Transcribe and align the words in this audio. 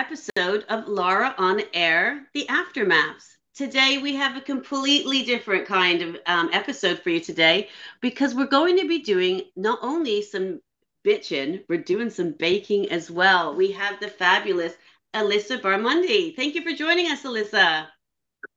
episode 0.00 0.64
of 0.70 0.88
Lara 0.88 1.34
on 1.36 1.60
Air, 1.74 2.26
the 2.32 2.46
Aftermaths. 2.48 3.36
Today, 3.54 3.98
we 3.98 4.14
have 4.14 4.34
a 4.34 4.40
completely 4.40 5.24
different 5.24 5.66
kind 5.66 6.00
of 6.00 6.16
um, 6.24 6.48
episode 6.54 7.00
for 7.00 7.10
you 7.10 7.20
today 7.20 7.68
because 8.00 8.34
we're 8.34 8.46
going 8.46 8.78
to 8.78 8.88
be 8.88 9.00
doing 9.00 9.42
not 9.56 9.78
only 9.82 10.22
some 10.22 10.62
bitching, 11.06 11.62
we're 11.68 11.82
doing 11.82 12.08
some 12.08 12.32
baking 12.32 12.90
as 12.90 13.10
well. 13.10 13.54
We 13.54 13.72
have 13.72 14.00
the 14.00 14.08
fabulous 14.08 14.72
Alyssa 15.12 15.60
Barmonde. 15.60 16.34
Thank 16.34 16.54
you 16.54 16.62
for 16.62 16.72
joining 16.72 17.10
us, 17.10 17.24
Alyssa. 17.24 17.88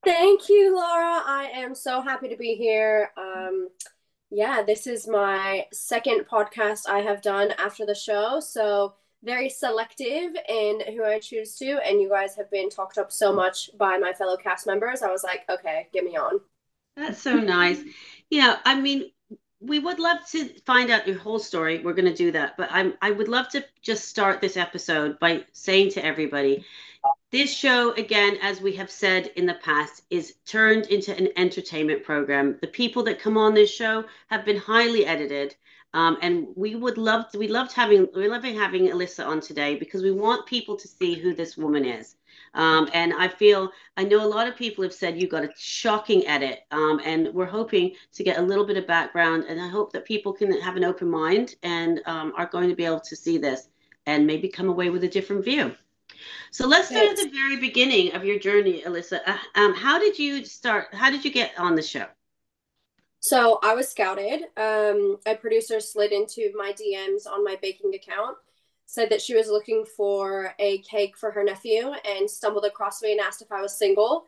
Thank 0.06 0.48
you, 0.48 0.74
Lara. 0.78 1.24
I 1.26 1.50
am 1.56 1.76
so 1.76 2.00
happy 2.00 2.30
to 2.30 2.38
be 2.38 2.56
here. 2.56 3.12
Um, 3.18 3.68
yeah, 4.32 4.64
this 4.64 4.88
is 4.88 5.10
my 5.10 5.66
second 5.74 6.26
podcast 6.32 6.88
I 6.88 7.00
have 7.00 7.22
done 7.22 7.52
after 7.58 7.86
the 7.86 7.96
show. 7.96 8.40
So, 8.40 8.94
very 9.24 9.50
selective 9.50 10.36
in 10.50 10.82
who 10.94 11.04
I 11.04 11.20
choose 11.20 11.56
to. 11.58 11.80
And 11.88 12.02
you 12.02 12.10
guys 12.10 12.36
have 12.36 12.52
been 12.52 12.70
talked 12.70 12.98
up 12.98 13.12
so 13.12 13.34
much 13.34 13.70
by 13.78 13.98
my 13.98 14.14
fellow 14.14 14.38
cast 14.38 14.68
members. 14.68 15.02
I 15.02 15.12
was 15.12 15.24
like, 15.24 15.46
okay, 15.50 15.88
get 15.94 16.04
me 16.04 16.18
on. 16.18 16.40
That's 16.96 17.22
so 17.22 17.36
nice. 17.36 17.82
Know, 18.32 18.58
I 18.66 18.80
mean, 18.80 19.12
we 19.60 19.80
would 19.80 20.00
love 20.00 20.18
to 20.32 20.50
find 20.66 20.90
out 20.90 21.08
your 21.08 21.18
whole 21.18 21.40
story. 21.40 21.80
We're 21.80 21.94
going 21.94 22.06
to 22.06 22.14
do 22.14 22.32
that, 22.32 22.58
but 22.58 22.70
I'm 22.72 22.96
I 23.02 23.12
would 23.12 23.28
love 23.30 23.48
to 23.50 23.64
just 23.82 24.10
start 24.10 24.42
this 24.42 24.58
episode 24.58 25.20
by 25.20 25.46
saying 25.54 25.92
to 25.92 26.06
everybody, 26.06 26.66
this 27.32 27.52
show 27.52 27.94
again, 27.94 28.38
as 28.42 28.62
we 28.62 28.76
have 28.76 28.92
said 28.92 29.28
in 29.36 29.46
the 29.46 29.56
past, 29.56 30.04
is 30.10 30.36
turned 30.46 30.88
into 30.88 31.16
an 31.16 31.30
entertainment 31.38 32.04
program. 32.04 32.58
The 32.62 32.68
people 32.68 33.04
that 33.04 33.20
come 33.20 33.38
on 33.38 33.54
this 33.54 33.74
show 33.74 34.06
have 34.28 34.46
been 34.46 34.58
highly 34.58 35.06
edited. 35.06 35.56
Um, 35.94 36.18
and 36.22 36.48
we 36.56 36.76
would 36.76 36.98
love 36.98 37.30
to, 37.32 37.38
we 37.38 37.48
loved 37.48 37.72
having 37.72 38.08
we're 38.16 38.30
loving 38.30 38.56
having 38.56 38.88
Alyssa 38.88 39.26
on 39.26 39.40
today 39.40 39.76
because 39.76 40.02
we 40.02 40.12
want 40.12 40.46
people 40.48 40.76
to 40.76 40.88
see 40.88 41.14
who 41.14 41.36
this 41.36 41.56
woman 41.56 41.86
is. 41.86 42.16
Um, 42.56 42.90
and 42.94 43.14
I 43.14 43.28
feel 43.28 43.72
I 43.98 44.04
know 44.04 44.24
a 44.24 44.28
lot 44.28 44.48
of 44.48 44.56
people 44.56 44.84
have 44.84 44.94
said 44.94 45.22
you 45.22 45.28
got 45.28 45.44
a 45.44 45.50
shocking 45.56 46.26
edit, 46.28 46.62
um, 46.72 47.00
and 47.04 47.34
we're 47.34 47.46
hoping 47.46 47.94
to 48.14 48.24
get 48.24 48.38
a 48.38 48.42
little 48.42 48.66
bit 48.66 48.78
of 48.78 48.88
background. 48.88 49.46
And 49.48 49.62
I 49.62 49.68
hope 49.68 49.92
that 49.94 50.06
people 50.06 50.34
can 50.34 50.60
have 50.62 50.76
an 50.76 50.84
open 50.84 51.10
mind 51.10 51.56
and 51.64 52.02
um, 52.06 52.34
are 52.38 52.48
going 52.48 52.70
to 52.70 52.76
be 52.76 52.86
able 52.86 53.02
to 53.02 53.16
see 53.16 53.38
this 53.38 53.70
and 54.06 54.26
maybe 54.28 54.48
come 54.50 54.70
away 54.70 54.90
with 54.90 55.04
a 55.04 55.08
different 55.08 55.46
view. 55.46 55.76
So 56.52 56.68
let's 56.68 56.90
start 56.90 57.08
at 57.08 57.16
the 57.18 57.30
very 57.30 57.58
beginning 57.58 58.14
of 58.14 58.24
your 58.24 58.40
journey, 58.40 58.84
Alyssa. 58.84 59.20
Uh, 59.26 59.38
um, 59.56 59.74
how 59.74 60.00
did 60.00 60.18
you 60.18 60.46
start? 60.46 60.94
How 60.94 61.10
did 61.10 61.26
you 61.26 61.32
get 61.32 61.52
on 61.58 61.76
the 61.76 61.82
show? 61.82 62.06
So 63.24 63.58
I 63.64 63.74
was 63.74 63.88
scouted. 63.88 64.42
Um, 64.58 65.16
a 65.26 65.34
producer 65.34 65.80
slid 65.80 66.12
into 66.12 66.52
my 66.58 66.74
DMs 66.74 67.26
on 67.26 67.46
my 67.46 67.58
baking 67.62 67.96
account, 67.96 68.36
said 68.86 69.10
that 69.12 69.22
she 69.22 69.34
was 69.34 69.48
looking 69.48 69.86
for 69.86 70.54
a 70.60 70.80
cake 70.80 71.18
for 71.18 71.32
her 71.32 71.42
nephew, 71.42 71.94
and 72.06 72.30
stumbled 72.30 72.66
across 72.66 73.02
me 73.02 73.14
and 73.14 73.22
asked 73.22 73.42
if 73.42 73.50
I 73.50 73.62
was 73.62 73.78
single. 73.78 74.26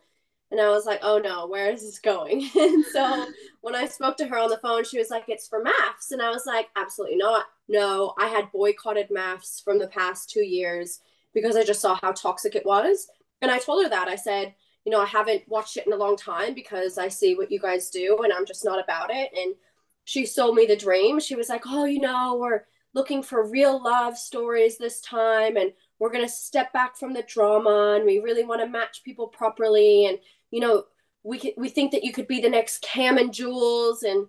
And 0.49 0.61
I 0.61 0.69
was 0.69 0.85
like, 0.85 1.01
oh 1.03 1.17
no, 1.17 1.45
where 1.45 1.69
is 1.73 1.81
this 1.81 1.99
going? 1.99 2.49
and 2.55 2.85
so 2.85 3.25
when 3.59 3.75
I 3.75 3.85
spoke 3.85 4.15
to 4.15 4.27
her 4.27 4.37
on 4.37 4.49
the 4.49 4.59
phone, 4.59 4.85
she 4.85 4.97
was 4.97 5.09
like, 5.09 5.25
it's 5.27 5.49
for 5.49 5.61
MAFS. 5.61 6.11
And 6.11 6.21
I 6.21 6.29
was 6.29 6.45
like, 6.45 6.69
absolutely 6.77 7.17
not. 7.17 7.47
No, 7.67 8.13
I 8.17 8.27
had 8.27 8.49
boycotted 8.53 9.09
MAFS 9.09 9.61
from 9.61 9.77
the 9.77 9.89
past 9.89 10.29
two 10.29 10.45
years 10.45 11.01
because 11.33 11.57
I 11.57 11.65
just 11.65 11.81
saw 11.81 11.99
how 12.01 12.13
toxic 12.13 12.55
it 12.55 12.65
was. 12.65 13.09
And 13.41 13.51
I 13.51 13.59
told 13.59 13.83
her 13.83 13.89
that. 13.89 14.07
I 14.07 14.15
said, 14.15 14.55
you 14.85 14.91
know, 14.91 15.01
I 15.01 15.05
haven't 15.05 15.47
watched 15.47 15.77
it 15.77 15.87
in 15.87 15.93
a 15.93 15.97
long 15.97 16.15
time 16.15 16.53
because 16.53 16.97
I 16.97 17.07
see 17.07 17.35
what 17.35 17.51
you 17.51 17.59
guys 17.59 17.89
do 17.89 18.19
and 18.23 18.31
I'm 18.31 18.45
just 18.45 18.63
not 18.63 18.81
about 18.81 19.09
it. 19.11 19.31
And 19.35 19.55
she 20.03 20.25
sold 20.27 20.55
me 20.55 20.67
the 20.67 20.75
dream. 20.75 21.19
She 21.19 21.35
was 21.35 21.49
like, 21.49 21.63
oh, 21.65 21.85
you 21.85 21.99
know, 21.99 22.37
we're 22.39 22.61
looking 22.93 23.23
for 23.23 23.49
real 23.49 23.83
love 23.83 24.15
stories 24.17 24.77
this 24.77 25.01
time 25.01 25.57
and 25.57 25.73
we're 25.97 26.11
going 26.11 26.23
to 26.23 26.31
step 26.31 26.71
back 26.71 26.97
from 26.97 27.13
the 27.13 27.23
drama 27.23 27.95
and 27.95 28.05
we 28.05 28.19
really 28.19 28.45
want 28.45 28.61
to 28.61 28.67
match 28.67 29.03
people 29.03 29.27
properly. 29.27 30.05
And, 30.05 30.19
you 30.51 30.59
know, 30.59 30.83
we, 31.23 31.39
could, 31.39 31.53
we 31.57 31.69
think 31.69 31.91
that 31.91 32.03
you 32.03 32.13
could 32.13 32.27
be 32.27 32.39
the 32.39 32.49
next 32.49 32.83
Cam 32.83 33.17
and 33.17 33.33
Jules. 33.33 34.03
And 34.03 34.27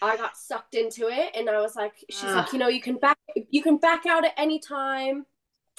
I 0.00 0.16
got 0.16 0.38
sucked 0.38 0.74
into 0.74 1.08
it. 1.08 1.36
And 1.36 1.50
I 1.50 1.60
was 1.60 1.76
like, 1.76 1.92
she's 2.08 2.24
like, 2.24 2.52
you 2.54 2.58
know, 2.58 2.68
you 2.68 2.80
can 2.80 2.96
back, 2.96 3.18
you 3.50 3.62
can 3.62 3.76
back 3.76 4.06
out 4.06 4.24
at 4.24 4.32
any 4.38 4.58
time. 4.58 5.26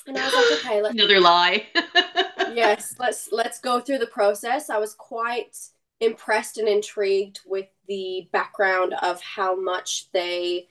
And 0.06 0.17
I 0.17 0.25
was 0.25 0.34
like, 0.34 0.59
okay, 0.59 0.81
let's 0.84 0.94
another 1.00 1.19
lie. 1.19 1.66
yes, 2.53 2.95
let's 2.99 3.29
let's 3.31 3.59
go 3.59 3.79
through 3.79 3.99
the 3.99 4.07
process. 4.07 4.69
I 4.69 4.77
was 4.77 4.93
quite 4.93 5.57
impressed 5.99 6.57
and 6.57 6.67
intrigued 6.67 7.41
with 7.45 7.67
the 7.87 8.29
background 8.31 8.93
of 9.01 9.21
how 9.21 9.59
much 9.59 10.11
they 10.11 10.67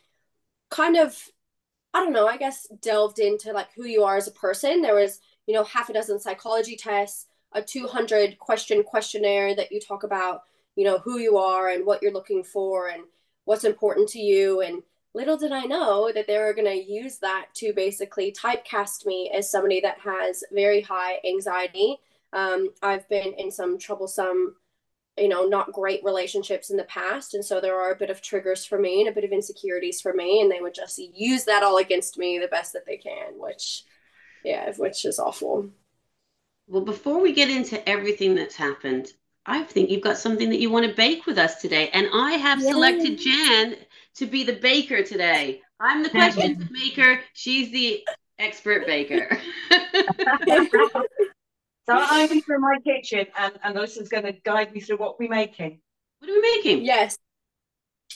kind 0.71 0.97
of 0.97 1.17
I 1.95 2.05
don't 2.05 2.13
know, 2.13 2.27
I 2.27 2.37
guess 2.37 2.67
delved 2.83 3.19
into 3.19 3.53
like 3.53 3.69
who 3.75 3.85
you 3.85 4.05
are 4.05 4.17
as 4.17 4.29
a 4.29 4.33
person. 4.33 4.83
There 4.83 4.95
was, 4.95 5.21
you 5.47 5.55
know, 5.55 5.65
half 5.65 5.89
a 5.89 5.93
dozen 5.93 6.21
psychology 6.21 6.77
tests, 6.77 7.27
a 7.53 7.63
200 7.63 8.39
question 8.39 8.83
questionnaire 8.83 9.55
that 9.57 9.73
you 9.73 9.81
talk 9.81 10.03
about, 10.03 10.43
you 10.77 10.85
know, 10.85 10.99
who 10.99 11.19
you 11.19 11.39
are 11.39 11.69
and 11.69 11.87
what 11.87 12.03
you're 12.03 12.13
looking 12.13 12.45
for 12.45 12.89
and 12.89 13.03
what's 13.45 13.65
important 13.65 14.09
to 14.11 14.19
you 14.19 14.61
and 14.61 14.83
little 15.15 15.37
did 15.37 15.53
I 15.53 15.65
know 15.65 16.13
that 16.15 16.27
they 16.27 16.39
were 16.39 16.55
going 16.55 16.67
to 16.67 16.93
use 16.93 17.19
that 17.19 17.47
to 17.55 17.73
basically 17.73 18.33
typecast 18.33 19.07
me 19.07 19.33
as 19.35 19.51
somebody 19.51 19.81
that 19.81 19.99
has 20.01 20.45
very 20.53 20.81
high 20.81 21.19
anxiety. 21.27 21.97
Um, 22.33 22.71
I've 22.83 23.09
been 23.09 23.33
in 23.39 23.51
some 23.51 23.79
troublesome, 23.79 24.57
you 25.17 25.29
know, 25.29 25.47
not 25.47 25.73
great 25.73 26.05
relationships 26.05 26.71
in 26.71 26.77
the 26.77 26.85
past. 26.85 27.35
And 27.35 27.45
so 27.45 27.61
there 27.61 27.81
are 27.81 27.93
a 27.93 27.97
bit 27.97 28.11
of 28.11 28.21
triggers 28.21 28.65
for 28.65 28.79
me 28.79 29.01
and 29.01 29.09
a 29.09 29.13
bit 29.13 29.25
of 29.25 29.33
insecurities 29.33 30.01
for 30.01 30.13
me. 30.13 30.43
And 30.43 30.51
they 30.51 30.61
would 30.61 30.75
just 30.75 30.99
use 30.99 31.45
that 31.45 31.63
all 31.63 31.79
against 31.79 32.19
me 32.19 32.39
the 32.39 32.49
best 32.49 32.73
that 32.75 32.87
they 32.87 32.99
can, 32.99 33.33
which, 33.39 33.85
yeah, 34.45 34.73
which 34.77 35.05
is 35.05 35.19
awful. 35.19 35.71
Well, 36.67 36.85
before 36.85 37.21
we 37.21 37.33
get 37.33 37.49
into 37.51 37.87
everything 37.89 38.35
that's 38.35 38.57
happened, 38.57 39.09
I 39.47 39.63
think 39.63 39.89
you've 39.89 40.03
got 40.03 40.19
something 40.19 40.51
that 40.51 40.61
you 40.61 40.71
want 40.71 40.87
to 40.87 40.95
bake 40.95 41.25
with 41.25 41.39
us 41.39 41.63
today. 41.63 41.89
And 41.95 42.09
I 42.13 42.33
have 42.33 42.61
Yay. 42.61 42.71
selected 42.71 43.19
Jan 43.19 43.77
to 44.19 44.27
be 44.27 44.45
the 44.45 44.55
baker 44.55 45.03
today. 45.03 45.63
I'm 45.81 46.03
the 46.03 46.11
question 46.11 46.69
maker. 46.71 47.21
She's 47.35 47.71
the 47.71 48.05
expert 48.39 48.87
baker. 48.87 49.39
so 49.71 51.07
I'm 51.89 52.31
in 52.31 52.43
my 52.49 52.79
kitchen 52.85 53.27
and, 53.39 53.55
and 53.63 53.77
Alyssa's 53.77 54.09
going 54.09 54.25
to 54.25 54.33
guide 54.33 54.73
me 54.73 54.81
through 54.81 54.97
what 54.97 55.19
we're 55.19 55.31
making. 55.31 55.81
What 56.19 56.31
are 56.31 56.35
we 56.35 56.41
making? 56.41 56.85
Yes. 56.85 57.17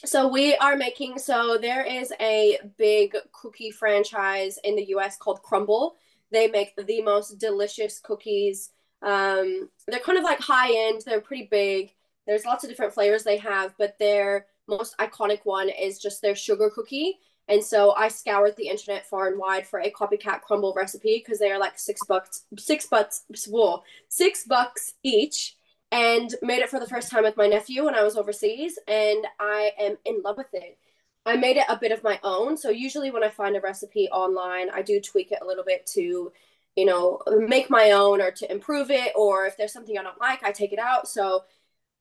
So 0.04 0.26
we 0.26 0.56
are 0.56 0.76
making, 0.76 1.18
so 1.18 1.58
there 1.60 1.84
is 1.84 2.12
a 2.20 2.58
big 2.76 3.16
cookie 3.32 3.70
franchise 3.70 4.58
in 4.64 4.74
the 4.74 4.86
US 4.96 5.16
called 5.16 5.40
Crumbl. 5.42 5.92
They 6.32 6.48
make 6.48 6.74
the 6.76 7.02
most 7.02 7.38
delicious 7.38 8.00
cookies. 8.00 8.70
Um, 9.02 9.68
they're 9.86 10.00
kind 10.00 10.18
of 10.18 10.24
like 10.24 10.40
high 10.40 10.88
end, 10.88 11.02
they're 11.06 11.20
pretty 11.20 11.48
big. 11.48 11.92
There's 12.26 12.44
lots 12.44 12.64
of 12.64 12.70
different 12.70 12.94
flavors 12.94 13.22
they 13.22 13.36
have, 13.38 13.74
but 13.78 13.96
they're 13.98 14.46
most 14.68 14.96
iconic 14.98 15.40
one 15.44 15.68
is 15.68 15.98
just 15.98 16.22
their 16.22 16.34
sugar 16.34 16.70
cookie. 16.70 17.18
And 17.48 17.62
so 17.62 17.92
I 17.92 18.08
scoured 18.08 18.56
the 18.56 18.68
internet 18.68 19.06
far 19.06 19.26
and 19.26 19.38
wide 19.38 19.66
for 19.66 19.80
a 19.80 19.90
copycat 19.90 20.40
Crumbl 20.48 20.76
recipe 20.76 21.22
because 21.22 21.38
they 21.38 21.50
are 21.50 21.58
like 21.58 21.78
six 21.78 22.00
bucks, 22.06 22.44
six 22.56 22.86
bucks, 22.86 23.24
whoa, 23.48 23.82
six 24.08 24.44
bucks 24.44 24.94
each, 25.02 25.56
and 25.90 26.34
made 26.40 26.60
it 26.60 26.70
for 26.70 26.78
the 26.80 26.86
first 26.86 27.10
time 27.10 27.24
with 27.24 27.36
my 27.36 27.48
nephew 27.48 27.84
when 27.84 27.94
I 27.94 28.02
was 28.02 28.16
overseas, 28.16 28.78
and 28.86 29.26
I 29.38 29.72
am 29.78 29.98
in 30.04 30.22
love 30.22 30.38
with 30.38 30.54
it. 30.54 30.78
I 31.26 31.36
made 31.36 31.56
it 31.56 31.66
a 31.68 31.76
bit 31.76 31.92
of 31.92 32.02
my 32.02 32.18
own. 32.22 32.56
So 32.56 32.70
usually 32.70 33.10
when 33.10 33.24
I 33.24 33.28
find 33.28 33.56
a 33.56 33.60
recipe 33.60 34.08
online, 34.08 34.70
I 34.70 34.82
do 34.82 35.00
tweak 35.00 35.32
it 35.32 35.40
a 35.42 35.46
little 35.46 35.64
bit 35.64 35.84
to, 35.94 36.32
you 36.76 36.84
know, 36.84 37.20
make 37.26 37.68
my 37.68 37.90
own 37.90 38.22
or 38.22 38.30
to 38.30 38.50
improve 38.50 38.90
it, 38.90 39.12
or 39.14 39.46
if 39.46 39.56
there's 39.56 39.72
something 39.72 39.98
I 39.98 40.02
don't 40.02 40.20
like, 40.20 40.42
I 40.42 40.52
take 40.52 40.72
it 40.72 40.78
out. 40.78 41.08
So 41.08 41.44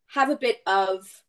have 0.08 0.30
a 0.30 0.36
bit 0.36 0.62
of 0.66 1.24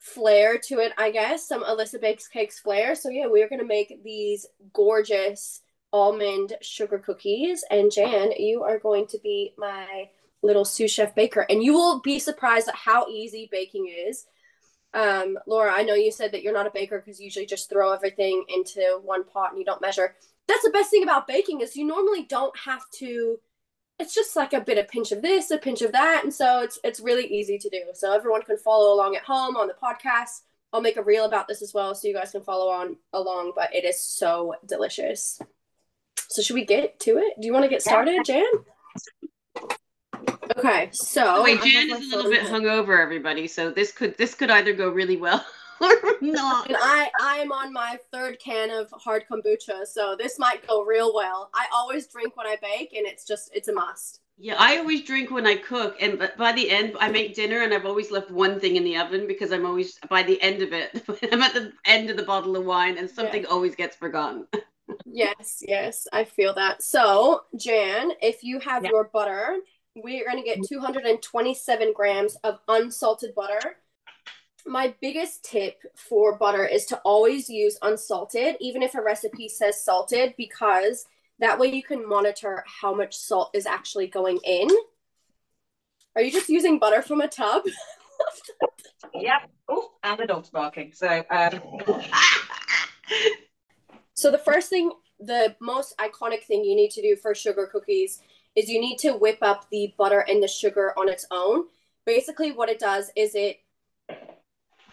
flair 0.00 0.58
to 0.58 0.80
it, 0.80 0.92
I 0.98 1.12
guess. 1.12 1.46
Some 1.46 1.62
Alyssa 1.62 2.00
Bakes 2.00 2.26
Cakes 2.26 2.58
flair. 2.58 2.94
So 2.96 3.10
yeah, 3.10 3.26
we're 3.26 3.48
gonna 3.48 3.64
make 3.64 4.02
these 4.02 4.46
gorgeous 4.72 5.60
almond 5.92 6.54
sugar 6.62 6.98
cookies. 6.98 7.64
And 7.70 7.92
Jan, 7.92 8.32
you 8.32 8.62
are 8.62 8.78
going 8.78 9.06
to 9.08 9.18
be 9.22 9.52
my 9.56 10.08
little 10.42 10.64
sous 10.64 10.90
chef 10.90 11.14
baker, 11.14 11.46
and 11.48 11.62
you 11.62 11.74
will 11.74 12.00
be 12.00 12.18
surprised 12.18 12.68
at 12.68 12.74
how 12.74 13.06
easy 13.08 13.48
baking 13.52 13.92
is. 14.08 14.26
Um, 14.92 15.38
Lara, 15.46 15.72
I 15.72 15.82
know 15.82 15.94
you 15.94 16.10
said 16.10 16.32
that 16.32 16.42
you're 16.42 16.52
not 16.52 16.66
a 16.66 16.72
baker 16.72 16.98
because 16.98 17.20
you 17.20 17.24
usually 17.24 17.46
just 17.46 17.68
throw 17.68 17.92
everything 17.92 18.44
into 18.48 19.00
one 19.04 19.24
pot 19.24 19.50
and 19.50 19.58
you 19.58 19.64
don't 19.64 19.82
measure. 19.82 20.16
That's 20.48 20.64
the 20.64 20.70
best 20.70 20.90
thing 20.90 21.04
about 21.04 21.28
baking 21.28 21.60
is 21.60 21.76
you 21.76 21.86
normally 21.86 22.24
don't 22.24 22.56
have 22.58 22.82
to 22.94 23.38
it's 24.00 24.14
just 24.14 24.34
like 24.34 24.52
a 24.52 24.60
bit 24.60 24.78
of 24.78 24.88
pinch 24.88 25.12
of 25.12 25.22
this, 25.22 25.50
a 25.50 25.58
pinch 25.58 25.82
of 25.82 25.92
that, 25.92 26.22
and 26.24 26.32
so 26.32 26.62
it's 26.62 26.78
it's 26.82 27.00
really 27.00 27.26
easy 27.26 27.58
to 27.58 27.68
do. 27.68 27.82
So 27.92 28.12
everyone 28.12 28.42
can 28.42 28.56
follow 28.56 28.94
along 28.94 29.14
at 29.14 29.22
home 29.22 29.56
on 29.56 29.68
the 29.68 29.74
podcast. 29.74 30.42
I'll 30.72 30.80
make 30.80 30.96
a 30.96 31.02
reel 31.02 31.24
about 31.24 31.48
this 31.48 31.62
as 31.62 31.74
well, 31.74 31.94
so 31.94 32.08
you 32.08 32.14
guys 32.14 32.32
can 32.32 32.42
follow 32.42 32.70
on 32.70 32.96
along. 33.12 33.52
But 33.54 33.74
it 33.74 33.84
is 33.84 34.00
so 34.00 34.54
delicious. 34.66 35.38
So 36.28 36.42
should 36.42 36.54
we 36.54 36.64
get 36.64 36.98
to 37.00 37.18
it? 37.18 37.34
Do 37.40 37.46
you 37.46 37.52
want 37.52 37.64
to 37.64 37.68
get 37.68 37.82
started, 37.82 38.24
Jan? 38.24 38.44
Okay, 40.56 40.88
so 40.92 41.42
wait, 41.42 41.60
Jan 41.62 41.90
is 41.90 42.12
a 42.12 42.16
little 42.16 42.30
bit 42.30 42.46
hungover, 42.46 43.00
everybody. 43.00 43.46
So 43.46 43.70
this 43.70 43.92
could 43.92 44.16
this 44.16 44.34
could 44.34 44.50
either 44.50 44.72
go 44.72 44.88
really 44.88 45.16
well 45.16 45.44
or 45.80 46.16
not. 46.20 46.68
And 46.68 46.76
I 46.78 47.10
I'm 47.20 47.52
on 47.52 47.72
my 47.72 47.98
third 48.12 48.38
can 48.38 48.70
of 48.70 48.90
hard 48.92 49.24
kombucha, 49.30 49.86
so 49.86 50.16
this 50.18 50.38
might 50.38 50.66
go 50.66 50.84
real 50.84 51.14
well. 51.14 51.50
I 51.54 51.66
always 51.72 52.06
drink 52.06 52.36
when 52.36 52.46
I 52.46 52.56
bake, 52.60 52.94
and 52.94 53.06
it's 53.06 53.26
just 53.26 53.50
it's 53.54 53.68
a 53.68 53.72
must. 53.72 54.20
Yeah, 54.42 54.56
I 54.58 54.78
always 54.78 55.02
drink 55.02 55.30
when 55.30 55.46
I 55.46 55.56
cook, 55.56 55.96
and 56.00 56.30
by 56.38 56.52
the 56.52 56.70
end, 56.70 56.96
I 56.98 57.10
make 57.10 57.34
dinner, 57.34 57.62
and 57.62 57.74
I've 57.74 57.84
always 57.84 58.10
left 58.10 58.30
one 58.30 58.58
thing 58.58 58.76
in 58.76 58.84
the 58.84 58.96
oven 58.96 59.26
because 59.26 59.52
I'm 59.52 59.66
always 59.66 59.98
by 60.08 60.22
the 60.22 60.40
end 60.40 60.62
of 60.62 60.72
it, 60.72 61.02
I'm 61.32 61.42
at 61.42 61.52
the 61.52 61.72
end 61.84 62.08
of 62.08 62.16
the 62.16 62.22
bottle 62.22 62.56
of 62.56 62.64
wine, 62.64 62.96
and 62.96 63.08
something 63.08 63.42
yeah. 63.42 63.48
always 63.48 63.74
gets 63.74 63.96
forgotten. 63.96 64.46
yes, 65.04 65.62
yes, 65.66 66.08
I 66.12 66.24
feel 66.24 66.54
that. 66.54 66.82
So, 66.82 67.42
Jan, 67.56 68.12
if 68.22 68.42
you 68.42 68.60
have 68.60 68.84
yeah. 68.84 68.90
your 68.90 69.10
butter, 69.12 69.58
we 70.02 70.22
are 70.22 70.24
going 70.24 70.42
to 70.42 70.48
get 70.48 70.66
227 70.66 71.92
grams 71.94 72.36
of 72.36 72.60
unsalted 72.68 73.34
butter. 73.34 73.76
My 74.66 74.94
biggest 75.00 75.44
tip 75.44 75.82
for 75.94 76.36
butter 76.36 76.66
is 76.66 76.86
to 76.86 76.98
always 76.98 77.48
use 77.48 77.78
unsalted, 77.82 78.56
even 78.60 78.82
if 78.82 78.94
a 78.94 79.02
recipe 79.02 79.48
says 79.48 79.82
salted, 79.82 80.34
because 80.36 81.06
that 81.38 81.58
way 81.58 81.68
you 81.68 81.82
can 81.82 82.06
monitor 82.06 82.64
how 82.66 82.94
much 82.94 83.16
salt 83.16 83.50
is 83.54 83.66
actually 83.66 84.06
going 84.06 84.38
in. 84.44 84.68
Are 86.14 86.22
you 86.22 86.30
just 86.30 86.48
using 86.48 86.78
butter 86.78 87.02
from 87.02 87.20
a 87.20 87.28
tub? 87.28 87.62
yep. 89.14 89.50
Oh, 89.68 89.92
and 90.02 90.18
the 90.18 90.26
dog's 90.26 90.50
barking. 90.50 90.92
So, 90.92 91.24
um... 91.30 91.60
so 94.14 94.30
the 94.30 94.38
first 94.38 94.68
thing, 94.68 94.90
the 95.18 95.56
most 95.60 95.96
iconic 95.98 96.42
thing 96.42 96.64
you 96.64 96.76
need 96.76 96.90
to 96.90 97.02
do 97.02 97.16
for 97.16 97.34
sugar 97.34 97.68
cookies 97.72 98.20
is 98.56 98.68
you 98.68 98.80
need 98.80 98.98
to 98.98 99.12
whip 99.12 99.38
up 99.40 99.66
the 99.70 99.94
butter 99.96 100.20
and 100.20 100.42
the 100.42 100.48
sugar 100.48 100.92
on 100.98 101.08
its 101.08 101.26
own. 101.30 101.64
Basically, 102.04 102.52
what 102.52 102.68
it 102.68 102.78
does 102.78 103.10
is 103.16 103.34
it 103.34 103.60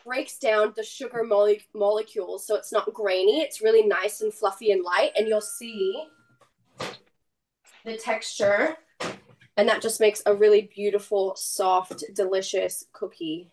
breaks 0.08 0.38
down 0.38 0.74
the 0.78 0.84
sugar 0.84 1.24
mole- 1.24 1.58
molecules 1.76 2.48
so 2.48 2.56
it's 2.56 2.72
not 2.72 2.94
grainy. 2.94 3.42
It's 3.42 3.62
really 3.62 3.86
nice 3.86 4.22
and 4.22 4.34
fluffy 4.34 4.72
and 4.72 4.84
light, 4.84 5.12
and 5.18 5.28
you'll 5.28 5.42
see 5.42 6.06
the 7.84 7.98
texture 7.98 8.78
and 9.58 9.68
that 9.68 9.82
just 9.82 10.00
makes 10.00 10.22
a 10.26 10.34
really 10.34 10.70
beautiful, 10.74 11.36
soft, 11.36 12.04
delicious 12.14 12.86
cookie. 12.94 13.52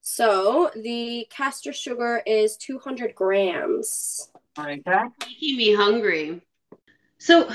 So 0.00 0.70
the 0.74 1.26
caster 1.30 1.72
sugar 1.72 2.22
is 2.26 2.56
200 2.56 3.14
grams. 3.14 4.30
Okay. 4.58 4.80
Making 4.82 5.56
me 5.56 5.74
hungry. 5.74 6.42
So 7.18 7.50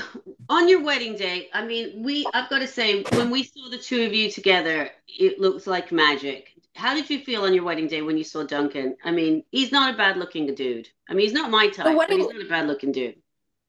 on 0.48 0.68
your 0.68 0.82
wedding 0.82 1.16
day, 1.16 1.48
I 1.52 1.64
mean, 1.64 2.02
we 2.02 2.26
I've 2.32 2.48
got 2.48 2.60
to 2.60 2.66
say, 2.66 3.02
when 3.12 3.30
we 3.30 3.44
saw 3.44 3.68
the 3.68 3.78
two 3.78 4.02
of 4.04 4.14
you 4.14 4.30
together, 4.30 4.90
it 5.06 5.38
looks 5.38 5.66
like 5.66 5.92
magic. 5.92 6.53
How 6.74 6.94
did 6.94 7.08
you 7.08 7.20
feel 7.20 7.44
on 7.44 7.54
your 7.54 7.64
wedding 7.64 7.86
day 7.86 8.02
when 8.02 8.18
you 8.18 8.24
saw 8.24 8.42
Duncan? 8.42 8.96
I 9.04 9.12
mean, 9.12 9.44
he's 9.50 9.70
not 9.70 9.94
a 9.94 9.96
bad 9.96 10.16
looking 10.16 10.52
dude. 10.54 10.88
I 11.08 11.14
mean, 11.14 11.26
he's 11.26 11.32
not 11.32 11.50
my 11.50 11.68
type, 11.68 11.96
wedding, 11.96 12.18
but 12.18 12.26
he's 12.26 12.34
not 12.34 12.46
a 12.46 12.48
bad 12.48 12.66
looking 12.66 12.92
dude. 12.92 13.16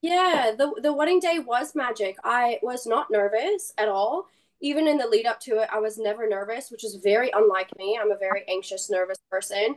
Yeah, 0.02 0.52
the 0.56 0.72
the 0.82 0.92
wedding 0.92 1.20
day 1.20 1.38
was 1.38 1.74
magic. 1.74 2.16
I 2.24 2.58
was 2.62 2.86
not 2.86 3.10
nervous 3.10 3.72
at 3.78 3.88
all. 3.88 4.26
Even 4.60 4.88
in 4.88 4.98
the 4.98 5.06
lead 5.06 5.26
up 5.26 5.38
to 5.40 5.58
it, 5.58 5.68
I 5.72 5.78
was 5.78 5.98
never 5.98 6.28
nervous, 6.28 6.70
which 6.70 6.84
is 6.84 6.96
very 6.96 7.30
unlike 7.32 7.76
me. 7.78 7.98
I'm 8.00 8.10
a 8.10 8.16
very 8.16 8.42
anxious, 8.48 8.90
nervous 8.90 9.18
person. 9.30 9.76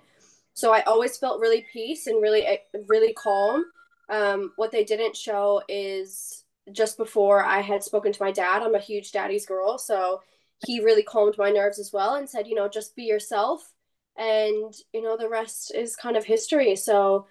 So 0.53 0.73
I 0.73 0.81
always 0.81 1.17
felt 1.17 1.39
really 1.39 1.65
peace 1.71 2.07
and 2.07 2.21
really 2.21 2.45
eh, 2.45 2.57
really 2.87 3.13
calm. 3.13 3.65
Um, 4.09 4.53
what 4.55 4.71
they 4.71 4.83
didn't 4.83 5.15
show 5.15 5.61
is 5.69 6.43
just 6.71 6.97
before 6.97 7.43
I 7.43 7.61
had 7.61 7.83
spoken 7.83 8.11
to 8.11 8.23
my 8.23 8.31
dad. 8.31 8.63
I'm 8.63 8.75
a 8.75 8.79
huge 8.79 9.11
daddy's 9.11 9.45
girl, 9.45 9.77
so 9.77 10.21
he 10.65 10.79
really 10.81 11.03
calmed 11.03 11.37
my 11.37 11.49
nerves 11.49 11.79
as 11.79 11.91
well 11.93 12.15
and 12.15 12.29
said, 12.29 12.47
you 12.47 12.55
know, 12.55 12.67
just 12.67 12.95
be 12.95 13.03
yourself, 13.03 13.73
and 14.17 14.73
you 14.93 15.01
know 15.01 15.17
the 15.17 15.29
rest 15.29 15.73
is 15.73 15.95
kind 15.95 16.17
of 16.17 16.25
history. 16.25 16.75
So 16.75 17.27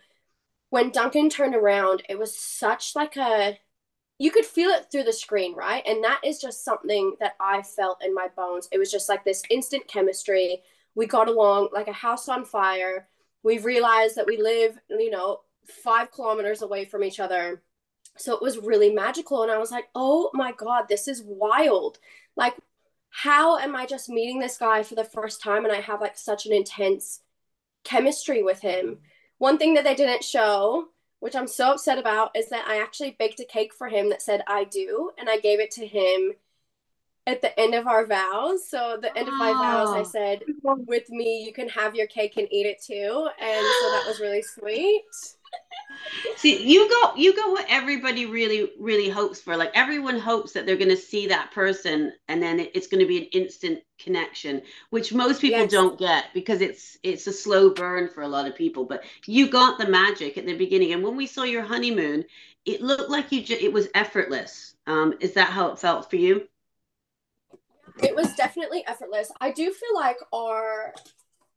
when 0.70 0.90
Duncan 0.90 1.28
turned 1.30 1.54
around, 1.54 2.02
it 2.08 2.18
was 2.18 2.36
such 2.36 2.94
like 2.96 3.16
a 3.16 3.58
you 4.18 4.30
could 4.30 4.44
feel 4.44 4.70
it 4.70 4.86
through 4.90 5.04
the 5.04 5.12
screen, 5.12 5.54
right? 5.54 5.82
And 5.86 6.02
that 6.02 6.20
is 6.24 6.40
just 6.40 6.64
something 6.64 7.14
that 7.20 7.34
I 7.40 7.62
felt 7.62 8.04
in 8.04 8.14
my 8.14 8.28
bones. 8.36 8.68
It 8.72 8.78
was 8.78 8.90
just 8.90 9.08
like 9.08 9.24
this 9.24 9.44
instant 9.48 9.86
chemistry. 9.86 10.62
We 10.96 11.06
got 11.06 11.28
along 11.28 11.68
like 11.72 11.86
a 11.86 11.92
house 11.92 12.28
on 12.28 12.44
fire. 12.44 13.08
We 13.44 13.58
realized 13.58 14.16
that 14.16 14.26
we 14.26 14.36
live, 14.36 14.76
you 14.90 15.10
know, 15.10 15.42
five 15.84 16.10
kilometers 16.10 16.62
away 16.62 16.84
from 16.84 17.04
each 17.04 17.20
other. 17.20 17.62
So 18.16 18.34
it 18.34 18.42
was 18.42 18.58
really 18.58 18.92
magical. 18.92 19.44
And 19.44 19.52
I 19.52 19.58
was 19.58 19.70
like, 19.70 19.86
oh 19.94 20.30
my 20.34 20.50
God, 20.50 20.86
this 20.88 21.06
is 21.06 21.22
wild. 21.24 21.98
Like, 22.34 22.54
how 23.10 23.58
am 23.58 23.74
I 23.74 23.86
just 23.86 24.08
meeting 24.08 24.38
this 24.38 24.58
guy 24.58 24.82
for 24.82 24.94
the 24.94 25.04
first 25.04 25.42
time 25.42 25.64
and 25.64 25.72
I 25.72 25.80
have 25.80 26.00
like 26.00 26.16
such 26.16 26.46
an 26.46 26.52
intense 26.52 27.20
chemistry 27.84 28.42
with 28.42 28.60
him? 28.60 28.98
One 29.38 29.58
thing 29.58 29.74
that 29.74 29.84
they 29.84 29.94
didn't 29.94 30.24
show, 30.24 30.88
which 31.20 31.36
I'm 31.36 31.46
so 31.46 31.72
upset 31.72 31.98
about, 31.98 32.36
is 32.36 32.48
that 32.50 32.66
I 32.68 32.80
actually 32.80 33.16
baked 33.18 33.40
a 33.40 33.44
cake 33.44 33.72
for 33.72 33.88
him 33.88 34.10
that 34.10 34.22
said 34.22 34.42
I 34.46 34.64
do, 34.64 35.10
and 35.18 35.28
I 35.28 35.38
gave 35.38 35.60
it 35.60 35.70
to 35.72 35.86
him 35.86 36.32
at 37.26 37.42
the 37.42 37.58
end 37.60 37.74
of 37.74 37.86
our 37.86 38.06
vows. 38.06 38.68
So 38.68 38.98
the 39.00 39.16
end 39.16 39.28
of 39.28 39.34
my 39.34 39.52
vows, 39.52 39.90
I 39.90 40.00
ah. 40.00 40.02
said, 40.02 40.44
"With 40.62 41.08
me, 41.10 41.44
you 41.44 41.52
can 41.52 41.68
have 41.68 41.94
your 41.94 42.06
cake 42.06 42.36
and 42.36 42.48
eat 42.50 42.66
it 42.66 42.82
too," 42.82 43.28
and 43.40 43.66
so 43.80 43.90
that 43.90 44.04
was 44.06 44.20
really 44.20 44.42
sweet. 44.42 45.04
See, 46.36 46.64
you 46.64 46.88
go 46.88 47.12
you 47.16 47.34
go 47.34 47.50
what 47.50 47.66
everybody 47.68 48.26
really 48.26 48.70
really 48.78 49.08
hopes 49.08 49.40
for. 49.40 49.56
Like 49.56 49.72
everyone 49.74 50.18
hopes 50.18 50.52
that 50.52 50.66
they're 50.66 50.76
going 50.76 50.88
to 50.88 50.96
see 50.96 51.26
that 51.26 51.50
person 51.50 52.12
and 52.28 52.42
then 52.42 52.60
it's 52.74 52.86
going 52.86 53.00
to 53.00 53.08
be 53.08 53.18
an 53.18 53.24
instant 53.32 53.80
connection, 53.98 54.62
which 54.90 55.12
most 55.12 55.40
people 55.40 55.60
yes. 55.60 55.70
don't 55.70 55.98
get 55.98 56.26
because 56.34 56.60
it's 56.60 56.96
it's 57.02 57.26
a 57.26 57.32
slow 57.32 57.70
burn 57.70 58.08
for 58.08 58.22
a 58.22 58.28
lot 58.28 58.46
of 58.46 58.54
people, 58.54 58.84
but 58.84 59.04
you 59.26 59.50
got 59.50 59.78
the 59.78 59.88
magic 59.88 60.38
at 60.38 60.46
the 60.46 60.56
beginning 60.56 60.92
and 60.92 61.02
when 61.02 61.16
we 61.16 61.26
saw 61.26 61.42
your 61.42 61.62
honeymoon, 61.62 62.24
it 62.64 62.82
looked 62.82 63.10
like 63.10 63.32
you 63.32 63.42
just, 63.42 63.60
it 63.60 63.72
was 63.72 63.88
effortless. 63.94 64.76
Um 64.86 65.14
is 65.20 65.32
that 65.34 65.50
how 65.50 65.72
it 65.72 65.78
felt 65.78 66.08
for 66.08 66.16
you? 66.16 66.46
It 68.00 68.14
was 68.14 68.32
definitely 68.36 68.84
effortless. 68.86 69.32
I 69.40 69.50
do 69.50 69.72
feel 69.72 69.94
like 69.94 70.18
our 70.32 70.94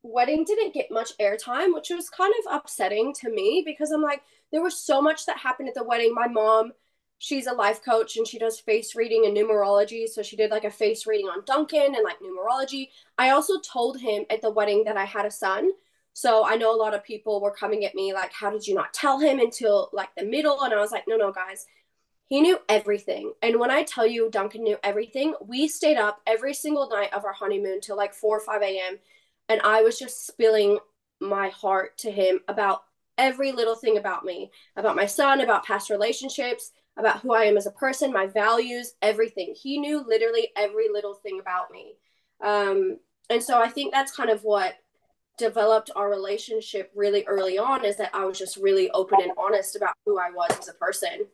wedding 0.04 0.44
didn't 0.44 0.74
get 0.74 0.92
much 0.92 1.18
airtime, 1.20 1.74
which 1.74 1.90
was 1.90 2.10
kind 2.10 2.34
of 2.40 2.54
upsetting 2.56 3.14
to 3.14 3.30
me 3.30 3.64
because 3.66 3.92
I'm 3.92 4.02
like, 4.02 4.24
there 4.52 4.64
was 4.64 4.78
so 4.78 5.02
much 5.02 5.26
that 5.26 5.38
happened 5.38 5.70
at 5.70 5.76
the 5.76 5.84
wedding. 5.84 6.14
My 6.14 6.28
mom, 6.28 6.74
she's 7.20 7.48
a 7.48 7.54
life 7.54 7.84
coach 7.84 8.18
and 8.18 8.28
she 8.28 8.40
does 8.40 8.60
face 8.60 8.96
reading 8.96 9.26
and 9.26 9.38
numerology. 9.38 10.08
So 10.08 10.24
she 10.24 10.36
did 10.36 10.52
like 10.52 10.64
a 10.64 10.72
face 10.72 11.06
reading 11.06 11.28
on 11.28 11.44
Duncan 11.46 11.96
and 11.96 12.04
like 12.04 12.18
numerology. 12.20 12.90
I 13.18 13.30
also 13.30 13.60
told 13.60 14.00
him 14.00 14.26
at 14.30 14.42
the 14.42 14.52
wedding 14.52 14.84
that 14.86 14.98
I 14.98 15.06
had 15.06 15.26
a 15.26 15.32
son. 15.32 15.72
So 16.14 16.46
I 16.46 16.56
know 16.56 16.76
a 16.76 16.78
lot 16.78 16.94
of 16.94 17.04
people 17.04 17.40
were 17.40 17.54
coming 17.54 17.86
at 17.86 17.96
me 17.96 18.14
like, 18.14 18.34
how 18.34 18.50
did 18.50 18.68
you 18.68 18.76
not 18.76 18.94
tell 18.94 19.20
him 19.20 19.40
until 19.40 19.90
like 19.94 20.10
the 20.18 20.26
middle? 20.26 20.62
And 20.64 20.74
I 20.74 20.80
was 20.80 20.92
like, 20.92 21.06
no, 21.08 21.16
no, 21.16 21.32
guys. 21.32 21.68
He 22.28 22.42
knew 22.42 22.60
everything. 22.70 23.34
And 23.42 23.60
when 23.60 23.72
I 23.72 23.84
tell 23.84 24.08
you 24.08 24.30
Duncan 24.30 24.64
knew 24.64 24.78
everything, 24.84 25.36
we 25.46 25.68
stayed 25.68 25.98
up 25.98 26.22
every 26.26 26.54
single 26.54 26.90
night 26.90 27.14
of 27.14 27.26
our 27.26 27.34
honeymoon 27.34 27.82
till 27.82 27.98
like 27.98 28.14
4 28.14 28.38
or 28.38 28.40
5 28.40 28.62
a.m 28.62 29.00
and 29.52 29.60
I 29.66 29.82
was 29.82 30.00
just 30.00 30.26
spilling 30.26 30.80
my 31.20 31.50
heart 31.50 31.98
to 32.00 32.10
him 32.10 32.40
about 32.48 32.84
every 33.18 33.52
little 33.52 33.76
thing 33.76 33.98
about 33.98 34.24
me, 34.24 34.50
about 34.78 34.96
my 34.96 35.06
son, 35.06 35.42
about 35.42 35.66
past 35.66 35.90
relationships, 35.90 36.72
about 36.96 37.20
who 37.20 37.34
I 37.34 37.44
am 37.44 37.58
as 37.58 37.66
a 37.66 37.72
person, 37.72 38.14
my 38.14 38.28
values, 38.28 38.94
everything. 39.02 39.54
He 39.62 39.78
knew 39.78 40.06
literally 40.08 40.50
every 40.56 40.88
little 40.90 41.16
thing 41.16 41.42
about 41.42 41.70
me. 41.70 41.96
Um, 42.40 42.98
and 43.30 43.44
so 43.44 43.62
I 43.62 43.68
think 43.68 43.92
that's 43.92 44.16
kind 44.16 44.30
of 44.30 44.42
what 44.44 44.76
developed 45.38 45.92
our 45.98 46.10
relationship 46.10 46.90
really 46.96 47.26
early 47.28 47.58
on 47.58 47.84
is 47.84 47.98
that 47.98 48.12
I 48.14 48.24
was 48.24 48.40
just 48.40 48.56
really 48.56 48.90
open 48.92 49.20
and 49.22 49.32
honest 49.38 49.76
about 49.76 49.96
who 50.06 50.18
I 50.18 50.32
was 50.32 50.58
as 50.58 50.70
a 50.70 50.74
person. 50.74 51.28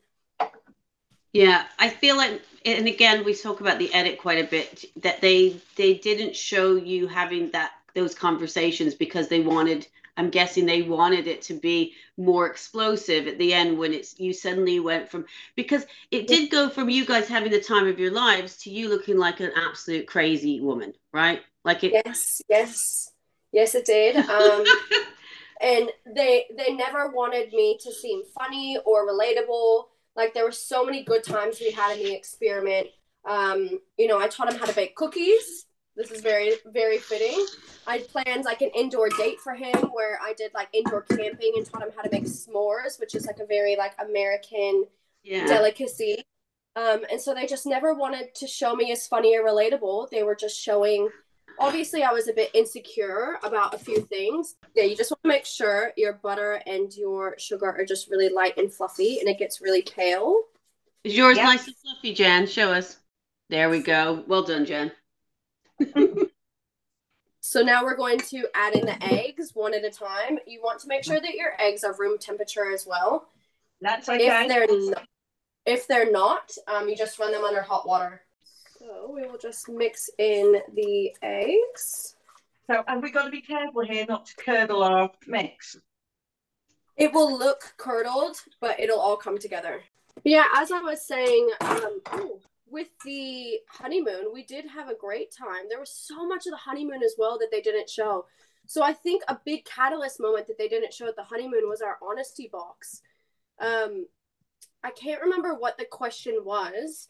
Yeah, 1.34 1.66
I 1.78 1.90
feel 1.90 2.18
like, 2.18 2.42
and 2.66 2.88
again, 2.88 3.24
we 3.24 3.36
talk 3.36 3.62
about 3.62 3.78
the 3.78 3.94
edit 3.94 4.18
quite 4.18 4.44
a 4.44 4.48
bit. 4.48 4.86
That 5.04 5.22
they 5.22 5.58
they 5.76 5.94
didn't 5.94 6.36
show 6.36 6.76
you 6.76 7.06
having 7.08 7.52
that 7.52 7.74
those 7.98 8.16
conversations 8.16 8.94
because 8.94 9.28
they 9.28 9.42
wanted 9.42 9.86
i'm 10.16 10.30
guessing 10.30 10.66
they 10.66 10.84
wanted 10.84 11.28
it 11.28 11.42
to 11.42 11.54
be 11.54 11.94
more 12.18 12.48
explosive 12.48 13.28
at 13.28 13.38
the 13.38 13.54
end 13.54 13.78
when 13.78 13.92
it's 13.94 14.20
you 14.20 14.32
suddenly 14.32 14.80
went 14.80 15.10
from 15.10 15.26
because 15.56 15.86
it 16.12 16.28
did 16.28 16.50
go 16.50 16.70
from 16.70 16.90
you 16.90 17.06
guys 17.06 17.28
having 17.28 17.52
the 17.52 17.60
time 17.60 17.88
of 17.88 18.00
your 18.00 18.12
lives 18.12 18.58
to 18.58 18.70
you 18.70 18.88
looking 18.88 19.18
like 19.18 19.40
an 19.40 19.52
absolute 19.56 20.08
crazy 20.08 20.62
woman 20.62 20.94
right? 21.18 21.42
Like 21.66 21.84
it 21.84 21.94
yes 22.06 22.42
yes. 22.48 23.12
Yes 23.52 23.76
it 23.76 23.86
did. 23.86 24.18
Um 24.18 24.64
and 25.62 25.90
they 26.16 26.46
they 26.56 26.74
never 26.74 27.10
wanted 27.10 27.52
me 27.52 27.78
to 27.82 27.92
seem 27.92 28.22
funny 28.38 28.78
or 28.86 29.08
relatable. 29.08 29.86
Like 30.16 30.34
there 30.34 30.46
were 30.46 30.52
so 30.52 30.86
many 30.86 31.04
good 31.04 31.24
times 31.24 31.60
we 31.60 31.72
had 31.72 31.98
in 31.98 32.04
the 32.04 32.16
experiment. 32.16 32.88
Um 33.26 33.80
you 33.98 34.08
know 34.08 34.20
i 34.20 34.28
taught 34.28 34.52
him 34.52 34.60
how 34.60 34.66
to 34.66 34.74
bake 34.74 34.96
cookies 34.96 35.67
this 35.98 36.12
is 36.12 36.22
very, 36.22 36.54
very 36.68 37.00
fitting. 37.00 37.46
I 37.88 38.00
planned 38.00 38.46
like 38.46 38.62
an 38.62 38.70
indoor 38.76 39.10
date 39.10 39.40
for 39.42 39.56
him 39.56 39.76
where 39.92 40.20
I 40.22 40.34
did 40.34 40.54
like 40.54 40.70
indoor 40.72 41.02
camping 41.02 41.54
and 41.58 41.66
taught 41.66 41.82
him 41.82 41.90
how 41.96 42.04
to 42.04 42.10
make 42.12 42.26
s'mores, 42.26 43.00
which 43.00 43.16
is 43.16 43.26
like 43.26 43.40
a 43.40 43.46
very 43.46 43.76
like 43.76 43.94
American 44.00 44.86
yeah. 45.24 45.48
delicacy. 45.48 46.24
Um, 46.76 47.02
and 47.12 47.20
so 47.20 47.34
they 47.34 47.48
just 47.48 47.66
never 47.66 47.96
wanted 47.96 48.36
to 48.36 48.48
show 48.48 48.76
me 48.76 48.92
as 48.92 49.08
funny 49.08 49.36
or 49.36 49.44
relatable. 49.44 50.10
They 50.12 50.22
were 50.22 50.36
just 50.36 50.60
showing 50.60 51.10
obviously 51.60 52.04
I 52.04 52.12
was 52.12 52.28
a 52.28 52.34
bit 52.34 52.52
insecure 52.54 53.40
about 53.44 53.74
a 53.74 53.80
few 53.80 54.02
things. 54.02 54.56
Yeah, 54.76 54.84
you 54.84 54.96
just 54.96 55.10
want 55.10 55.24
to 55.24 55.30
make 55.30 55.46
sure 55.46 55.94
your 55.98 56.14
butter 56.14 56.62
and 56.68 56.94
your 56.94 57.36
sugar 57.40 57.72
are 57.72 57.86
just 57.86 58.12
really 58.12 58.30
light 58.30 58.58
and 58.58 58.72
fluffy 58.72 59.20
and 59.20 59.28
it 59.28 59.40
gets 59.40 59.62
really 59.62 59.82
pale. 59.82 60.44
Is 61.04 61.18
yours 61.18 61.38
yep. 61.38 61.46
nice 61.46 61.66
and 61.66 61.76
fluffy, 61.78 62.14
Jan? 62.14 62.46
Show 62.46 62.72
us. 62.72 62.98
There 63.50 63.70
we 63.70 63.80
go. 63.80 64.24
Well 64.28 64.44
done, 64.44 64.66
Jan. 64.66 64.92
So 67.42 67.62
now 67.62 67.84
we're 67.84 67.96
going 67.96 68.20
to 68.20 68.46
add 68.54 68.76
in 68.76 68.86
the 68.86 69.04
eggs 69.04 69.52
one 69.54 69.74
at 69.74 69.84
a 69.84 69.90
time. 69.90 70.40
You 70.46 70.62
want 70.62 70.80
to 70.82 70.88
make 70.88 71.04
sure 71.04 71.20
that 71.20 71.36
your 71.36 71.54
eggs 71.60 71.84
are 71.84 71.96
room 71.98 72.18
temperature 72.18 72.72
as 72.72 72.86
well. 72.86 73.28
That's 73.82 74.10
okay. 74.10 74.28
If 74.28 74.48
they're 74.48 74.68
not, 74.68 75.08
if 75.66 75.88
they're 75.88 76.12
not, 76.12 76.52
um, 76.68 76.90
you 76.90 76.96
just 76.96 77.20
run 77.20 77.32
them 77.32 77.44
under 77.44 77.62
hot 77.62 77.88
water. 77.88 78.22
So 78.80 79.12
we 79.14 79.28
will 79.28 79.38
just 79.38 79.70
mix 79.70 80.10
in 80.18 80.62
the 80.74 81.16
eggs. 81.22 82.16
So 82.68 82.84
and 82.88 83.02
we've 83.02 83.14
got 83.14 83.26
to 83.26 83.32
be 83.32 83.42
careful 83.42 83.86
here 83.86 84.06
not 84.08 84.26
to 84.28 84.36
curdle 84.36 84.84
our 84.84 85.12
mix? 85.26 85.78
It 86.98 87.14
will 87.14 87.38
look 87.38 87.74
curdled, 87.78 88.38
but 88.60 88.80
it'll 88.80 89.00
all 89.00 89.18
come 89.18 89.38
together. 89.38 89.82
Yeah, 90.24 90.46
as 90.56 90.72
I 90.72 90.80
was 90.80 91.06
saying, 91.06 91.50
um, 91.62 92.02
ooh, 92.16 92.40
with 92.70 92.88
the 93.06 93.60
honeymoon, 93.70 94.32
we 94.34 94.44
did 94.44 94.66
have 94.68 94.90
a 94.90 94.96
great 94.96 95.32
time. 95.32 95.66
There 95.70 95.80
was 95.80 95.92
so 95.92 96.28
much 96.28 96.46
of 96.48 96.52
the 96.52 96.58
honeymoon 96.58 97.04
as 97.04 97.16
well 97.18 97.38
that 97.40 97.50
they 97.52 97.62
didn't 97.62 97.90
show. 97.90 98.26
So 98.66 98.84
I 98.84 98.94
think 98.94 99.24
a 99.28 99.40
big 99.46 99.64
catalyst 99.66 100.20
moment 100.20 100.48
that 100.48 100.58
they 100.58 100.68
didn't 100.68 100.94
show 100.94 101.08
at 101.08 101.16
the 101.16 101.24
honeymoon 101.24 101.70
was 101.70 101.82
our 101.82 101.98
honesty 102.02 102.50
box. 102.52 103.02
Um, 103.60 104.08
I 104.84 104.92
can't 104.92 105.22
remember 105.22 105.54
what 105.56 105.78
the 105.78 105.86
question 105.86 106.40
was, 106.44 107.08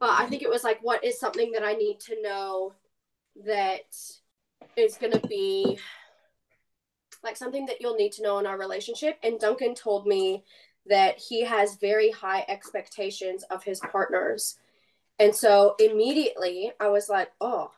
but 0.00 0.10
I 0.10 0.26
think 0.26 0.42
it 0.42 0.50
was 0.50 0.64
like, 0.64 0.78
what 0.82 1.04
is 1.04 1.20
something 1.20 1.52
that 1.52 1.62
I 1.62 1.74
need 1.74 2.00
to 2.00 2.20
know 2.22 2.72
that 3.44 3.94
is 4.76 4.96
going 4.96 5.12
to 5.12 5.26
be 5.28 5.78
like 7.22 7.36
something 7.36 7.66
that 7.66 7.80
you'll 7.80 7.96
need 7.96 8.12
to 8.12 8.22
know 8.22 8.38
in 8.38 8.46
our 8.46 8.58
relationship? 8.58 9.18
And 9.22 9.38
Duncan 9.38 9.74
told 9.74 10.06
me 10.06 10.44
that 10.86 11.18
he 11.18 11.44
has 11.44 11.76
very 11.76 12.10
high 12.10 12.44
expectations 12.48 13.42
of 13.44 13.62
his 13.62 13.80
partners. 13.80 14.56
And 15.18 15.34
so 15.34 15.74
immediately 15.78 16.72
I 16.80 16.88
was 16.88 17.08
like, 17.08 17.30
oh, 17.40 17.70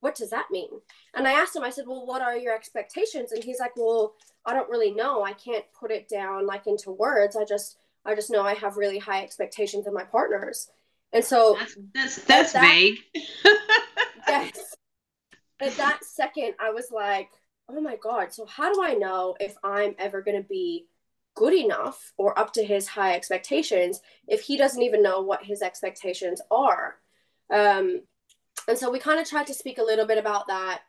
what 0.00 0.14
does 0.14 0.30
that 0.30 0.50
mean? 0.50 0.68
And 1.14 1.26
I 1.26 1.32
asked 1.32 1.56
him, 1.56 1.64
I 1.64 1.70
said, 1.70 1.86
well, 1.86 2.06
what 2.06 2.20
are 2.20 2.36
your 2.36 2.54
expectations? 2.54 3.32
And 3.32 3.42
he's 3.42 3.58
like, 3.58 3.74
well, 3.76 4.14
I 4.44 4.52
don't 4.52 4.68
really 4.68 4.92
know. 4.92 5.24
I 5.24 5.32
can't 5.32 5.64
put 5.78 5.90
it 5.90 6.08
down 6.08 6.46
like 6.46 6.66
into 6.66 6.90
words. 6.90 7.36
I 7.36 7.44
just, 7.44 7.78
I 8.04 8.14
just 8.14 8.30
know 8.30 8.42
I 8.42 8.54
have 8.54 8.76
really 8.76 8.98
high 8.98 9.22
expectations 9.22 9.86
of 9.86 9.94
my 9.94 10.04
partners. 10.04 10.70
And 11.14 11.24
so 11.24 11.56
that's 11.58 11.76
that's, 11.94 12.24
that's 12.24 12.52
that, 12.52 12.70
vague. 12.70 12.98
yes. 14.28 14.74
At 15.60 15.72
that 15.76 16.04
second, 16.04 16.54
I 16.60 16.70
was 16.70 16.90
like, 16.90 17.30
oh 17.70 17.80
my 17.80 17.96
God. 17.96 18.32
So 18.32 18.44
how 18.44 18.74
do 18.74 18.82
I 18.82 18.94
know 18.94 19.36
if 19.40 19.54
I'm 19.64 19.94
ever 19.98 20.20
gonna 20.20 20.42
be 20.42 20.86
good 21.34 21.54
enough 21.54 22.12
or 22.16 22.38
up 22.38 22.52
to 22.54 22.64
his 22.64 22.86
high 22.86 23.14
expectations 23.14 24.00
if 24.28 24.42
he 24.42 24.56
doesn't 24.56 24.82
even 24.82 25.02
know 25.02 25.20
what 25.20 25.44
his 25.44 25.62
expectations 25.62 26.40
are? 26.50 26.96
Um, 27.52 28.02
and 28.68 28.78
so 28.78 28.90
we 28.90 28.98
kind 28.98 29.20
of 29.20 29.28
tried 29.28 29.46
to 29.48 29.54
speak 29.54 29.78
a 29.78 29.82
little 29.82 30.06
bit 30.06 30.18
about 30.18 30.46
that 30.48 30.82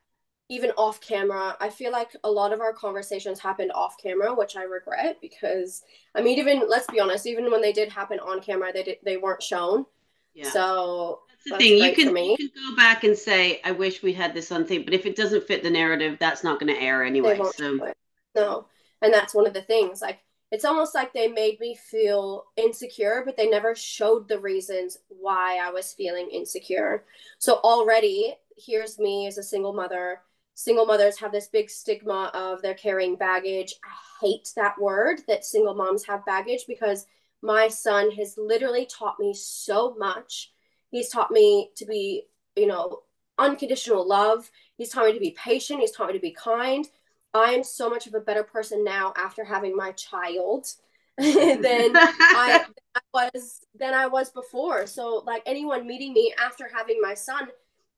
even 0.49 0.71
off 0.71 1.01
camera. 1.01 1.57
I 1.59 1.69
feel 1.69 1.91
like 1.91 2.15
a 2.23 2.29
lot 2.29 2.53
of 2.53 2.61
our 2.61 2.73
conversations 2.73 3.39
happened 3.39 3.71
off 3.73 3.95
camera, 4.01 4.33
which 4.33 4.55
I 4.55 4.63
regret 4.63 5.17
because 5.21 5.83
I 6.13 6.21
mean, 6.21 6.37
even 6.37 6.63
let's 6.67 6.87
be 6.87 6.99
honest, 6.99 7.25
even 7.25 7.49
when 7.51 7.61
they 7.61 7.73
did 7.73 7.89
happen 7.89 8.19
on 8.19 8.41
camera, 8.41 8.71
they 8.71 8.83
did, 8.83 8.97
they 9.03 9.17
weren't 9.17 9.41
shown. 9.41 9.85
Yeah. 10.33 10.49
So 10.49 11.21
that's 11.29 11.43
the 11.45 11.49
that's 11.51 11.63
thing. 11.63 11.77
You 11.77 11.93
can 11.93 12.15
you 12.15 12.37
can 12.37 12.69
go 12.69 12.75
back 12.75 13.03
and 13.03 13.17
say, 13.17 13.61
"I 13.63 13.71
wish 13.71 14.03
we 14.03 14.13
had 14.13 14.33
this 14.33 14.51
on 14.51 14.67
tape," 14.67 14.85
but 14.85 14.93
if 14.93 15.05
it 15.05 15.15
doesn't 15.15 15.47
fit 15.47 15.63
the 15.63 15.69
narrative, 15.69 16.17
that's 16.19 16.43
not 16.43 16.59
going 16.59 16.73
to 16.73 16.79
air 16.79 17.03
anyway. 17.03 17.39
So 17.55 17.93
no, 18.35 18.67
and 19.01 19.13
that's 19.13 19.33
one 19.33 19.47
of 19.47 19.53
the 19.53 19.61
things. 19.61 20.01
Like 20.01 20.19
it's 20.55 20.65
almost 20.65 20.95
like 20.95 21.13
they 21.13 21.27
made 21.27 21.59
me 21.59 21.75
feel 21.75 22.45
insecure, 22.55 23.23
but 23.25 23.35
they 23.37 23.49
never 23.49 23.75
showed 23.75 24.27
the 24.27 24.39
reasons 24.39 24.97
why 25.09 25.57
I 25.57 25.69
was 25.69 25.93
feeling 25.93 26.29
insecure. 26.31 27.05
So 27.39 27.55
already, 27.55 28.35
here's 28.57 28.97
me 28.97 29.27
as 29.27 29.37
a 29.37 29.43
single 29.43 29.73
mother 29.73 30.21
single 30.55 30.85
mothers 30.85 31.19
have 31.19 31.33
this 31.33 31.47
big 31.47 31.69
stigma 31.69 32.31
of 32.33 32.61
they're 32.61 32.73
carrying 32.73 33.17
baggage. 33.17 33.75
I 33.83 34.25
hate 34.25 34.49
that 34.55 34.79
word 34.79 35.19
that 35.27 35.45
single 35.45 35.75
moms 35.75 36.05
have 36.05 36.25
baggage 36.25 36.63
because 36.67 37.05
my 37.41 37.67
son 37.67 38.09
has 38.11 38.35
literally 38.37 38.85
taught 38.85 39.19
me 39.19 39.33
so 39.33 39.95
much. 39.99 40.53
He's 40.89 41.09
taught 41.09 41.29
me 41.29 41.71
to 41.75 41.85
be, 41.85 42.23
you 42.55 42.67
know, 42.67 43.01
unconditional 43.37 44.07
love. 44.07 44.49
He's 44.77 44.89
taught 44.89 45.07
me 45.07 45.13
to 45.13 45.19
be 45.19 45.35
patient. 45.37 45.81
He's 45.81 45.91
taught 45.91 46.07
me 46.07 46.13
to 46.13 46.19
be 46.19 46.31
kind. 46.31 46.87
I 47.35 47.51
am 47.51 47.63
so 47.63 47.89
much 47.89 48.07
of 48.07 48.13
a 48.13 48.19
better 48.19 48.43
person 48.43 48.83
now 48.83 49.13
after 49.17 49.43
having 49.43 49.75
my 49.75 49.91
child 49.91 50.67
than 51.17 51.25
I, 51.95 52.65
I 52.95 52.99
was 53.13 53.61
than 53.77 53.93
I 53.93 54.07
was 54.07 54.31
before. 54.31 54.87
So 54.87 55.23
like 55.25 55.43
anyone 55.45 55.87
meeting 55.87 56.13
me 56.13 56.33
after 56.43 56.69
having 56.73 57.01
my 57.01 57.13
son 57.13 57.49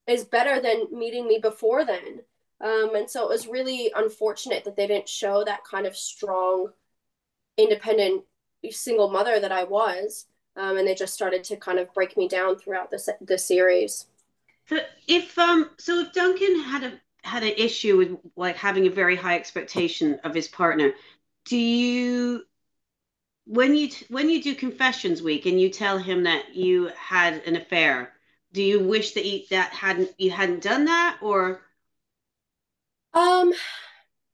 is 0.08 0.24
better 0.24 0.62
than 0.62 0.88
meeting 0.91 1.27
me 1.27 1.39
before 1.41 1.86
then. 1.86 2.22
Um, 2.60 2.96
and 2.96 3.10
so 3.10 3.24
it 3.24 3.29
was 3.29 3.48
really 3.48 3.91
unfortunate 3.96 4.63
that 4.63 4.75
they 4.75 4.88
didn't 4.88 5.10
show 5.10 5.44
that 5.44 5.63
kind 5.63 5.86
of 5.86 5.96
strong, 5.96 6.70
independent 7.58 8.24
single 8.72 9.12
mother 9.12 9.39
that 9.39 9.51
I 9.51 9.63
was. 9.63 10.25
Um, 10.56 10.77
and 10.77 10.88
they 10.88 10.96
just 10.96 11.13
started 11.13 11.44
to 11.46 11.58
kind 11.58 11.77
of 11.77 11.94
break 11.94 12.17
me 12.17 12.27
down 12.27 12.58
throughout 12.58 12.89
the, 12.89 13.15
the 13.22 13.38
series. 13.38 14.08
So 14.67 14.79
if 15.08 15.38
um 15.38 15.70
so 15.77 16.00
if 16.00 16.13
Duncan 16.13 16.60
had 16.62 16.84
a 16.84 17.00
had 17.24 17.44
an 17.44 17.54
issue 17.58 17.98
with 17.98 18.18
like 18.36 18.56
having 18.56 18.88
a 18.88 18.92
very 18.92 19.16
high 19.16 19.36
expectation 19.36 20.20
of 20.24 20.34
his 20.34 20.48
partner, 20.48 20.94
do 21.46 21.58
you 21.58 22.44
when 23.46 23.76
you 23.76 23.90
when 24.10 24.30
you 24.30 24.42
do 24.42 24.56
confessions 24.56 25.22
week 25.22 25.46
and 25.46 25.60
you 25.60 25.70
tell 25.70 25.98
him 25.98 26.24
that 26.24 26.56
you 26.56 26.92
had 26.98 27.42
an 27.46 27.56
affair, 27.56 28.14
do 28.54 28.62
you 28.62 28.80
wish 28.80 29.14
that 29.14 29.26
you, 29.26 29.42
that 29.50 29.72
hadn't 29.72 30.10
you 30.18 30.32
hadn't 30.32 30.62
done 30.62 30.86
that 30.86 31.18
or 31.22 31.62
um, 33.14 33.54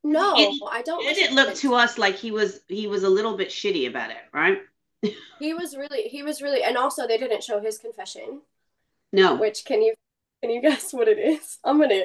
no, 0.04 0.34
it, 0.38 0.62
I 0.70 0.82
don't. 0.82 1.02
Did 1.04 1.18
it 1.18 1.32
look 1.32 1.56
to 1.56 1.76
us 1.76 1.98
like 1.98 2.16
he 2.16 2.32
was 2.32 2.60
he 2.68 2.88
was 2.88 3.04
a 3.04 3.10
little 3.10 3.38
bit 3.38 3.50
shitty 3.50 3.88
about 3.88 4.12
it, 4.12 4.18
right? 4.34 4.60
he 5.40 5.54
was 5.54 5.78
really 5.78 6.04
he 6.04 6.24
was 6.24 6.42
really, 6.42 6.64
and 6.64 6.78
also 6.78 7.08
they 7.08 7.18
didn't 7.18 7.44
show 7.44 7.62
his 7.62 7.78
confession. 7.78 8.42
No. 9.14 9.36
Which 9.36 9.64
can 9.64 9.82
you 9.82 9.94
can 10.42 10.52
you 10.52 10.62
guess 10.62 10.92
what 10.92 11.08
it 11.08 11.18
is? 11.18 11.60
I'm 11.64 11.80
gonna 11.80 12.04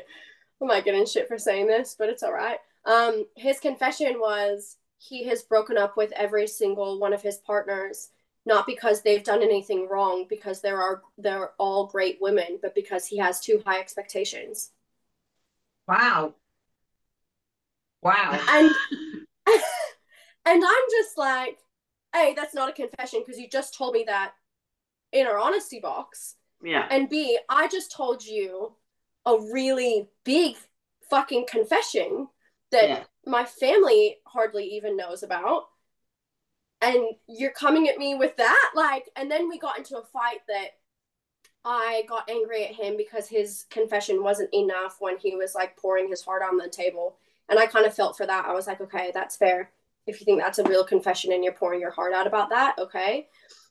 I 0.62 0.64
might 0.64 0.84
get 0.84 0.94
in 0.94 1.06
shit 1.06 1.28
for 1.28 1.38
saying 1.38 1.66
this, 1.66 1.94
but 1.98 2.08
it's 2.08 2.22
all 2.22 2.32
right. 2.32 2.58
Um, 2.84 3.26
his 3.36 3.60
confession 3.60 4.18
was 4.18 4.76
he 4.98 5.24
has 5.24 5.42
broken 5.42 5.76
up 5.76 5.96
with 5.96 6.12
every 6.12 6.46
single 6.46 6.98
one 6.98 7.12
of 7.12 7.22
his 7.22 7.38
partners 7.38 8.10
not 8.46 8.66
because 8.66 9.02
they've 9.02 9.24
done 9.24 9.42
anything 9.42 9.86
wrong 9.88 10.24
because 10.28 10.62
there 10.62 10.80
are 10.80 11.02
they're 11.18 11.50
all 11.58 11.86
great 11.86 12.18
women 12.20 12.58
but 12.62 12.74
because 12.74 13.06
he 13.06 13.18
has 13.18 13.40
too 13.40 13.62
high 13.66 13.78
expectations 13.78 14.70
wow 15.86 16.34
Wow. 18.02 18.38
And 18.48 18.70
and 20.44 20.64
I'm 20.64 20.84
just 20.90 21.16
like, 21.16 21.58
hey, 22.14 22.34
that's 22.34 22.54
not 22.54 22.68
a 22.68 22.72
confession 22.72 23.22
because 23.24 23.40
you 23.40 23.48
just 23.48 23.76
told 23.76 23.94
me 23.94 24.04
that 24.06 24.32
in 25.12 25.26
our 25.26 25.38
honesty 25.38 25.80
box. 25.80 26.36
Yeah. 26.62 26.86
And 26.90 27.08
B, 27.08 27.38
I 27.48 27.68
just 27.68 27.92
told 27.92 28.24
you 28.24 28.72
a 29.28 29.38
really 29.52 30.08
big 30.24 30.56
fucking 31.10 31.46
confession 31.48 32.28
that 32.70 32.88
yeah. 32.88 33.02
my 33.26 33.44
family 33.44 34.16
hardly 34.26 34.64
even 34.64 34.96
knows 34.96 35.22
about. 35.22 35.64
And 36.80 37.04
you're 37.28 37.52
coming 37.52 37.88
at 37.88 37.98
me 37.98 38.14
with 38.14 38.36
that? 38.36 38.70
Like, 38.74 39.10
and 39.16 39.30
then 39.30 39.48
we 39.48 39.58
got 39.58 39.78
into 39.78 39.98
a 39.98 40.04
fight 40.04 40.38
that 40.48 40.68
I 41.64 42.04
got 42.08 42.30
angry 42.30 42.64
at 42.64 42.74
him 42.74 42.96
because 42.96 43.28
his 43.28 43.66
confession 43.68 44.22
wasn't 44.22 44.54
enough 44.54 44.96
when 45.00 45.18
he 45.18 45.34
was 45.34 45.54
like 45.54 45.76
pouring 45.76 46.08
his 46.08 46.22
heart 46.22 46.42
on 46.42 46.56
the 46.56 46.68
table. 46.68 47.16
And 47.48 47.58
I 47.58 47.66
kind 47.66 47.84
of 47.84 47.94
felt 47.94 48.16
for 48.16 48.26
that. 48.26 48.46
I 48.46 48.54
was 48.54 48.66
like, 48.66 48.80
okay, 48.80 49.10
that's 49.12 49.36
fair. 49.36 49.70
If 50.06 50.20
you 50.20 50.24
think 50.24 50.40
that's 50.40 50.58
a 50.58 50.64
real 50.64 50.84
confession 50.84 51.32
and 51.32 51.44
you're 51.44 51.52
pouring 51.52 51.80
your 51.80 51.90
heart 51.90 52.14
out 52.14 52.26
about 52.26 52.48
that, 52.50 52.76
okay. 52.78 53.28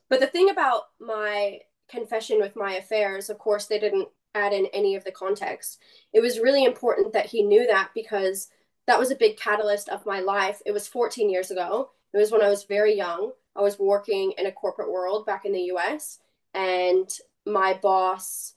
But 0.10 0.20
the 0.20 0.28
thing 0.28 0.50
about 0.50 0.84
my 1.00 1.60
confession 1.88 2.40
with 2.40 2.56
my 2.56 2.74
affairs, 2.74 3.30
of 3.30 3.40
course, 3.40 3.66
they 3.66 3.80
didn't 3.80 4.10
add 4.36 4.53
in 4.53 4.67
any 4.67 4.96
of 4.96 5.03
the 5.03 5.12
context. 5.12 5.79
It 6.13 6.22
was 6.22 6.39
really 6.39 6.63
important 6.63 7.13
that 7.13 7.25
he 7.27 7.43
knew 7.43 7.65
that 7.67 7.89
because 7.96 8.50
that 8.86 9.00
was 9.00 9.12
a 9.12 9.15
big 9.15 9.38
catalyst 9.38 9.89
of 9.89 10.05
my 10.05 10.19
life. 10.19 10.62
It 10.65 10.72
was 10.72 10.88
14 10.88 11.29
years 11.29 11.51
ago. 11.51 11.91
It 12.13 12.17
was 12.17 12.31
when 12.31 12.41
I 12.41 12.50
was 12.50 12.63
very 12.63 12.96
young. 12.96 13.31
I 13.55 13.62
was 13.62 13.79
working 13.79 14.34
in 14.38 14.46
a 14.46 14.51
corporate 14.51 14.91
world 14.91 15.25
back 15.25 15.46
in 15.46 15.51
the 15.51 15.72
US, 15.74 16.19
and 16.53 17.10
my 17.46 17.74
boss 17.81 18.53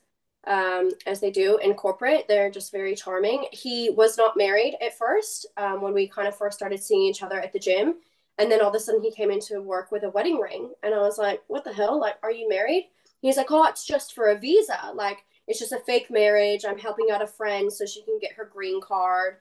um, 0.47 0.91
as 1.07 1.21
they 1.21 1.31
do 1.31 1.59
in 1.59 1.75
corporate. 1.75 2.27
They're 2.29 2.51
just 2.51 2.73
very 2.73 2.95
charming. 2.95 3.47
He 3.53 3.91
was 3.91 4.17
not 4.17 4.37
married 4.37 4.77
at 4.81 4.97
first 4.97 5.47
um, 5.57 5.81
when 5.81 5.93
we 5.93 6.09
kind 6.09 6.29
of 6.29 6.37
first 6.37 6.57
started 6.57 6.83
seeing 6.83 7.03
each 7.03 7.23
other 7.23 7.41
at 7.41 7.53
the 7.53 7.59
gym. 7.59 7.97
And 8.39 8.51
then 8.51 8.63
all 8.63 8.71
of 8.71 8.75
a 8.75 8.81
sudden 8.81 9.03
he 9.03 9.13
came 9.13 9.31
into 9.31 9.61
work 9.61 9.91
with 9.91 10.03
a 10.03 10.11
wedding 10.11 10.39
ring. 10.39 10.73
And 10.83 10.95
I 10.95 10.99
was 10.99 11.19
like, 11.19 11.43
what 11.49 11.65
the 11.65 11.73
hell? 11.73 12.01
Like, 12.01 12.15
are 12.23 12.33
you 12.33 12.49
married? 12.49 12.89
He's 13.21 13.37
like, 13.37 13.51
oh, 13.51 13.67
it's 13.67 13.87
just 13.87 14.15
for 14.15 14.29
a 14.29 14.39
visa. 14.39 14.79
Like, 14.95 15.19
It's 15.51 15.59
just 15.59 15.73
a 15.73 15.81
fake 15.81 16.13
marriage. 16.13 16.65
I'm 16.65 16.79
helping 16.79 17.09
out 17.11 17.23
a 17.23 17.27
friend 17.27 17.73
so 17.73 17.85
she 17.85 18.03
can 18.03 18.21
get 18.21 18.35
her 18.35 18.45
green 18.45 18.81
card. 18.81 19.39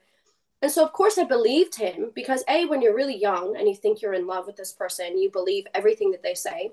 And 0.60 0.68
so, 0.68 0.84
of 0.84 0.92
course, 0.92 1.18
I 1.18 1.22
believed 1.22 1.76
him 1.76 2.10
because, 2.16 2.42
A, 2.48 2.66
when 2.66 2.82
you're 2.82 2.96
really 2.96 3.16
young 3.16 3.56
and 3.56 3.68
you 3.68 3.76
think 3.76 4.02
you're 4.02 4.12
in 4.14 4.26
love 4.26 4.48
with 4.48 4.56
this 4.56 4.72
person, 4.72 5.16
you 5.16 5.30
believe 5.30 5.68
everything 5.72 6.10
that 6.10 6.24
they 6.24 6.34
say, 6.34 6.72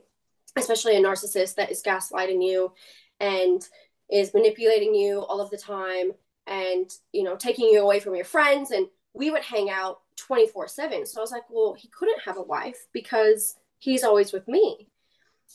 especially 0.55 0.97
a 0.97 1.03
narcissist 1.03 1.53
that 1.53 1.69
is 1.69 1.83
gaslighting 1.83 2.43
you 2.43 2.73
and 3.19 3.61
is 4.09 4.33
manipulating 4.33 4.95
you 4.95 5.19
all 5.19 5.39
of 5.39 5.51
the 5.51 5.57
time 5.57 6.13
and, 6.47 6.89
you 7.13 7.21
know, 7.21 7.35
taking 7.35 7.69
you 7.69 7.83
away 7.83 7.99
from 7.99 8.15
your 8.15 8.25
friends. 8.25 8.71
And 8.71 8.87
we 9.13 9.29
would 9.29 9.43
hang 9.43 9.69
out 9.69 9.99
24 10.15 10.67
7. 10.67 11.05
So 11.05 11.19
I 11.19 11.21
was 11.21 11.31
like, 11.31 11.47
well, 11.51 11.75
he 11.77 11.89
couldn't 11.89 12.21
have 12.21 12.37
a 12.37 12.41
wife 12.41 12.87
because 12.91 13.55
he's 13.77 14.03
always 14.03 14.33
with 14.33 14.47
me. 14.47 14.87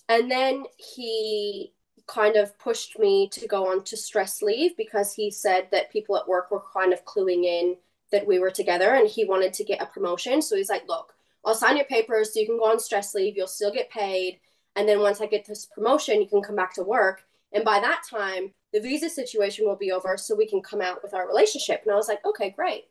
And 0.09 0.31
then 0.31 0.67
he 0.77 1.73
kind 2.07 2.37
of 2.37 2.59
pushed 2.59 2.99
me 2.99 3.29
to 3.29 3.47
go 3.47 3.71
on 3.71 3.85
to 3.85 3.97
stress 3.97 4.43
leave 4.43 4.77
because 4.77 5.15
he 5.15 5.31
said 5.31 5.69
that 5.71 5.91
people 5.91 6.17
at 6.17 6.29
work 6.29 6.51
were 6.51 6.63
kind 6.73 6.93
of 6.93 7.05
cluing 7.05 7.45
in 7.45 7.77
that 8.11 8.27
we 8.27 8.39
were 8.39 8.51
together 8.51 8.95
and 8.95 9.09
he 9.09 9.25
wanted 9.25 9.53
to 9.55 9.65
get 9.65 9.83
a 9.83 9.87
promotion. 9.87 10.43
So 10.43 10.57
he's 10.57 10.69
like, 10.69 10.87
look, 10.87 11.15
I'll 11.45 11.55
sign 11.55 11.77
your 11.77 11.87
papers 11.87 12.33
so 12.33 12.41
you 12.41 12.47
can 12.47 12.59
go 12.59 12.71
on 12.71 12.79
stress 12.79 13.15
leave. 13.15 13.37
You'll 13.37 13.47
still 13.47 13.73
get 13.73 13.91
paid. 13.91 14.39
And 14.77 14.89
then 14.89 15.01
once 15.01 15.21
I 15.21 15.27
get 15.27 15.47
this 15.47 15.67
promotion, 15.67 16.21
you 16.21 16.29
can 16.29 16.43
come 16.43 16.57
back 16.57 16.75
to 16.75 16.83
work. 16.83 17.25
And 17.53 17.65
by 17.65 17.81
that 17.81 18.03
time, 18.09 18.53
the 18.73 18.81
visa 18.81 19.11
situation 19.11 19.67
will 19.67 19.77
be 19.77 19.93
over 19.93 20.17
so 20.17 20.35
we 20.35 20.49
can 20.49 20.63
come 20.63 20.81
out 20.81 21.03
with 21.03 21.15
our 21.15 21.27
relationship. 21.27 21.83
And 21.85 21.93
I 21.93 21.97
was 21.97 22.09
like, 22.09 22.25
okay, 22.25 22.51
great. 22.51 22.85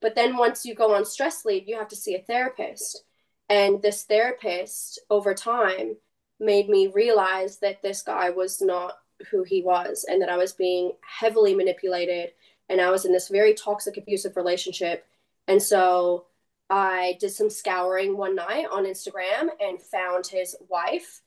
But 0.00 0.14
then 0.14 0.36
once 0.36 0.66
you 0.66 0.74
go 0.74 0.94
on 0.94 1.04
stress 1.04 1.44
leave, 1.44 1.66
you 1.66 1.78
have 1.78 1.88
to 1.88 1.96
see 1.96 2.14
a 2.14 2.22
therapist. 2.22 3.04
And 3.48 3.80
this 3.80 4.04
therapist 4.04 5.00
over 5.08 5.34
time 5.34 5.96
made 6.40 6.68
me 6.68 6.88
realize 6.88 7.58
that 7.58 7.82
this 7.82 8.02
guy 8.02 8.30
was 8.30 8.60
not 8.60 8.98
who 9.30 9.42
he 9.44 9.62
was 9.62 10.04
and 10.08 10.20
that 10.20 10.28
I 10.28 10.36
was 10.36 10.52
being 10.52 10.92
heavily 11.02 11.54
manipulated 11.54 12.32
and 12.68 12.80
I 12.80 12.90
was 12.90 13.04
in 13.04 13.12
this 13.12 13.28
very 13.28 13.54
toxic, 13.54 13.96
abusive 13.96 14.36
relationship. 14.36 15.06
And 15.46 15.62
so 15.62 16.26
I 16.70 17.16
did 17.20 17.30
some 17.30 17.50
scouring 17.50 18.16
one 18.16 18.34
night 18.34 18.66
on 18.70 18.84
Instagram 18.84 19.48
and 19.60 19.80
found 19.80 20.26
his 20.26 20.56
wife. 20.68 21.20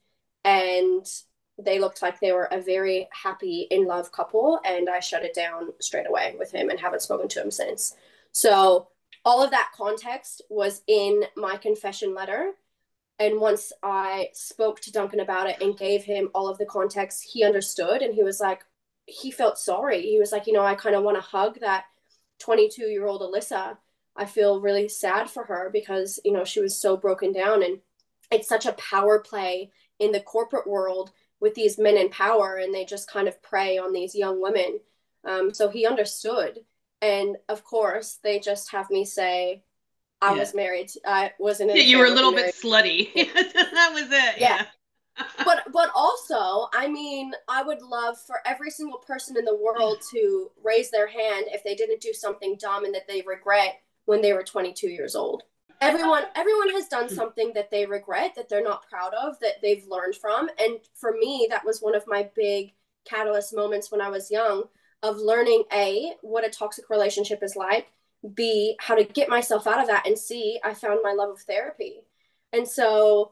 And 0.44 1.06
they 1.60 1.80
looked 1.80 2.02
like 2.02 2.20
they 2.20 2.32
were 2.32 2.50
a 2.52 2.62
very 2.62 3.08
happy, 3.12 3.68
in 3.70 3.86
love 3.86 4.12
couple. 4.12 4.60
And 4.66 4.90
I 4.90 5.00
shut 5.00 5.24
it 5.24 5.34
down 5.34 5.74
straight 5.80 6.08
away 6.08 6.36
with 6.38 6.52
him 6.52 6.70
and 6.70 6.80
haven't 6.80 7.02
spoken 7.02 7.28
to 7.30 7.42
him 7.42 7.52
since. 7.52 7.96
So 8.32 8.88
all 9.24 9.44
of 9.44 9.52
that 9.52 9.72
context 9.76 10.42
was 10.50 10.82
in 10.88 11.24
my 11.36 11.58
confession 11.58 12.16
letter. 12.16 12.54
And 13.20 13.40
once 13.40 13.74
I 13.82 14.30
spoke 14.34 14.80
to 14.82 14.92
Duncan 14.92 15.20
about 15.20 15.50
it 15.50 15.62
and 15.62 15.78
gave 15.78 16.04
him 16.04 16.30
all 16.36 16.48
of 16.48 16.58
the 16.58 16.66
context, 16.66 17.28
he 17.32 17.44
understood 17.44 18.02
and 18.02 18.14
he 18.14 18.24
was 18.24 18.40
like, 18.40 18.64
he 19.06 19.32
felt 19.32 19.58
sorry. 19.58 20.02
He 20.02 20.20
was 20.20 20.32
like, 20.32 20.46
you 20.46 20.54
know, 20.54 20.64
I 20.64 20.76
kind 20.76 20.96
of 20.96 21.04
want 21.04 21.18
to 21.18 21.22
hug 21.22 21.60
that 21.62 21.86
22 22.40 22.84
year 22.84 23.08
old 23.08 23.22
Alyssa. 23.22 23.78
I 24.16 24.26
feel 24.26 24.62
really 24.62 24.88
sad 24.88 25.30
for 25.30 25.46
her 25.46 25.70
because, 25.72 26.20
you 26.26 26.32
know, 26.32 26.44
she 26.44 26.60
was 26.60 26.80
so 26.80 26.98
broken 26.98 27.32
down. 27.32 27.64
And 27.64 27.80
it's 28.32 28.48
such 28.48 28.66
a 28.66 28.74
power 28.74 29.20
play 29.20 29.72
in 30.00 30.12
the 30.12 30.20
corporate 30.20 30.68
world 30.68 31.12
with 31.40 31.54
these 31.54 31.78
men 31.78 31.98
in 31.98 32.10
power, 32.10 32.56
and 32.56 32.74
they 32.74 32.84
just 32.84 33.10
kind 33.10 33.28
of 33.28 33.42
prey 33.44 33.78
on 33.78 33.94
these 33.94 34.16
young 34.16 34.42
women. 34.42 34.80
Um, 35.24 35.54
so 35.54 35.70
he 35.70 35.86
understood. 35.86 36.60
And 37.02 37.38
of 37.48 37.64
course, 37.64 38.18
they 38.24 38.40
just 38.40 38.72
have 38.72 38.90
me 38.90 39.06
say, 39.06 39.64
I 40.22 40.34
yeah. 40.34 40.40
was 40.40 40.54
married. 40.54 40.92
I 41.06 41.32
wasn't. 41.40 41.76
Yeah, 41.76 41.84
you 41.84 41.98
were 41.98 42.06
a 42.06 42.12
little 42.12 42.32
bit 42.32 42.56
slutty. 42.56 43.14
that 43.16 43.92
was 43.94 44.06
it. 44.06 44.40
Yeah. 44.40 44.66
yeah. 45.18 45.26
but 45.46 45.64
but 45.72 45.90
also, 45.96 46.70
I 46.74 46.88
mean, 46.88 47.34
I 47.48 47.64
would 47.64 47.82
love 47.82 48.18
for 48.26 48.38
every 48.46 48.70
single 48.70 49.00
person 49.00 49.38
in 49.38 49.46
the 49.46 49.56
world 49.56 50.02
to 50.12 50.52
raise 50.64 50.92
their 50.92 51.08
hand 51.08 51.46
if 51.50 51.64
they 51.64 51.76
didn't 51.76 52.02
do 52.02 52.14
something 52.14 52.56
dumb 52.60 52.86
and 52.86 52.94
that 52.94 53.08
they 53.08 53.22
regret 53.22 53.82
when 54.06 54.22
they 54.22 54.34
were 54.34 54.44
22 54.44 54.90
years 54.90 55.16
old. 55.16 55.44
Everyone 55.80 56.24
everyone 56.36 56.72
has 56.72 56.88
done 56.88 57.08
hmm. 57.08 57.14
something 57.14 57.52
that 57.54 57.70
they 57.70 57.86
regret 57.86 58.34
that 58.36 58.50
they're 58.50 58.64
not 58.64 58.90
proud 58.90 59.14
of 59.14 59.40
that 59.42 59.62
they've 59.62 59.86
learned 59.88 60.16
from 60.16 60.50
and 60.60 60.80
for 60.96 61.12
me 61.12 61.48
that 61.52 61.64
was 61.64 61.82
one 61.82 61.94
of 61.94 62.04
my 62.08 62.30
big 62.36 62.74
catalyst 63.06 63.56
moments 63.56 63.92
when 63.92 64.02
I 64.02 64.10
was 64.10 64.32
young 64.32 64.64
of 65.04 65.18
learning 65.18 65.66
a 65.72 66.14
what 66.22 66.46
a 66.46 66.50
toxic 66.50 66.90
relationship 66.90 67.44
is 67.44 67.56
like 67.56 67.88
b 68.34 68.76
how 68.80 68.96
to 68.96 69.04
get 69.04 69.30
myself 69.30 69.68
out 69.68 69.80
of 69.80 69.88
that 69.88 70.06
and 70.08 70.18
c 70.18 70.60
i 70.64 70.74
found 70.74 71.00
my 71.04 71.14
love 71.14 71.30
of 71.30 71.40
therapy 71.42 72.02
and 72.54 72.68
so 72.68 73.32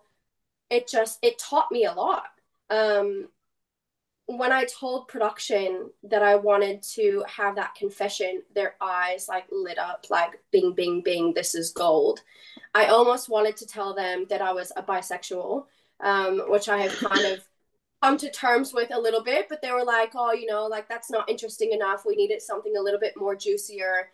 it 0.69 0.88
just 0.88 1.19
it 1.21 1.38
taught 1.39 1.71
me 1.71 1.86
a 1.86 1.93
lot 1.93 2.28
um 2.69 3.28
when 4.28 4.52
i 4.52 4.63
told 4.65 5.08
production 5.08 5.89
that 6.04 6.24
i 6.24 6.36
wanted 6.36 6.82
to 6.82 7.24
have 7.28 7.56
that 7.56 7.76
confession 7.76 8.41
their 8.54 8.76
eyes 8.82 9.28
like 9.28 9.45
lit 9.52 9.78
up 9.78 10.06
like 10.10 10.39
bing 10.52 10.74
bing 10.74 11.02
bing 11.02 11.34
this 11.34 11.56
is 11.56 11.71
gold 11.71 12.21
i 12.74 12.86
almost 12.86 13.30
wanted 13.30 13.58
to 13.58 13.65
tell 13.65 13.93
them 13.93 14.26
that 14.30 14.41
i 14.41 14.52
was 14.52 14.71
a 14.76 14.84
bisexual 14.84 15.65
um, 16.02 16.39
which 16.50 16.69
i 16.69 16.78
have 16.78 16.95
kind 16.98 17.26
of 17.26 17.39
come 18.06 18.17
to 18.17 18.30
terms 18.30 18.74
with 18.74 18.93
a 18.93 19.00
little 19.00 19.24
bit, 19.24 19.48
but 19.50 19.62
they 19.62 19.71
were 19.71 19.84
like, 19.84 20.12
oh, 20.15 20.32
you 20.32 20.45
know, 20.45 20.65
like 20.67 20.88
that's 20.88 21.10
not 21.10 21.30
interesting 21.30 21.71
enough. 21.71 22.06
We 22.06 22.15
needed 22.15 22.41
something 22.41 22.76
a 22.78 22.82
little 22.82 23.00
bit 23.00 23.13
more 23.17 23.36
juicier. 23.36 24.10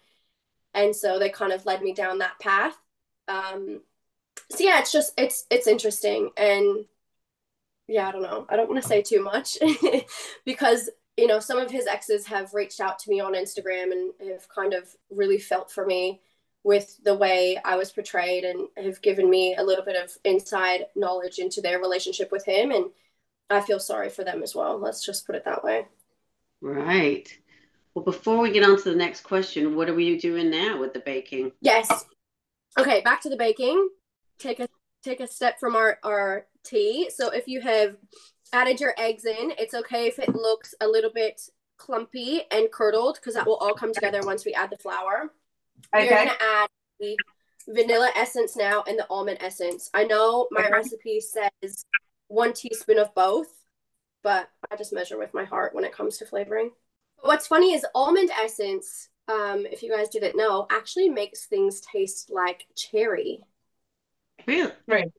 And 0.73 0.95
so 0.95 1.19
they 1.19 1.29
kind 1.29 1.51
of 1.51 1.65
led 1.65 1.81
me 1.81 1.93
down 1.93 2.19
that 2.19 2.39
path. 2.39 2.77
Um, 3.27 3.81
so 4.49 4.63
yeah, 4.63 4.79
it's 4.79 4.91
just 4.91 5.13
it's 5.17 5.45
it's 5.49 5.67
interesting. 5.67 6.31
And 6.37 6.85
yeah, 7.87 8.07
I 8.07 8.11
don't 8.11 8.21
know. 8.21 8.45
I 8.49 8.55
don't 8.55 8.69
want 8.69 8.81
to 8.81 8.87
say 8.87 9.01
too 9.01 9.21
much 9.21 9.57
because 10.45 10.89
you 11.17 11.27
know 11.27 11.39
some 11.39 11.57
of 11.57 11.71
his 11.71 11.87
exes 11.87 12.25
have 12.27 12.53
reached 12.53 12.79
out 12.79 12.99
to 12.99 13.09
me 13.09 13.19
on 13.19 13.33
Instagram 13.33 13.91
and 13.91 14.13
have 14.29 14.47
kind 14.49 14.73
of 14.73 14.87
really 15.09 15.39
felt 15.39 15.71
for 15.71 15.85
me 15.85 16.21
with 16.63 16.99
the 17.03 17.15
way 17.15 17.59
I 17.65 17.75
was 17.75 17.91
portrayed 17.91 18.43
and 18.43 18.67
have 18.77 19.01
given 19.01 19.29
me 19.29 19.55
a 19.55 19.63
little 19.63 19.83
bit 19.83 20.01
of 20.01 20.15
inside 20.23 20.85
knowledge 20.95 21.39
into 21.39 21.59
their 21.59 21.79
relationship 21.79 22.31
with 22.31 22.45
him 22.45 22.71
and 22.71 22.85
I 23.49 23.61
feel 23.61 23.79
sorry 23.79 24.09
for 24.09 24.23
them 24.23 24.43
as 24.43 24.55
well. 24.55 24.77
Let's 24.77 25.03
just 25.03 25.25
put 25.25 25.35
it 25.35 25.45
that 25.45 25.63
way. 25.63 25.87
Right. 26.61 27.37
Well, 27.93 28.05
before 28.05 28.39
we 28.39 28.51
get 28.51 28.63
on 28.63 28.77
to 28.77 28.89
the 28.89 28.95
next 28.95 29.21
question, 29.21 29.75
what 29.75 29.89
are 29.89 29.93
we 29.93 30.17
doing 30.17 30.49
now 30.49 30.79
with 30.79 30.93
the 30.93 30.99
baking? 30.99 31.51
Yes. 31.61 32.05
Okay, 32.79 33.01
back 33.01 33.21
to 33.21 33.29
the 33.29 33.35
baking. 33.35 33.89
Take 34.39 34.59
a 34.59 34.67
take 35.03 35.19
a 35.19 35.27
step 35.27 35.59
from 35.59 35.75
our 35.75 35.99
our 36.03 36.45
tea. 36.63 37.09
So 37.13 37.29
if 37.29 37.47
you 37.47 37.59
have 37.61 37.97
added 38.53 38.79
your 38.79 38.93
eggs 38.97 39.25
in, 39.25 39.53
it's 39.57 39.73
okay 39.73 40.07
if 40.07 40.19
it 40.19 40.33
looks 40.33 40.73
a 40.79 40.87
little 40.87 41.11
bit 41.13 41.41
clumpy 41.77 42.43
and 42.51 42.71
curdled 42.71 43.15
because 43.15 43.33
that 43.33 43.45
will 43.45 43.57
all 43.57 43.73
come 43.73 43.93
together 43.93 44.21
once 44.23 44.45
we 44.45 44.53
add 44.53 44.69
the 44.69 44.77
flour. 44.77 45.33
Okay. 45.93 46.05
You're 46.05 46.15
gonna 46.15 46.37
add 46.39 46.69
the 46.99 47.17
vanilla 47.67 48.11
essence 48.15 48.55
now 48.55 48.83
and 48.87 48.97
the 48.97 49.07
almond 49.09 49.39
essence. 49.41 49.89
I 49.93 50.03
know 50.05 50.47
my 50.51 50.63
okay. 50.63 50.71
recipe 50.71 51.19
says 51.19 51.85
one 52.27 52.53
teaspoon 52.53 52.99
of 52.99 53.13
both, 53.15 53.47
but 54.23 54.49
I 54.71 54.75
just 54.75 54.93
measure 54.93 55.17
with 55.17 55.33
my 55.33 55.43
heart 55.43 55.75
when 55.75 55.83
it 55.83 55.91
comes 55.91 56.17
to 56.19 56.25
flavoring. 56.25 56.71
What's 57.21 57.47
funny 57.47 57.73
is 57.73 57.85
almond 57.93 58.31
essence, 58.31 59.09
um, 59.27 59.65
if 59.71 59.83
you 59.83 59.89
guys 59.95 60.09
didn't 60.09 60.35
know, 60.35 60.67
actually 60.71 61.09
makes 61.09 61.45
things 61.45 61.81
taste 61.81 62.31
like 62.31 62.65
cherry. 62.75 63.43
Really? 64.47 64.71
Right. 64.87 65.11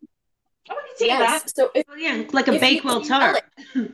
Oh, 0.71 0.75
I 0.75 0.87
can 0.87 0.97
see 0.97 1.07
yes. 1.07 1.43
that. 1.43 1.57
So 1.57 1.71
if, 1.75 1.85
oh, 1.89 1.97
yeah, 1.97 2.25
like 2.33 2.49
a 2.49 2.59
Bakewell 2.59 3.03
tart. 3.03 3.43
It, 3.75 3.93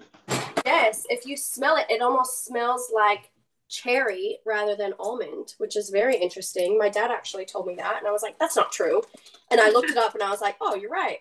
yes, 0.65 1.05
if 1.09 1.27
you 1.27 1.37
smell 1.37 1.77
it, 1.77 1.87
it 1.91 2.03
almost 2.03 2.45
smells 2.45 2.91
like 2.95 3.31
cherry 3.69 4.39
rather 4.47 4.75
than 4.75 4.95
almond, 4.99 5.55
which 5.59 5.77
is 5.77 5.91
very 5.91 6.17
interesting. 6.17 6.79
My 6.79 6.89
dad 6.89 7.11
actually 7.11 7.45
told 7.45 7.67
me 7.67 7.75
that, 7.77 7.99
and 7.99 8.07
I 8.07 8.11
was 8.11 8.23
like, 8.23 8.39
"That's 8.39 8.57
not 8.57 8.73
true." 8.73 9.03
And 9.51 9.61
I 9.61 9.71
looked 9.71 9.91
it 9.91 9.97
up, 9.97 10.15
and 10.15 10.23
I 10.23 10.31
was 10.31 10.41
like, 10.41 10.57
"Oh, 10.61 10.75
you're 10.75 10.91
right." 10.91 11.19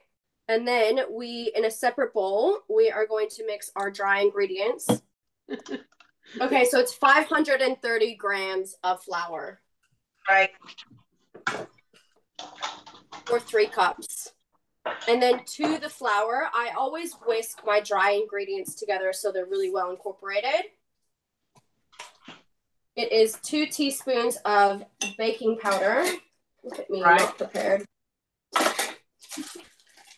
And 0.47 0.65
then 0.65 1.01
we, 1.11 1.51
in 1.55 1.65
a 1.65 1.71
separate 1.71 2.13
bowl, 2.13 2.59
we 2.69 2.89
are 2.89 3.05
going 3.05 3.27
to 3.31 3.45
mix 3.45 3.71
our 3.75 3.91
dry 3.91 4.21
ingredients. 4.21 4.87
okay, 6.41 6.65
so 6.65 6.79
it's 6.79 6.93
530 6.93 8.15
grams 8.15 8.75
of 8.83 9.01
flour. 9.03 9.59
Right. 10.29 10.51
Or 13.31 13.39
three 13.39 13.67
cups. 13.67 14.31
And 15.07 15.21
then 15.21 15.41
to 15.45 15.77
the 15.77 15.89
flour, 15.89 16.49
I 16.53 16.71
always 16.77 17.13
whisk 17.25 17.59
my 17.65 17.79
dry 17.81 18.11
ingredients 18.11 18.75
together 18.75 19.11
so 19.13 19.31
they're 19.31 19.45
really 19.45 19.69
well 19.69 19.91
incorporated. 19.91 20.65
It 22.95 23.11
is 23.11 23.37
two 23.43 23.67
teaspoons 23.67 24.37
of 24.43 24.83
baking 25.17 25.59
powder. 25.59 26.03
Look 26.63 26.79
at 26.79 26.89
me, 26.89 27.03
right. 27.03 27.19
not 27.19 27.37
prepared. 27.37 27.85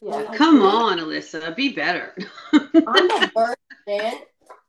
Yeah. 0.01 0.33
Come 0.33 0.61
on, 0.61 0.99
Alyssa, 0.99 1.53
be 1.55 1.73
better. 1.73 2.15
I'm 2.53 3.07
the 3.07 3.31
worst, 3.35 3.57
man. 3.85 4.13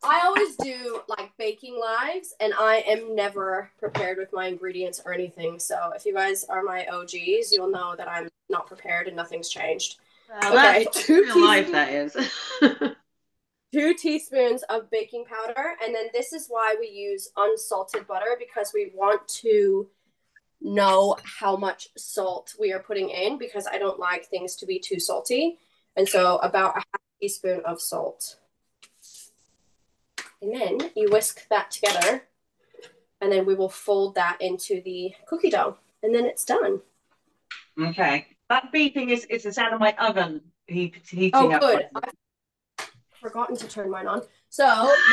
I 0.02 0.20
always 0.24 0.56
do 0.56 1.02
like 1.08 1.32
baking 1.38 1.78
lives, 1.78 2.34
and 2.40 2.54
I 2.58 2.82
am 2.86 3.14
never 3.14 3.70
prepared 3.78 4.18
with 4.18 4.32
my 4.32 4.46
ingredients 4.46 5.00
or 5.04 5.12
anything. 5.12 5.58
So 5.58 5.92
if 5.94 6.06
you 6.06 6.14
guys 6.14 6.44
are 6.44 6.62
my 6.62 6.86
OGs, 6.86 7.52
you'll 7.52 7.70
know 7.70 7.94
that 7.96 8.08
I'm 8.08 8.28
not 8.48 8.66
prepared 8.66 9.08
and 9.08 9.16
nothing's 9.16 9.48
changed. 9.48 9.96
Well, 10.42 10.76
okay, 10.76 10.86
two 10.92 11.22
real 11.22 11.44
life 11.44 11.70
that 11.72 11.92
is. 11.92 12.16
two 13.72 13.94
teaspoons 13.94 14.62
of 14.64 14.90
baking 14.90 15.24
powder. 15.24 15.74
And 15.82 15.94
then 15.94 16.06
this 16.12 16.32
is 16.32 16.46
why 16.48 16.76
we 16.78 16.88
use 16.88 17.30
unsalted 17.36 18.06
butter 18.06 18.36
because 18.38 18.72
we 18.74 18.92
want 18.94 19.26
to 19.28 19.88
know 20.60 21.16
how 21.24 21.56
much 21.56 21.88
salt 21.96 22.54
we 22.58 22.72
are 22.72 22.80
putting 22.80 23.10
in 23.10 23.38
because 23.38 23.66
I 23.66 23.78
don't 23.78 23.98
like 23.98 24.26
things 24.26 24.56
to 24.56 24.66
be 24.66 24.78
too 24.78 25.00
salty. 25.00 25.58
And 25.96 26.08
so 26.08 26.36
about 26.38 26.76
a 26.76 26.78
half 26.78 27.00
teaspoon 27.20 27.62
of 27.64 27.80
salt. 27.80 28.36
And 30.42 30.55
then 30.55 30.90
you 30.96 31.11
whisk 31.11 31.46
that 31.50 31.70
together 31.70 32.22
and 33.20 33.31
then 33.31 33.44
we 33.44 33.55
will 33.55 33.68
fold 33.68 34.14
that 34.14 34.38
into 34.40 34.81
the 34.83 35.12
cookie 35.26 35.50
dough 35.50 35.76
and 36.03 36.14
then 36.14 36.24
it's 36.24 36.44
done. 36.44 36.81
Okay. 37.81 38.26
That 38.48 38.72
beeping 38.74 39.11
is, 39.11 39.24
is 39.26 39.42
the 39.44 39.53
sound 39.53 39.74
of 39.74 39.81
my 39.81 39.94
oven 39.98 40.40
heat, 40.66 40.96
heating 41.09 41.33
Oh, 41.35 41.50
up. 41.50 41.61
good. 41.61 41.88
I've 41.94 42.90
forgotten 43.20 43.57
to 43.57 43.68
turn 43.68 43.90
mine 43.90 44.07
on. 44.07 44.22
So 44.48 44.64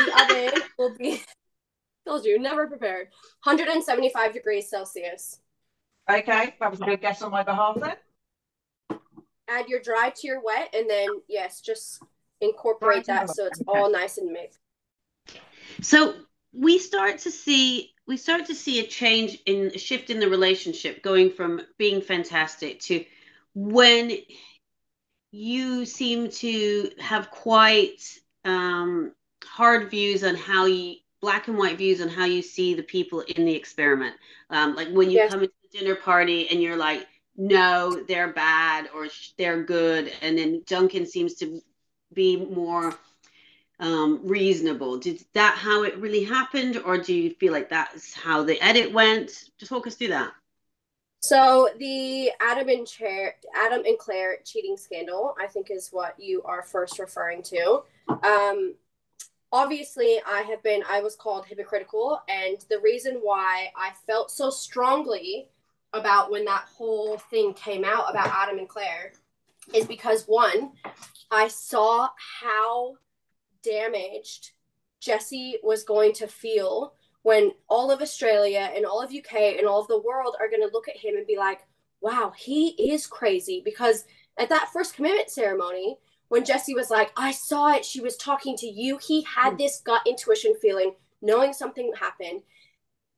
the 0.06 0.22
oven 0.52 0.62
will 0.78 0.96
be, 0.96 1.22
told 2.06 2.24
you, 2.24 2.38
never 2.38 2.66
prepared, 2.66 3.08
175 3.44 4.32
degrees 4.32 4.68
Celsius. 4.68 5.40
Okay, 6.10 6.54
that 6.58 6.70
was 6.70 6.80
a 6.80 6.84
good 6.84 7.02
guess 7.02 7.20
on 7.20 7.30
my 7.30 7.42
behalf 7.42 7.76
then. 7.78 8.98
Add 9.46 9.68
your 9.68 9.80
dry 9.80 10.10
to 10.16 10.26
your 10.26 10.42
wet, 10.42 10.74
and 10.74 10.88
then, 10.88 11.08
yes, 11.28 11.60
just 11.60 12.02
incorporate 12.40 13.04
that 13.06 13.28
so 13.30 13.46
it's 13.46 13.60
all 13.68 13.90
nice 13.90 14.16
and 14.18 14.32
mixed. 14.32 14.58
So 15.82 16.14
we 16.52 16.78
start 16.78 17.18
to 17.20 17.30
see 17.30 17.92
we 18.06 18.16
start 18.16 18.46
to 18.46 18.54
see 18.54 18.80
a 18.80 18.86
change 18.86 19.38
in 19.46 19.72
a 19.74 19.78
shift 19.78 20.08
in 20.10 20.18
the 20.18 20.28
relationship 20.28 21.02
going 21.02 21.30
from 21.30 21.60
being 21.78 22.00
fantastic 22.00 22.80
to 22.80 23.04
when 23.54 24.12
you 25.30 25.84
seem 25.84 26.30
to 26.30 26.90
have 26.98 27.30
quite 27.30 28.00
um, 28.44 29.12
hard 29.44 29.90
views 29.90 30.24
on 30.24 30.34
how 30.34 30.66
you 30.66 30.96
black 31.20 31.48
and 31.48 31.58
white 31.58 31.76
views 31.78 32.00
on 32.00 32.08
how 32.08 32.24
you 32.24 32.42
see 32.42 32.74
the 32.74 32.82
people 32.82 33.20
in 33.20 33.44
the 33.44 33.54
experiment 33.54 34.14
um, 34.50 34.74
like 34.76 34.88
when 34.88 35.10
you 35.10 35.16
Yes. 35.16 35.30
come 35.30 35.40
into 35.40 35.52
the 35.72 35.78
dinner 35.78 35.94
party 35.96 36.48
and 36.48 36.62
you're 36.62 36.76
like 36.76 37.06
no 37.36 38.02
they're 38.08 38.32
bad 38.32 38.88
or 38.94 39.08
they're 39.36 39.62
good 39.64 40.12
and 40.22 40.38
then 40.38 40.62
duncan 40.66 41.04
seems 41.06 41.34
to 41.34 41.60
be 42.14 42.36
more 42.36 42.94
um, 43.80 44.20
reasonable. 44.24 44.98
Did 44.98 45.24
that 45.34 45.56
how 45.56 45.82
it 45.82 45.96
really 45.98 46.24
happened, 46.24 46.80
or 46.84 46.98
do 46.98 47.14
you 47.14 47.30
feel 47.34 47.52
like 47.52 47.68
that's 47.68 48.12
how 48.12 48.42
the 48.42 48.60
edit 48.60 48.92
went? 48.92 49.50
Just 49.58 49.70
walk 49.70 49.86
us 49.86 49.94
through 49.94 50.08
that. 50.08 50.32
So 51.20 51.68
the 51.78 52.30
Adam 52.40 52.68
and 52.68 52.86
Chair, 52.86 53.34
Adam 53.54 53.82
and 53.84 53.98
Claire 53.98 54.38
cheating 54.44 54.76
scandal, 54.76 55.34
I 55.40 55.46
think, 55.46 55.70
is 55.70 55.88
what 55.90 56.14
you 56.18 56.42
are 56.44 56.62
first 56.62 56.98
referring 56.98 57.42
to. 57.44 57.82
Um, 58.08 58.74
obviously, 59.52 60.20
I 60.26 60.42
have 60.42 60.62
been, 60.62 60.82
I 60.88 61.00
was 61.00 61.16
called 61.16 61.46
hypocritical, 61.46 62.20
and 62.28 62.58
the 62.70 62.78
reason 62.80 63.18
why 63.22 63.70
I 63.76 63.92
felt 64.06 64.30
so 64.30 64.50
strongly 64.50 65.48
about 65.92 66.30
when 66.30 66.44
that 66.44 66.66
whole 66.76 67.18
thing 67.18 67.54
came 67.54 67.84
out 67.84 68.10
about 68.10 68.28
Adam 68.28 68.58
and 68.58 68.68
Claire 68.68 69.12
is 69.74 69.86
because 69.86 70.24
one, 70.24 70.72
I 71.30 71.48
saw 71.48 72.08
how 72.40 72.94
damaged 73.62 74.52
Jesse 75.00 75.58
was 75.62 75.84
going 75.84 76.12
to 76.14 76.26
feel 76.26 76.94
when 77.22 77.52
all 77.68 77.90
of 77.90 78.00
Australia 78.00 78.70
and 78.74 78.84
all 78.84 79.02
of 79.02 79.12
UK 79.12 79.56
and 79.58 79.66
all 79.66 79.80
of 79.80 79.88
the 79.88 80.00
world 80.00 80.36
are 80.40 80.48
going 80.48 80.62
to 80.62 80.72
look 80.72 80.88
at 80.88 80.96
him 80.96 81.16
and 81.16 81.26
be 81.26 81.36
like, 81.36 81.60
wow, 82.00 82.32
he 82.36 82.68
is 82.92 83.06
crazy. 83.06 83.60
Because 83.64 84.04
at 84.38 84.48
that 84.48 84.70
first 84.72 84.94
commitment 84.94 85.30
ceremony, 85.30 85.98
when 86.28 86.44
Jesse 86.44 86.74
was 86.74 86.90
like, 86.90 87.10
I 87.16 87.32
saw 87.32 87.72
it, 87.74 87.84
she 87.84 88.00
was 88.00 88.16
talking 88.16 88.56
to 88.58 88.66
you, 88.66 88.98
he 88.98 89.22
had 89.22 89.58
this 89.58 89.80
gut 89.80 90.02
intuition 90.06 90.54
feeling, 90.60 90.94
knowing 91.22 91.52
something 91.52 91.92
happened. 91.98 92.42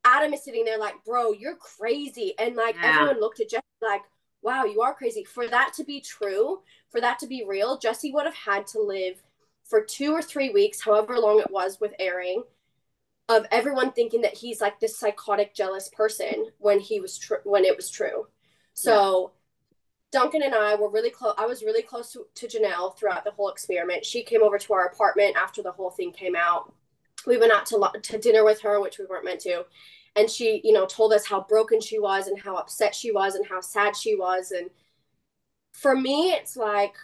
Adam 0.05 0.33
is 0.33 0.45
sitting 0.45 0.65
there 0.65 0.79
like, 0.79 0.95
bro, 1.05 1.33
you're 1.33 1.57
crazy. 1.57 2.35
And 2.39 2.57
like 2.57 2.77
Yeah. 2.77 2.95
everyone 2.95 3.21
looked 3.21 3.41
at 3.41 3.51
Jesse 3.51 3.65
like, 3.83 4.03
wow, 4.43 4.65
you 4.65 4.81
are 4.81 4.95
crazy. 4.95 5.25
For 5.25 5.47
that 5.49 5.73
to 5.75 5.85
be 5.85 6.01
true, 6.01 6.63
for 6.89 7.01
that 7.01 7.19
to 7.19 7.27
be 7.27 7.45
real, 7.47 7.79
Jesse 7.79 8.13
would 8.13 8.25
have 8.25 8.35
had 8.35 8.67
to 8.69 8.81
live 8.81 9.23
for 9.71 9.81
two 9.81 10.13
or 10.13 10.21
three 10.21 10.51
weeks, 10.51 10.81
however 10.81 11.17
long 11.17 11.39
it 11.39 11.51
was 11.51 11.81
with 11.81 11.95
airing, 12.01 12.43
of 13.29 13.47
everyone 13.53 13.93
thinking 13.93 14.21
that 14.23 14.35
he's 14.35 14.61
like 14.61 14.81
this 14.81 14.99
psychotic, 14.99 15.55
jealous 15.55 15.89
person 15.89 16.51
when 16.59 16.81
he 16.81 16.99
was 17.01 17.17
true, 17.17 17.39
when 17.45 17.65
it 17.65 17.77
was 17.77 17.89
true. 17.89 18.27
So 18.75 19.31
Duncan 20.11 20.43
and 20.43 20.55
I 20.55 20.75
were 20.75 20.91
really 20.91 21.11
close. 21.11 21.35
I 21.39 21.47
was 21.47 21.63
really 21.63 21.83
close 21.83 22.13
to, 22.13 22.27
to 22.35 22.49
Janelle 22.49 22.99
throughout 22.99 23.23
the 23.23 23.31
whole 23.31 23.49
experiment. 23.49 24.05
She 24.05 24.25
came 24.25 24.43
over 24.43 24.59
to 24.59 24.73
our 24.73 24.87
apartment 24.87 25.37
after 25.37 25.63
the 25.63 25.71
whole 25.71 25.91
thing 25.91 26.11
came 26.13 26.35
out. 26.35 26.75
We 27.25 27.37
went 27.37 27.53
out 27.53 27.67
to 27.67 27.77
lu- 27.77 28.01
to 28.03 28.19
dinner 28.19 28.45
with 28.45 28.61
her, 28.63 28.81
which 28.81 28.99
we 28.99 29.07
weren't 29.07 29.25
meant 29.25 29.41
to, 29.43 29.65
and 30.17 30.29
she, 30.29 30.61
you 30.65 30.73
know, 30.73 30.87
told 30.87 31.13
us 31.13 31.25
how 31.25 31.47
broken 31.49 31.81
she 31.81 32.01
was 32.01 32.27
and 32.27 32.41
how 32.41 32.57
upset 32.57 32.93
she 32.93 33.13
was 33.13 33.37
and 33.37 33.47
how 33.47 33.61
sad 33.61 33.95
she 33.95 34.17
was. 34.17 34.51
And 34.51 34.71
for 35.73 35.95
me, 35.95 36.33
it's 36.33 36.57
like 36.57 36.95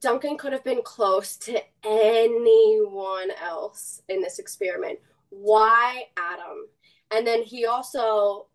Duncan 0.00 0.36
could 0.36 0.52
have 0.52 0.64
been 0.64 0.82
close 0.82 1.36
to 1.38 1.60
anyone 1.84 3.30
else 3.42 4.02
in 4.08 4.20
this 4.20 4.38
experiment. 4.38 4.98
Why 5.30 6.04
Adam? 6.16 6.66
And 7.10 7.26
then 7.26 7.42
he 7.42 7.66
also 7.66 8.46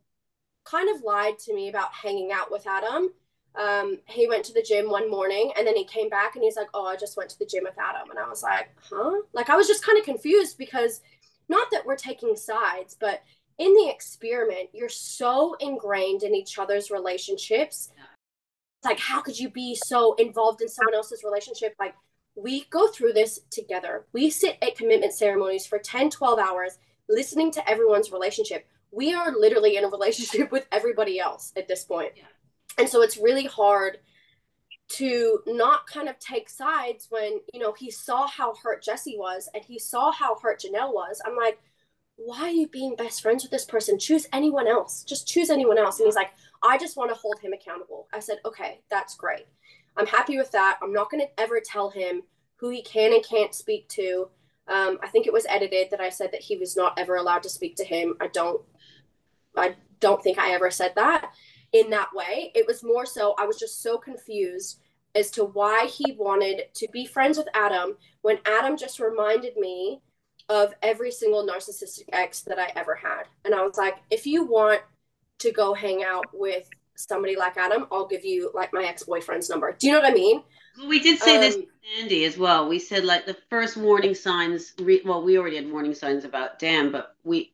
kind 0.63 0.95
of 0.95 1.03
lied 1.03 1.39
to 1.39 1.53
me 1.53 1.69
about 1.69 1.93
hanging 1.93 2.31
out 2.31 2.51
with 2.51 2.65
Adam. 2.67 3.09
Um, 3.55 3.99
he 4.05 4.27
went 4.27 4.45
to 4.45 4.53
the 4.53 4.63
gym 4.63 4.89
one 4.89 5.09
morning 5.11 5.51
and 5.57 5.67
then 5.67 5.75
he 5.75 5.85
came 5.85 6.09
back 6.09 6.35
and 6.35 6.43
he's 6.43 6.55
like, 6.55 6.69
Oh, 6.73 6.85
I 6.85 6.95
just 6.95 7.17
went 7.17 7.29
to 7.31 7.39
the 7.39 7.45
gym 7.45 7.63
with 7.63 7.77
Adam. 7.77 8.09
And 8.09 8.19
I 8.19 8.27
was 8.27 8.41
like, 8.41 8.69
Huh? 8.89 9.21
Like, 9.33 9.49
I 9.49 9.55
was 9.55 9.67
just 9.67 9.85
kind 9.85 9.97
of 9.99 10.05
confused 10.05 10.57
because 10.57 11.01
not 11.49 11.69
that 11.71 11.85
we're 11.85 11.95
taking 11.95 12.35
sides, 12.35 12.95
but 12.99 13.21
in 13.59 13.73
the 13.73 13.89
experiment, 13.89 14.69
you're 14.73 14.89
so 14.89 15.55
ingrained 15.59 16.23
in 16.23 16.33
each 16.33 16.57
other's 16.57 16.89
relationships. 16.89 17.91
Like, 18.83 18.99
how 18.99 19.21
could 19.21 19.39
you 19.39 19.49
be 19.49 19.75
so 19.85 20.13
involved 20.15 20.61
in 20.61 20.69
someone 20.69 20.95
else's 20.95 21.23
relationship? 21.23 21.75
Like, 21.79 21.95
we 22.35 22.65
go 22.65 22.87
through 22.87 23.13
this 23.13 23.39
together. 23.51 24.05
We 24.11 24.29
sit 24.29 24.57
at 24.61 24.75
commitment 24.75 25.13
ceremonies 25.13 25.65
for 25.65 25.79
10, 25.79 26.09
12 26.09 26.39
hours 26.39 26.77
listening 27.09 27.51
to 27.51 27.69
everyone's 27.69 28.11
relationship. 28.11 28.67
We 28.91 29.13
are 29.13 29.31
literally 29.31 29.77
in 29.77 29.83
a 29.83 29.89
relationship 29.89 30.51
with 30.51 30.67
everybody 30.71 31.19
else 31.19 31.53
at 31.55 31.67
this 31.67 31.83
point. 31.83 32.13
Yeah. 32.15 32.23
And 32.77 32.89
so 32.89 33.01
it's 33.01 33.17
really 33.17 33.45
hard 33.45 33.99
to 34.89 35.39
not 35.47 35.87
kind 35.87 36.09
of 36.09 36.19
take 36.19 36.49
sides 36.49 37.07
when, 37.09 37.39
you 37.53 37.59
know, 37.59 37.73
he 37.73 37.89
saw 37.89 38.27
how 38.27 38.53
hurt 38.55 38.83
Jesse 38.83 39.17
was 39.17 39.49
and 39.53 39.63
he 39.63 39.79
saw 39.79 40.11
how 40.11 40.37
hurt 40.39 40.61
Janelle 40.61 40.93
was. 40.93 41.21
I'm 41.25 41.35
like, 41.35 41.59
why 42.15 42.41
are 42.41 42.51
you 42.51 42.67
being 42.67 42.95
best 42.95 43.21
friends 43.21 43.43
with 43.43 43.51
this 43.51 43.65
person? 43.65 43.99
Choose 43.99 44.27
anyone 44.31 44.67
else. 44.67 45.03
Just 45.03 45.27
choose 45.27 45.49
anyone 45.49 45.77
else. 45.77 45.99
And 45.99 46.05
he's 46.05 46.15
like, 46.15 46.31
I 46.61 46.77
just 46.77 46.97
want 46.97 47.09
to 47.11 47.15
hold 47.15 47.39
him 47.39 47.53
accountable. 47.53 48.07
I 48.13 48.19
said, 48.19 48.37
okay, 48.45 48.81
that's 48.89 49.15
great. 49.15 49.47
I'm 49.97 50.07
happy 50.07 50.37
with 50.37 50.51
that. 50.51 50.79
I'm 50.81 50.93
not 50.93 51.09
going 51.09 51.21
to 51.21 51.41
ever 51.41 51.59
tell 51.59 51.89
him 51.89 52.23
who 52.55 52.69
he 52.69 52.81
can 52.81 53.13
and 53.13 53.25
can't 53.25 53.53
speak 53.53 53.87
to. 53.89 54.29
Um, 54.67 54.97
I 55.03 55.07
think 55.07 55.27
it 55.27 55.33
was 55.33 55.45
edited 55.49 55.89
that 55.91 55.99
I 55.99 56.09
said 56.09 56.31
that 56.31 56.41
he 56.41 56.55
was 56.57 56.77
not 56.77 56.97
ever 56.97 57.15
allowed 57.15 57.43
to 57.43 57.49
speak 57.49 57.75
to 57.77 57.83
him. 57.83 58.15
I 58.21 58.27
don't, 58.27 58.61
I 59.57 59.75
don't 59.99 60.23
think 60.23 60.39
I 60.39 60.51
ever 60.53 60.71
said 60.71 60.93
that 60.95 61.33
in 61.73 61.89
that 61.89 62.09
way. 62.13 62.51
It 62.55 62.65
was 62.65 62.83
more 62.83 63.05
so 63.05 63.35
I 63.37 63.45
was 63.45 63.59
just 63.59 63.81
so 63.81 63.97
confused 63.97 64.79
as 65.15 65.29
to 65.31 65.43
why 65.43 65.85
he 65.85 66.13
wanted 66.13 66.73
to 66.75 66.87
be 66.91 67.05
friends 67.05 67.37
with 67.37 67.47
Adam 67.53 67.97
when 68.21 68.39
Adam 68.45 68.77
just 68.77 68.99
reminded 68.99 69.57
me 69.57 70.01
of 70.49 70.73
every 70.81 71.11
single 71.11 71.45
narcissistic 71.45 72.09
ex 72.11 72.41
that 72.41 72.59
I 72.59 72.71
ever 72.75 72.95
had. 72.95 73.23
And 73.45 73.53
I 73.55 73.63
was 73.63 73.77
like, 73.77 73.95
if 74.09 74.25
you 74.27 74.45
want 74.45 74.81
to 75.39 75.51
go 75.51 75.73
hang 75.73 76.03
out 76.03 76.27
with 76.33 76.69
somebody 76.95 77.35
like 77.35 77.57
Adam, 77.57 77.87
I'll 77.91 78.07
give 78.07 78.25
you 78.25 78.51
like 78.53 78.73
my 78.73 78.83
ex-boyfriend's 78.83 79.49
number. 79.49 79.75
Do 79.77 79.87
you 79.87 79.93
know 79.93 79.99
what 80.01 80.11
I 80.11 80.13
mean? 80.13 80.43
Well, 80.77 80.87
we 80.87 80.99
did 80.99 81.19
say 81.19 81.37
this 81.37 81.55
Um, 81.55 81.61
to 81.61 82.01
Andy 82.01 82.25
as 82.25 82.37
well. 82.37 82.67
We 82.67 82.79
said 82.79 83.03
like 83.05 83.25
the 83.25 83.37
first 83.49 83.77
warning 83.77 84.15
signs. 84.15 84.73
Re- 84.79 85.01
well, 85.05 85.23
we 85.23 85.37
already 85.37 85.57
had 85.57 85.71
warning 85.71 85.93
signs 85.93 86.25
about 86.25 86.59
Dan, 86.59 86.91
but 86.91 87.15
we 87.23 87.53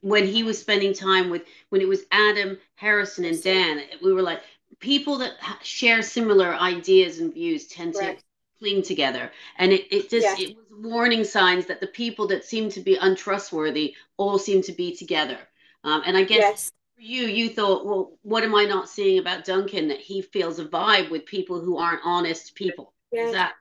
when 0.00 0.26
he 0.26 0.42
was 0.42 0.60
spending 0.60 0.92
time 0.92 1.30
with 1.30 1.42
when 1.70 1.80
it 1.80 1.88
was 1.88 2.02
Adam, 2.10 2.58
Harrison, 2.74 3.24
and 3.24 3.42
Dan, 3.42 3.82
we 4.02 4.12
were 4.12 4.22
like 4.22 4.42
people 4.80 5.18
that 5.18 5.34
share 5.62 6.02
similar 6.02 6.54
ideas 6.54 7.20
and 7.20 7.32
views 7.32 7.68
tend 7.68 7.94
to 7.94 8.00
Correct. 8.00 8.24
Cling 8.62 8.82
together, 8.82 9.30
and 9.58 9.72
it 9.72 9.86
it 9.92 10.10
just 10.10 10.32
Yeah. 10.32 10.38
it 10.38 10.56
was 10.56 10.66
warning 10.70 11.24
signs 11.24 11.66
that 11.66 11.80
the 11.80 11.86
people 11.86 12.26
that 12.28 12.44
seem 12.44 12.68
to 12.70 12.80
be 12.80 12.96
untrustworthy 12.96 13.94
all 14.16 14.38
seem 14.38 14.62
to 14.62 14.72
be 14.72 14.94
together. 14.96 15.38
Um, 15.84 16.02
and 16.06 16.16
I 16.16 16.24
guess 16.24 16.44
Yes. 16.44 16.72
for 16.96 17.02
you, 17.02 17.24
you 17.26 17.48
thought, 17.50 17.84
well, 17.86 18.18
what 18.22 18.44
am 18.44 18.54
I 18.54 18.64
not 18.64 18.88
seeing 18.88 19.18
about 19.18 19.44
Duncan 19.44 19.88
that 19.88 20.00
he 20.00 20.22
feels 20.22 20.58
a 20.58 20.66
vibe 20.66 21.10
with 21.10 21.26
people 21.26 21.60
who 21.60 21.78
aren't 21.78 22.02
honest 22.04 22.54
people? 22.54 22.94
Yeah. 23.12 23.24
Is 23.24 23.32
that 23.32 23.54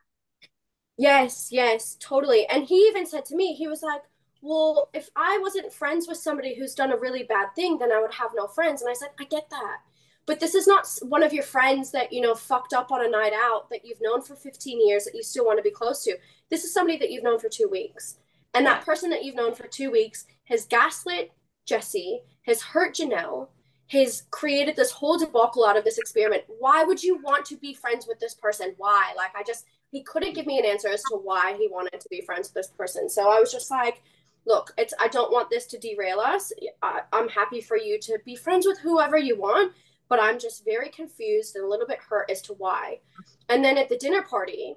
Yes, 0.97 1.49
yes, 1.51 1.97
totally. 1.99 2.45
And 2.47 2.63
he 2.65 2.75
even 2.87 3.05
said 3.05 3.25
to 3.25 3.35
me, 3.35 3.53
he 3.53 3.67
was 3.67 3.81
like, 3.81 4.03
Well, 4.41 4.89
if 4.93 5.09
I 5.15 5.37
wasn't 5.41 5.73
friends 5.73 6.07
with 6.07 6.17
somebody 6.17 6.55
who's 6.55 6.75
done 6.75 6.91
a 6.91 6.97
really 6.97 7.23
bad 7.23 7.49
thing, 7.55 7.77
then 7.77 7.91
I 7.91 8.01
would 8.01 8.13
have 8.15 8.31
no 8.35 8.47
friends. 8.47 8.81
And 8.81 8.89
I 8.89 8.93
said, 8.93 9.09
I 9.19 9.25
get 9.25 9.49
that. 9.49 9.79
But 10.25 10.39
this 10.39 10.55
is 10.55 10.67
not 10.67 10.87
one 11.01 11.23
of 11.23 11.33
your 11.33 11.43
friends 11.43 11.91
that 11.91 12.13
you 12.13 12.21
know 12.21 12.35
fucked 12.35 12.73
up 12.73 12.91
on 12.91 13.05
a 13.05 13.09
night 13.09 13.33
out 13.33 13.69
that 13.69 13.85
you've 13.85 14.01
known 14.01 14.21
for 14.21 14.35
15 14.35 14.87
years 14.87 15.05
that 15.05 15.15
you 15.15 15.23
still 15.23 15.45
want 15.45 15.57
to 15.57 15.63
be 15.63 15.71
close 15.71 16.03
to. 16.03 16.17
This 16.49 16.63
is 16.63 16.73
somebody 16.73 16.97
that 16.99 17.11
you've 17.11 17.23
known 17.23 17.39
for 17.39 17.49
two 17.49 17.67
weeks. 17.69 18.17
And 18.53 18.65
that 18.65 18.85
person 18.85 19.09
that 19.11 19.23
you've 19.23 19.35
known 19.35 19.55
for 19.55 19.67
two 19.67 19.91
weeks 19.91 20.25
has 20.45 20.65
gaslit 20.65 21.31
jesse 21.65 22.21
has 22.43 22.61
hurt 22.61 22.95
janelle 22.95 23.47
has 23.87 24.23
created 24.31 24.75
this 24.75 24.91
whole 24.91 25.17
debacle 25.17 25.65
out 25.65 25.77
of 25.77 25.83
this 25.83 25.97
experiment. 25.97 26.43
Why 26.59 26.83
would 26.83 27.03
you 27.03 27.21
want 27.21 27.45
to 27.47 27.57
be 27.57 27.73
friends 27.73 28.07
with 28.07 28.19
this 28.19 28.33
person? 28.33 28.73
Why? 28.77 29.13
Like 29.17 29.31
i 29.35 29.43
just 29.43 29.65
he 29.91 30.03
couldn't 30.03 30.35
give 30.35 30.45
me 30.45 30.59
an 30.59 30.65
answer 30.65 30.87
as 30.87 31.03
to 31.03 31.17
why 31.17 31.55
he 31.57 31.67
wanted 31.67 31.99
to 31.99 32.09
be 32.09 32.21
friends 32.21 32.49
with 32.49 32.53
this 32.53 32.71
person. 32.77 33.09
So 33.09 33.29
i 33.29 33.39
was 33.39 33.51
just 33.51 33.71
like 33.71 34.01
look 34.47 34.73
it's 34.77 34.93
i 34.99 35.07
don't 35.07 35.31
want 35.31 35.49
this 35.49 35.65
to 35.67 35.77
derail 35.77 36.19
us. 36.19 36.51
I, 36.81 37.01
i'm 37.11 37.29
happy 37.29 37.61
for 37.61 37.77
you 37.77 37.99
to 37.99 38.17
be 38.25 38.35
friends 38.35 38.65
with 38.65 38.79
whoever 38.79 39.17
you 39.17 39.39
want 39.39 39.73
but 40.11 40.19
I'm 40.21 40.39
just 40.39 40.65
very 40.65 40.89
confused 40.89 41.55
and 41.55 41.63
a 41.63 41.67
little 41.69 41.87
bit 41.87 41.99
hurt 42.09 42.29
as 42.29 42.41
to 42.41 42.53
why. 42.53 42.99
And 43.47 43.63
then 43.63 43.77
at 43.77 43.87
the 43.87 43.97
dinner 43.97 44.21
party, 44.21 44.75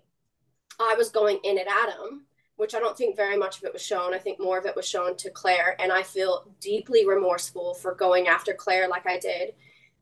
I 0.79 0.95
was 0.97 1.09
going 1.09 1.41
in 1.43 1.59
at 1.59 1.67
Adam, 1.67 2.27
which 2.55 2.73
I 2.73 2.79
don't 2.79 2.97
think 2.97 3.17
very 3.17 3.37
much 3.37 3.59
of 3.59 3.65
it 3.65 3.73
was 3.73 3.83
shown. 3.83 4.15
I 4.15 4.19
think 4.19 4.39
more 4.39 4.59
of 4.59 4.65
it 4.65 4.77
was 4.77 4.89
shown 4.89 5.17
to 5.17 5.31
Claire. 5.31 5.75
And 5.81 5.91
I 5.91 6.05
feel 6.05 6.49
deeply 6.61 7.05
remorseful 7.05 7.75
for 7.75 7.97
going 7.97 8.29
after 8.29 8.55
Claire 8.55 8.87
like 8.87 9.09
I 9.09 9.19
did 9.19 9.55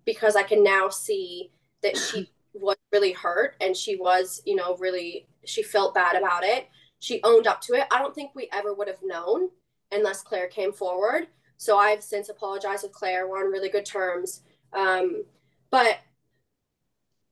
because 0.04 0.36
I 0.36 0.42
can 0.42 0.62
now 0.62 0.90
see 0.90 1.50
that 1.82 1.96
she 1.96 2.30
was 2.52 2.76
really 2.92 3.12
hurt 3.12 3.54
and 3.58 3.74
she 3.74 3.96
was, 3.96 4.42
you 4.44 4.54
know, 4.54 4.76
really, 4.76 5.28
she 5.46 5.62
felt 5.62 5.94
bad 5.94 6.14
about 6.14 6.44
it. 6.44 6.68
She 7.00 7.22
owned 7.24 7.46
up 7.46 7.62
to 7.62 7.72
it. 7.72 7.86
I 7.90 8.00
don't 8.00 8.14
think 8.14 8.32
we 8.34 8.50
ever 8.52 8.74
would 8.74 8.88
have 8.88 9.00
known 9.02 9.48
unless 9.92 10.20
Claire 10.20 10.48
came 10.48 10.74
forward. 10.74 11.28
So 11.56 11.78
I've 11.78 12.02
since 12.02 12.28
apologized 12.28 12.82
with 12.82 12.92
Claire. 12.92 13.26
We're 13.26 13.42
on 13.42 13.50
really 13.50 13.70
good 13.70 13.86
terms. 13.86 14.42
Um, 14.72 15.24
but 15.70 15.98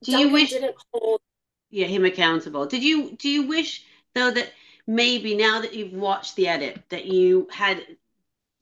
do 0.03 0.11
Duncan 0.11 0.27
you 0.27 0.33
wish 0.33 0.49
didn't 0.51 0.75
hold 0.93 1.21
yeah 1.69 1.87
him 1.87 2.05
accountable? 2.05 2.65
Did 2.65 2.83
you 2.83 3.11
do 3.17 3.29
you 3.29 3.43
wish 3.47 3.83
though 4.13 4.31
that 4.31 4.51
maybe 4.87 5.35
now 5.35 5.61
that 5.61 5.73
you've 5.73 5.93
watched 5.93 6.35
the 6.35 6.47
edit 6.47 6.81
that 6.89 7.05
you 7.05 7.47
had 7.51 7.85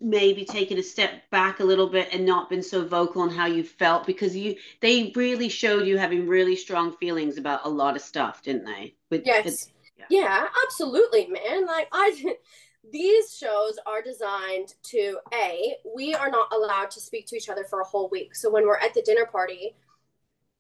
maybe 0.02 0.46
taken 0.46 0.78
a 0.78 0.84
step 0.84 1.30
back 1.30 1.60
a 1.60 1.64
little 1.64 1.88
bit 1.88 2.10
and 2.14 2.26
not 2.26 2.50
been 2.50 2.64
so 2.64 2.86
vocal 2.86 3.22
on 3.22 3.30
how 3.30 3.46
you 3.46 3.64
felt 3.64 4.06
because 4.06 4.36
you 4.36 4.56
they 4.80 5.12
really 5.16 5.50
showed 5.50 5.86
you 5.86 5.98
having 5.98 6.26
really 6.26 6.56
strong 6.56 6.94
feelings 6.94 7.38
about 7.38 7.66
a 7.66 7.70
lot 7.70 7.98
of 7.98 8.02
stuff 8.02 8.42
didn't 8.42 8.64
they 8.64 8.96
with 9.10 9.24
yes 9.26 9.70
yeah. 9.98 10.06
yeah 10.10 10.48
absolutely 10.66 11.28
man 11.28 11.66
like 11.66 11.90
i 11.92 12.36
these 12.92 13.36
shows 13.36 13.78
are 13.86 14.02
designed 14.02 14.74
to 14.84 15.18
a 15.34 15.76
we 15.96 16.14
are 16.14 16.30
not 16.30 16.52
allowed 16.54 16.90
to 16.92 17.02
speak 17.02 17.28
to 17.28 17.36
each 17.36 17.50
other 17.50 17.64
for 17.64 17.82
a 17.82 17.86
whole 17.86 18.10
week. 18.10 18.36
So 18.36 18.50
when 18.50 18.66
we're 18.66 18.78
at 18.78 18.94
the 18.94 19.02
dinner 19.02 19.26
party 19.26 19.76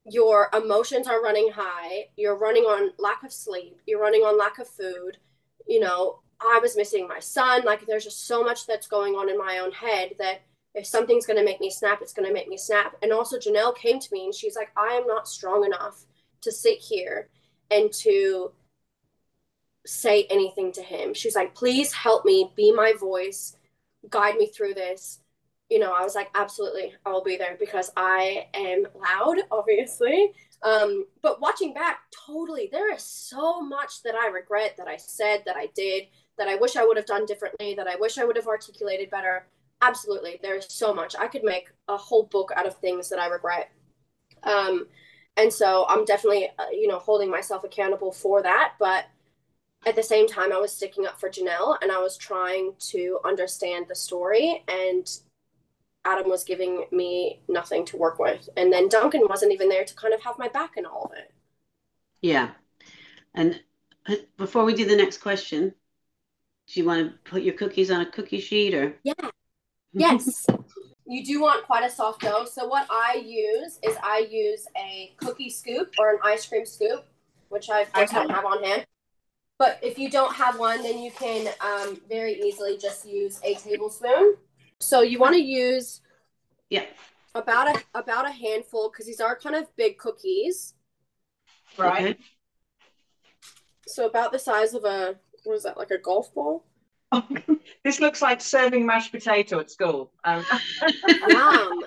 your 0.05 0.49
emotions 0.53 1.07
are 1.07 1.21
running 1.21 1.51
high. 1.53 2.07
You're 2.15 2.37
running 2.37 2.63
on 2.63 2.91
lack 2.97 3.23
of 3.23 3.31
sleep. 3.31 3.79
You're 3.85 4.01
running 4.01 4.21
on 4.21 4.37
lack 4.37 4.57
of 4.59 4.67
food. 4.67 5.17
You 5.67 5.79
know 5.79 6.19
i 6.41 6.57
was 6.61 6.77
missing 6.77 7.07
my 7.07 7.19
son. 7.19 7.63
Like 7.65 7.85
there's 7.85 8.05
just 8.05 8.25
so 8.25 8.43
much 8.43 8.65
that's 8.65 8.87
going 8.87 9.13
on 9.15 9.29
in 9.29 9.37
my 9.37 9.59
own 9.59 9.71
head 9.71 10.13
that 10.19 10.41
if 10.73 10.85
something's 10.85 11.25
going 11.25 11.37
to 11.37 11.43
make 11.43 11.59
me 11.59 11.69
snap 11.69 12.01
it's 12.01 12.13
going 12.13 12.27
to 12.27 12.33
make 12.33 12.47
me 12.47 12.57
snap. 12.57 12.95
And 13.01 13.11
also 13.11 13.37
janelle 13.37 13.75
came 13.75 13.99
to 13.99 14.09
me 14.11 14.25
and 14.25 14.33
she's 14.33 14.55
like 14.55 14.71
i 14.77 14.93
am 14.93 15.05
not 15.05 15.27
strong 15.27 15.65
enough 15.65 16.05
to 16.41 16.51
sit 16.51 16.79
here 16.79 17.29
and 17.71 17.91
to 17.91 18.51
say 19.89 20.27
anything 20.29 20.71
to 20.73 20.83
him. 20.83 21.13
She 21.13 21.27
was 21.27 21.35
like, 21.35 21.55
please 21.55 21.91
help 21.91 22.23
me, 22.23 22.51
be 22.55 22.71
my 22.71 22.93
voice, 22.99 23.55
guide 24.09 24.35
me 24.35 24.47
through 24.47 24.75
this. 24.75 25.19
You 25.69 25.79
know, 25.79 25.93
I 25.93 26.03
was 26.03 26.15
like, 26.15 26.29
absolutely, 26.35 26.93
I 27.05 27.11
will 27.11 27.23
be 27.23 27.37
there 27.37 27.57
because 27.59 27.91
I 27.97 28.47
am 28.53 28.87
loud, 28.95 29.37
obviously. 29.51 30.33
Um, 30.61 31.05
but 31.21 31.41
watching 31.41 31.73
back, 31.73 31.99
totally, 32.25 32.69
there 32.71 32.93
is 32.93 33.03
so 33.03 33.61
much 33.61 34.03
that 34.03 34.15
I 34.15 34.27
regret 34.27 34.75
that 34.77 34.87
I 34.87 34.97
said, 34.97 35.43
that 35.45 35.55
I 35.55 35.67
did, 35.75 36.07
that 36.37 36.47
I 36.47 36.55
wish 36.55 36.75
I 36.75 36.85
would 36.85 36.97
have 36.97 37.05
done 37.05 37.25
differently, 37.25 37.73
that 37.75 37.87
I 37.87 37.95
wish 37.95 38.17
I 38.17 38.25
would 38.25 38.35
have 38.35 38.47
articulated 38.47 39.09
better. 39.09 39.47
Absolutely, 39.81 40.39
there's 40.41 40.71
so 40.71 40.93
much. 40.93 41.15
I 41.17 41.27
could 41.27 41.43
make 41.43 41.69
a 41.87 41.97
whole 41.97 42.23
book 42.23 42.51
out 42.55 42.67
of 42.67 42.77
things 42.77 43.09
that 43.09 43.19
I 43.19 43.27
regret. 43.27 43.71
Um, 44.43 44.87
and 45.37 45.51
so 45.51 45.85
I'm 45.87 46.03
definitely, 46.05 46.49
uh, 46.59 46.69
you 46.71 46.87
know, 46.87 46.99
holding 46.99 47.31
myself 47.31 47.63
accountable 47.63 48.11
for 48.11 48.41
that. 48.43 48.73
But 48.79 49.05
at 49.85 49.95
the 49.95 50.03
same 50.03 50.27
time, 50.27 50.51
I 50.51 50.57
was 50.57 50.73
sticking 50.73 51.05
up 51.05 51.19
for 51.19 51.29
Janelle 51.29 51.77
and 51.81 51.91
I 51.91 51.99
was 51.99 52.17
trying 52.17 52.73
to 52.91 53.19
understand 53.23 53.85
the 53.87 53.95
story. 53.95 54.63
And 54.67 55.09
Adam 56.05 56.29
was 56.29 56.43
giving 56.43 56.85
me 56.91 57.41
nothing 57.47 57.85
to 57.85 57.97
work 57.97 58.19
with. 58.19 58.49
And 58.57 58.71
then 58.71 58.89
Duncan 58.89 59.27
wasn't 59.27 59.53
even 59.53 59.69
there 59.69 59.85
to 59.85 59.95
kind 59.95 60.13
of 60.13 60.21
have 60.21 60.37
my 60.37 60.47
back 60.47 60.75
in 60.77 60.85
all 60.85 61.05
of 61.05 61.17
it. 61.17 61.31
Yeah. 62.21 62.51
And 63.33 63.61
uh, 64.07 64.15
before 64.37 64.65
we 64.65 64.73
do 64.73 64.85
the 64.85 64.95
next 64.95 65.19
question, 65.19 65.73
do 66.67 66.79
you 66.79 66.85
want 66.85 67.07
to 67.07 67.29
put 67.29 67.41
your 67.43 67.53
cookies 67.53 67.91
on 67.91 68.01
a 68.01 68.05
cookie 68.05 68.39
sheet 68.39 68.73
or? 68.73 68.95
Yeah. 69.03 69.13
Yes. 69.91 70.45
you 71.07 71.25
do 71.25 71.41
want 71.41 71.65
quite 71.65 71.83
a 71.83 71.89
soft 71.89 72.21
dough. 72.21 72.45
So 72.45 72.67
what 72.67 72.85
I 72.91 73.23
use 73.25 73.79
is 73.81 73.97
I 74.03 74.27
use 74.29 74.67
a 74.77 75.15
cookie 75.17 75.49
scoop 75.49 75.95
or 75.97 76.11
an 76.11 76.19
ice 76.23 76.45
cream 76.45 76.63
scoop, 76.63 77.07
which 77.49 77.71
I 77.71 77.81
of 77.81 77.93
course 77.93 78.11
don't 78.11 78.29
have 78.29 78.45
on 78.45 78.63
hand. 78.63 78.85
But 79.59 79.77
if 79.83 79.99
you 79.99 80.09
don't 80.09 80.33
have 80.33 80.57
one, 80.57 80.81
then 80.81 80.99
you 80.99 81.11
can 81.11 81.49
um, 81.59 81.99
very 82.09 82.33
easily 82.33 82.77
just 82.77 83.05
use 83.05 83.41
a 83.43 83.55
tablespoon. 83.55 84.37
So 84.79 85.01
you 85.01 85.19
want 85.19 85.35
to 85.35 85.41
use 85.41 86.01
yeah 86.69 86.85
about 87.35 87.75
a 87.75 87.83
about 87.93 88.25
a 88.25 88.31
handful 88.31 88.89
because 88.89 89.05
these 89.05 89.19
are 89.19 89.35
kind 89.35 89.55
of 89.55 89.67
big 89.75 89.97
cookies. 89.97 90.75
Right. 91.77 92.01
Okay. 92.01 92.19
So 93.85 94.07
about 94.07 94.31
the 94.31 94.39
size 94.39 94.73
of 94.73 94.85
a 94.85 95.15
what 95.43 95.55
is 95.55 95.63
that 95.63 95.77
like 95.77 95.91
a 95.91 95.97
golf 95.97 96.33
ball? 96.33 96.63
this 97.83 97.99
looks 97.99 98.21
like 98.21 98.39
serving 98.39 98.85
mashed 98.85 99.11
potato 99.11 99.59
at 99.59 99.69
school. 99.69 100.11
Um. 100.23 100.45
Yum. 101.27 101.83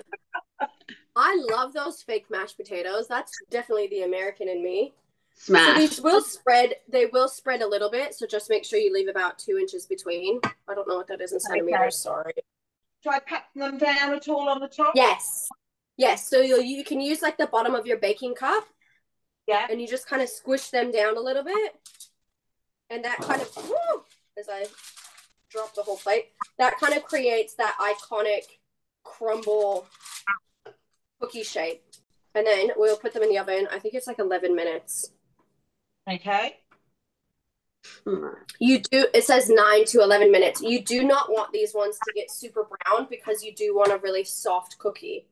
I 1.15 1.45
love 1.49 1.73
those 1.73 2.01
fake 2.01 2.25
mashed 2.29 2.57
potatoes. 2.57 3.07
That's 3.07 3.31
definitely 3.49 3.87
the 3.87 4.03
American 4.03 4.49
in 4.49 4.63
me. 4.63 4.93
Smash. 5.35 5.75
So 5.75 5.79
these 5.79 6.01
will 6.01 6.21
spread. 6.21 6.75
They 6.89 7.07
will 7.07 7.27
spread 7.27 7.61
a 7.61 7.67
little 7.67 7.89
bit. 7.89 8.13
So 8.13 8.25
just 8.25 8.49
make 8.49 8.65
sure 8.65 8.79
you 8.79 8.93
leave 8.93 9.07
about 9.07 9.39
two 9.39 9.57
inches 9.57 9.85
between. 9.85 10.39
I 10.67 10.73
don't 10.75 10.87
know 10.87 10.95
what 10.95 11.07
that 11.07 11.21
is 11.21 11.33
in 11.33 11.39
centimeters. 11.39 11.79
Okay. 11.79 11.91
Sorry. 11.91 12.33
Do 13.03 13.09
I 13.09 13.19
pat 13.19 13.45
them 13.55 13.77
down 13.77 14.13
at 14.13 14.27
all 14.27 14.47
on 14.47 14.59
the 14.59 14.67
top? 14.67 14.93
Yes. 14.95 15.49
Yes. 15.97 16.29
So 16.29 16.39
you 16.39 16.61
you 16.61 16.83
can 16.83 17.01
use 17.01 17.21
like 17.21 17.37
the 17.37 17.47
bottom 17.47 17.75
of 17.75 17.85
your 17.85 17.97
baking 17.97 18.35
cup. 18.35 18.65
Yeah. 19.47 19.67
And 19.69 19.81
you 19.81 19.87
just 19.87 20.07
kind 20.07 20.21
of 20.21 20.29
squish 20.29 20.69
them 20.69 20.91
down 20.91 21.17
a 21.17 21.19
little 21.19 21.43
bit, 21.43 21.75
and 22.89 23.03
that 23.03 23.17
kind 23.19 23.41
of 23.41 23.53
whoo, 23.57 24.03
as 24.39 24.47
I 24.49 24.67
drop 25.49 25.75
the 25.75 25.83
whole 25.83 25.97
plate, 25.97 26.27
that 26.57 26.79
kind 26.79 26.93
of 26.93 27.03
creates 27.03 27.55
that 27.55 27.75
iconic 27.79 28.43
Crumbl 29.05 29.85
cookie 31.19 31.43
shape. 31.43 31.83
And 32.35 32.47
then 32.47 32.71
we'll 32.75 32.97
put 32.97 33.13
them 33.13 33.23
in 33.23 33.29
the 33.29 33.37
oven. 33.37 33.67
I 33.71 33.79
think 33.79 33.93
it's 33.93 34.07
like 34.07 34.19
11 34.19 34.55
minutes. 34.55 35.11
Okay. 36.09 36.57
Hmm. 38.05 38.27
You 38.59 38.79
do, 38.79 39.07
it 39.13 39.23
says 39.23 39.49
nine 39.49 39.85
to 39.85 40.01
11 40.01 40.31
minutes. 40.31 40.61
You 40.61 40.83
do 40.83 41.03
not 41.03 41.31
want 41.31 41.51
these 41.51 41.73
ones 41.73 41.97
to 42.05 42.13
get 42.13 42.31
super 42.31 42.65
brown 42.65 43.07
because 43.09 43.43
you 43.43 43.53
do 43.53 43.75
want 43.75 43.91
a 43.91 43.97
really 43.97 44.23
soft 44.23 44.77
cookie. 44.77 45.25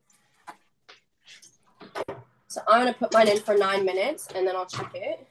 So 2.48 2.60
I'm 2.68 2.82
going 2.82 2.92
to 2.92 2.98
put 2.98 3.12
mine 3.14 3.28
in 3.28 3.38
for 3.40 3.56
nine 3.56 3.84
minutes 3.84 4.28
and 4.34 4.46
then 4.46 4.56
I'll 4.56 4.66
check 4.66 4.92
it. 4.94 5.26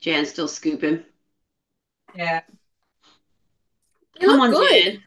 Jan's 0.00 0.28
still 0.28 0.48
scooping. 0.48 1.02
Yeah. 2.14 2.42
They 4.20 4.26
Come 4.26 4.40
on, 4.40 4.50
good. 4.50 5.02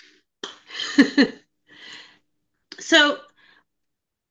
Jan. 0.98 1.34
so 2.80 3.20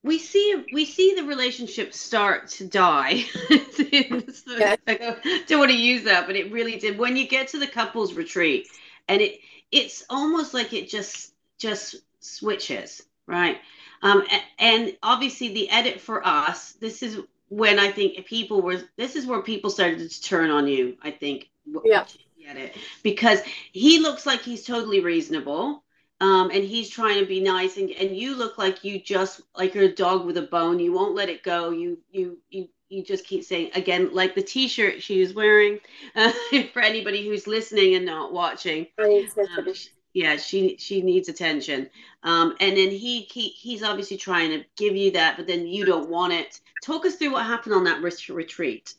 we 0.03 0.17
see 0.17 0.65
we 0.73 0.85
see 0.85 1.13
the 1.15 1.23
relationship 1.23 1.93
start 1.93 2.47
to 2.49 2.65
die. 2.65 3.25
I 3.49 4.87
don't 5.47 5.59
want 5.59 5.71
to 5.71 5.77
use 5.77 6.03
that, 6.03 6.25
but 6.25 6.35
it 6.35 6.51
really 6.51 6.77
did. 6.77 6.97
When 6.97 7.15
you 7.15 7.27
get 7.27 7.49
to 7.49 7.59
the 7.59 7.67
couples 7.67 8.13
retreat, 8.13 8.67
and 9.07 9.21
it 9.21 9.39
it's 9.71 10.03
almost 10.09 10.53
like 10.53 10.73
it 10.73 10.89
just 10.89 11.33
just 11.57 11.95
switches, 12.19 13.03
right? 13.27 13.57
Um, 14.03 14.23
and, 14.57 14.97
obviously 15.03 15.53
the 15.53 15.69
edit 15.69 16.01
for 16.01 16.25
us, 16.25 16.71
this 16.73 17.03
is 17.03 17.19
when 17.49 17.77
I 17.77 17.91
think 17.91 18.25
people 18.25 18.63
were. 18.63 18.81
This 18.97 19.15
is 19.15 19.27
where 19.27 19.41
people 19.43 19.69
started 19.69 20.09
to 20.09 20.21
turn 20.21 20.49
on 20.49 20.67
you. 20.67 20.97
I 21.03 21.11
think. 21.11 21.49
Yeah. 21.85 22.05
It 22.53 22.75
because 23.03 23.39
he 23.71 23.99
looks 23.99 24.25
like 24.25 24.41
he's 24.41 24.65
totally 24.65 24.99
reasonable 24.99 25.83
um, 26.21 26.51
and 26.51 26.63
he's 26.63 26.87
trying 26.87 27.19
to 27.19 27.25
be 27.25 27.41
nice 27.41 27.77
and, 27.77 27.89
and 27.89 28.15
you 28.15 28.35
look 28.35 28.59
like 28.59 28.83
you 28.83 29.01
just 29.01 29.41
like 29.57 29.73
you're 29.73 29.85
a 29.85 29.95
dog 29.95 30.23
with 30.25 30.37
a 30.37 30.43
bone. 30.43 30.79
You 30.79 30.93
won't 30.93 31.15
let 31.15 31.29
it 31.29 31.41
go. 31.41 31.71
You 31.71 31.97
you 32.11 32.37
you 32.51 32.69
you 32.89 33.03
just 33.03 33.25
keep 33.25 33.43
saying 33.43 33.71
again 33.73 34.13
like 34.13 34.35
the 34.35 34.43
t-shirt 34.43 35.01
she 35.01 35.19
was 35.19 35.33
wearing 35.33 35.79
uh, 36.15 36.31
for 36.73 36.81
anybody 36.83 37.27
who's 37.27 37.47
listening 37.47 37.95
and 37.95 38.05
not 38.05 38.31
watching. 38.31 38.85
Um, 38.99 39.73
yeah 40.13 40.37
she 40.37 40.77
she 40.77 41.01
needs 41.01 41.27
attention. 41.27 41.89
Um 42.21 42.55
and 42.59 42.77
then 42.77 42.91
he, 42.91 43.21
he 43.21 43.47
he's 43.49 43.81
obviously 43.81 44.17
trying 44.17 44.51
to 44.51 44.63
give 44.77 44.95
you 44.95 45.09
that 45.11 45.37
but 45.37 45.47
then 45.47 45.65
you 45.65 45.85
don't 45.85 46.07
want 46.07 46.33
it. 46.33 46.61
Talk 46.83 47.03
us 47.07 47.15
through 47.15 47.31
what 47.31 47.47
happened 47.47 47.73
on 47.73 47.85
that 47.85 48.03
retreat. 48.03 48.93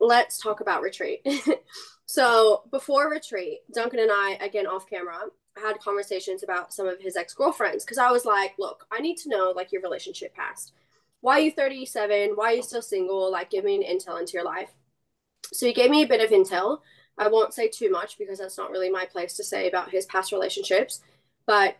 Let's 0.00 0.38
talk 0.38 0.60
about 0.60 0.80
retreat. 0.80 1.26
So 2.08 2.62
before 2.70 3.10
retreat 3.10 3.62
duncan 3.74 3.98
and 3.98 4.12
i 4.12 4.38
again 4.40 4.68
off 4.68 4.88
camera 4.88 5.18
had 5.62 5.78
conversations 5.80 6.42
about 6.42 6.72
some 6.72 6.86
of 6.86 7.00
his 7.00 7.16
ex-girlfriends 7.16 7.84
because 7.84 7.98
i 7.98 8.10
was 8.10 8.24
like 8.24 8.54
look 8.58 8.86
i 8.90 9.00
need 9.00 9.16
to 9.16 9.28
know 9.28 9.52
like 9.54 9.72
your 9.72 9.82
relationship 9.82 10.34
past 10.34 10.72
why 11.20 11.38
are 11.38 11.42
you 11.42 11.50
37 11.50 12.32
why 12.34 12.52
are 12.52 12.56
you 12.56 12.62
still 12.62 12.82
single 12.82 13.30
like 13.30 13.50
give 13.50 13.64
me 13.64 13.76
an 13.76 13.82
intel 13.82 14.20
into 14.20 14.34
your 14.34 14.44
life 14.44 14.70
so 15.52 15.66
he 15.66 15.72
gave 15.72 15.90
me 15.90 16.02
a 16.02 16.08
bit 16.08 16.20
of 16.20 16.30
intel 16.30 16.80
I 17.18 17.28
won't 17.28 17.54
say 17.54 17.68
too 17.68 17.90
much 17.90 18.18
because 18.18 18.38
that's 18.38 18.58
not 18.58 18.70
really 18.70 18.90
my 18.90 19.06
place 19.06 19.34
to 19.36 19.44
say 19.44 19.68
about 19.68 19.90
his 19.90 20.06
past 20.06 20.32
relationships. 20.32 21.00
But 21.46 21.76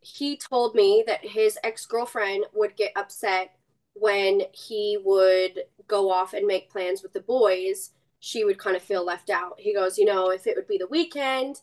he 0.00 0.36
told 0.36 0.74
me 0.74 1.04
that 1.06 1.24
his 1.24 1.58
ex 1.62 1.86
girlfriend 1.86 2.44
would 2.52 2.76
get 2.76 2.92
upset 2.96 3.54
when 3.94 4.42
he 4.52 4.98
would 5.04 5.64
go 5.86 6.10
off 6.10 6.32
and 6.32 6.46
make 6.46 6.70
plans 6.70 7.02
with 7.02 7.12
the 7.12 7.20
boys. 7.20 7.90
She 8.18 8.44
would 8.44 8.58
kind 8.58 8.76
of 8.76 8.82
feel 8.82 9.04
left 9.04 9.30
out. 9.30 9.54
He 9.58 9.74
goes, 9.74 9.98
You 9.98 10.06
know, 10.06 10.30
if 10.30 10.46
it 10.46 10.56
would 10.56 10.66
be 10.66 10.78
the 10.78 10.88
weekend, 10.88 11.60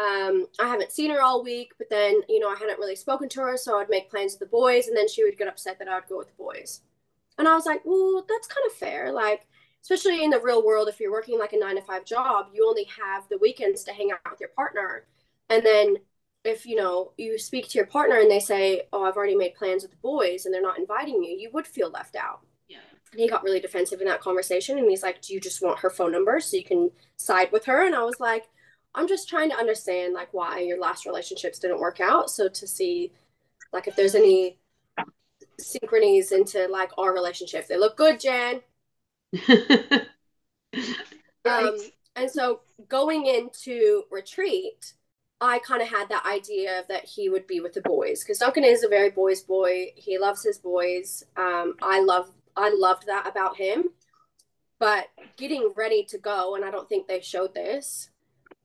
um, 0.00 0.46
I 0.58 0.66
haven't 0.66 0.92
seen 0.92 1.10
her 1.10 1.20
all 1.20 1.44
week, 1.44 1.72
but 1.76 1.90
then, 1.90 2.22
you 2.26 2.40
know, 2.40 2.48
I 2.48 2.56
hadn't 2.56 2.78
really 2.78 2.96
spoken 2.96 3.28
to 3.30 3.40
her. 3.42 3.56
So 3.58 3.78
I'd 3.78 3.90
make 3.90 4.10
plans 4.10 4.32
with 4.32 4.40
the 4.40 4.46
boys, 4.46 4.86
and 4.88 4.96
then 4.96 5.08
she 5.08 5.22
would 5.24 5.36
get 5.36 5.48
upset 5.48 5.78
that 5.78 5.88
I 5.88 5.96
would 5.96 6.08
go 6.08 6.16
with 6.16 6.28
the 6.28 6.42
boys. 6.42 6.80
And 7.38 7.46
I 7.46 7.54
was 7.54 7.66
like, 7.66 7.82
Well, 7.84 8.24
that's 8.26 8.46
kind 8.46 8.66
of 8.66 8.72
fair. 8.72 9.12
Like, 9.12 9.46
especially 9.82 10.24
in 10.24 10.30
the 10.30 10.40
real 10.40 10.64
world, 10.64 10.88
if 10.88 11.00
you're 11.00 11.12
working 11.12 11.38
like 11.38 11.52
a 11.52 11.58
nine 11.58 11.76
to 11.76 11.82
five 11.82 12.06
job, 12.06 12.46
you 12.54 12.66
only 12.66 12.84
have 12.84 13.28
the 13.28 13.38
weekends 13.38 13.84
to 13.84 13.92
hang 13.92 14.10
out 14.10 14.30
with 14.30 14.40
your 14.40 14.50
partner. 14.50 15.06
And 15.50 15.64
then 15.64 15.96
if 16.44 16.64
you 16.64 16.76
know 16.76 17.12
you 17.18 17.38
speak 17.38 17.68
to 17.68 17.78
your 17.78 17.86
partner 17.86 18.16
and 18.16 18.30
they 18.30 18.40
say, 18.40 18.82
"Oh, 18.94 19.04
I've 19.04 19.16
already 19.16 19.36
made 19.36 19.54
plans 19.54 19.82
with 19.82 19.90
the 19.90 19.98
boys," 19.98 20.46
and 20.46 20.54
they're 20.54 20.62
not 20.62 20.78
inviting 20.78 21.22
you, 21.22 21.36
you 21.36 21.50
would 21.52 21.66
feel 21.66 21.90
left 21.90 22.16
out. 22.16 22.40
Yeah. 22.68 22.78
And 23.12 23.20
he 23.20 23.28
got 23.28 23.42
really 23.44 23.60
defensive 23.60 24.00
in 24.00 24.06
that 24.06 24.22
conversation, 24.22 24.78
and 24.78 24.88
he's 24.88 25.02
like, 25.02 25.20
"Do 25.20 25.34
you 25.34 25.40
just 25.40 25.62
want 25.62 25.80
her 25.80 25.90
phone 25.90 26.12
number 26.12 26.40
so 26.40 26.56
you 26.56 26.64
can 26.64 26.90
side 27.16 27.52
with 27.52 27.66
her?" 27.66 27.84
And 27.84 27.94
I 27.94 28.02
was 28.02 28.18
like, 28.18 28.46
"I'm 28.94 29.08
just 29.08 29.28
trying 29.28 29.50
to 29.50 29.56
understand 29.56 30.14
like 30.14 30.32
why 30.32 30.60
your 30.60 30.78
last 30.78 31.06
relationships 31.06 31.58
didn't 31.58 31.80
work 31.80 32.00
out, 32.00 32.30
so 32.30 32.48
to 32.48 32.66
see 32.66 33.12
like 33.72 33.86
if 33.88 33.96
there's 33.96 34.14
any 34.14 34.58
synchronies 35.58 36.32
into 36.32 36.66
like 36.68 36.90
our 36.98 37.12
relationship. 37.12 37.66
They 37.68 37.76
look 37.76 37.96
good, 37.96 38.20
Jan. 38.20 38.60
right. 39.48 40.06
Um, 41.42 41.78
and 42.16 42.30
so 42.30 42.60
going 42.90 43.24
into 43.24 44.02
retreat, 44.10 44.92
I 45.40 45.58
kind 45.60 45.80
of 45.80 45.88
had 45.88 46.10
that 46.10 46.26
idea 46.26 46.84
that 46.90 47.06
he 47.06 47.30
would 47.30 47.46
be 47.46 47.60
with 47.60 47.72
the 47.72 47.80
boys 47.80 48.22
because 48.22 48.38
Duncan 48.38 48.62
is 48.62 48.84
a 48.84 48.88
very 48.88 49.08
boys 49.08 49.40
boy. 49.40 49.86
He 49.96 50.18
loves 50.18 50.44
his 50.44 50.58
boys. 50.58 51.24
Um, 51.38 51.76
I 51.80 52.02
love 52.02 52.30
I 52.56 52.74
loved 52.76 53.06
that 53.06 53.26
about 53.26 53.56
him. 53.56 53.84
But 54.78 55.06
getting 55.38 55.72
ready 55.76 56.04
to 56.04 56.18
go, 56.18 56.56
and 56.56 56.64
I 56.64 56.70
don't 56.70 56.88
think 56.88 57.06
they 57.06 57.20
showed 57.20 57.54
this, 57.54 58.10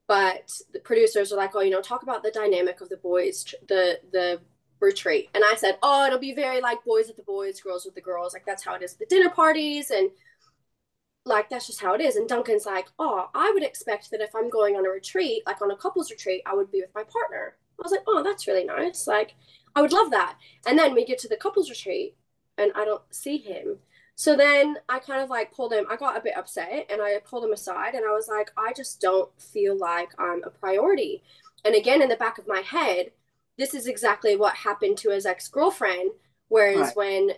but 0.08 0.50
the 0.72 0.80
producers 0.80 1.32
are 1.32 1.36
like, 1.36 1.54
"Oh, 1.54 1.60
you 1.60 1.70
know, 1.70 1.80
talk 1.82 2.02
about 2.02 2.22
the 2.22 2.30
dynamic 2.30 2.80
of 2.80 2.88
the 2.88 2.96
boys, 2.98 3.44
the 3.68 4.00
the 4.12 4.40
retreat." 4.80 5.30
And 5.34 5.44
I 5.44 5.54
said, 5.56 5.78
"Oh, 5.82 6.06
it'll 6.06 6.18
be 6.18 6.34
very 6.34 6.60
like 6.60 6.84
boys 6.84 7.08
with 7.08 7.16
the 7.16 7.22
boys, 7.22 7.60
girls 7.60 7.84
with 7.84 7.94
the 7.94 8.00
girls. 8.00 8.32
Like 8.34 8.46
that's 8.46 8.64
how 8.64 8.74
it 8.74 8.82
is 8.82 8.94
at 8.94 8.98
the 9.00 9.06
dinner 9.06 9.30
parties 9.30 9.90
and." 9.90 10.10
like 11.24 11.50
that's 11.50 11.66
just 11.66 11.80
how 11.80 11.92
it 11.94 12.00
is. 12.00 12.16
And 12.16 12.28
Duncan's 12.28 12.66
like, 12.66 12.86
oh, 12.98 13.28
I 13.34 13.50
would 13.52 13.64
expect 13.64 14.10
that 14.10 14.20
if 14.20 14.34
I'm 14.34 14.48
going 14.48 14.76
on 14.76 14.86
a 14.86 14.90
retreat, 14.90 15.42
like 15.46 15.60
on 15.60 15.70
a 15.70 15.76
couples 15.76 16.10
retreat, 16.10 16.42
I 16.46 16.54
would 16.54 16.70
be 16.70 16.80
with 16.80 16.94
my 16.94 17.02
partner. 17.02 17.56
I 17.78 17.82
was 17.82 17.92
like, 17.92 18.04
oh, 18.06 18.22
that's 18.22 18.46
really 18.46 18.64
nice. 18.64 19.06
Like, 19.06 19.34
I 19.74 19.82
would 19.82 19.92
love 19.92 20.10
that. 20.12 20.38
And 20.66 20.78
then 20.78 20.94
we 20.94 21.04
get 21.04 21.18
to 21.20 21.28
the 21.28 21.36
couples 21.36 21.68
retreat 21.68 22.16
and 22.56 22.72
I 22.74 22.84
don't 22.84 23.02
see 23.10 23.38
him. 23.38 23.78
So 24.16 24.34
then 24.34 24.76
I 24.88 24.98
kind 24.98 25.22
of 25.22 25.28
like 25.28 25.52
pulled 25.52 25.74
him, 25.74 25.84
I 25.90 25.96
got 25.96 26.16
a 26.16 26.22
bit 26.22 26.36
upset 26.36 26.86
and 26.90 27.02
I 27.02 27.18
pulled 27.24 27.44
him 27.44 27.52
aside 27.52 27.94
and 27.94 28.04
I 28.04 28.12
was 28.12 28.28
like, 28.28 28.50
I 28.56 28.72
just 28.72 29.00
don't 29.00 29.30
feel 29.40 29.78
like 29.78 30.08
I'm 30.18 30.42
a 30.42 30.50
priority. 30.50 31.22
And 31.66 31.74
again, 31.74 32.00
in 32.00 32.08
the 32.08 32.16
back 32.16 32.38
of 32.38 32.48
my 32.48 32.60
head, 32.60 33.12
this 33.58 33.74
is 33.74 33.86
exactly 33.86 34.34
what 34.34 34.54
happened 34.54 34.96
to 34.98 35.10
his 35.10 35.26
ex 35.26 35.48
girlfriend. 35.48 36.12
Whereas 36.48 36.88
right. 36.88 36.96
when 36.96 37.30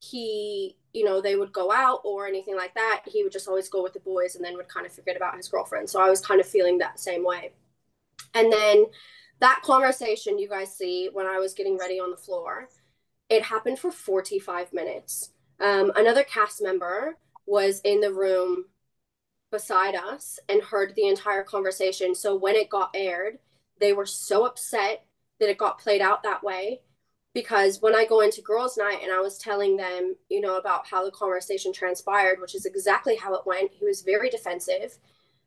he 0.00 0.76
you 0.92 1.04
know 1.04 1.20
they 1.20 1.36
would 1.36 1.52
go 1.52 1.72
out 1.72 2.00
or 2.04 2.26
anything 2.26 2.56
like 2.56 2.74
that 2.74 3.02
he 3.06 3.22
would 3.22 3.32
just 3.32 3.48
always 3.48 3.68
go 3.68 3.82
with 3.82 3.92
the 3.92 4.00
boys 4.00 4.34
and 4.34 4.44
then 4.44 4.56
would 4.56 4.68
kind 4.68 4.86
of 4.86 4.92
forget 4.92 5.16
about 5.16 5.36
his 5.36 5.48
girlfriend 5.48 5.88
so 5.88 6.00
i 6.00 6.08
was 6.08 6.20
kind 6.20 6.40
of 6.40 6.46
feeling 6.46 6.78
that 6.78 7.00
same 7.00 7.24
way 7.24 7.50
and 8.34 8.52
then 8.52 8.84
that 9.40 9.60
conversation 9.64 10.38
you 10.38 10.48
guys 10.48 10.74
see 10.76 11.08
when 11.12 11.26
i 11.26 11.38
was 11.38 11.54
getting 11.54 11.78
ready 11.78 11.98
on 11.98 12.10
the 12.10 12.16
floor 12.16 12.68
it 13.28 13.42
happened 13.42 13.78
for 13.78 13.90
45 13.90 14.72
minutes 14.72 15.30
um, 15.60 15.92
another 15.96 16.24
cast 16.24 16.62
member 16.62 17.16
was 17.46 17.80
in 17.84 18.00
the 18.00 18.12
room 18.12 18.66
beside 19.50 19.94
us 19.94 20.38
and 20.48 20.62
heard 20.62 20.94
the 20.94 21.06
entire 21.06 21.42
conversation 21.42 22.14
so 22.14 22.34
when 22.34 22.56
it 22.56 22.68
got 22.68 22.90
aired 22.94 23.38
they 23.78 23.92
were 23.92 24.06
so 24.06 24.44
upset 24.44 25.04
that 25.38 25.48
it 25.48 25.58
got 25.58 25.78
played 25.78 26.00
out 26.00 26.22
that 26.22 26.42
way 26.42 26.80
because 27.36 27.82
when 27.82 27.94
I 27.94 28.06
go 28.06 28.20
into 28.20 28.40
girls' 28.40 28.78
night 28.78 29.00
and 29.02 29.12
I 29.12 29.20
was 29.20 29.36
telling 29.36 29.76
them, 29.76 30.16
you 30.30 30.40
know, 30.40 30.56
about 30.56 30.86
how 30.86 31.04
the 31.04 31.10
conversation 31.10 31.70
transpired, 31.70 32.40
which 32.40 32.54
is 32.54 32.64
exactly 32.64 33.14
how 33.14 33.34
it 33.34 33.44
went, 33.44 33.72
he 33.74 33.84
was 33.84 34.00
very 34.00 34.30
defensive. 34.30 34.96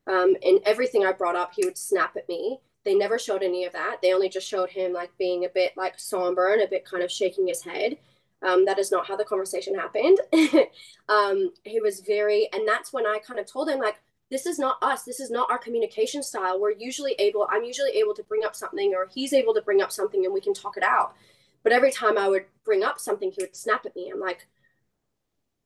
Um, 0.06 0.36
everything 0.68 1.04
I 1.04 1.14
brought 1.14 1.36
up, 1.36 1.54
he 1.56 1.66
would 1.66 1.80
snap 1.80 2.16
at 2.16 2.30
me. 2.30 2.60
They 2.86 2.94
never 2.94 3.18
showed 3.18 3.42
any 3.42 3.66
of 3.66 3.74
that. 3.74 4.04
They 4.04 4.14
only 4.14 4.30
just 4.30 4.48
showed 4.48 4.70
him 4.70 4.94
like 4.94 5.18
being 5.18 5.46
a 5.46 5.50
bit 5.50 5.72
like 5.78 5.98
somber 5.98 6.54
and 6.54 6.62
a 6.62 6.68
bit 6.68 6.86
kind 6.86 7.02
of 7.02 7.12
shaking 7.12 7.48
his 7.48 7.64
head. 7.64 7.98
Um, 8.42 8.66
that 8.66 8.80
is 8.80 8.92
not 8.92 9.06
how 9.06 9.18
the 9.18 9.26
conversation 9.26 9.76
happened. 9.76 10.20
um, 11.10 11.52
he 11.66 11.80
was 11.82 12.00
very, 12.00 12.50
and 12.54 12.68
that's 12.68 12.94
when 12.94 13.06
I 13.06 13.20
kind 13.26 13.40
of 13.40 13.46
told 13.46 13.70
him, 13.70 13.80
like, 13.80 14.02
this 14.32 14.46
is 14.46 14.60
not 14.60 14.78
us. 14.82 15.04
This 15.04 15.20
is 15.20 15.32
not 15.32 15.50
our 15.50 15.58
communication 15.58 16.24
style. 16.24 16.60
We're 16.60 16.72
usually 16.72 17.14
able, 17.20 17.48
I'm 17.50 17.64
usually 17.64 17.92
able 17.92 18.14
to 18.14 18.24
bring 18.24 18.46
up 18.46 18.56
something, 18.56 18.94
or 18.96 19.10
he's 19.14 19.34
able 19.34 19.54
to 19.56 19.62
bring 19.62 19.82
up 19.82 19.92
something, 19.92 20.24
and 20.24 20.34
we 20.34 20.42
can 20.42 20.54
talk 20.54 20.78
it 20.78 20.84
out. 20.84 21.16
But 21.64 21.74
every 21.74 21.92
time 21.92 22.18
I 22.18 22.30
would 22.30 22.46
bring 22.64 22.84
up 22.84 23.00
something, 23.00 23.32
he 23.32 23.44
would 23.44 23.56
snap 23.56 23.86
at 23.86 23.96
me. 23.96 24.10
I'm 24.14 24.20
like, 24.20 24.48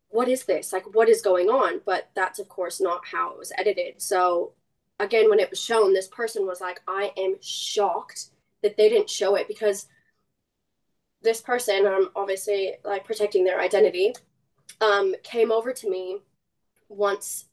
what 0.10 0.28
is 0.28 0.46
this? 0.46 0.72
Like, 0.72 0.96
what 0.96 1.10
is 1.10 1.22
going 1.22 1.50
on? 1.50 1.82
But 1.86 2.10
that's, 2.16 2.40
of 2.40 2.48
course, 2.48 2.80
not 2.80 3.06
how 3.06 3.32
it 3.32 3.38
was 3.38 3.52
edited. 3.58 4.02
So, 4.02 4.54
again, 5.00 5.30
when 5.30 5.40
it 5.40 5.50
was 5.50 5.62
shown, 5.62 5.94
this 5.94 6.08
person 6.08 6.48
was 6.48 6.62
like, 6.62 6.82
I 6.88 7.12
am 7.18 7.36
shocked 7.42 8.30
that 8.62 8.78
they 8.78 8.90
didn't 8.90 9.10
show 9.10 9.36
it 9.36 9.48
because 9.48 9.88
this 11.24 11.42
person, 11.42 11.88
I'm 11.88 12.10
obviously 12.16 12.74
like 12.84 13.06
protecting 13.06 13.44
their 13.44 13.60
identity, 13.60 14.14
um, 14.82 15.16
came 15.24 15.52
over 15.52 15.74
to 15.74 15.90
me 15.90 16.20
once 16.90 17.46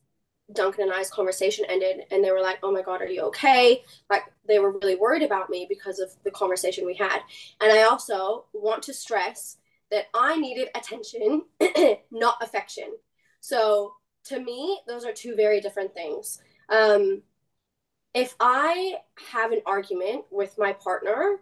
Duncan 0.52 0.84
and 0.84 0.92
I's 0.92 1.10
conversation 1.10 1.64
ended 1.68 2.04
and 2.10 2.24
they 2.24 2.32
were 2.32 2.40
like, 2.40 2.58
Oh 2.62 2.72
my 2.72 2.82
God, 2.82 3.00
are 3.00 3.08
you 3.08 3.22
okay? 3.22 3.82
Like 4.08 4.24
they 4.46 4.58
were 4.58 4.72
really 4.72 4.96
worried 4.96 5.22
about 5.22 5.50
me 5.50 5.66
because 5.68 6.00
of 6.00 6.10
the 6.24 6.30
conversation 6.30 6.84
we 6.84 6.94
had. 6.94 7.20
And 7.60 7.72
I 7.72 7.82
also 7.82 8.46
want 8.52 8.82
to 8.84 8.94
stress 8.94 9.58
that 9.90 10.06
I 10.14 10.36
needed 10.36 10.68
attention, 10.74 11.42
not 12.10 12.42
affection. 12.42 12.92
So 13.40 13.92
to 14.24 14.40
me, 14.40 14.80
those 14.86 15.04
are 15.04 15.12
two 15.12 15.34
very 15.34 15.60
different 15.60 15.94
things. 15.94 16.40
Um, 16.68 17.22
if 18.14 18.34
I 18.40 18.96
have 19.32 19.52
an 19.52 19.62
argument 19.66 20.24
with 20.30 20.58
my 20.58 20.72
partner, 20.72 21.40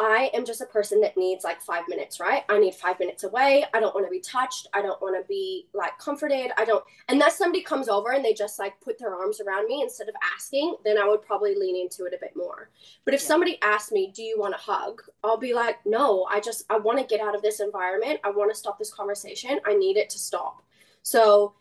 I 0.00 0.30
am 0.32 0.44
just 0.44 0.60
a 0.60 0.66
person 0.66 1.00
that 1.00 1.16
needs 1.16 1.42
like 1.42 1.60
five 1.60 1.82
minutes, 1.88 2.20
right? 2.20 2.44
I 2.48 2.60
need 2.60 2.76
five 2.76 3.00
minutes 3.00 3.24
away. 3.24 3.64
I 3.74 3.80
don't 3.80 3.92
want 3.96 4.06
to 4.06 4.10
be 4.10 4.20
touched. 4.20 4.68
I 4.72 4.80
don't 4.80 5.02
want 5.02 5.20
to 5.20 5.26
be 5.26 5.66
like 5.74 5.98
comforted. 5.98 6.52
I 6.56 6.64
don't, 6.64 6.84
unless 7.08 7.36
somebody 7.36 7.64
comes 7.64 7.88
over 7.88 8.12
and 8.12 8.24
they 8.24 8.32
just 8.32 8.60
like 8.60 8.80
put 8.80 8.96
their 8.96 9.12
arms 9.12 9.40
around 9.40 9.66
me 9.66 9.82
instead 9.82 10.08
of 10.08 10.14
asking, 10.36 10.76
then 10.84 10.98
I 10.98 11.08
would 11.08 11.22
probably 11.22 11.56
lean 11.56 11.74
into 11.74 12.04
it 12.04 12.14
a 12.14 12.18
bit 12.20 12.36
more. 12.36 12.70
But 13.04 13.14
if 13.14 13.22
yeah. 13.22 13.26
somebody 13.26 13.58
asks 13.60 13.90
me, 13.90 14.12
Do 14.14 14.22
you 14.22 14.38
want 14.38 14.54
a 14.54 14.58
hug? 14.58 15.02
I'll 15.24 15.36
be 15.36 15.52
like, 15.52 15.78
No, 15.84 16.28
I 16.30 16.38
just, 16.38 16.64
I 16.70 16.78
want 16.78 17.00
to 17.00 17.04
get 17.04 17.20
out 17.20 17.34
of 17.34 17.42
this 17.42 17.58
environment. 17.58 18.20
I 18.22 18.30
want 18.30 18.52
to 18.52 18.58
stop 18.58 18.78
this 18.78 18.94
conversation. 18.94 19.58
I 19.66 19.74
need 19.74 19.96
it 19.96 20.10
to 20.10 20.18
stop. 20.20 20.62
So 21.02 21.54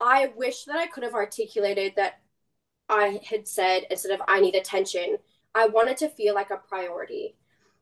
I 0.00 0.32
wish 0.36 0.64
that 0.64 0.76
I 0.76 0.88
could 0.88 1.04
have 1.04 1.14
articulated 1.14 1.92
that 1.94 2.20
I 2.88 3.20
had 3.24 3.46
said 3.46 3.86
instead 3.90 4.12
of 4.12 4.22
I 4.26 4.40
need 4.40 4.56
attention 4.56 5.18
I 5.56 5.66
wanted 5.66 5.96
to 5.98 6.08
feel 6.08 6.34
like 6.34 6.50
a 6.50 6.58
priority. 6.58 7.34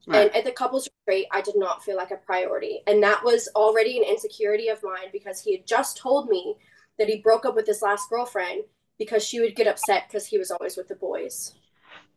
Right. 0.07 0.27
And 0.27 0.37
at 0.37 0.45
the 0.45 0.53
couples 0.53 0.89
retreat, 1.07 1.27
I 1.33 1.41
did 1.41 1.57
not 1.57 1.83
feel 1.83 1.97
like 1.97 2.13
a 2.13 2.17
priority. 2.17 2.83
And 2.87 3.03
that 3.03 3.25
was 3.25 3.49
already 3.57 3.99
an 3.99 4.05
insecurity 4.05 4.69
of 4.69 4.83
mine 4.83 5.09
because 5.13 5.41
he 5.41 5.57
had 5.57 5.67
just 5.67 5.97
told 5.97 6.29
me 6.29 6.57
that 6.99 7.09
he 7.09 7.19
broke 7.21 7.45
up 7.45 7.57
with 7.57 7.67
his 7.67 7.83
last 7.83 8.09
girlfriend 8.09 8.63
because 8.99 9.25
she 9.25 9.41
would 9.41 9.57
get 9.57 9.67
upset 9.67 10.05
because 10.09 10.27
he 10.27 10.39
was 10.39 10.51
always 10.51 10.77
with 10.77 10.89
the 10.89 10.95
boys. 10.95 11.55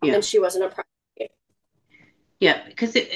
Yeah. 0.03 0.15
And 0.15 0.23
she 0.23 0.39
wasn't 0.39 0.65
a 0.65 0.67
priority. 0.67 1.33
Yeah, 2.39 2.63
because 2.67 2.95
it 2.95 3.09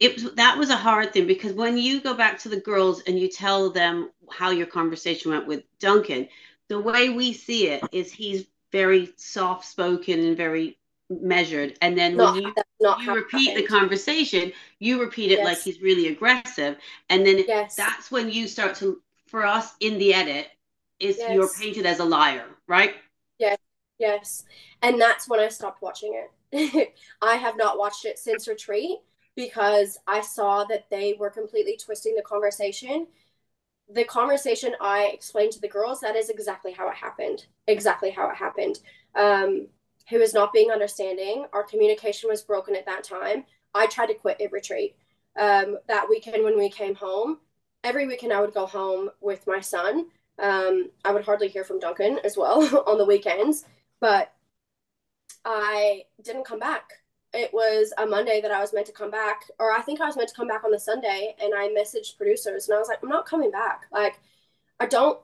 it 0.00 0.34
that 0.36 0.58
was 0.58 0.70
a 0.70 0.76
hard 0.76 1.12
thing 1.12 1.28
because 1.28 1.52
when 1.52 1.78
you 1.78 2.00
go 2.00 2.14
back 2.14 2.38
to 2.40 2.48
the 2.48 2.60
girls 2.60 3.02
and 3.06 3.16
you 3.16 3.28
tell 3.28 3.70
them 3.70 4.10
how 4.28 4.50
your 4.50 4.66
conversation 4.66 5.30
went 5.30 5.46
with 5.46 5.62
Duncan, 5.78 6.26
the 6.66 6.80
way 6.80 7.10
we 7.10 7.32
see 7.32 7.68
it 7.68 7.84
is 7.92 8.10
he's 8.10 8.46
very 8.72 9.12
soft 9.16 9.66
spoken 9.66 10.18
and 10.20 10.36
very 10.36 10.78
measured 11.10 11.76
and 11.82 11.98
then 11.98 12.16
Not- 12.16 12.34
when 12.34 12.42
you, 12.42 12.54
not 12.80 13.00
you 13.00 13.14
repeat 13.14 13.56
the 13.56 13.62
conversation 13.66 14.52
you 14.78 15.00
repeat 15.00 15.32
it 15.32 15.44
like 15.44 15.60
he's 15.60 15.80
really 15.80 16.06
aggressive 16.08 16.76
and 17.08 17.26
then 17.26 17.44
Yes. 17.46 17.74
that's 17.76 18.10
when 18.10 18.30
you 18.30 18.46
start 18.46 18.76
to 18.76 19.02
for 19.26 19.44
us 19.44 19.74
in 19.80 19.98
the 19.98 20.14
edit 20.14 20.48
is 21.00 21.18
you're 21.18 21.48
painted 21.48 21.86
as 21.86 21.98
a 21.98 22.04
liar 22.04 22.46
right 22.68 22.94
Yes. 23.38 23.58
Yes. 23.98 24.44
And 24.82 25.00
that's 25.00 25.28
when 25.28 25.40
I 25.40 25.48
stopped 25.48 25.82
watching 25.82 26.22
it. 26.52 26.94
I 27.22 27.36
have 27.36 27.56
not 27.56 27.78
watched 27.78 28.04
it 28.04 28.18
since 28.18 28.48
Retreat 28.48 28.98
because 29.36 29.98
I 30.06 30.20
saw 30.20 30.64
that 30.64 30.88
they 30.90 31.14
were 31.18 31.30
completely 31.30 31.76
twisting 31.76 32.14
the 32.14 32.22
conversation. 32.22 33.06
The 33.92 34.04
conversation 34.04 34.74
I 34.80 35.10
explained 35.12 35.52
to 35.52 35.60
the 35.60 35.68
girls, 35.68 36.00
that 36.00 36.16
is 36.16 36.28
exactly 36.30 36.72
how 36.72 36.88
it 36.88 36.94
happened. 36.94 37.46
Exactly 37.66 38.10
how 38.10 38.30
it 38.30 38.36
happened. 38.36 38.78
Um, 39.14 39.68
he 40.10 40.18
was 40.18 40.34
not 40.34 40.52
being 40.52 40.70
understanding. 40.70 41.46
Our 41.52 41.62
communication 41.62 42.28
was 42.28 42.42
broken 42.42 42.76
at 42.76 42.86
that 42.86 43.04
time. 43.04 43.44
I 43.74 43.86
tried 43.86 44.06
to 44.06 44.14
quit 44.14 44.40
at 44.40 44.52
Retreat. 44.52 44.96
Um, 45.38 45.78
that 45.88 46.08
weekend 46.08 46.44
when 46.44 46.58
we 46.58 46.68
came 46.68 46.94
home, 46.94 47.38
every 47.84 48.06
weekend 48.06 48.32
I 48.32 48.40
would 48.40 48.52
go 48.52 48.66
home 48.66 49.10
with 49.20 49.46
my 49.46 49.60
son. 49.60 50.06
Um, 50.38 50.90
I 51.04 51.12
would 51.12 51.24
hardly 51.24 51.48
hear 51.48 51.64
from 51.64 51.78
Duncan 51.78 52.18
as 52.24 52.36
well 52.36 52.84
on 52.86 52.98
the 52.98 53.06
weekends 53.06 53.64
but 54.00 54.32
I 55.44 56.04
didn't 56.22 56.46
come 56.46 56.58
back. 56.58 56.90
It 57.32 57.52
was 57.52 57.92
a 57.96 58.06
Monday 58.06 58.40
that 58.40 58.50
I 58.50 58.60
was 58.60 58.72
meant 58.72 58.86
to 58.86 58.92
come 58.92 59.10
back, 59.10 59.42
or 59.60 59.70
I 59.70 59.82
think 59.82 60.00
I 60.00 60.06
was 60.06 60.16
meant 60.16 60.30
to 60.30 60.34
come 60.34 60.48
back 60.48 60.64
on 60.64 60.72
the 60.72 60.80
Sunday, 60.80 61.36
and 61.40 61.54
I 61.54 61.68
messaged 61.68 62.16
producers 62.16 62.68
and 62.68 62.74
I 62.74 62.78
was 62.80 62.88
like, 62.88 62.98
I'm 63.02 63.08
not 63.08 63.26
coming 63.26 63.52
back. 63.52 63.86
Like, 63.92 64.18
I 64.80 64.86
don't 64.86 65.20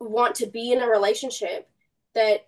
want 0.00 0.34
to 0.36 0.46
be 0.46 0.72
in 0.72 0.82
a 0.82 0.88
relationship 0.88 1.68
that 2.14 2.46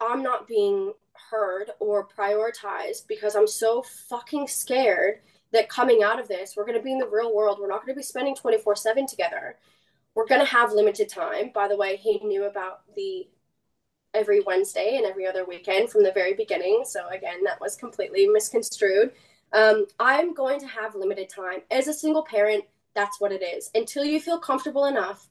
I'm 0.00 0.22
not 0.22 0.46
being 0.46 0.92
heard 1.30 1.70
or 1.80 2.06
prioritized 2.06 3.06
because 3.08 3.34
I'm 3.34 3.46
so 3.46 3.82
fucking 4.08 4.48
scared 4.48 5.20
that 5.52 5.68
coming 5.68 6.02
out 6.02 6.20
of 6.20 6.28
this, 6.28 6.54
we're 6.56 6.66
going 6.66 6.78
to 6.78 6.84
be 6.84 6.92
in 6.92 6.98
the 6.98 7.08
real 7.08 7.34
world. 7.34 7.58
We're 7.60 7.68
not 7.68 7.84
going 7.84 7.94
to 7.94 7.98
be 7.98 8.02
spending 8.02 8.36
24 8.36 8.76
7 8.76 9.06
together. 9.06 9.56
We're 10.14 10.26
going 10.26 10.40
to 10.40 10.46
have 10.46 10.72
limited 10.72 11.08
time. 11.08 11.50
By 11.54 11.68
the 11.68 11.76
way, 11.76 11.96
he 11.96 12.18
knew 12.18 12.44
about 12.44 12.80
the 12.94 13.28
every 14.14 14.40
Wednesday 14.40 14.96
and 14.96 15.06
every 15.06 15.26
other 15.26 15.44
weekend 15.44 15.90
from 15.90 16.02
the 16.02 16.12
very 16.12 16.34
beginning. 16.34 16.82
So 16.84 17.08
again, 17.08 17.44
that 17.44 17.60
was 17.60 17.76
completely 17.76 18.26
misconstrued. 18.26 19.12
Um, 19.52 19.86
I'm 19.98 20.34
going 20.34 20.60
to 20.60 20.66
have 20.66 20.94
limited 20.94 21.28
time. 21.28 21.60
As 21.70 21.88
a 21.88 21.94
single 21.94 22.24
parent, 22.24 22.64
that's 22.94 23.20
what 23.20 23.32
it 23.32 23.42
is. 23.42 23.70
Until 23.74 24.04
you 24.04 24.20
feel 24.20 24.38
comfortable 24.38 24.86
enough 24.86 25.28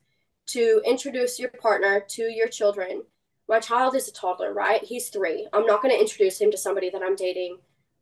to 0.47 0.81
introduce 0.85 1.39
your 1.39 1.49
partner 1.49 2.03
to 2.09 2.23
your 2.23 2.47
children. 2.47 3.03
My 3.47 3.59
child 3.59 3.95
is 3.95 4.07
a 4.07 4.11
toddler, 4.11 4.53
right? 4.53 4.83
He's 4.83 5.09
three. 5.09 5.47
I'm 5.53 5.65
not 5.65 5.81
going 5.81 5.93
to 5.93 5.99
introduce 5.99 6.39
him 6.41 6.51
to 6.51 6.57
somebody 6.57 6.89
that 6.89 7.01
I'm 7.01 7.15
dating 7.15 7.57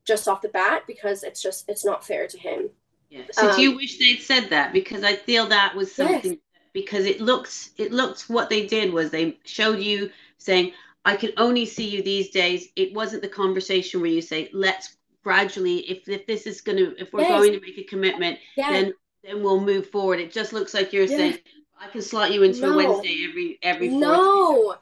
just 0.06 0.28
off 0.28 0.42
the 0.42 0.50
bat 0.50 0.84
because 0.88 1.24
it's 1.24 1.42
just 1.42 1.66
it's 1.68 1.86
not 1.86 2.06
fair 2.06 2.28
to 2.28 2.38
him. 2.38 2.70
yeah 3.10 3.24
so 3.32 3.48
do 3.52 3.62
you 3.62 3.72
Um, 3.72 3.76
wish 3.76 3.98
they'd 4.00 4.22
said 4.22 4.50
that 4.50 4.74
because 4.74 5.04
i 5.04 5.16
feel 5.16 5.48
that 5.48 5.76
was 5.76 5.94
something 5.94 6.32
Yes. 6.32 6.40
because 6.74 7.06
it 7.06 7.22
looks 7.22 7.72
it 7.78 7.92
looked 7.92 8.22
what 8.30 8.50
they 8.50 8.66
did 8.66 8.92
was 8.94 9.10
they 9.12 9.38
showed 9.46 9.80
you 9.80 10.10
saying 10.38 10.74
i 11.06 11.16
can 11.16 11.32
only 11.38 11.66
see 11.66 11.88
you 11.88 12.02
these 12.02 12.30
days 12.30 12.68
it 12.76 12.94
wasn't 12.94 13.22
the 13.22 13.28
conversation 13.28 14.02
where 14.02 14.10
you 14.10 14.22
say 14.22 14.50
let's 14.54 14.98
gradually 15.24 15.78
if, 15.90 16.08
if 16.08 16.26
this 16.28 16.46
is 16.48 16.62
going 16.62 16.78
to 16.78 16.96
if 17.02 17.14
we're 17.14 17.22
Yes. 17.22 17.42
going 17.42 17.54
to 17.54 17.60
make 17.62 17.78
a 17.78 17.84
commitment 17.84 18.38
then 18.70 18.94
then 19.24 19.42
we'll 19.44 19.60
move 19.62 19.90
forward 19.90 20.20
it 20.20 20.32
just 20.32 20.54
looks 20.54 20.74
like 20.74 20.94
you're 20.94 21.08
saying 21.08 21.38
i 21.80 21.88
can 21.88 22.02
slot 22.02 22.32
you 22.32 22.44
into 22.44 22.66
a 22.68 22.76
wednesday 22.76 23.26
every 23.30 23.60
every. 23.64 23.90
No. 23.90 24.76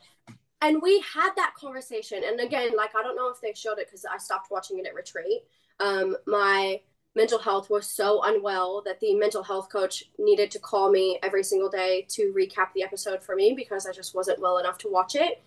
And 0.64 0.82
we 0.82 1.04
had 1.14 1.32
that 1.36 1.54
conversation. 1.56 2.24
And 2.26 2.40
again, 2.40 2.72
like, 2.76 2.96
I 2.96 3.04
don't 3.04 3.18
know 3.18 3.30
if 3.30 3.42
they 3.42 3.54
showed 3.54 3.80
it 3.80 3.88
because 3.88 4.06
I 4.06 4.18
stopped 4.18 4.50
watching 4.50 4.80
it 4.80 4.88
at 4.88 4.96
retreat. 4.96 5.42
Um, 5.82 6.16
my 6.26 6.80
mental 7.16 7.38
health 7.38 7.70
was 7.70 7.86
so 7.86 8.24
unwell 8.24 8.82
that 8.86 9.02
the 9.02 9.14
mental 9.16 9.44
health 9.44 9.70
coach 9.70 10.06
needed 10.18 10.50
to 10.52 10.60
call 10.60 10.90
me 10.90 11.20
every 11.22 11.44
single 11.44 11.70
day 11.70 12.08
to 12.12 12.34
recap 12.34 12.72
the 12.74 12.82
episode 12.82 13.22
for 13.22 13.36
me 13.36 13.54
because 13.54 13.86
I 13.86 13.92
just 13.92 14.16
wasn't 14.16 14.40
well 14.40 14.58
enough 14.58 14.78
to 14.80 14.90
watch 14.90 15.16
it. 15.16 15.44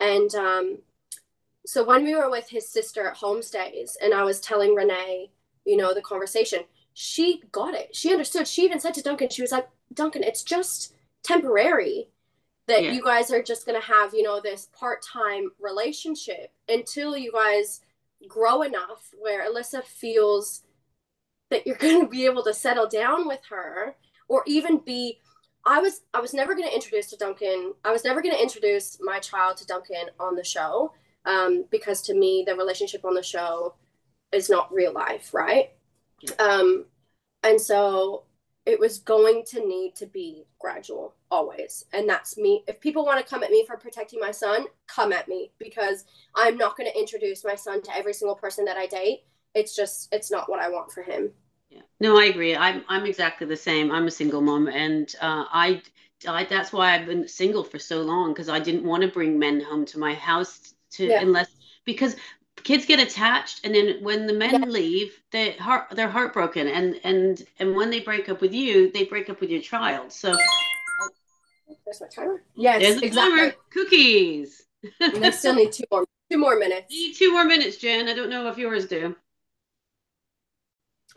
And 0.00 0.34
um, 0.34 0.78
so 1.66 1.84
when 1.84 2.02
we 2.02 2.16
were 2.16 2.30
with 2.30 2.48
his 2.48 2.66
sister 2.66 3.06
at 3.06 3.18
homestays 3.18 3.92
and 4.02 4.14
I 4.14 4.24
was 4.24 4.40
telling 4.40 4.74
Renee, 4.74 5.30
you 5.66 5.76
know, 5.76 5.92
the 5.92 6.00
conversation, 6.00 6.60
she 6.94 7.42
got 7.52 7.74
it. 7.74 7.94
She 7.94 8.12
understood. 8.12 8.48
She 8.48 8.64
even 8.64 8.80
said 8.80 8.94
to 8.94 9.02
Duncan, 9.02 9.28
she 9.28 9.42
was 9.42 9.52
like, 9.52 9.68
Duncan, 9.92 10.22
it's 10.22 10.42
just 10.42 10.94
temporary 11.22 12.08
that 12.66 12.82
Yeah. 12.82 12.92
you 12.92 13.02
guys 13.02 13.30
are 13.30 13.42
just 13.42 13.66
going 13.66 13.80
to 13.80 13.86
have, 13.86 14.14
you 14.14 14.22
know, 14.22 14.40
this 14.40 14.68
part-time 14.78 15.50
relationship 15.60 16.52
until 16.68 17.16
you 17.16 17.32
guys 17.32 17.80
grow 18.28 18.62
enough 18.62 19.10
where 19.18 19.48
Alyssa 19.48 19.84
feels 19.84 20.62
that 21.50 21.66
you're 21.66 21.76
going 21.86 22.00
to 22.00 22.06
be 22.08 22.24
able 22.24 22.42
to 22.44 22.54
settle 22.54 22.88
down 22.88 23.26
with 23.28 23.40
her 23.50 23.96
or 24.28 24.42
even 24.46 24.78
be 24.78 25.18
I 25.66 25.80
was 25.80 26.02
I 26.12 26.20
was 26.20 26.34
never 26.34 26.54
going 26.54 26.68
to 26.68 26.74
introduce 26.74 27.08
to 27.10 27.16
Duncan. 27.16 27.72
I 27.84 27.90
was 27.90 28.04
never 28.04 28.20
going 28.20 28.34
to 28.34 28.42
introduce 28.42 28.98
my 29.00 29.18
child 29.18 29.56
to 29.58 29.66
Duncan 29.66 30.10
on 30.20 30.34
the 30.36 30.44
show 30.44 30.92
um, 31.24 31.64
because 31.70 32.02
to 32.02 32.14
me 32.14 32.44
the 32.46 32.54
relationship 32.54 33.04
on 33.04 33.14
the 33.14 33.22
show 33.22 33.74
is 34.32 34.50
not 34.50 34.72
real 34.72 34.92
life, 34.92 35.32
right? 35.32 35.70
Yeah. 36.20 36.32
Um, 36.38 36.86
and 37.42 37.60
so 37.60 38.24
it 38.66 38.78
was 38.78 38.98
going 38.98 39.44
to 39.48 39.66
need 39.66 39.94
to 39.96 40.06
be 40.06 40.46
gradual 40.58 41.14
always, 41.34 41.84
and 41.92 42.08
that's 42.08 42.36
me. 42.38 42.62
If 42.68 42.80
people 42.80 43.04
want 43.04 43.18
to 43.20 43.28
come 43.28 43.42
at 43.42 43.50
me 43.50 43.64
for 43.66 43.76
protecting 43.76 44.20
my 44.20 44.30
son, 44.30 44.66
come 44.86 45.12
at 45.12 45.28
me 45.28 45.50
because 45.58 46.04
I'm 46.34 46.56
not 46.56 46.76
going 46.76 46.90
to 46.90 46.98
introduce 46.98 47.44
my 47.44 47.56
son 47.56 47.82
to 47.82 47.96
every 47.96 48.14
single 48.14 48.36
person 48.36 48.64
that 48.66 48.76
I 48.76 48.86
date. 48.86 49.24
It's 49.54 49.74
just 49.74 50.08
it's 50.12 50.30
not 50.30 50.48
what 50.48 50.60
I 50.60 50.68
want 50.68 50.92
for 50.92 51.02
him. 51.02 51.32
Yeah. 51.70 51.82
No, 52.00 52.16
I 52.18 52.24
agree. 52.26 52.54
I'm 52.56 52.84
I'm 52.88 53.06
exactly 53.06 53.46
the 53.46 53.56
same. 53.56 53.90
I'm 53.90 54.06
a 54.06 54.10
single 54.10 54.40
mom, 54.40 54.68
and 54.68 55.12
uh, 55.20 55.44
I, 55.50 55.82
I 56.28 56.44
that's 56.44 56.72
why 56.72 56.94
I've 56.94 57.06
been 57.06 57.26
single 57.28 57.64
for 57.64 57.78
so 57.78 58.02
long 58.02 58.32
because 58.32 58.48
I 58.48 58.60
didn't 58.60 58.84
want 58.84 59.02
to 59.02 59.08
bring 59.08 59.38
men 59.38 59.60
home 59.60 59.84
to 59.86 59.98
my 59.98 60.14
house 60.14 60.74
to 60.92 61.04
Yeah. 61.10 61.20
unless 61.20 61.48
because 61.84 62.16
kids 62.62 62.86
get 62.86 63.00
attached, 63.00 63.64
and 63.64 63.74
then 63.74 64.02
when 64.02 64.26
the 64.26 64.32
men 64.32 64.62
Yeah. 64.62 64.66
leave, 64.68 65.12
they 65.30 65.52
heart 65.52 65.88
they're 65.96 66.08
heartbroken, 66.08 66.68
and 66.68 67.00
and 67.04 67.44
and 67.58 67.74
when 67.74 67.90
they 67.90 68.00
break 68.00 68.28
up 68.28 68.40
with 68.40 68.54
you, 68.54 68.90
they 68.92 69.04
break 69.04 69.28
up 69.30 69.40
with 69.40 69.50
your 69.50 69.62
child. 69.62 70.12
So 70.12 70.36
There's 71.84 72.00
my 72.00 72.08
timer. 72.08 72.42
Yes, 72.54 72.80
there's 72.80 73.02
exactly. 73.02 73.38
timer. 73.38 73.54
Cookies. 73.70 74.62
And 75.00 75.24
I 75.24 75.30
still 75.30 75.54
need 75.54 75.72
two 75.72 75.84
more 75.90 76.04
two 76.30 76.38
more 76.38 76.58
minutes. 76.58 76.90
Need 76.90 77.14
two 77.14 77.32
more 77.32 77.44
minutes, 77.44 77.76
Jan. 77.76 78.08
I 78.08 78.14
don't 78.14 78.30
know 78.30 78.48
if 78.48 78.58
yours 78.58 78.86
do. 78.86 79.14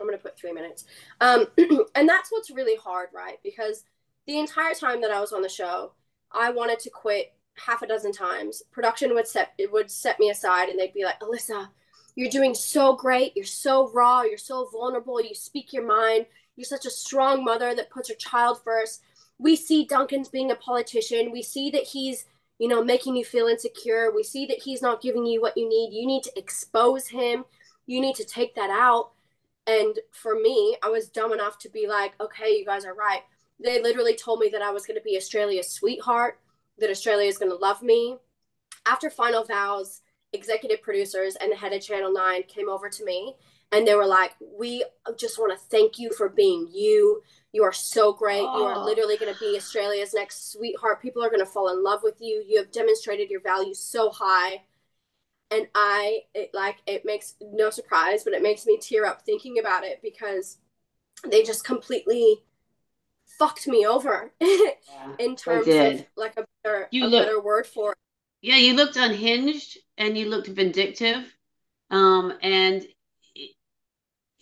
I'm 0.00 0.06
gonna 0.06 0.18
put 0.18 0.38
three 0.38 0.52
minutes. 0.52 0.84
Um, 1.20 1.46
and 1.94 2.08
that's 2.08 2.30
what's 2.30 2.50
really 2.50 2.76
hard, 2.76 3.08
right? 3.12 3.38
Because 3.42 3.84
the 4.26 4.38
entire 4.38 4.74
time 4.74 5.00
that 5.00 5.10
I 5.10 5.20
was 5.20 5.32
on 5.32 5.42
the 5.42 5.48
show, 5.48 5.92
I 6.32 6.50
wanted 6.50 6.78
to 6.80 6.90
quit 6.90 7.32
half 7.56 7.82
a 7.82 7.86
dozen 7.86 8.12
times. 8.12 8.62
Production 8.70 9.14
would 9.14 9.26
set 9.26 9.52
it 9.58 9.72
would 9.72 9.90
set 9.90 10.20
me 10.20 10.30
aside, 10.30 10.68
and 10.68 10.78
they'd 10.78 10.94
be 10.94 11.04
like, 11.04 11.20
"Alyssa, 11.20 11.68
you're 12.14 12.30
doing 12.30 12.54
so 12.54 12.94
great. 12.96 13.36
You're 13.36 13.44
so 13.44 13.90
raw. 13.92 14.22
You're 14.22 14.38
so 14.38 14.68
vulnerable. 14.72 15.20
You 15.20 15.34
speak 15.34 15.72
your 15.72 15.86
mind. 15.86 16.26
You're 16.56 16.64
such 16.64 16.86
a 16.86 16.90
strong 16.90 17.44
mother 17.44 17.74
that 17.74 17.90
puts 17.90 18.08
her 18.08 18.14
child 18.16 18.60
first. 18.64 19.02
We 19.38 19.56
see 19.56 19.84
Duncan's 19.84 20.28
being 20.28 20.50
a 20.50 20.56
politician. 20.56 21.32
We 21.32 21.42
see 21.42 21.70
that 21.70 21.84
he's 21.84 22.26
you 22.58 22.68
know 22.68 22.82
making 22.82 23.16
you 23.16 23.24
feel 23.24 23.46
insecure. 23.46 24.12
We 24.14 24.22
see 24.22 24.46
that 24.46 24.62
he's 24.62 24.82
not 24.82 25.02
giving 25.02 25.26
you 25.26 25.40
what 25.40 25.56
you 25.56 25.68
need. 25.68 25.92
You 25.92 26.06
need 26.06 26.24
to 26.24 26.38
expose 26.38 27.08
him. 27.08 27.44
You 27.86 28.00
need 28.00 28.16
to 28.16 28.24
take 28.24 28.54
that 28.54 28.70
out." 28.70 29.12
And 29.68 29.98
for 30.12 30.34
me, 30.34 30.76
I 30.82 30.88
was 30.88 31.08
dumb 31.08 31.32
enough 31.32 31.58
to 31.58 31.68
be 31.68 31.86
like, 31.86 32.14
okay, 32.20 32.56
you 32.56 32.64
guys 32.64 32.86
are 32.86 32.94
right. 32.94 33.20
They 33.62 33.82
literally 33.82 34.16
told 34.16 34.40
me 34.40 34.48
that 34.48 34.62
I 34.62 34.70
was 34.70 34.86
going 34.86 34.98
to 34.98 35.04
be 35.04 35.16
Australia's 35.18 35.68
sweetheart, 35.68 36.40
that 36.78 36.90
Australia 36.90 37.28
is 37.28 37.36
going 37.36 37.50
to 37.50 37.56
love 37.56 37.82
me. 37.82 38.16
After 38.86 39.10
Final 39.10 39.44
Vows, 39.44 40.00
executive 40.32 40.80
producers 40.80 41.36
and 41.36 41.52
the 41.52 41.56
head 41.56 41.74
of 41.74 41.82
Channel 41.82 42.12
9 42.12 42.44
came 42.44 42.70
over 42.70 42.88
to 42.88 43.04
me 43.04 43.36
and 43.72 43.86
they 43.86 43.94
were 43.94 44.06
like, 44.06 44.32
we 44.58 44.84
just 45.18 45.38
want 45.38 45.52
to 45.52 45.66
thank 45.68 45.98
you 45.98 46.12
for 46.12 46.28
being 46.28 46.68
you. 46.72 47.22
You 47.52 47.64
are 47.64 47.72
so 47.72 48.12
great. 48.12 48.40
You 48.40 48.46
are 48.46 48.76
Oh. 48.76 48.84
literally 48.84 49.16
going 49.16 49.32
to 49.32 49.40
be 49.40 49.56
Australia's 49.56 50.14
next 50.14 50.52
sweetheart. 50.52 51.00
People 51.02 51.22
are 51.22 51.28
going 51.30 51.40
to 51.40 51.46
fall 51.46 51.68
in 51.70 51.82
love 51.82 52.02
with 52.02 52.16
you. 52.20 52.42
You 52.46 52.58
have 52.58 52.70
demonstrated 52.72 53.30
your 53.30 53.40
value 53.40 53.74
so 53.74 54.10
high 54.10 54.62
and 55.50 55.66
I 55.74 56.20
it 56.34 56.50
like 56.52 56.76
it 56.86 57.04
makes 57.06 57.34
no 57.40 57.70
surprise, 57.70 58.22
but 58.22 58.34
it 58.34 58.42
makes 58.42 58.66
me 58.66 58.78
tear 58.78 59.06
up 59.06 59.22
thinking 59.22 59.58
about 59.58 59.82
it 59.84 60.00
because 60.02 60.58
they 61.26 61.42
just 61.42 61.64
completely 61.64 62.42
fucked 63.38 63.66
me 63.66 63.86
over 63.86 64.30
in 65.18 65.36
terms 65.36 65.66
of 65.68 66.06
like 66.16 66.34
a 66.36 66.44
better 66.64 66.88
You 66.90 67.04
a 67.04 67.06
look- 67.06 67.24
better 67.26 67.40
word 67.40 67.66
for 67.66 67.92
it. 67.92 67.98
Yeah, 68.42 68.56
you 68.56 68.74
looked 68.74 68.96
unhinged 68.96 69.78
and 69.96 70.16
you 70.16 70.28
looked 70.28 70.48
vindictive. 70.48 71.34
Um, 71.90 72.34
and 72.42 72.86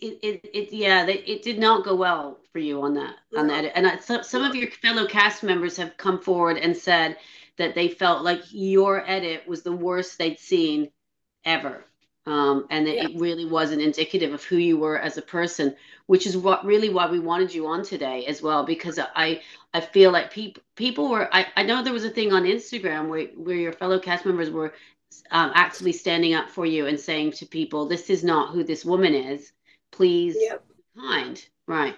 it, 0.00 0.18
it, 0.22 0.50
it 0.54 0.72
yeah, 0.72 1.04
they, 1.06 1.18
it 1.18 1.42
did 1.42 1.58
not 1.58 1.84
go 1.84 1.94
well 1.94 2.38
for 2.52 2.58
you 2.58 2.82
on 2.82 2.94
that, 2.94 3.14
on 3.36 3.46
that. 3.48 3.72
And 3.76 3.86
I, 3.86 3.98
some, 3.98 4.22
some 4.24 4.42
of 4.44 4.54
your 4.54 4.70
fellow 4.70 5.06
cast 5.06 5.42
members 5.42 5.76
have 5.78 5.96
come 5.96 6.20
forward 6.20 6.58
and 6.58 6.76
said 6.76 7.16
that 7.58 7.74
they 7.74 7.88
felt 7.88 8.22
like 8.24 8.42
your 8.50 9.08
edit 9.08 9.46
was 9.48 9.62
the 9.62 9.72
worst 9.72 10.18
they'd 10.18 10.38
seen 10.38 10.90
ever. 11.44 11.84
um, 12.26 12.66
and 12.70 12.86
that 12.86 12.96
Yeah. 12.96 13.04
it 13.04 13.18
really 13.20 13.44
wasn't 13.46 13.82
indicative 13.82 14.32
of 14.34 14.42
who 14.44 14.56
you 14.56 14.76
were 14.78 14.98
as 14.98 15.16
a 15.16 15.22
person, 15.22 15.74
which 16.06 16.26
is 16.26 16.36
what 16.36 16.64
really 16.64 16.88
why 16.88 17.08
we 17.10 17.20
wanted 17.20 17.54
you 17.54 17.66
on 17.68 17.84
today 17.84 18.26
as 18.26 18.42
well, 18.42 18.64
because 18.64 18.98
I 18.98 19.42
I 19.72 19.80
feel 19.80 20.10
like 20.12 20.32
people 20.32 20.62
people 20.76 21.08
were 21.10 21.28
I, 21.32 21.46
I 21.56 21.62
know 21.62 21.82
there 21.82 21.92
was 21.92 22.04
a 22.04 22.10
thing 22.10 22.32
on 22.32 22.42
Instagram 22.44 23.08
where 23.08 23.26
where 23.36 23.56
your 23.56 23.72
fellow 23.72 23.98
cast 24.00 24.26
members 24.26 24.50
were 24.50 24.74
um, 25.30 25.52
actively 25.54 25.92
standing 25.92 26.34
up 26.34 26.50
for 26.50 26.66
you 26.66 26.86
and 26.86 26.98
saying 27.00 27.32
to 27.32 27.46
people, 27.46 27.86
this 27.86 28.10
is 28.10 28.24
not 28.24 28.52
who 28.52 28.64
this 28.64 28.84
woman 28.84 29.14
is. 29.14 29.52
Please 29.96 30.36
Yep. 30.38 30.62
kind. 30.94 31.48
Right. 31.66 31.96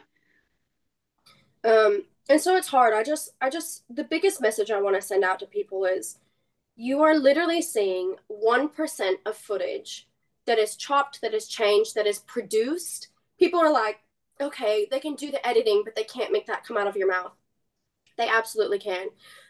Um, 1.65 2.05
and 2.29 2.41
so 2.41 2.55
it's 2.57 2.69
hard. 2.69 2.95
I 2.95 3.03
just, 3.03 3.31
I 3.41 3.51
just, 3.51 3.83
the 3.91 4.05
biggest 4.05 4.41
message 4.41 4.71
I 4.71 4.81
want 4.81 4.95
to 4.95 5.03
send 5.03 5.25
out 5.25 5.41
to 5.41 5.47
people 5.47 5.85
is 5.85 6.19
you 6.77 7.03
are 7.03 7.19
literally 7.19 7.61
seeing 7.61 8.15
1% 8.31 9.15
of 9.27 9.37
footage 9.37 10.09
that 10.47 10.59
is 10.59 10.77
chopped, 10.77 11.21
that 11.23 11.35
is 11.35 11.49
changed, 11.49 11.97
that 11.97 12.07
is 12.07 12.21
produced. 12.21 13.09
People 13.37 13.59
are 13.59 13.73
like, 13.73 13.99
okay, 14.41 14.87
they 14.91 15.01
can 15.01 15.17
do 15.17 15.33
the 15.33 15.45
editing, 15.45 15.83
but 15.85 15.97
they 15.97 16.05
can't 16.05 16.33
make 16.33 16.47
that 16.47 16.65
come 16.65 16.77
out 16.77 16.87
of 16.87 16.97
your 16.97 17.09
mouth. 17.09 17.33
They 18.17 18.29
absolutely 18.29 18.79
can. 18.79 19.09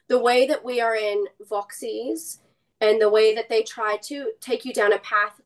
The 0.08 0.18
way 0.18 0.46
that 0.46 0.64
we 0.64 0.80
are 0.80 0.96
in 0.96 1.26
Voxies 1.50 2.38
and 2.80 2.98
the 2.98 3.10
way 3.10 3.34
that 3.34 3.50
they 3.50 3.62
try 3.62 3.98
to 4.04 4.32
take 4.40 4.64
you 4.64 4.72
down 4.72 4.94
a 4.94 4.98
path 5.00 5.38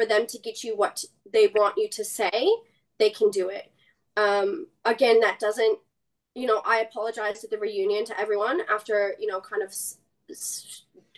for 0.00 0.06
them 0.06 0.26
to 0.26 0.38
get 0.38 0.64
you 0.64 0.76
what 0.76 1.04
they 1.30 1.48
want 1.48 1.74
you 1.76 1.88
to 1.88 2.04
say, 2.04 2.48
they 2.98 3.10
can 3.10 3.30
do 3.30 3.48
it. 3.48 3.70
Um, 4.16 4.66
again, 4.84 5.20
that 5.20 5.38
doesn't 5.38 5.78
you 6.34 6.46
know, 6.46 6.62
I 6.64 6.80
apologized 6.80 7.44
at 7.44 7.50
the 7.50 7.58
reunion 7.58 8.04
to 8.06 8.18
everyone 8.18 8.60
after, 8.70 9.14
you 9.18 9.26
know, 9.26 9.40
kind 9.40 9.62
of, 9.62 9.74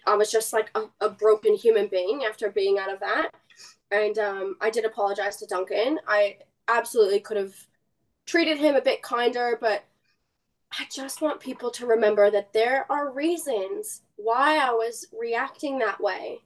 I 0.06 0.16
was 0.16 0.30
just 0.30 0.52
like 0.52 0.70
a, 0.74 0.84
a 1.00 1.10
broken 1.10 1.54
human 1.54 1.86
being 1.88 2.24
after 2.28 2.50
being 2.50 2.78
out 2.78 2.92
of 2.92 3.00
that. 3.00 3.30
And 3.90 4.18
um, 4.18 4.56
I 4.60 4.70
did 4.70 4.84
apologize 4.84 5.36
to 5.36 5.46
Duncan. 5.46 5.98
I 6.08 6.38
absolutely 6.68 7.20
could 7.20 7.36
have 7.36 7.54
treated 8.24 8.56
him 8.56 8.74
a 8.74 8.80
bit 8.80 9.02
kinder, 9.02 9.58
but 9.60 9.84
I 10.78 10.86
just 10.90 11.20
want 11.20 11.40
people 11.40 11.70
to 11.72 11.86
remember 11.86 12.30
that 12.30 12.54
there 12.54 12.86
are 12.90 13.12
reasons 13.12 14.02
why 14.16 14.56
I 14.56 14.70
was 14.70 15.06
reacting 15.12 15.78
that 15.80 16.00
way. 16.00 16.38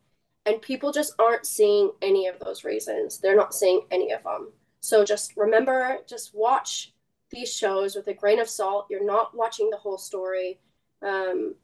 And 0.47 0.63
people 0.63 0.93
just 0.93 1.15
aren't 1.19 1.45
seeing 1.45 1.91
any 2.03 2.29
of 2.29 2.39
those 2.39 2.65
reasons. 2.65 3.19
They're 3.19 3.37
not 3.37 3.53
seeing 3.55 3.83
any 3.91 4.13
of 4.13 4.23
them. 4.23 4.53
So 4.81 5.05
just 5.05 5.37
remember, 5.37 5.99
just 6.09 6.35
watch 6.35 6.95
these 7.31 7.53
shows 7.53 7.97
with 7.97 8.07
a 8.07 8.15
grain 8.15 8.39
of 8.39 8.49
salt. 8.49 8.87
You're 8.89 9.05
not 9.05 9.37
watching 9.37 9.69
the 9.71 9.77
whole 9.77 9.99
story. 9.99 10.61
Um, 11.03 11.57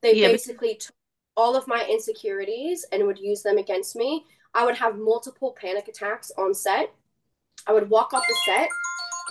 they 0.00 0.14
Yeah, 0.14 0.28
but- 0.28 0.32
basically 0.32 0.76
took 0.76 0.94
all 1.36 1.54
of 1.54 1.68
my 1.68 1.86
insecurities 1.86 2.86
and 2.92 3.06
would 3.06 3.18
use 3.18 3.42
them 3.42 3.58
against 3.58 3.94
me. 3.94 4.24
I 4.54 4.64
would 4.64 4.76
have 4.76 4.96
multiple 4.96 5.52
panic 5.52 5.86
attacks 5.86 6.32
on 6.38 6.54
set. 6.54 6.94
I 7.66 7.72
would 7.72 7.90
walk 7.90 8.14
off 8.14 8.24
the 8.26 8.36
set, 8.46 8.70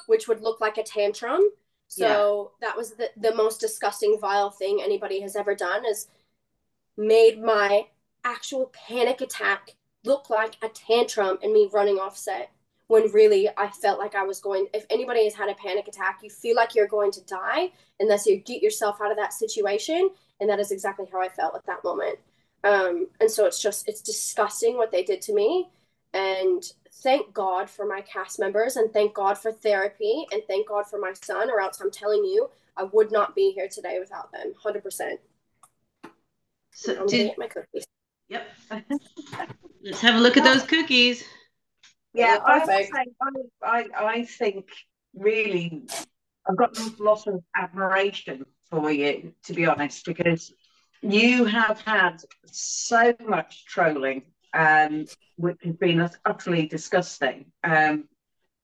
which 0.06 0.28
would 0.28 0.42
look 0.42 0.62
like 0.62 0.78
a 0.78 0.84
tantrum. 0.84 1.42
So 1.88 2.52
that 2.62 2.78
was 2.78 2.92
the, 2.94 3.10
the 3.18 3.34
most 3.34 3.60
disgusting, 3.60 4.20
vile 4.20 4.52
thing 4.52 4.82
anybody 4.84 5.20
has 5.22 5.36
ever 5.36 5.56
done 5.56 5.84
is 5.86 6.08
made 6.98 7.42
my 7.42 7.88
actual 8.26 8.72
panic 8.74 9.22
attack 9.22 9.76
look 10.04 10.30
like 10.30 10.58
a 10.62 10.70
tantrum 10.70 11.38
and 11.42 11.54
me 11.54 11.70
running 11.72 11.98
off 11.98 12.18
set 12.18 12.52
when 12.88 13.12
really 13.12 13.50
I 13.58 13.70
felt 13.70 14.00
like 14.00 14.16
I 14.16 14.24
was 14.24 14.40
going. 14.40 14.68
If 14.74 14.86
anybody 14.90 15.24
has 15.24 15.34
had 15.34 15.50
a 15.50 15.56
panic 15.56 15.88
attack, 15.88 16.20
you 16.22 16.30
feel 16.30 16.56
like 16.56 16.76
you're 16.76 16.88
going 16.88 17.12
to 17.12 17.22
die 17.26 17.72
unless 18.00 18.26
you 18.26 18.38
get 18.38 18.62
yourself 18.62 19.02
out 19.02 19.12
of 19.12 19.18
that 19.18 19.34
situation. 19.34 20.10
And 20.40 20.50
that 20.50 20.60
is 20.60 20.72
exactly 20.72 21.06
how 21.12 21.22
I 21.22 21.30
felt 21.30 21.56
at 21.56 21.66
that 21.66 21.84
moment. 21.84 22.20
Um, 22.64 23.08
and 23.22 23.30
so 23.30 23.46
it's 23.46 23.62
just, 23.62 23.88
it's 23.88 24.02
disgusting 24.02 24.76
what 24.76 24.92
they 24.92 25.04
did 25.04 25.22
to 25.24 25.34
me. 25.34 25.70
And 26.14 26.64
thank 27.04 27.34
God 27.34 27.70
for 27.70 27.86
my 27.86 28.02
cast 28.02 28.40
members 28.40 28.76
and 28.76 28.92
thank 28.92 29.14
God 29.14 29.38
for 29.38 29.52
therapy 29.52 30.26
and 30.32 30.42
thank 30.48 30.68
God 30.68 30.88
for 30.88 31.00
my 31.00 31.14
son, 31.14 31.50
or 31.50 31.60
else 31.60 31.82
I'm 31.82 31.92
telling 31.92 32.24
you, 32.24 32.50
I 32.78 32.84
would 32.84 33.12
not 33.12 33.36
be 33.36 33.52
here 33.52 33.68
today 33.68 34.00
without 34.00 34.32
them. 34.32 34.54
100%. 34.64 35.18
So 36.72 36.92
I'm 36.92 36.98
going 36.98 37.10
to 37.10 37.18
did, 37.18 37.38
my 37.38 37.48
cookies. 37.48 37.86
Yep. 38.30 38.48
Let's 39.84 40.02
have 40.02 40.16
a 40.16 40.20
look 40.20 40.38
at 40.38 40.44
those 40.44 40.64
cookies. 40.64 41.24
Yeah, 42.14 42.36
Yeah, 42.36 42.40
I, 42.46 42.66
say, 42.66 42.90
I, 43.22 43.28
I, 43.64 44.06
I 44.06 44.26
think 44.26 44.70
really 45.14 45.84
I've 46.48 46.58
got 46.58 46.78
a 46.78 47.04
lot 47.04 47.28
of 47.28 47.44
admiration 47.56 48.46
for 48.70 48.92
you, 48.92 49.34
to 49.44 49.54
be 49.54 49.66
honest, 49.66 50.06
because 50.06 50.54
you 51.02 51.46
have 51.46 51.82
had 51.82 52.22
so 52.46 53.14
much 53.26 53.66
trolling, 53.66 54.24
um, 54.54 55.06
which 55.38 55.58
has 55.64 55.76
been 55.76 56.10
utterly 56.26 56.68
disgusting. 56.68 57.46
Um, 57.64 58.06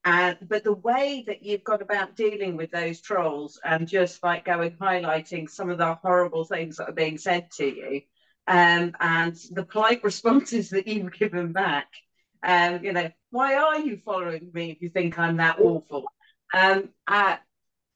and 0.04 0.38
but 0.48 0.64
the 0.64 0.74
way 0.74 1.24
that 1.28 1.44
you've 1.44 1.64
gone 1.64 1.84
about 1.84 2.16
dealing 2.16 2.58
with 2.58 2.72
those 2.72 3.02
trolls 3.02 3.60
and 3.64 3.88
just 3.88 4.24
like 4.24 4.46
going 4.46 4.72
highlighting 4.72 5.48
some 5.48 5.70
of 5.70 5.78
the 5.78 5.94
horrible 5.96 6.44
things 6.44 6.78
that 6.78 6.90
are 6.90 6.94
being 6.94 7.20
said 7.20 7.52
to 7.58 7.66
you, 7.66 8.02
um, 8.52 8.96
and 9.00 9.36
the 9.52 9.64
polite 9.64 10.04
responses 10.04 10.70
that 10.70 10.88
you've 10.88 11.14
given 11.14 11.52
back 11.52 11.88
um, 12.44 12.84
you 12.84 12.94
know, 12.94 13.10
why 13.30 13.56
are 13.56 13.80
you 13.80 13.98
following 14.04 14.50
me 14.54 14.72
if 14.72 14.82
you 14.82 14.90
think 14.90 15.18
I'm 15.20 15.38
that 15.38 15.60
awful? 15.60 16.06
Um, 16.54 16.90
I, 17.08 17.40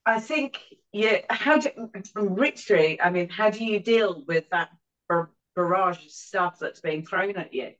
I 0.04 0.20
think 0.20 0.58
yeah. 0.92 1.18
how 1.28 1.58
do, 1.58 1.70
Richie, 2.14 3.00
I 3.00 3.10
mean, 3.10 3.28
how 3.28 3.50
do 3.50 3.64
you 3.64 3.80
deal 3.80 4.22
with 4.26 4.48
that 4.50 4.70
bar- 5.08 5.30
barrage 5.54 6.04
of 6.04 6.10
stuff 6.10 6.58
that's 6.60 6.80
being 6.80 7.04
thrown 7.04 7.36
at 7.36 7.52
you? 7.52 7.72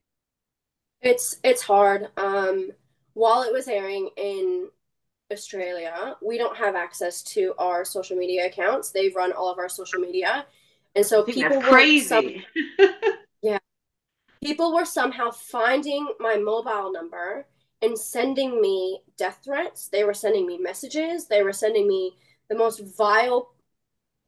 It's 1.00 1.36
it's 1.44 1.62
hard. 1.62 2.08
Um, 2.16 2.70
while 3.12 3.42
it 3.42 3.52
was 3.52 3.68
airing 3.68 4.10
in 4.16 4.68
Australia, 5.32 6.16
we 6.20 6.36
don't 6.36 6.56
have 6.56 6.74
access 6.74 7.22
to 7.22 7.54
our 7.58 7.84
social 7.84 8.16
media 8.16 8.46
accounts. 8.46 8.90
They 8.90 9.10
run 9.10 9.32
all 9.32 9.50
of 9.50 9.58
our 9.58 9.68
social 9.68 10.00
media, 10.00 10.46
and 10.96 11.04
so 11.04 11.22
people 11.22 11.44
were 11.48 11.62
some, 11.62 11.62
crazy. 11.62 12.46
people 14.42 14.74
were 14.74 14.86
somehow 14.86 15.30
finding 15.30 16.08
my 16.18 16.36
mobile 16.36 16.90
number 16.90 17.46
and 17.82 17.98
sending 17.98 18.60
me 18.60 19.02
death 19.18 19.40
threats. 19.44 19.88
They 19.88 20.04
were 20.04 20.14
sending 20.14 20.46
me 20.46 20.56
messages. 20.56 21.26
They 21.26 21.42
were 21.42 21.52
sending 21.52 21.86
me 21.86 22.16
the 22.48 22.56
most 22.56 22.80
vile 22.96 23.52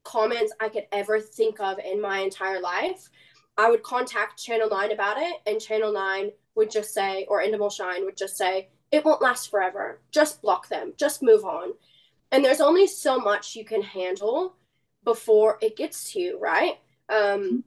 comments 0.03 0.53
I 0.59 0.69
could 0.69 0.85
ever 0.91 1.19
think 1.19 1.59
of 1.59 1.79
in 1.79 1.99
my 1.99 2.19
entire 2.19 2.61
life. 2.61 3.09
I 3.57 3.69
would 3.69 3.83
contact 3.83 4.41
Channel 4.41 4.69
9 4.69 4.91
about 4.91 5.17
it, 5.17 5.37
and 5.47 5.59
Channel 5.59 5.91
9 5.91 6.31
would 6.55 6.69
just 6.69 6.93
say, 6.93 7.25
or 7.29 7.41
Endemol 7.41 7.71
Shine 7.71 8.05
would 8.05 8.15
just 8.15 8.37
say, 8.37 8.69
it 8.91 9.03
won't 9.03 9.21
last 9.21 9.49
forever. 9.49 9.99
Just 10.11 10.41
block 10.41 10.69
them. 10.69 10.93
Just 10.97 11.23
move 11.23 11.43
on. 11.43 11.73
And 12.31 12.45
there's 12.45 12.61
only 12.61 12.85
so 12.87 13.17
much 13.19 13.55
you 13.55 13.65
can 13.65 13.81
handle 13.81 14.55
before 15.09 15.57
it 15.59 15.75
gets 15.75 16.11
to 16.11 16.19
you, 16.19 16.39
right? 16.39 16.75
Um, 17.09 17.63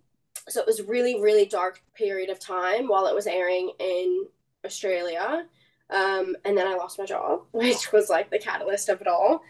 so 0.49 0.61
it 0.61 0.66
was 0.66 0.78
a 0.78 0.84
really, 0.84 1.20
really 1.20 1.45
dark 1.45 1.82
period 1.95 2.30
of 2.30 2.38
time 2.38 2.86
while 2.86 3.07
it 3.09 3.14
was 3.14 3.26
airing 3.26 3.72
in 3.80 4.26
Australia. 4.64 5.45
Um, 5.90 6.36
and 6.45 6.57
then 6.57 6.68
I 6.68 6.76
lost 6.76 7.01
my 7.01 7.05
job, 7.05 7.43
which 7.53 7.90
was 7.93 8.09
like 8.09 8.30
the 8.30 8.38
catalyst 8.38 8.88
of 8.88 9.01
it 9.01 9.09
all. 9.09 9.43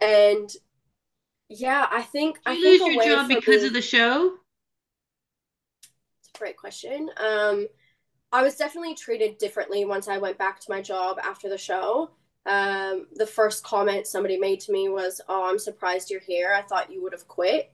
And 0.00 0.50
yeah, 1.48 1.86
I 1.88 2.02
think 2.02 2.40
I 2.44 2.54
Did 2.54 2.62
think 2.64 2.80
you 2.80 2.86
lose 2.96 3.06
your 3.06 3.16
job 3.16 3.28
because 3.28 3.62
me- 3.62 3.68
of 3.68 3.74
the 3.74 3.82
show? 3.82 4.34
It's 6.18 6.30
a 6.34 6.38
great 6.38 6.56
question. 6.56 7.08
Um, 7.16 7.68
I 8.32 8.42
was 8.42 8.56
definitely 8.56 8.96
treated 8.96 9.38
differently 9.38 9.84
once 9.84 10.08
I 10.08 10.18
went 10.18 10.36
back 10.36 10.58
to 10.60 10.66
my 10.68 10.82
job 10.82 11.20
after 11.22 11.48
the 11.48 11.56
show. 11.56 12.10
Um, 12.46 13.08
the 13.14 13.26
first 13.26 13.64
comment 13.64 14.06
somebody 14.06 14.38
made 14.38 14.60
to 14.60 14.72
me 14.72 14.88
was, 14.88 15.20
"Oh, 15.28 15.44
I'm 15.50 15.58
surprised 15.58 16.10
you're 16.10 16.20
here. 16.20 16.52
I 16.54 16.62
thought 16.62 16.92
you 16.92 17.02
would 17.02 17.12
have 17.12 17.28
quit." 17.28 17.72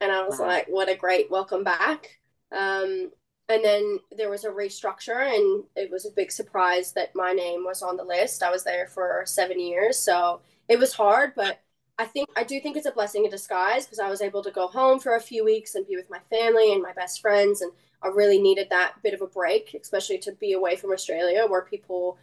And 0.00 0.12
I 0.12 0.24
was 0.24 0.38
Wow. 0.38 0.46
like, 0.46 0.66
"What 0.68 0.88
a 0.88 0.94
great 0.96 1.30
welcome 1.30 1.64
back." 1.64 2.18
Um, 2.52 3.12
and 3.48 3.64
then 3.64 4.00
there 4.12 4.30
was 4.30 4.44
a 4.44 4.50
restructure, 4.50 5.22
and 5.34 5.64
it 5.76 5.90
was 5.90 6.04
a 6.06 6.10
big 6.10 6.32
surprise 6.32 6.92
that 6.92 7.14
my 7.14 7.32
name 7.32 7.64
was 7.64 7.82
on 7.82 7.96
the 7.96 8.04
list. 8.04 8.42
I 8.42 8.50
was 8.50 8.64
there 8.64 8.86
for 8.88 9.22
seven 9.26 9.60
years, 9.60 9.98
so 9.98 10.40
it 10.68 10.78
was 10.78 10.94
hard, 10.94 11.34
but 11.34 11.60
I 11.98 12.04
think 12.06 12.28
I 12.36 12.44
do 12.44 12.60
think 12.60 12.76
it's 12.76 12.86
a 12.86 12.92
blessing 12.92 13.24
in 13.24 13.30
disguise 13.30 13.86
because 13.86 14.00
I 14.00 14.10
was 14.10 14.20
able 14.20 14.42
to 14.42 14.50
go 14.50 14.66
home 14.68 14.98
for 15.00 15.14
a 15.14 15.20
few 15.20 15.44
weeks 15.44 15.74
and 15.74 15.86
be 15.86 15.96
with 15.96 16.10
my 16.10 16.20
family 16.30 16.72
and 16.72 16.82
my 16.82 16.92
best 16.92 17.20
friends, 17.20 17.62
and 17.62 17.72
I 18.02 18.08
really 18.08 18.40
needed 18.40 18.68
that 18.70 19.02
bit 19.02 19.14
of 19.14 19.22
a 19.22 19.26
break, 19.26 19.74
especially 19.80 20.18
to 20.18 20.32
be 20.32 20.52
away 20.52 20.76
from 20.76 20.92
Australia, 20.92 21.46
where 21.46 21.62
people. 21.62 22.18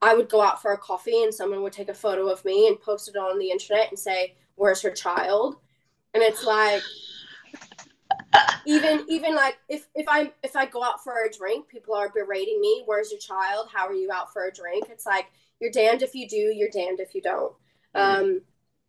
I 0.00 0.14
would 0.14 0.28
go 0.28 0.40
out 0.40 0.62
for 0.62 0.72
a 0.72 0.78
coffee 0.78 1.22
and 1.24 1.34
someone 1.34 1.62
would 1.62 1.72
take 1.72 1.88
a 1.88 1.94
photo 1.94 2.28
of 2.30 2.44
me 2.44 2.68
and 2.68 2.80
post 2.80 3.08
it 3.08 3.16
on 3.16 3.38
the 3.38 3.50
internet 3.50 3.88
and 3.90 3.98
say, 3.98 4.36
"Where's 4.56 4.82
her 4.82 4.90
child?" 4.90 5.56
And 6.14 6.22
it's 6.22 6.44
like, 6.44 6.82
even 8.64 9.04
even 9.08 9.34
like 9.34 9.58
if 9.68 9.86
if 9.94 10.06
I 10.08 10.32
if 10.42 10.56
I 10.56 10.66
go 10.66 10.82
out 10.82 11.02
for 11.02 11.24
a 11.24 11.30
drink, 11.32 11.68
people 11.68 11.94
are 11.94 12.10
berating 12.10 12.60
me. 12.60 12.82
Where's 12.86 13.10
your 13.10 13.20
child? 13.20 13.68
How 13.72 13.86
are 13.86 13.94
you 13.94 14.10
out 14.12 14.32
for 14.32 14.46
a 14.46 14.52
drink? 14.52 14.88
It's 14.90 15.06
like 15.06 15.26
you're 15.60 15.70
damned 15.70 16.02
if 16.02 16.14
you 16.14 16.28
do, 16.28 16.36
you're 16.36 16.70
damned 16.70 17.00
if 17.00 17.14
you 17.14 17.22
don't. 17.22 17.54
Um, 17.94 18.42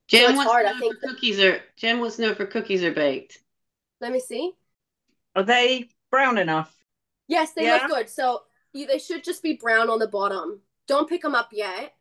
Jan 0.07 0.29
it's 0.31 0.37
wants 0.37 0.51
hard, 0.51 0.65
to 0.65 0.71
know 0.71 0.75
if 0.75 0.79
think 0.79 0.95
her 1.01 1.09
cookies 1.13 1.39
are 1.39 1.61
Jan 1.77 1.99
wants 1.99 2.17
to 2.17 2.23
know 2.23 2.29
if 2.29 2.37
her 2.37 2.45
cookies 2.45 2.83
are 2.83 2.91
baked. 2.93 3.39
let 4.01 4.11
me 4.11 4.19
see. 4.19 4.53
Are 5.35 5.43
they 5.43 5.89
brown 6.11 6.37
enough? 6.37 6.75
Yes, 7.27 7.53
they 7.53 7.63
Yeah? 7.65 7.73
look 7.83 7.87
good. 7.87 8.09
So 8.09 8.43
You, 8.73 8.85
they 8.85 8.99
should 8.99 9.23
just 9.23 9.41
be 9.41 9.53
brown 9.53 9.89
on 9.89 9.99
the 9.99 10.07
bottom. 10.07 10.61
Don't 10.89 11.07
pick 11.07 11.21
them 11.21 11.35
up 11.35 11.49
yet. 11.51 11.93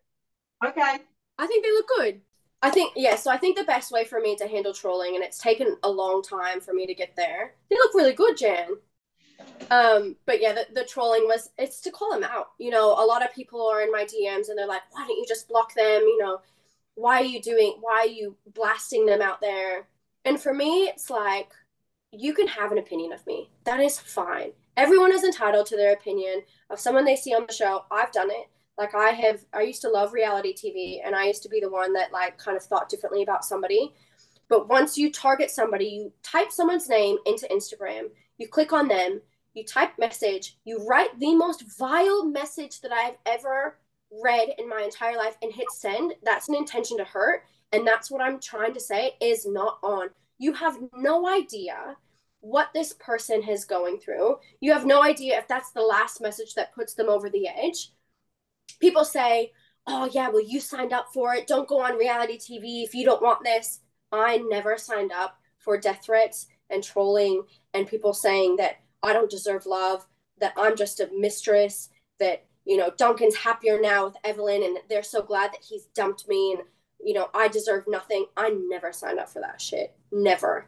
Okay. 0.65 0.99
I 1.39 1.47
think 1.47 1.63
they 1.63 1.71
look 1.71 1.87
good. 1.95 2.23
I 2.63 2.71
think 2.71 2.95
yeah, 2.97 3.17
so 3.17 3.31
I 3.31 3.37
think 3.37 3.57
the 3.57 3.65
best 3.65 3.93
way 3.93 4.03
for 4.03 4.19
me 4.19 4.35
to 4.37 4.49
handle 4.49 4.73
trolling, 4.73 5.15
and 5.15 5.23
it's 5.23 5.39
taken 5.39 5.77
a 5.83 5.91
long 5.91 6.23
time 6.23 6.61
for 6.61 6.73
me 6.73 6.87
to 6.87 6.95
get 6.95 7.15
there. 7.15 7.55
They 7.69 7.77
look 7.77 7.95
really 7.95 8.15
good, 8.15 8.39
Jan. 8.39 8.79
Um, 9.71 10.17
but 10.25 10.41
yeah, 10.41 10.55
the, 10.55 10.67
the 10.73 10.85
trolling 10.85 11.25
was 11.27 11.51
it's 11.59 11.83
to 11.83 11.91
call 11.91 12.11
them 12.11 12.25
out. 12.25 12.49
You 12.59 12.71
know, 12.71 12.93
a 12.93 13.05
lot 13.05 13.23
of 13.23 13.33
people 13.35 13.65
are 13.69 13.83
in 13.83 13.93
my 13.93 14.05
DMs 14.05 14.49
and 14.49 14.57
they're 14.57 14.67
like, 14.67 14.83
why 14.91 15.07
don't 15.07 15.19
you 15.19 15.27
just 15.29 15.49
block 15.49 15.75
them? 15.75 16.01
You 16.01 16.19
know, 16.19 16.41
why 16.95 17.21
are 17.21 17.25
you 17.25 17.43
doing 17.43 17.77
why 17.81 18.01
are 18.01 18.07
you 18.07 18.37
blasting 18.55 19.05
them 19.05 19.21
out 19.21 19.43
there? 19.43 19.87
And 20.25 20.41
for 20.41 20.55
me, 20.55 20.85
it's 20.85 21.11
like 21.11 21.51
you 22.11 22.33
can 22.33 22.49
have 22.49 22.73
an 22.73 22.79
opinion 22.79 23.13
of 23.13 23.25
me. 23.27 23.51
That 23.65 23.81
is 23.81 24.01
fine. 24.01 24.53
Everyone 24.79 25.13
is 25.13 25.25
entitled 25.25 25.67
to 25.67 25.77
their 25.77 25.93
opinion 25.93 26.43
of 26.71 26.81
someone 26.81 27.05
they 27.05 27.17
see 27.17 27.35
on 27.35 27.45
the 27.47 27.53
show. 27.53 27.85
I've 27.91 28.13
done 28.13 28.31
it. 28.31 28.49
Like 28.79 28.95
I 28.95 29.11
have 29.11 29.45
I 29.53 29.63
used 29.63 29.83
to 29.83 29.91
love 29.91 30.13
reality 30.13 30.55
TV 30.55 31.01
and 31.05 31.15
I 31.15 31.27
used 31.27 31.43
to 31.43 31.49
be 31.49 31.61
the 31.61 31.71
one 31.71 31.93
that 31.95 32.13
like 32.13 32.39
kind 32.39 32.57
of 32.57 32.63
thought 32.63 32.89
differently 32.89 33.23
about 33.23 33.45
somebody. 33.45 33.93
But 34.49 34.69
once 34.69 34.97
you 34.97 35.13
target 35.13 35.51
somebody, 35.51 35.87
you 35.87 36.13
type 36.23 36.53
someone's 36.53 36.89
name 36.89 37.19
into 37.27 37.47
Instagram, 37.49 38.05
you 38.39 38.49
click 38.49 38.73
on 38.73 38.89
them, 38.89 39.21
you 39.53 39.65
type 39.65 39.91
message, 39.99 40.57
you 40.65 40.87
write 40.87 41.19
the 41.19 41.35
most 41.35 41.77
vile 41.77 42.25
message 42.25 42.81
that 42.81 42.93
I've 42.93 43.17
ever 43.27 43.77
read 44.23 44.51
in 44.59 44.69
my 44.69 44.83
entire 44.83 45.17
life 45.17 45.37
and 45.43 45.53
hit 45.53 45.71
send. 45.71 46.15
That's 46.23 46.49
an 46.49 46.55
intention 46.55 46.97
to 46.99 47.05
hurt. 47.05 47.43
And 47.73 47.87
that's 47.87 48.11
what 48.11 48.23
I'm 48.23 48.41
trying 48.41 48.73
to 48.75 48.81
say 48.81 49.13
is 49.21 49.45
not 49.45 49.79
on. 49.83 50.09
You 50.39 50.55
have 50.55 50.79
no 50.95 51.29
idea 51.29 51.97
what 52.41 52.71
this 52.73 52.95
person 52.95 53.43
is 53.47 53.65
going 53.65 53.99
through. 53.99 54.37
You 54.61 54.73
have 54.73 54.87
no 54.87 55.03
idea 55.03 55.37
if 55.37 55.49
that's 55.49 55.73
the 55.73 55.83
last 55.83 56.23
message 56.23 56.55
that 56.55 56.75
puts 56.75 56.95
them 56.95 57.09
over 57.09 57.29
the 57.29 57.49
edge 57.49 57.91
people 58.81 59.05
say, 59.05 59.53
oh, 59.87 60.09
yeah, 60.13 60.29
well, 60.29 60.45
you 60.45 60.61
signed 60.61 60.93
up 60.93 61.09
for 61.13 61.35
it. 61.35 61.47
Don't 61.47 61.69
go 61.69 61.81
on 61.81 61.97
reality 61.97 62.39
TV 62.39 62.85
if 62.85 62.95
you 62.95 63.05
don't 63.05 63.23
want 63.23 63.43
this. 63.45 63.81
I 64.13 64.39
never 64.49 64.77
signed 64.79 65.13
up 65.13 65.39
for 65.59 65.79
death 65.79 66.01
threats 66.05 66.47
and 66.71 66.83
trolling 66.83 67.43
and 67.75 67.87
people 67.87 68.13
saying 68.13 68.57
that 68.57 68.77
I 69.03 69.13
don't 69.13 69.31
deserve 69.31 69.67
love, 69.67 70.07
that 70.41 70.53
I'm 70.57 70.77
just 70.77 71.01
a 71.01 71.09
mistress, 71.17 71.89
that, 72.21 72.45
you 72.65 72.77
know, 72.77 72.91
Duncan's 72.97 73.37
happier 73.37 73.81
now 73.81 74.07
with 74.07 74.17
Evelyn 74.25 74.63
and 74.63 74.79
they're 74.89 75.03
so 75.03 75.23
glad 75.23 75.53
that 75.53 75.65
he's 75.67 75.85
dumped 75.95 76.29
me 76.29 76.57
and, 76.57 76.67
you 77.01 77.15
know, 77.15 77.29
I 77.35 77.49
deserve 77.49 77.85
nothing. 77.89 78.27
I 78.37 78.55
never 78.69 78.93
signed 78.93 79.19
up 79.19 79.31
for 79.31 79.41
that 79.41 79.61
shit. 79.61 79.95
Never. 80.13 80.67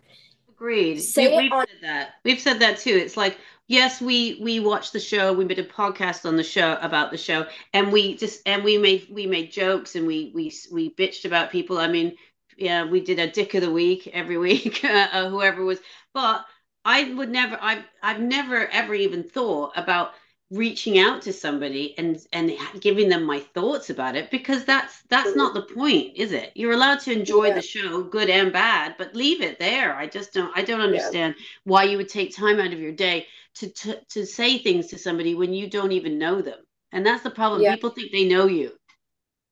Agreed. 0.49 1.01
Say 1.01 1.37
we, 1.37 1.45
have 1.45 1.53
on- 1.53 1.67
said 1.67 1.79
that. 1.83 2.11
We've 2.25 2.41
said 2.41 2.61
that 2.61 2.79
too. 2.79 2.95
It's 2.95 3.17
like 3.17 3.39
yes, 3.71 4.01
we 4.01 4.39
we 4.43 4.61
watched 4.61 4.93
the 4.93 5.01
show. 5.01 5.33
We 5.33 5.45
made 5.45 5.59
a 5.59 5.65
podcast 5.65 6.27
on 6.27 6.37
the 6.37 6.43
show 6.43 6.77
about 6.83 7.11
the 7.11 7.17
show, 7.17 7.47
and 7.73 7.93
we 7.93 8.17
just 8.17 8.43
and 8.47 8.65
we 8.65 8.77
made 8.79 9.07
we 9.11 9.27
made 9.27 9.53
jokes 9.53 9.95
and 9.97 10.07
we 10.07 10.33
we 10.35 10.53
we 10.73 10.95
bitched 10.95 11.25
about 11.25 11.51
people. 11.51 11.79
I 11.79 11.89
mean, 11.89 12.17
yeah, 12.59 12.85
we 12.85 13.01
did 13.01 13.19
a 13.19 13.31
dick 13.31 13.55
of 13.55 13.63
the 13.63 13.71
week 13.71 14.09
every 14.09 14.37
week, 14.39 14.85
uh, 14.85 15.29
whoever 15.31 15.65
was. 15.65 15.81
But 16.13 16.45
I 16.85 17.15
would 17.15 17.31
never. 17.31 17.59
I've 17.61 17.85
I've 18.03 18.21
never 18.21 18.67
ever 18.69 18.95
even 18.95 19.23
thought 19.23 19.73
about 19.77 20.13
reaching 20.51 20.99
out 20.99 21.23
to 21.23 21.33
somebody 21.33 21.97
and 21.97 22.27
and 22.33 22.53
giving 22.81 23.09
them 23.09 23.23
my 23.23 23.39
thoughts 23.39 23.89
about 23.89 24.17
it 24.17 24.31
because 24.31 24.65
that's 24.65 25.03
that's 25.09 25.37
not 25.37 25.55
the 25.55 25.63
point 25.63 26.17
is 26.17 26.33
it? 26.33 26.51
You're 26.55 26.73
allowed 26.73 27.01
to 27.01 27.13
enjoy 27.13 27.47
yeah. 27.47 27.55
the 27.55 27.63
show 27.63 28.03
good 28.03 28.29
and 28.29 28.53
bad 28.53 28.97
but 28.99 29.15
leave 29.15 29.41
it 29.43 29.59
there. 29.59 29.95
I 29.95 30.07
just 30.07 30.33
don't 30.35 30.57
i 30.57 30.63
don't 30.63 30.81
understand 30.81 31.35
yeah. 31.39 31.45
why 31.65 31.85
you 31.85 31.97
would 31.97 32.09
take 32.09 32.35
time 32.35 32.59
out 32.59 32.73
of 32.73 32.81
your 32.81 32.93
day 32.93 33.27
to, 33.57 33.69
to 33.69 34.01
to 34.11 34.27
say 34.27 34.59
things 34.59 34.89
to 34.89 34.99
somebody 34.99 35.35
when 35.35 35.55
you 35.55 35.71
don't 35.71 35.93
even 35.93 36.19
know 36.19 36.43
them. 36.43 36.59
And 36.93 37.07
that's 37.07 37.23
the 37.23 37.31
problem. 37.31 37.63
Yeah. 37.63 37.75
people 37.75 37.91
think 37.91 38.11
they 38.11 38.29
know 38.29 38.47
you. 38.47 38.73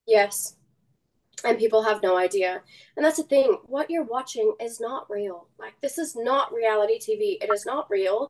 Yes. 0.07 0.57
And 1.45 1.57
people 1.57 1.85
have 1.85 2.03
no 2.03 2.17
idea. 2.17 2.63
And 2.97 3.07
that's 3.07 3.19
the 3.19 3.23
thing 3.23 3.59
what 3.67 3.89
you're 3.89 4.03
watching 4.03 4.53
is 4.61 4.81
not 4.81 5.09
real. 5.09 5.47
Like 5.61 5.75
this 5.81 5.99
is 5.99 6.17
not 6.17 6.53
reality 6.53 6.99
tv 6.99 7.39
it 7.41 7.53
is 7.53 7.65
not 7.65 7.89
real 7.89 8.29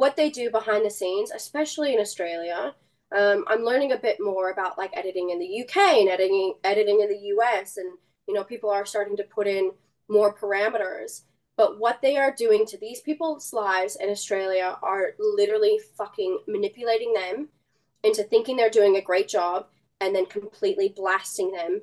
what 0.00 0.16
they 0.16 0.30
do 0.30 0.50
behind 0.50 0.82
the 0.82 0.90
scenes, 0.90 1.30
especially 1.30 1.92
in 1.92 2.00
Australia. 2.00 2.74
Um, 3.14 3.44
I'm 3.48 3.64
learning 3.64 3.92
a 3.92 3.98
bit 3.98 4.16
more 4.18 4.50
about 4.50 4.78
like 4.78 4.96
editing 4.96 5.28
in 5.28 5.38
the 5.38 5.62
UK 5.62 5.76
and 5.76 6.08
editing 6.08 6.54
editing 6.64 7.00
in 7.02 7.08
the 7.10 7.34
US, 7.34 7.76
and 7.76 7.92
you 8.26 8.32
know 8.32 8.42
people 8.42 8.70
are 8.70 8.86
starting 8.86 9.14
to 9.18 9.24
put 9.24 9.46
in 9.46 9.72
more 10.08 10.34
parameters. 10.34 11.24
But 11.58 11.78
what 11.78 12.00
they 12.00 12.16
are 12.16 12.34
doing 12.34 12.64
to 12.66 12.78
these 12.78 13.02
people's 13.02 13.52
lives 13.52 13.96
in 13.96 14.08
Australia 14.08 14.78
are 14.82 15.10
literally 15.18 15.78
fucking 15.98 16.38
manipulating 16.48 17.12
them 17.12 17.50
into 18.02 18.22
thinking 18.22 18.56
they're 18.56 18.70
doing 18.70 18.96
a 18.96 19.02
great 19.02 19.28
job 19.28 19.66
and 20.00 20.14
then 20.14 20.24
completely 20.24 20.94
blasting 20.96 21.52
them 21.52 21.82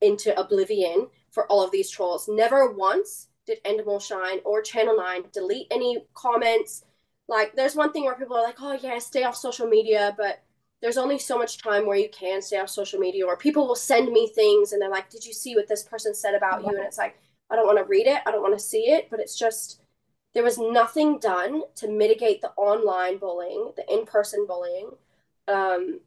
into 0.00 0.38
oblivion 0.38 1.08
for 1.32 1.50
all 1.50 1.64
of 1.64 1.72
these 1.72 1.90
trolls. 1.90 2.28
Never 2.28 2.70
once 2.70 3.26
did 3.46 3.62
Endemol 3.64 4.00
Shine 4.00 4.38
or 4.44 4.62
Channel 4.62 4.96
9 4.96 5.24
delete 5.32 5.66
any 5.72 6.04
comments, 6.14 6.84
like 7.28 7.54
there's 7.54 7.76
one 7.76 7.92
thing 7.92 8.04
where 8.04 8.14
people 8.14 8.36
are 8.36 8.42
like 8.42 8.60
oh 8.60 8.78
yeah 8.82 8.98
stay 8.98 9.24
off 9.24 9.36
social 9.36 9.66
media 9.66 10.14
but 10.16 10.42
there's 10.82 10.98
only 10.98 11.18
so 11.18 11.38
much 11.38 11.62
time 11.62 11.86
where 11.86 11.96
you 11.96 12.08
can 12.10 12.42
stay 12.42 12.58
off 12.58 12.68
social 12.68 12.98
media 12.98 13.24
or 13.26 13.36
people 13.36 13.66
will 13.66 13.74
send 13.74 14.12
me 14.12 14.28
things 14.28 14.72
and 14.72 14.80
they're 14.80 14.90
like 14.90 15.10
did 15.10 15.24
you 15.24 15.32
see 15.32 15.54
what 15.54 15.68
this 15.68 15.82
person 15.82 16.14
said 16.14 16.34
about 16.34 16.62
you? 16.62 16.68
And 16.68 16.78
it's 16.78 16.98
like 16.98 17.18
i 17.50 17.56
don't 17.56 17.66
want 17.66 17.78
to 17.78 17.84
read 17.84 18.06
it 18.06 18.22
i 18.26 18.30
don't 18.30 18.42
want 18.42 18.56
to 18.56 18.64
see 18.64 18.90
it 18.90 19.08
but 19.10 19.20
it's 19.20 19.38
just 19.38 19.80
there 20.34 20.44
was 20.44 20.58
nothing 20.58 21.18
done 21.18 21.62
to 21.76 21.88
mitigate 21.88 22.42
the 22.42 22.50
online 22.56 23.18
bullying 23.18 23.72
the 23.76 23.84
in-person 23.92 24.46
bullying 24.46 24.90
um, 25.48 26.00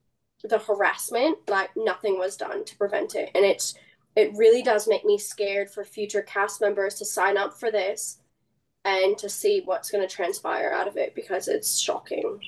the 0.47 0.57
harassment 0.57 1.37
like 1.49 1.69
nothing 1.75 2.17
was 2.17 2.37
done 2.37 2.63
to 2.65 2.77
prevent 2.77 3.15
it. 3.15 3.31
And 3.35 3.43
it's 3.43 3.73
it 4.15 4.33
really 4.35 4.63
does 4.63 4.87
make 4.87 5.05
me 5.05 5.17
scared 5.17 5.69
for 5.69 5.83
future 5.83 6.21
cast 6.21 6.61
members 6.61 6.95
to 6.95 7.05
sign 7.05 7.37
up 7.37 7.59
for 7.59 7.71
this 7.71 8.18
and 8.85 9.17
to 9.17 9.29
see 9.29 9.61
what's 9.65 9.91
going 9.91 10.07
to 10.07 10.13
transpire 10.13 10.71
out 10.71 10.87
of 10.87 10.97
it 10.97 11.15
because 11.15 11.47
it's 11.47 11.79
shocking. 11.79 12.39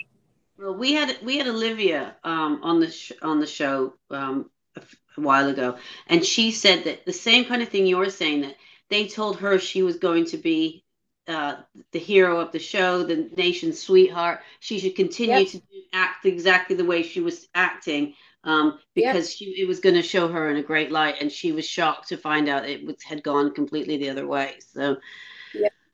Well, 0.58 0.76
we 0.76 0.94
had 0.94 1.18
we 1.24 1.38
had 1.38 1.48
Olivia 1.48 2.16
um, 2.24 2.60
on 2.64 2.80
the 2.80 2.92
sh- 2.92 3.14
on 3.22 3.40
the 3.40 3.48
show 3.48 3.94
um, 4.10 4.50
a, 4.76 4.82
f- 4.82 4.96
a 5.18 5.22
while 5.22 5.50
ago, 5.50 5.78
and 6.08 6.24
she 6.24 6.52
said 6.52 6.84
that 6.84 7.06
the 7.06 7.14
same 7.14 7.46
kind 7.46 7.62
of 7.62 7.70
thing 7.70 7.88
you're 7.88 8.10
saying 8.10 8.42
that 8.42 8.56
they 8.90 9.08
told 9.08 9.40
her 9.40 9.58
she 9.58 9.82
was 9.82 9.98
going 9.98 10.26
to 10.26 10.38
be 10.38 10.84
uh, 11.28 11.56
the 11.92 12.00
hero 12.00 12.40
of 12.40 12.52
the 12.52 12.60
show, 12.60 13.04
the 13.04 13.30
nation's 13.38 13.82
sweetheart. 13.82 14.42
She 14.60 14.80
should 14.80 14.96
continue 14.96 15.38
yep. 15.38 15.48
to 15.48 15.62
act 15.94 16.26
exactly 16.26 16.76
the 16.76 16.86
way 16.86 17.04
she 17.04 17.22
was 17.22 17.48
acting 17.56 18.14
um, 18.44 18.80
because 18.94 19.30
yep. 19.30 19.56
she 19.56 19.62
it 19.62 19.68
was 19.68 19.80
going 19.80 19.96
to 19.96 20.04
show 20.04 20.28
her 20.28 20.50
in 20.50 20.58
a 20.58 20.64
great 20.64 20.92
light, 20.92 21.16
and 21.22 21.32
she 21.32 21.52
was 21.52 21.66
shocked 21.68 22.10
to 22.10 22.18
find 22.18 22.50
out 22.50 22.70
it 22.70 22.86
was, 22.86 23.02
had 23.04 23.24
gone 23.24 23.54
completely 23.54 23.98
the 23.98 24.10
other 24.10 24.28
way. 24.28 24.56
So 24.74 24.98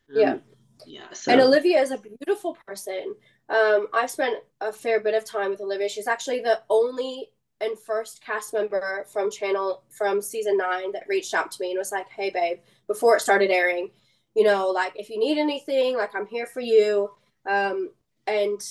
yeah. 0.09 0.33
Um, 0.33 0.41
yeah. 0.85 1.11
So. 1.13 1.31
And 1.31 1.41
Olivia 1.41 1.81
is 1.81 1.91
a 1.91 1.97
beautiful 1.97 2.57
person. 2.65 3.15
Um, 3.49 3.87
I've 3.93 4.11
spent 4.11 4.37
a 4.61 4.71
fair 4.71 4.99
bit 4.99 5.15
of 5.15 5.25
time 5.25 5.51
with 5.51 5.61
Olivia. 5.61 5.89
She's 5.89 6.07
actually 6.07 6.41
the 6.41 6.61
only 6.69 7.29
and 7.59 7.77
first 7.79 8.23
cast 8.23 8.53
member 8.53 9.05
from 9.11 9.31
channel 9.31 9.83
from 9.89 10.21
season 10.21 10.57
nine 10.57 10.91
that 10.91 11.07
reached 11.07 11.33
out 11.33 11.51
to 11.51 11.61
me 11.61 11.71
and 11.71 11.77
was 11.77 11.91
like, 11.91 12.07
"Hey, 12.09 12.29
babe, 12.29 12.59
before 12.87 13.15
it 13.15 13.21
started 13.21 13.49
airing, 13.49 13.89
you 14.35 14.43
know, 14.43 14.69
like 14.69 14.93
if 14.95 15.09
you 15.09 15.19
need 15.19 15.37
anything, 15.37 15.97
like 15.97 16.13
I'm 16.15 16.27
here 16.27 16.45
for 16.45 16.61
you." 16.61 17.09
Um, 17.49 17.91
and 18.27 18.61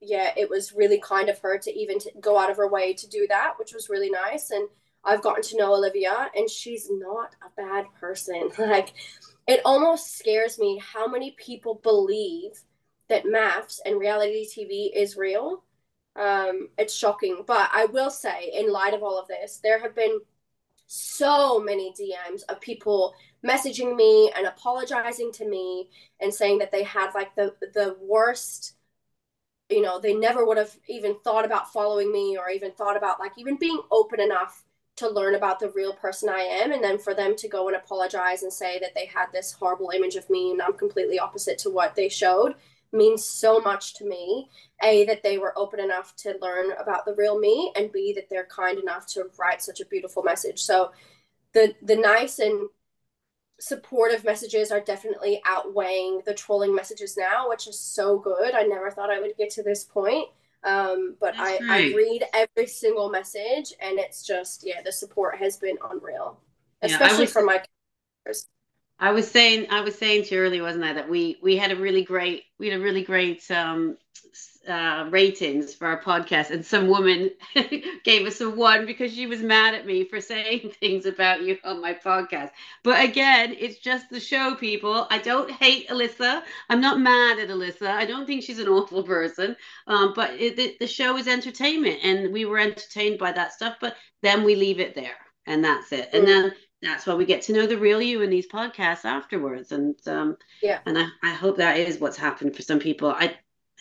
yeah, 0.00 0.32
it 0.36 0.50
was 0.50 0.72
really 0.72 0.98
kind 1.00 1.28
of 1.28 1.38
her 1.40 1.58
to 1.58 1.72
even 1.72 1.98
to 2.00 2.10
go 2.20 2.38
out 2.38 2.50
of 2.50 2.56
her 2.56 2.68
way 2.68 2.92
to 2.94 3.08
do 3.08 3.26
that, 3.28 3.54
which 3.58 3.72
was 3.72 3.88
really 3.88 4.10
nice. 4.10 4.50
And 4.50 4.68
I've 5.04 5.22
gotten 5.22 5.42
to 5.42 5.56
know 5.56 5.74
Olivia, 5.74 6.30
and 6.34 6.48
she's 6.48 6.88
not 6.90 7.34
a 7.44 7.50
bad 7.56 7.86
person. 7.98 8.50
like 8.58 8.92
it 9.52 9.60
almost 9.66 10.16
scares 10.16 10.58
me 10.58 10.80
how 10.82 11.06
many 11.06 11.32
people 11.32 11.74
believe 11.74 12.52
that 13.10 13.26
MAFS 13.26 13.80
and 13.84 14.00
reality 14.00 14.46
TV 14.46 14.90
is 14.94 15.14
real. 15.14 15.62
Um, 16.16 16.70
it's 16.78 16.94
shocking. 16.94 17.44
But 17.46 17.68
I 17.70 17.84
will 17.84 18.08
say, 18.08 18.50
in 18.54 18.72
light 18.72 18.94
of 18.94 19.02
all 19.02 19.20
of 19.20 19.28
this, 19.28 19.60
there 19.62 19.78
have 19.78 19.94
been 19.94 20.20
so 20.86 21.60
many 21.60 21.92
DMs 21.92 22.44
of 22.48 22.62
people 22.62 23.14
messaging 23.44 23.94
me 23.94 24.32
and 24.34 24.46
apologizing 24.46 25.30
to 25.32 25.46
me 25.46 25.90
and 26.18 26.32
saying 26.32 26.56
that 26.60 26.72
they 26.72 26.82
had 26.82 27.12
like 27.12 27.34
the 27.34 27.54
the 27.74 27.96
worst 28.00 28.74
you 29.70 29.80
know 29.80 29.98
they 29.98 30.14
never 30.14 30.44
would 30.44 30.58
have 30.58 30.76
even 30.88 31.16
thought 31.24 31.46
about 31.46 31.72
following 31.72 32.12
me 32.12 32.36
or 32.36 32.50
even 32.50 32.72
thought 32.72 32.96
about 32.96 33.18
like 33.18 33.32
even 33.38 33.56
being 33.56 33.80
open 33.90 34.20
enough 34.20 34.64
to 34.96 35.08
learn 35.08 35.34
about 35.34 35.58
the 35.58 35.70
real 35.70 35.94
person 35.94 36.28
I 36.28 36.40
am 36.40 36.72
and 36.72 36.84
then 36.84 36.98
for 36.98 37.14
them 37.14 37.34
to 37.36 37.48
go 37.48 37.68
and 37.68 37.76
apologize 37.76 38.42
and 38.42 38.52
say 38.52 38.78
that 38.80 38.94
they 38.94 39.06
had 39.06 39.26
this 39.32 39.52
horrible 39.52 39.90
image 39.94 40.16
of 40.16 40.28
me 40.28 40.50
and 40.50 40.60
I'm 40.60 40.74
completely 40.74 41.18
opposite 41.18 41.58
to 41.58 41.70
what 41.70 41.94
they 41.94 42.08
showed 42.08 42.54
means 42.92 43.24
so 43.24 43.58
much 43.58 43.94
to 43.94 44.04
me. 44.04 44.50
A 44.82 45.04
that 45.06 45.22
they 45.22 45.38
were 45.38 45.58
open 45.58 45.80
enough 45.80 46.14
to 46.16 46.36
learn 46.42 46.72
about 46.72 47.06
the 47.06 47.14
real 47.14 47.38
me 47.38 47.72
and 47.74 47.90
B 47.90 48.12
that 48.14 48.28
they're 48.28 48.46
kind 48.46 48.78
enough 48.78 49.06
to 49.08 49.30
write 49.38 49.62
such 49.62 49.80
a 49.80 49.86
beautiful 49.86 50.22
message. 50.22 50.62
So 50.62 50.92
the 51.54 51.74
the 51.82 51.96
nice 51.96 52.38
and 52.38 52.68
supportive 53.60 54.24
messages 54.24 54.70
are 54.72 54.80
definitely 54.80 55.40
outweighing 55.46 56.20
the 56.26 56.34
trolling 56.34 56.74
messages 56.74 57.16
now, 57.16 57.48
which 57.48 57.68
is 57.68 57.78
so 57.78 58.18
good. 58.18 58.54
I 58.54 58.64
never 58.64 58.90
thought 58.90 59.10
I 59.10 59.20
would 59.20 59.36
get 59.38 59.50
to 59.50 59.62
this 59.62 59.84
point. 59.84 60.28
Um, 60.64 61.16
but 61.20 61.34
I, 61.36 61.58
I 61.68 61.78
read 61.94 62.24
every 62.32 62.68
single 62.68 63.10
message, 63.10 63.74
and 63.80 63.98
it's 63.98 64.24
just 64.24 64.64
yeah, 64.64 64.80
the 64.82 64.92
support 64.92 65.36
has 65.38 65.56
been 65.56 65.76
unreal, 65.90 66.38
especially 66.82 67.16
yeah, 67.16 67.20
was, 67.20 67.32
from 67.32 67.46
my. 67.46 67.62
I 69.00 69.10
was 69.10 69.28
saying, 69.28 69.66
I 69.70 69.80
was 69.80 69.96
saying 69.96 70.24
to 70.24 70.34
you 70.36 70.40
earlier, 70.40 70.62
wasn't 70.62 70.84
I, 70.84 70.92
that 70.92 71.08
we 71.08 71.38
we 71.42 71.56
had 71.56 71.72
a 71.72 71.76
really 71.76 72.04
great, 72.04 72.44
we 72.58 72.68
had 72.68 72.80
a 72.80 72.82
really 72.82 73.02
great 73.02 73.50
um, 73.50 73.96
uh, 74.68 75.08
ratings 75.10 75.74
for 75.74 75.86
our 75.86 76.00
podcast, 76.00 76.50
and 76.50 76.64
some 76.64 76.88
woman 76.88 77.30
gave 78.04 78.26
us 78.26 78.40
a 78.40 78.48
one 78.48 78.86
because 78.86 79.12
she 79.12 79.26
was 79.26 79.40
mad 79.40 79.74
at 79.74 79.86
me 79.86 80.04
for 80.04 80.20
saying 80.20 80.70
things 80.80 81.06
about 81.06 81.42
you 81.42 81.58
on 81.64 81.80
my 81.80 81.94
podcast. 81.94 82.50
But 82.82 83.04
again, 83.04 83.56
it's 83.58 83.78
just 83.78 84.10
the 84.10 84.20
show, 84.20 84.54
people. 84.54 85.06
I 85.10 85.18
don't 85.18 85.50
hate 85.50 85.88
Alyssa. 85.88 86.42
I'm 86.68 86.80
not 86.80 87.00
mad 87.00 87.38
at 87.38 87.48
Alyssa. 87.48 87.88
I 87.88 88.04
don't 88.04 88.26
think 88.26 88.42
she's 88.42 88.58
an 88.58 88.68
awful 88.68 89.02
person. 89.02 89.56
Um, 89.86 90.12
but 90.14 90.32
it, 90.32 90.56
the, 90.56 90.76
the 90.80 90.86
show 90.86 91.16
is 91.16 91.28
entertainment, 91.28 92.00
and 92.02 92.32
we 92.32 92.44
were 92.44 92.58
entertained 92.58 93.18
by 93.18 93.32
that 93.32 93.52
stuff. 93.52 93.76
But 93.80 93.96
then 94.22 94.44
we 94.44 94.54
leave 94.54 94.80
it 94.80 94.94
there, 94.94 95.16
and 95.46 95.64
that's 95.64 95.92
it. 95.92 96.10
And 96.12 96.26
then 96.26 96.52
that's 96.82 97.06
why 97.06 97.14
we 97.14 97.24
get 97.24 97.42
to 97.42 97.52
know 97.52 97.66
the 97.66 97.78
real 97.78 98.02
you 98.02 98.22
in 98.22 98.30
these 98.30 98.48
podcasts 98.48 99.04
afterwards. 99.04 99.72
And 99.72 99.96
um, 100.06 100.36
yeah, 100.62 100.80
and 100.86 100.98
I, 100.98 101.06
I 101.22 101.30
hope 101.30 101.56
that 101.56 101.78
is 101.78 101.98
what's 101.98 102.16
happened 102.16 102.54
for 102.56 102.62
some 102.62 102.78
people. 102.78 103.10
I 103.10 103.36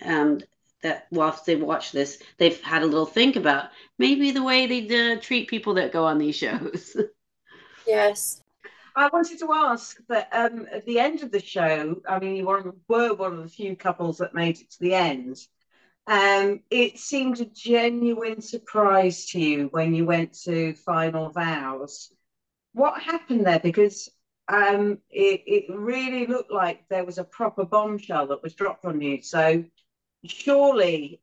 um 0.05 0.39
that 0.81 1.07
whilst 1.11 1.45
they've 1.45 1.61
watched 1.61 1.93
this, 1.93 2.21
they've 2.37 2.61
had 2.61 2.83
a 2.83 2.85
little 2.85 3.05
think 3.05 3.35
about 3.35 3.69
maybe 3.97 4.31
the 4.31 4.43
way 4.43 4.67
they 4.67 5.13
uh, 5.13 5.19
treat 5.19 5.47
people 5.47 5.75
that 5.75 5.91
go 5.91 6.05
on 6.05 6.17
these 6.17 6.35
shows. 6.35 6.95
yes. 7.87 8.41
I 8.95 9.09
wanted 9.11 9.39
to 9.39 9.53
ask 9.53 9.97
that 10.09 10.27
um, 10.33 10.67
at 10.71 10.85
the 10.85 10.99
end 10.99 11.23
of 11.23 11.31
the 11.31 11.41
show, 11.41 12.01
I 12.07 12.19
mean, 12.19 12.35
you 12.35 12.45
were, 12.45 12.73
were 12.87 13.13
one 13.13 13.33
of 13.33 13.43
the 13.43 13.49
few 13.49 13.75
couples 13.75 14.17
that 14.17 14.33
made 14.33 14.59
it 14.59 14.69
to 14.71 14.79
the 14.79 14.95
end. 14.95 15.37
Um, 16.07 16.61
it 16.69 16.99
seemed 16.99 17.39
a 17.39 17.45
genuine 17.45 18.41
surprise 18.41 19.27
to 19.27 19.39
you 19.39 19.67
when 19.71 19.93
you 19.93 20.05
went 20.05 20.33
to 20.43 20.73
final 20.73 21.29
vows. 21.29 22.11
What 22.73 23.01
happened 23.01 23.45
there? 23.45 23.59
Because 23.59 24.09
um, 24.47 24.97
it, 25.09 25.43
it 25.45 25.65
really 25.69 26.25
looked 26.25 26.51
like 26.51 26.87
there 26.89 27.05
was 27.05 27.17
a 27.17 27.23
proper 27.23 27.63
bombshell 27.63 28.27
that 28.27 28.43
was 28.43 28.55
dropped 28.55 28.83
on 28.83 28.99
you. 28.99 29.21
So 29.21 29.63
surely 30.25 31.19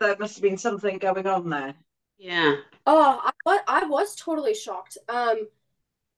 there 0.00 0.16
must 0.18 0.36
have 0.36 0.42
been 0.42 0.58
something 0.58 0.98
going 0.98 1.26
on 1.26 1.50
there. 1.50 1.74
Yeah. 2.18 2.56
Oh, 2.86 3.30
I, 3.46 3.60
I 3.66 3.84
was 3.86 4.14
totally 4.14 4.54
shocked. 4.54 4.98
Um, 5.08 5.48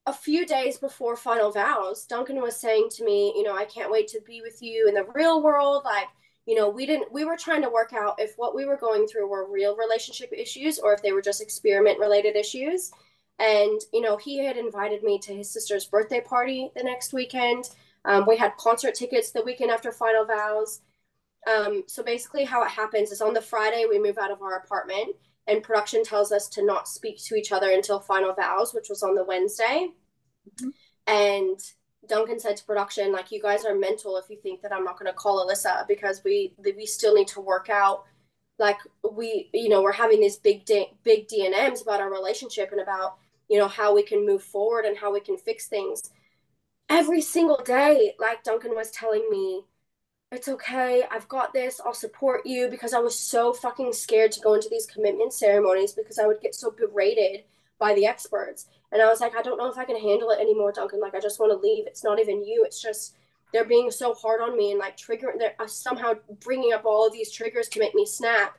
a 0.07 0.12
few 0.12 0.44
days 0.44 0.78
before 0.78 1.16
final 1.16 1.50
vows, 1.50 2.05
Duncan 2.05 2.40
was 2.40 2.61
saying 2.61 2.88
to 2.92 3.05
me, 3.05 3.32
you 3.36 3.42
know, 3.42 3.57
I 3.57 3.64
can't 3.64 3.90
wait 3.90 4.09
to 4.09 4.20
be 4.26 4.42
with 4.42 4.62
you 4.62 4.86
in 4.86 4.94
the 4.94 5.07
real 5.14 5.42
world. 5.42 5.82
Like, 5.84 6.09
you 6.46 6.55
know, 6.55 6.68
we 6.68 6.84
didn't, 6.84 7.11
we 7.11 7.24
were 7.24 7.38
trying 7.38 7.62
to 7.62 7.70
work 7.70 7.94
out 7.94 8.16
if 8.18 8.34
what 8.36 8.55
we 8.55 8.66
were 8.66 8.76
going 8.76 9.07
through 9.07 9.28
were 9.28 9.50
real 9.50 9.76
relationship 9.76 10.30
issues 10.32 10.78
or 10.78 10.92
if 10.92 11.02
they 11.02 11.12
were 11.12 11.22
just 11.22 11.40
experiment 11.40 11.98
related 11.98 12.36
issues. 12.36 12.92
And, 13.38 13.80
you 13.92 14.02
know, 14.02 14.18
he 14.18 14.44
had 14.44 14.59
invited 14.59 15.02
me 15.02 15.18
to 15.20 15.34
his 15.34 15.50
sister's 15.50 15.86
birthday 15.86 16.20
party 16.20 16.70
the 16.76 16.84
next 16.84 17.14
weekend. 17.14 17.70
Um, 18.05 18.26
we 18.28 18.36
had 18.36 18.57
concert 18.59 18.94
tickets 18.94 19.30
the 19.30 19.42
weekend 19.42 19.70
after 19.70 19.90
final 19.90 20.26
vows. 20.26 20.82
Um, 21.51 21.84
so 21.86 22.03
basically, 22.03 22.45
how 22.45 22.62
it 22.62 22.70
happens 22.70 23.11
is 23.11 23.20
on 23.20 23.34
the 23.34 23.40
Friday, 23.40 23.86
we 23.88 23.99
move 23.99 24.18
out 24.18 24.30
of 24.30 24.42
our 24.42 24.57
apartment, 24.57 25.16
and 25.47 25.62
production 25.62 26.03
tells 26.05 26.32
us 26.32 26.49
to 26.51 26.64
not 26.64 26.88
speak 26.88 27.22
to 27.24 27.34
each 27.34 27.53
other 27.53 27.70
until 27.70 28.01
final 28.01 28.32
vows, 28.32 28.72
which 28.72 28.88
was 28.88 29.03
on 29.03 29.14
the 29.14 29.24
Wednesday. 29.24 29.88
Mm-hmm. 30.49 30.70
And 31.07 31.61
Duncan 32.09 32.38
said 32.38 32.57
to 32.57 32.64
production, 32.64 33.12
like, 33.12 33.30
you 33.30 33.40
guys 33.40 33.64
are 33.64 33.74
mental 33.74 34.16
if 34.16 34.30
you 34.30 34.38
think 34.42 34.62
that 34.62 34.72
I'm 34.72 34.84
not 34.84 34.99
going 34.99 35.11
to 35.11 35.16
call 35.16 35.47
Alyssa 35.47 35.86
because 35.86 36.22
we 36.24 36.55
we 36.59 36.86
still 36.86 37.14
need 37.14 37.28
to 37.28 37.40
work 37.40 37.68
out. 37.68 38.05
Like 38.59 38.78
we, 39.12 39.51
you 39.53 39.68
know, 39.68 39.82
we're 39.82 39.92
having 39.92 40.20
these 40.20 40.36
big 40.36 40.64
D- 40.64 40.92
big 41.03 41.26
D&Ms 41.28 41.82
about 41.82 42.01
our 42.01 42.11
relationship 42.11 42.70
and 42.72 42.80
about 42.80 43.16
you 43.49 43.59
know 43.59 43.68
how 43.68 43.95
we 43.95 44.03
can 44.03 44.24
move 44.24 44.42
forward 44.42 44.84
and 44.84 44.97
how 44.97 45.12
we 45.12 45.20
can 45.20 45.36
fix 45.36 45.66
things. 45.66 46.11
Every 46.88 47.20
single 47.20 47.62
day, 47.64 48.14
like 48.18 48.45
Duncan 48.45 48.74
was 48.74 48.90
telling 48.90 49.26
me, 49.30 49.64
it's 50.35 50.49
okay. 50.49 51.05
I've 51.11 51.28
got 51.28 51.53
this. 51.53 51.80
I'll 51.85 51.95
support 51.95 52.45
you 52.45 52.68
because 52.68 52.93
I 52.93 52.99
was 52.99 53.18
so 53.18 53.53
fucking 53.53 53.93
scared 53.93 54.32
to 54.32 54.41
go 54.41 54.55
into 54.55 54.68
these 54.68 54.87
commitment 54.87 55.32
ceremonies 55.32 55.93
because 55.93 56.18
I 56.18 56.26
would 56.26 56.41
get 56.41 56.55
so 56.55 56.70
berated 56.70 57.45
by 57.78 57.95
the 57.95 58.07
experts. 58.07 58.66
And 58.93 59.03
I 59.03 59.07
was 59.07 59.20
like, 59.20 59.37
I 59.37 59.43
don't 59.43 59.59
know 59.59 59.70
if 59.70 59.78
I 59.78 59.85
can 59.85 60.01
handle 60.01 60.30
it 60.30 60.41
anymore, 60.41 60.72
Duncan. 60.72 61.01
Like, 61.01 61.14
I 61.14 61.20
just 61.20 61.41
want 61.41 61.53
to 61.53 61.66
leave. 61.66 61.87
It's 61.87 62.05
not 62.05 62.20
even 62.20 62.45
you. 62.45 62.64
It's 62.64 62.80
just 62.80 63.16
they're 63.53 63.64
being 63.64 63.91
so 63.91 64.14
hard 64.14 64.41
on 64.41 64.57
me 64.57 64.70
and 64.70 64.80
like 64.80 64.97
triggering. 64.97 65.39
They're 65.39 65.55
uh, 65.59 65.66
somehow 65.66 66.14
bringing 66.41 66.72
up 66.72 66.85
all 66.85 67.07
of 67.07 67.12
these 67.12 67.32
triggers 67.32 67.68
to 67.70 67.78
make 67.78 67.95
me 67.95 68.07
snap. 68.07 68.59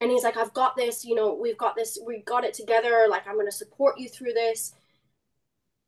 And 0.00 0.10
he's 0.10 0.22
like, 0.22 0.36
I've 0.36 0.54
got 0.54 0.76
this. 0.76 1.04
You 1.04 1.14
know, 1.14 1.34
we've 1.34 1.58
got 1.58 1.76
this. 1.76 1.98
We 2.04 2.18
got 2.18 2.44
it 2.44 2.54
together. 2.54 3.06
Like, 3.10 3.26
I'm 3.26 3.34
going 3.34 3.46
to 3.46 3.52
support 3.52 3.98
you 3.98 4.08
through 4.08 4.32
this. 4.32 4.74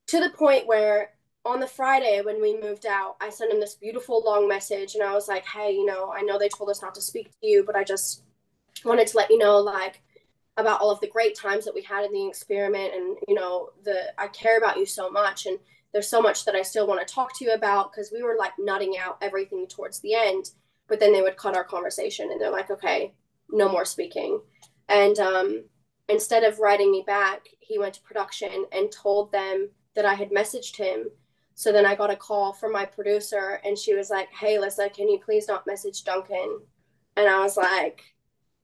To 0.08 0.18
the 0.18 0.30
point 0.30 0.66
where 0.66 1.10
on 1.44 1.60
the 1.60 1.66
Friday 1.66 2.20
when 2.22 2.40
we 2.40 2.60
moved 2.60 2.86
out, 2.86 3.16
I 3.20 3.30
sent 3.30 3.52
him 3.52 3.60
this 3.60 3.74
beautiful 3.74 4.22
long 4.24 4.46
message 4.46 4.94
and 4.94 5.02
I 5.02 5.14
was 5.14 5.28
like, 5.28 5.44
hey, 5.46 5.72
you 5.72 5.86
know, 5.86 6.12
I 6.12 6.22
know 6.22 6.38
they 6.38 6.48
told 6.48 6.70
us 6.70 6.82
not 6.82 6.94
to 6.96 7.00
speak 7.00 7.30
to 7.30 7.46
you, 7.46 7.64
but 7.64 7.76
I 7.76 7.84
just 7.84 8.24
wanted 8.84 9.06
to 9.08 9.16
let 9.16 9.30
you 9.30 9.38
know, 9.38 9.58
like, 9.58 10.02
about 10.56 10.80
all 10.80 10.90
of 10.90 11.00
the 11.00 11.08
great 11.08 11.34
times 11.34 11.64
that 11.64 11.74
we 11.74 11.82
had 11.82 12.04
in 12.04 12.12
the 12.12 12.26
experiment 12.26 12.92
and, 12.94 13.16
you 13.26 13.34
know, 13.34 13.70
the 13.84 14.12
I 14.18 14.28
care 14.28 14.58
about 14.58 14.76
you 14.76 14.84
so 14.84 15.10
much 15.10 15.46
and 15.46 15.58
there's 15.92 16.08
so 16.08 16.20
much 16.20 16.44
that 16.44 16.54
I 16.54 16.62
still 16.62 16.86
want 16.86 17.06
to 17.06 17.14
talk 17.14 17.36
to 17.38 17.44
you 17.44 17.52
about 17.52 17.90
because 17.90 18.12
we 18.12 18.22
were 18.22 18.36
like 18.38 18.52
nutting 18.58 18.96
out 18.98 19.18
everything 19.22 19.66
towards 19.66 20.00
the 20.00 20.14
end, 20.14 20.50
but 20.88 21.00
then 21.00 21.12
they 21.12 21.22
would 21.22 21.36
cut 21.36 21.56
our 21.56 21.64
conversation 21.64 22.30
and 22.30 22.40
they're 22.40 22.52
like, 22.52 22.70
okay, 22.70 23.14
no 23.48 23.68
more 23.68 23.84
speaking. 23.84 24.40
And 24.88 25.18
um, 25.18 25.64
instead 26.08 26.44
of 26.44 26.58
writing 26.58 26.92
me 26.92 27.02
back, 27.06 27.46
he 27.60 27.78
went 27.78 27.94
to 27.94 28.02
production 28.02 28.66
and 28.72 28.92
told 28.92 29.32
them 29.32 29.70
that 29.94 30.04
I 30.04 30.14
had 30.14 30.30
messaged 30.30 30.76
him 30.76 31.10
so 31.60 31.72
then 31.72 31.84
I 31.84 31.94
got 31.94 32.10
a 32.10 32.16
call 32.16 32.54
from 32.54 32.72
my 32.72 32.86
producer 32.86 33.60
and 33.66 33.76
she 33.76 33.92
was 33.92 34.08
like, 34.08 34.28
Hey, 34.32 34.58
Lisa, 34.58 34.88
can 34.88 35.10
you 35.10 35.20
please 35.22 35.46
not 35.46 35.66
message 35.66 36.04
Duncan? 36.04 36.58
And 37.18 37.28
I 37.28 37.40
was 37.40 37.58
like, 37.58 38.02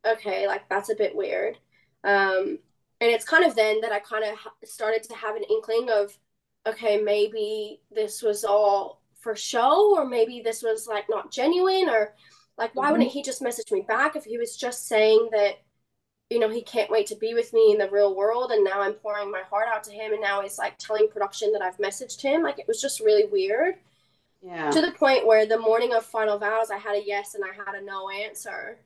Okay, 0.07 0.47
like 0.47 0.67
that's 0.71 0.89
a 0.89 0.95
bit 0.95 1.15
weird. 1.15 1.59
Um, 2.05 2.59
and 3.03 3.11
it's 3.11 3.29
kind 3.29 3.45
of 3.45 3.55
then 3.55 3.83
that 3.83 3.93
I 3.93 3.99
kind 3.99 4.25
of 4.25 4.39
started 4.67 5.03
to 5.03 5.15
have 5.15 5.37
an 5.37 5.43
inkling 5.43 5.91
of, 5.91 6.17
okay, 6.67 6.97
maybe 6.97 7.83
this 7.91 8.23
was 8.23 8.45
all 8.45 9.03
for 9.21 9.37
show, 9.37 9.95
or 9.95 10.07
maybe 10.07 10.41
this 10.43 10.63
was 10.63 10.87
like 10.87 11.05
not 11.11 11.31
genuine, 11.31 11.91
or 11.91 12.15
like, 12.57 12.75
why 12.75 12.85
mm-hmm. 12.85 12.93
wouldn't 12.93 13.11
he 13.11 13.23
just 13.23 13.43
message 13.43 13.71
me 13.73 13.83
back 13.87 14.17
if 14.17 14.25
he 14.25 14.39
was 14.39 14.57
just 14.57 14.89
saying 14.89 15.29
that 15.33 15.59
you 16.31 16.39
know, 16.39 16.49
he 16.49 16.63
can't 16.63 16.91
wait 16.91 17.07
to 17.07 17.17
be 17.17 17.35
with 17.35 17.53
me 17.53 17.73
in 17.73 17.79
the 17.79 17.91
real 17.91 18.15
world. 18.17 18.51
And 18.51 18.65
now 18.65 18.81
I'm 18.81 18.95
pouring 18.95 19.31
my 19.31 19.43
heart 19.49 19.69
out 19.73 19.85
to 19.85 19.93
him. 19.93 20.13
And 20.13 20.21
now 20.21 20.43
he's 20.43 20.59
like 20.59 20.77
telling 20.79 21.09
production 21.09 21.53
that 21.53 21.63
I've 21.63 21.79
messaged 21.79 22.21
him. 22.21 22.43
Like 22.43 22.59
it 22.59 22.67
was 22.67 22.81
just 22.81 23.01
really 23.01 23.27
weird. 23.27 23.77
Yeah. 24.43 24.71
To 24.71 24.81
the 24.81 24.93
point 24.93 25.27
where 25.27 25.47
the 25.47 25.59
morning 25.59 25.95
of 25.95 26.05
final 26.05 26.39
vows, 26.39 26.71
I 26.71 26.79
had 26.79 26.97
a 26.97 27.05
yes 27.05 27.35
and 27.35 27.45
I 27.45 27.55
had 27.55 27.81
a 27.81 27.85
no 27.85 28.11
answer. 28.11 28.79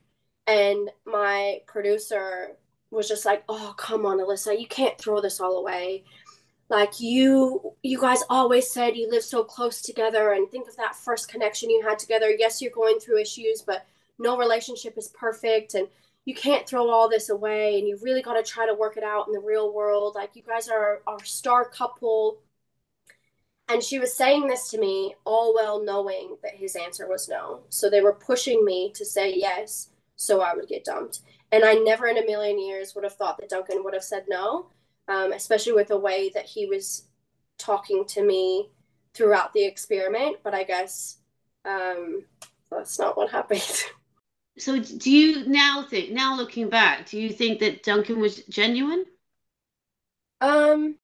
And 0.47 0.91
my 1.07 1.61
producer 1.66 2.57
was 2.91 3.09
just 3.09 3.24
like, 3.24 3.45
oh, 3.49 3.74
come 3.76 4.05
on, 4.05 4.18
Alyssa, 4.18 4.59
you 4.59 4.66
can't 4.66 4.99
throw 4.99 5.20
this 5.20 5.41
all 5.41 5.59
away. 5.59 6.05
Like 6.68 7.01
you, 7.01 7.72
you 7.82 8.01
guys 8.01 8.22
always 8.30 8.70
said 8.70 8.97
you 8.97 9.11
live 9.11 9.24
so 9.24 9.43
close 9.43 9.82
together, 9.82 10.32
and 10.32 10.49
think 10.49 10.68
of 10.68 10.76
that 10.76 10.95
first 10.95 11.28
connection 11.28 11.68
you 11.68 11.82
had 11.86 11.99
together. 11.99 12.30
Yes, 12.30 12.62
you're 12.62 12.70
going 12.70 13.01
through 13.01 13.18
issues, 13.18 13.61
but 13.61 13.84
no 14.20 14.38
relationship 14.38 14.97
is 14.97 15.09
perfect, 15.09 15.74
and 15.74 15.88
you 16.25 16.35
can't 16.35 16.66
throw 16.66 16.91
all 16.91 17.09
this 17.09 17.31
away 17.31 17.79
and 17.79 17.89
you 17.89 17.99
really 18.03 18.23
got 18.23 18.35
to 18.35 18.43
try 18.43 18.66
to 18.66 18.75
work 18.75 18.97
it 18.97 19.03
out 19.03 19.27
in 19.27 19.33
the 19.33 19.41
real 19.41 19.73
world. 19.73 20.14
Like 20.14 20.37
you 20.37 20.43
guys 20.43 20.68
are 20.68 21.03
our 21.07 21.25
star 21.25 21.64
couple. 21.64 22.39
And 23.68 23.83
she 23.83 23.99
was 23.99 24.14
saying 24.14 24.49
this 24.49 24.68
to 24.71 24.79
me 24.79 25.14
all 25.25 25.55
well 25.55 25.83
knowing 25.83 26.37
that 26.43 26.57
his 26.57 26.77
answer 26.77 27.09
was 27.09 27.29
no. 27.29 27.61
So 27.68 27.89
they 27.89 28.01
were 28.01 28.12
pushing 28.12 28.64
me 28.64 28.93
to 28.95 29.05
say 29.05 29.33
yes 29.35 29.91
so 30.16 30.43
i 30.43 30.55
would 30.55 30.68
get 30.68 30.85
dumped. 30.85 31.21
And 31.51 31.64
i 31.64 31.75
never 31.75 32.07
in 32.07 32.18
a 32.18 32.27
million 32.27 32.61
years 32.61 32.95
would 32.95 33.05
have 33.05 33.16
thought 33.16 33.39
that 33.39 33.49
duncan 33.49 33.83
would 33.83 33.95
have 33.95 34.05
said 34.05 34.25
no 34.29 34.66
um, 35.09 35.33
especially 35.33 35.73
with 35.73 35.89
the 35.89 35.99
way 35.99 36.31
that 36.35 36.47
he 36.47 36.66
was 36.66 37.09
talking 37.59 38.05
to 38.07 38.23
me 38.23 38.71
throughout 39.14 39.53
the 39.53 39.64
experiment. 39.64 40.37
But 40.45 40.55
i 40.55 40.62
guess 40.62 41.18
um, 41.64 42.25
that's 42.71 42.99
not 42.99 43.16
what 43.16 43.31
happened 43.31 43.85
so 44.61 44.79
do 44.79 45.11
you 45.11 45.47
now 45.47 45.87
think 45.89 46.11
now 46.11 46.37
looking 46.37 46.69
back 46.69 47.09
do 47.09 47.19
you 47.19 47.31
think 47.31 47.61
that 47.61 47.83
duncan 47.83 48.21
was 48.21 48.45
genuine? 48.45 49.05
Um 50.41 50.97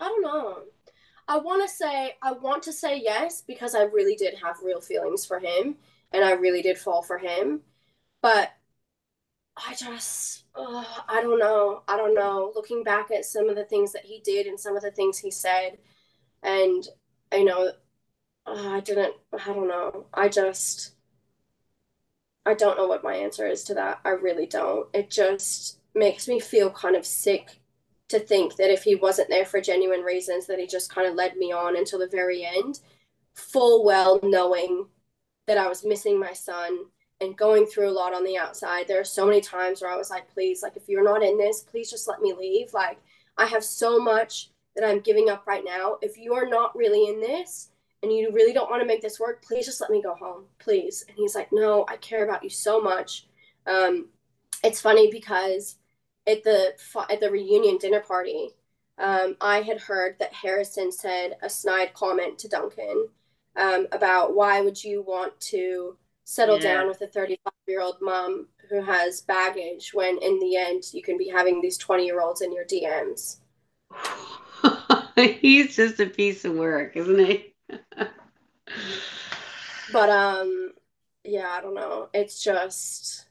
i 0.00 0.08
don't 0.08 0.22
know. 0.22 0.58
I 1.26 1.38
want 1.38 1.62
to 1.62 1.74
say 1.74 2.16
i 2.22 2.32
want 2.32 2.62
to 2.64 2.72
say 2.72 3.00
yes 3.02 3.42
because 3.42 3.74
i 3.74 3.82
really 3.82 4.16
did 4.16 4.34
have 4.42 4.56
real 4.62 4.80
feelings 4.80 5.24
for 5.24 5.38
him 5.38 5.76
and 6.12 6.24
i 6.24 6.32
really 6.32 6.62
did 6.62 6.78
fall 6.78 7.02
for 7.02 7.18
him. 7.18 7.60
But 8.22 8.52
i 9.56 9.74
just 9.74 10.44
uh, 10.54 10.84
i 11.08 11.20
don't 11.22 11.38
know. 11.38 11.82
I 11.88 11.96
don't 11.96 12.14
know. 12.14 12.52
Looking 12.54 12.82
back 12.84 13.10
at 13.10 13.24
some 13.24 13.48
of 13.48 13.56
the 13.56 13.64
things 13.64 13.92
that 13.92 14.04
he 14.04 14.20
did 14.20 14.46
and 14.46 14.58
some 14.58 14.76
of 14.76 14.82
the 14.82 14.90
things 14.90 15.18
he 15.18 15.30
said 15.30 15.78
and 16.42 16.86
you 17.32 17.44
know 17.44 17.72
uh, 18.46 18.68
i 18.68 18.80
didn't 18.80 19.14
i 19.32 19.52
don't 19.52 19.68
know. 19.68 20.06
I 20.14 20.28
just 20.28 20.93
I 22.46 22.54
don't 22.54 22.76
know 22.76 22.86
what 22.86 23.04
my 23.04 23.14
answer 23.14 23.46
is 23.46 23.64
to 23.64 23.74
that. 23.74 24.00
I 24.04 24.10
really 24.10 24.46
don't. 24.46 24.88
It 24.92 25.10
just 25.10 25.78
makes 25.94 26.28
me 26.28 26.40
feel 26.40 26.70
kind 26.70 26.96
of 26.96 27.06
sick 27.06 27.60
to 28.08 28.18
think 28.18 28.56
that 28.56 28.70
if 28.70 28.82
he 28.82 28.94
wasn't 28.94 29.30
there 29.30 29.46
for 29.46 29.60
genuine 29.60 30.02
reasons, 30.02 30.46
that 30.46 30.58
he 30.58 30.66
just 30.66 30.94
kind 30.94 31.06
of 31.06 31.14
led 31.14 31.36
me 31.36 31.52
on 31.52 31.76
until 31.76 31.98
the 31.98 32.08
very 32.08 32.44
end, 32.44 32.80
full 33.34 33.84
well 33.84 34.20
knowing 34.22 34.86
that 35.46 35.58
I 35.58 35.68
was 35.68 35.84
missing 35.84 36.18
my 36.18 36.32
son 36.32 36.86
and 37.20 37.36
going 37.36 37.66
through 37.66 37.88
a 37.88 37.92
lot 37.92 38.14
on 38.14 38.24
the 38.24 38.36
outside. 38.36 38.86
There 38.86 39.00
are 39.00 39.04
so 39.04 39.26
many 39.26 39.40
times 39.40 39.80
where 39.80 39.90
I 39.90 39.96
was 39.96 40.10
like, 40.10 40.32
please, 40.32 40.62
like, 40.62 40.76
if 40.76 40.88
you're 40.88 41.04
not 41.04 41.22
in 41.22 41.38
this, 41.38 41.62
please 41.62 41.90
just 41.90 42.08
let 42.08 42.20
me 42.20 42.34
leave. 42.38 42.74
Like, 42.74 42.98
I 43.38 43.46
have 43.46 43.64
so 43.64 43.98
much 43.98 44.50
that 44.76 44.86
I'm 44.86 45.00
giving 45.00 45.30
up 45.30 45.46
right 45.46 45.64
now. 45.64 45.98
If 46.02 46.18
you 46.18 46.34
are 46.34 46.46
not 46.46 46.76
really 46.76 47.08
in 47.08 47.20
this, 47.20 47.70
and 48.04 48.12
you 48.12 48.30
really 48.32 48.52
don't 48.52 48.70
want 48.70 48.82
to 48.82 48.86
make 48.86 49.00
this 49.00 49.18
work, 49.18 49.42
please 49.42 49.64
just 49.64 49.80
let 49.80 49.90
me 49.90 50.02
go 50.02 50.14
home, 50.14 50.44
please. 50.58 51.04
And 51.08 51.16
he's 51.16 51.34
like, 51.34 51.48
no, 51.50 51.86
I 51.88 51.96
care 51.96 52.22
about 52.22 52.44
you 52.44 52.50
so 52.50 52.80
much. 52.80 53.26
Um, 53.66 54.08
it's 54.62 54.80
funny 54.80 55.10
because 55.10 55.76
at 56.26 56.44
the 56.44 56.74
at 57.10 57.20
the 57.20 57.30
reunion 57.30 57.78
dinner 57.78 58.00
party, 58.00 58.50
um, 58.98 59.36
I 59.40 59.62
had 59.62 59.80
heard 59.80 60.16
that 60.18 60.34
Harrison 60.34 60.92
said 60.92 61.36
a 61.42 61.48
snide 61.48 61.94
comment 61.94 62.38
to 62.40 62.48
Duncan 62.48 63.08
um, 63.56 63.86
about 63.90 64.34
why 64.34 64.60
would 64.60 64.82
you 64.82 65.02
want 65.02 65.40
to 65.52 65.96
settle 66.24 66.56
yeah. 66.56 66.74
down 66.74 66.88
with 66.88 67.00
a 67.00 67.06
35 67.06 67.52
year 67.66 67.80
old 67.80 67.96
mom 68.02 68.48
who 68.68 68.82
has 68.82 69.22
baggage 69.22 69.92
when 69.94 70.18
in 70.22 70.38
the 70.40 70.56
end 70.56 70.82
you 70.92 71.02
can 71.02 71.16
be 71.16 71.28
having 71.28 71.60
these 71.60 71.78
20 71.78 72.04
year 72.04 72.20
olds 72.20 72.42
in 72.42 72.52
your 72.52 72.64
DMs. 72.66 73.38
He's 75.40 75.76
just 75.76 76.00
a 76.00 76.06
piece 76.06 76.44
of 76.44 76.54
work, 76.54 76.96
isn't 76.96 77.18
he? 77.18 77.53
but 79.92 80.10
um 80.10 80.72
yeah, 81.24 81.48
I 81.48 81.60
don't 81.62 81.74
know. 81.74 82.08
It's 82.12 82.42
just 82.42 83.26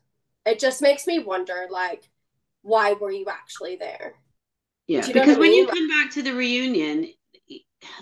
it 0.45 0.59
just 0.59 0.81
makes 0.81 1.05
me 1.07 1.19
wonder 1.19 1.67
like 1.69 2.09
why 2.61 2.93
were 2.93 3.11
you 3.11 3.25
actually 3.29 3.75
there? 3.75 4.15
Yeah, 4.87 5.05
you 5.05 5.13
know 5.13 5.21
because 5.21 5.37
when 5.37 5.51
mean? 5.51 5.65
you 5.65 5.67
come 5.67 5.87
back 5.87 6.11
to 6.13 6.21
the 6.21 6.33
reunion, 6.33 7.09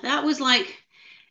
that 0.02 0.24
was 0.24 0.40
like 0.40 0.84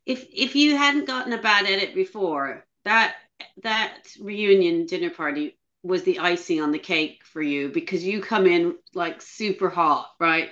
if 0.07 0.27
if 0.33 0.55
you 0.55 0.77
hadn't 0.77 1.07
gotten 1.07 1.33
a 1.33 1.41
bad 1.41 1.67
edit 1.67 1.95
before, 1.95 2.67
that 2.85 3.17
that 3.63 3.99
reunion 4.21 4.87
dinner 4.87 5.11
party 5.11 5.57
was 5.83 6.03
the 6.03 6.19
icing 6.19 6.61
on 6.61 6.73
the 6.73 6.79
cake 6.79 7.25
for 7.25 7.41
you 7.41 7.71
because 7.71 8.05
you 8.05 8.21
come 8.21 8.47
in 8.47 8.77
like 8.95 9.23
super 9.23 9.71
hot, 9.71 10.11
right? 10.21 10.51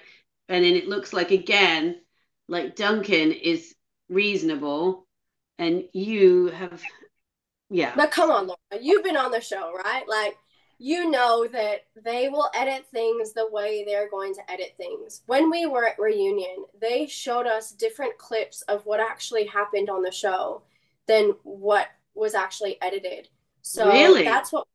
And 0.48 0.64
then 0.64 0.74
it 0.74 0.88
looks 0.88 1.12
like 1.12 1.30
again, 1.30 2.00
like 2.48 2.76
Duncan 2.76 3.32
is 3.32 3.74
reasonable 4.08 5.06
and 5.58 5.84
you 5.92 6.46
have 6.48 6.82
yeah. 7.70 7.92
But 7.94 8.10
come 8.10 8.30
on 8.30 8.46
Lara 8.46 8.82
you've 8.82 9.04
been 9.04 9.16
on 9.16 9.30
the 9.30 9.40
show 9.40 9.72
right? 9.84 10.04
Like 10.08 10.36
you 10.78 11.10
know 11.10 11.46
that 11.48 11.86
they 12.04 12.28
will 12.28 12.48
edit 12.54 12.86
things 12.92 13.32
the 13.32 13.48
way 13.50 13.84
they're 13.84 14.08
going 14.08 14.32
to 14.34 14.50
edit 14.50 14.74
things. 14.76 15.22
When 15.26 15.50
we 15.50 15.66
were 15.66 15.86
at 15.86 15.98
reunion 15.98 16.64
they 16.80 17.06
showed 17.06 17.46
us 17.46 17.72
different 17.72 18.16
clips 18.18 18.62
of 18.62 18.86
what 18.86 19.00
actually 19.00 19.46
happened 19.46 19.90
on 19.90 20.02
the 20.02 20.12
show 20.12 20.62
than 21.06 21.34
what 21.42 21.88
was 22.14 22.34
actually 22.34 22.80
edited. 22.80 23.28
So 23.62 23.88
really? 23.88 24.24
that's 24.24 24.52
what 24.52 24.66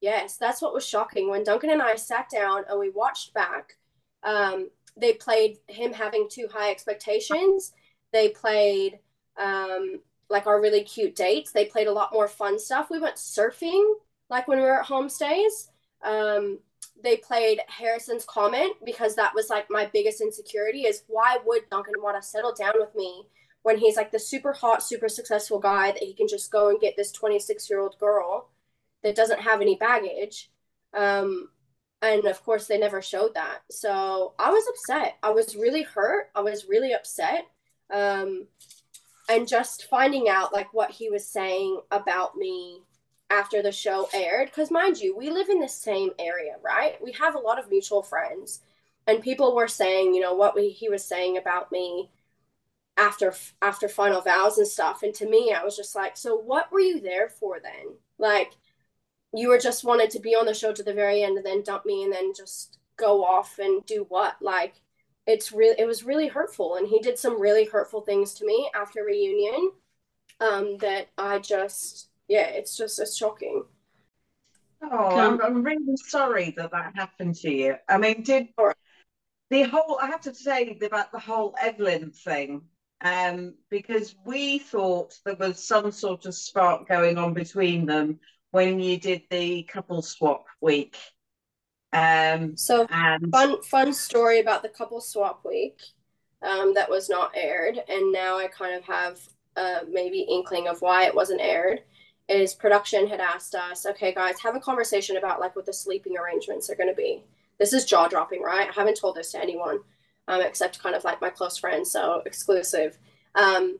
yes 0.00 0.36
that's 0.36 0.60
what 0.60 0.74
was 0.74 0.86
shocking. 0.86 1.30
When 1.30 1.44
duncan 1.44 1.70
and 1.70 1.82
i 1.82 1.94
sat 1.94 2.28
down 2.28 2.64
and 2.68 2.78
we 2.80 2.90
watched 2.90 3.34
back 3.34 3.76
um, 4.24 4.70
they 4.96 5.14
played 5.14 5.58
him 5.68 5.92
having 5.92 6.28
too 6.30 6.48
high 6.52 6.70
expectations 6.70 7.72
they 8.12 8.28
played 8.28 8.98
um, 9.36 10.00
like 10.28 10.46
our 10.46 10.60
really 10.60 10.84
cute 10.84 11.14
dates. 11.14 11.52
They 11.52 11.66
played 11.66 11.86
a 11.86 11.92
lot 11.92 12.12
more 12.12 12.28
fun 12.28 12.58
stuff. 12.58 12.90
We 12.90 12.98
went 12.98 13.16
surfing 13.16 13.94
like 14.28 14.48
when 14.48 14.58
we 14.58 14.64
were 14.64 14.80
at 14.80 14.86
homestays. 14.86 15.68
Um, 16.02 16.58
they 17.02 17.16
played 17.16 17.60
Harrison's 17.68 18.24
comment 18.24 18.74
because 18.84 19.14
that 19.16 19.34
was 19.34 19.50
like 19.50 19.66
my 19.70 19.86
biggest 19.92 20.20
insecurity 20.20 20.82
is 20.82 21.02
why 21.08 21.38
would 21.44 21.68
Duncan 21.70 21.94
want 21.98 22.20
to 22.20 22.26
settle 22.26 22.54
down 22.54 22.74
with 22.76 22.94
me 22.94 23.24
when 23.62 23.78
he's 23.78 23.96
like 23.96 24.10
the 24.10 24.18
super 24.18 24.52
hot, 24.52 24.82
super 24.82 25.08
successful 25.08 25.58
guy 25.58 25.92
that 25.92 26.02
he 26.02 26.14
can 26.14 26.28
just 26.28 26.50
go 26.50 26.68
and 26.68 26.80
get 26.80 26.96
this 26.96 27.12
26 27.12 27.68
year 27.70 27.80
old 27.80 27.98
girl 27.98 28.48
that 29.02 29.16
doesn't 29.16 29.40
have 29.40 29.60
any 29.60 29.76
baggage. 29.76 30.50
Um, 30.94 31.48
and 32.00 32.24
of 32.24 32.42
course, 32.44 32.66
they 32.66 32.78
never 32.78 33.00
showed 33.00 33.34
that. 33.34 33.60
So 33.70 34.34
I 34.38 34.50
was 34.50 34.64
upset. 34.68 35.18
I 35.22 35.30
was 35.30 35.54
really 35.56 35.82
hurt. 35.82 36.30
I 36.34 36.40
was 36.40 36.66
really 36.68 36.92
upset 36.92 37.46
um, 37.92 38.46
and 39.28 39.46
just 39.46 39.86
finding 39.88 40.28
out 40.28 40.52
like 40.52 40.72
what 40.74 40.90
he 40.90 41.10
was 41.10 41.26
saying 41.26 41.80
about 41.90 42.36
me 42.36 42.82
after 43.30 43.62
the 43.62 43.72
show 43.72 44.08
aired. 44.12 44.46
Because 44.46 44.70
mind 44.70 44.98
you 44.98 45.16
we 45.16 45.30
live 45.30 45.48
in 45.48 45.60
the 45.60 45.68
same 45.68 46.10
area 46.18 46.54
right? 46.62 47.02
We 47.02 47.12
have 47.12 47.34
a 47.34 47.40
lot 47.40 47.58
of 47.58 47.70
mutual 47.70 48.02
friends. 48.02 48.60
And 49.06 49.20
people 49.20 49.56
were 49.56 49.68
saying 49.68 50.14
you 50.14 50.20
know 50.20 50.34
what 50.34 50.54
we, 50.54 50.70
he 50.70 50.88
was 50.88 51.04
saying 51.04 51.36
about 51.36 51.72
me 51.72 52.10
after 52.96 53.34
after 53.60 53.88
final 53.88 54.20
vows 54.20 54.58
and 54.58 54.66
stuff. 54.66 55.02
And 55.02 55.14
to 55.14 55.28
me 55.28 55.52
i 55.52 55.64
was 55.64 55.76
just 55.76 55.94
like 55.94 56.16
so 56.16 56.36
what 56.36 56.70
were 56.72 56.80
you 56.80 57.00
there 57.00 57.28
for 57.28 57.58
then? 57.60 57.96
Like 58.18 58.52
you 59.34 59.48
were 59.48 59.58
just 59.58 59.84
wanted 59.84 60.10
to 60.10 60.20
be 60.20 60.34
on 60.34 60.46
the 60.46 60.54
show 60.54 60.72
to 60.72 60.82
the 60.82 60.92
very 60.94 61.22
end 61.22 61.36
and 61.36 61.46
then 61.46 61.62
dump 61.62 61.86
me 61.86 62.04
and 62.04 62.12
then 62.12 62.32
just 62.36 62.78
go 62.96 63.24
off 63.24 63.58
and 63.58 63.84
do 63.86 64.06
what? 64.08 64.36
Like 64.40 64.74
it's 65.26 65.52
really 65.52 65.76
it 65.78 65.86
was 65.86 66.04
really 66.04 66.28
hurtful 66.28 66.76
and 66.76 66.88
he 66.88 66.98
did 66.98 67.18
some 67.18 67.40
really 67.40 67.64
hurtful 67.64 68.00
things 68.00 68.34
to 68.34 68.46
me 68.46 68.70
after 68.74 69.04
reunion 69.04 69.70
um 70.40 70.76
that 70.78 71.08
i 71.16 71.38
just 71.38 72.08
yeah 72.28 72.46
it's 72.48 72.76
just 72.76 72.98
it's 72.98 73.16
shocking. 73.16 73.64
Oh 74.84 75.16
I'm, 75.16 75.40
I'm 75.40 75.62
really 75.62 75.96
sorry 75.96 76.52
that 76.56 76.72
that 76.72 76.92
happened 76.96 77.36
to 77.36 77.50
you. 77.50 77.76
I 77.88 77.98
mean 77.98 78.22
did 78.22 78.48
the 79.50 79.62
whole 79.62 79.98
i 80.02 80.06
have 80.06 80.22
to 80.22 80.34
say 80.34 80.76
about 80.82 81.12
the 81.12 81.18
whole 81.18 81.54
evelyn 81.60 82.10
thing 82.10 82.62
um 83.02 83.54
because 83.70 84.16
we 84.24 84.58
thought 84.58 85.14
there 85.24 85.36
was 85.36 85.62
some 85.62 85.92
sort 85.92 86.26
of 86.26 86.34
spark 86.34 86.88
going 86.88 87.18
on 87.18 87.34
between 87.34 87.86
them 87.86 88.18
when 88.50 88.80
you 88.80 88.98
did 88.98 89.22
the 89.30 89.62
couple 89.64 90.02
swap 90.02 90.46
week 90.60 90.96
um, 91.92 92.56
so 92.56 92.86
and... 92.90 93.30
fun 93.30 93.62
fun 93.62 93.92
story 93.92 94.40
about 94.40 94.62
the 94.62 94.68
couple 94.68 95.00
swap 95.00 95.44
week 95.44 95.78
um, 96.42 96.74
that 96.74 96.90
was 96.90 97.08
not 97.08 97.32
aired, 97.34 97.78
and 97.88 98.12
now 98.12 98.38
I 98.38 98.48
kind 98.48 98.74
of 98.74 98.84
have 98.84 99.20
a 99.56 99.80
maybe 99.90 100.20
inkling 100.20 100.68
of 100.68 100.80
why 100.80 101.04
it 101.06 101.14
wasn't 101.14 101.40
aired. 101.40 101.82
Is 102.28 102.54
production 102.54 103.08
had 103.08 103.20
asked 103.20 103.54
us, 103.54 103.84
okay, 103.84 104.14
guys, 104.14 104.40
have 104.40 104.54
a 104.54 104.60
conversation 104.60 105.16
about 105.16 105.40
like 105.40 105.54
what 105.56 105.66
the 105.66 105.72
sleeping 105.72 106.16
arrangements 106.16 106.70
are 106.70 106.76
going 106.76 106.88
to 106.88 106.94
be. 106.94 107.24
This 107.58 107.72
is 107.72 107.84
jaw 107.84 108.08
dropping, 108.08 108.42
right? 108.42 108.68
I 108.68 108.72
haven't 108.72 108.96
told 108.96 109.16
this 109.16 109.32
to 109.32 109.42
anyone 109.42 109.80
um, 110.28 110.40
except 110.40 110.82
kind 110.82 110.94
of 110.94 111.04
like 111.04 111.20
my 111.20 111.30
close 111.30 111.58
friends, 111.58 111.90
so 111.90 112.22
exclusive. 112.26 112.98
Um, 113.34 113.78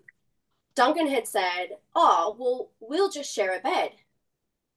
Duncan 0.74 1.06
had 1.08 1.26
said, 1.26 1.76
"Oh, 1.94 2.36
well, 2.38 2.70
we'll 2.80 3.10
just 3.10 3.32
share 3.32 3.56
a 3.56 3.60
bed." 3.60 3.92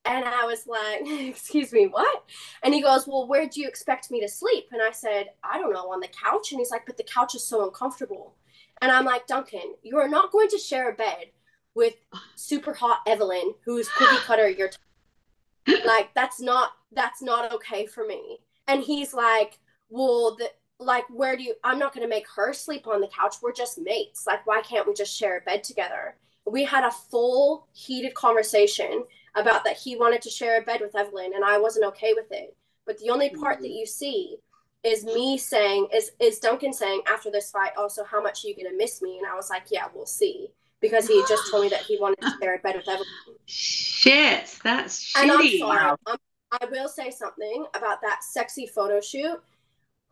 And 0.05 0.25
I 0.25 0.45
was 0.45 0.67
like, 0.67 1.01
Excuse 1.05 1.71
me, 1.73 1.87
what? 1.87 2.23
And 2.63 2.73
he 2.73 2.81
goes, 2.81 3.07
Well, 3.07 3.27
where 3.27 3.47
do 3.47 3.61
you 3.61 3.67
expect 3.67 4.11
me 4.11 4.21
to 4.21 4.27
sleep? 4.27 4.65
And 4.71 4.81
I 4.81 4.91
said, 4.91 5.29
I 5.43 5.59
don't 5.59 5.73
know, 5.73 5.91
on 5.91 5.99
the 5.99 6.07
couch. 6.07 6.51
And 6.51 6.59
he's 6.59 6.71
like, 6.71 6.85
But 6.85 6.97
the 6.97 7.03
couch 7.03 7.35
is 7.35 7.45
so 7.45 7.65
uncomfortable. 7.65 8.35
And 8.81 8.91
I'm 8.91 9.05
like, 9.05 9.27
Duncan, 9.27 9.75
you 9.83 9.97
are 9.97 10.09
not 10.09 10.31
going 10.31 10.49
to 10.49 10.57
share 10.57 10.91
a 10.91 10.93
bed 10.93 11.27
with 11.75 11.95
super 12.35 12.73
hot 12.73 12.99
Evelyn, 13.07 13.53
who's 13.65 13.89
cookie 13.89 14.15
cutter 14.25 14.49
your 14.49 14.69
t- 14.69 15.83
like 15.85 16.13
that's 16.13 16.39
not 16.39 16.71
that's 16.91 17.21
not 17.21 17.51
okay 17.53 17.85
for 17.85 18.05
me. 18.05 18.39
And 18.67 18.83
he's 18.83 19.13
like, 19.13 19.59
Well, 19.89 20.35
the 20.37 20.49
like 20.79 21.05
where 21.09 21.37
do 21.37 21.43
you 21.43 21.55
I'm 21.63 21.79
not 21.79 21.93
gonna 21.93 22.07
make 22.07 22.27
her 22.35 22.53
sleep 22.53 22.87
on 22.87 23.01
the 23.01 23.07
couch. 23.07 23.35
We're 23.41 23.53
just 23.53 23.79
mates. 23.79 24.25
Like, 24.27 24.45
why 24.45 24.61
can't 24.61 24.87
we 24.87 24.93
just 24.93 25.15
share 25.15 25.37
a 25.37 25.41
bed 25.41 25.63
together? 25.63 26.15
We 26.45 26.63
had 26.63 26.83
a 26.83 26.91
full 26.91 27.67
heated 27.73 28.13
conversation 28.13 29.03
about 29.35 29.63
that 29.65 29.77
he 29.77 29.95
wanted 29.95 30.21
to 30.23 30.29
share 30.29 30.59
a 30.59 30.63
bed 30.63 30.81
with 30.81 30.95
Evelyn 30.95 31.31
and 31.35 31.43
I 31.43 31.57
wasn't 31.57 31.85
okay 31.87 32.13
with 32.13 32.31
it. 32.31 32.55
But 32.85 32.97
the 32.99 33.09
only 33.09 33.29
part 33.29 33.59
that 33.59 33.67
mm-hmm. 33.67 33.77
you 33.77 33.85
see 33.85 34.37
is 34.83 35.03
me 35.03 35.37
saying 35.37 35.87
is 35.93 36.11
is 36.19 36.39
Duncan 36.39 36.71
saying 36.71 37.01
after 37.07 37.31
this 37.31 37.51
fight 37.51 37.71
also 37.77 38.03
how 38.03 38.21
much 38.21 38.43
are 38.43 38.47
you 38.47 38.55
gonna 38.55 38.75
miss 38.75 39.01
me? 39.01 39.17
And 39.17 39.27
I 39.27 39.35
was 39.35 39.49
like, 39.49 39.63
Yeah, 39.69 39.87
we'll 39.93 40.05
see. 40.05 40.49
Because 40.81 41.07
he 41.07 41.23
just 41.27 41.49
told 41.49 41.63
me 41.63 41.69
that 41.69 41.81
he 41.81 41.97
wanted 41.99 42.21
to 42.21 42.33
share 42.39 42.55
a 42.55 42.59
bed 42.59 42.75
with 42.75 42.87
Evelyn. 42.87 43.07
Shit, 43.45 44.59
that's 44.63 45.13
shitty. 45.13 45.21
And 45.21 45.31
I'm 45.31 45.57
sorry. 45.57 45.97
I'm, 46.05 46.17
I 46.51 46.65
will 46.69 46.87
say 46.87 47.09
something 47.09 47.65
about 47.73 48.01
that 48.01 48.23
sexy 48.23 48.67
photo 48.67 49.01
shoot. 49.01 49.41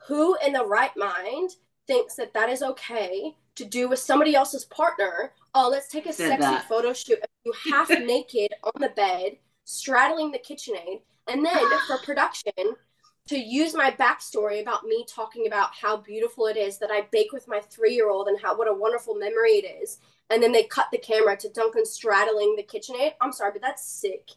Who 0.07 0.36
in 0.45 0.53
the 0.53 0.65
right 0.65 0.95
mind 0.97 1.51
thinks 1.86 2.15
that 2.15 2.34
that 2.34 2.49
is 2.49 2.63
okay 2.63 3.36
to 3.56 3.66
do 3.66 3.88
with 3.88 3.99
somebody 3.99 4.36
else's 4.36 4.66
partner 4.66 5.32
oh, 5.56 5.70
let's 5.70 5.88
take 5.88 6.06
a 6.06 6.14
sexy 6.14 6.38
that. 6.41 6.68
photo 6.68 6.93
shoot 6.93 7.20
of 7.20 7.30
you 7.45 7.54
half 7.72 7.89
naked 8.06 8.54
on 8.64 8.74
the 8.80 8.89
bed, 8.89 9.38
straddling 9.66 10.32
the 10.32 10.39
KitchenAid, 10.39 11.01
and 11.28 11.45
then 11.45 11.64
for 11.88 11.97
production 12.04 12.76
to 13.30 13.38
use 13.38 13.74
my 13.74 13.89
backstory 13.91 14.62
about 14.62 14.84
me 14.84 15.06
talking 15.08 15.47
about 15.47 15.70
how 15.74 15.95
beautiful 15.95 16.47
it 16.47 16.58
is 16.58 16.78
that 16.80 16.91
I 16.91 17.08
bake 17.12 17.32
with 17.32 17.47
my 17.47 17.60
three 17.60 17.93
year 17.93 18.10
old 18.10 18.28
and 18.28 18.39
how 18.41 18.58
what 18.58 18.68
a 18.68 18.74
wonderful 18.74 19.16
memory 19.16 19.51
it 19.51 19.82
is. 19.82 19.99
And 20.30 20.41
then 20.41 20.51
they 20.51 20.64
cut 20.64 20.88
the 20.91 20.97
camera 20.97 21.38
to 21.38 21.49
Duncan 21.49 21.86
straddling 21.86 22.56
the 22.56 22.64
KitchenAid. 22.64 23.14
I'm 23.22 23.32
sorry, 23.32 23.51
but 23.54 23.62
that's 23.62 23.86
sick. 23.86 24.32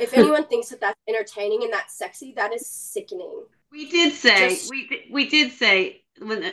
if 0.00 0.14
anyone 0.16 0.46
thinks 0.46 0.68
that 0.68 0.80
that's 0.80 0.98
entertaining 1.08 1.64
and 1.64 1.72
that's 1.72 1.96
sexy, 1.96 2.32
that 2.36 2.54
is 2.54 2.66
sickening. 2.66 3.44
We 3.70 3.88
did 3.90 4.12
say 4.12 4.50
Just, 4.50 4.70
we 4.70 5.08
we 5.10 5.28
did 5.28 5.52
say 5.52 6.02
when 6.20 6.52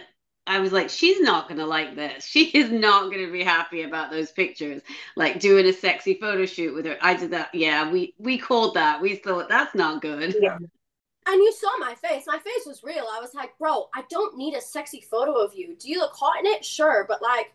I 0.50 0.60
was 0.60 0.72
like, 0.72 0.90
she's 0.90 1.22
not 1.22 1.48
gonna 1.48 1.66
like 1.66 1.96
this. 1.96 2.26
She 2.26 2.46
is 2.46 2.72
not 2.72 3.12
gonna 3.12 3.32
be 3.32 3.44
happy 3.44 3.84
about 3.84 4.10
those 4.10 4.32
pictures. 4.32 4.82
Like 5.16 5.40
doing 5.40 5.68
a 5.68 5.74
sexy 5.74 6.16
photo 6.16 6.46
shoot 6.46 6.74
with 6.74 6.86
her. 6.86 6.98
I 7.02 7.14
did 7.16 7.32
that. 7.32 7.54
Yeah, 7.54 7.92
we 7.92 8.16
we 8.18 8.38
called 8.40 8.74
that. 8.74 9.00
We 9.00 9.16
thought 9.16 9.48
that's 9.48 9.76
not 9.76 10.02
good. 10.02 10.36
Yeah. 10.42 10.58
And 10.58 11.38
you 11.44 11.54
saw 11.54 11.70
my 11.78 11.94
face. 11.94 12.24
My 12.26 12.40
face 12.40 12.66
was 12.66 12.82
real. 12.84 13.06
I 13.12 13.20
was 13.20 13.36
like, 13.36 13.52
bro, 13.60 13.90
I 13.94 14.04
don't 14.10 14.36
need 14.36 14.56
a 14.56 14.62
sexy 14.62 15.02
photo 15.02 15.34
of 15.34 15.54
you. 15.54 15.76
Do 15.76 15.88
you 15.88 16.00
look 16.00 16.16
hot 16.16 16.40
in 16.40 16.48
it? 16.48 16.66
Sure, 16.66 17.06
but 17.08 17.22
like, 17.22 17.54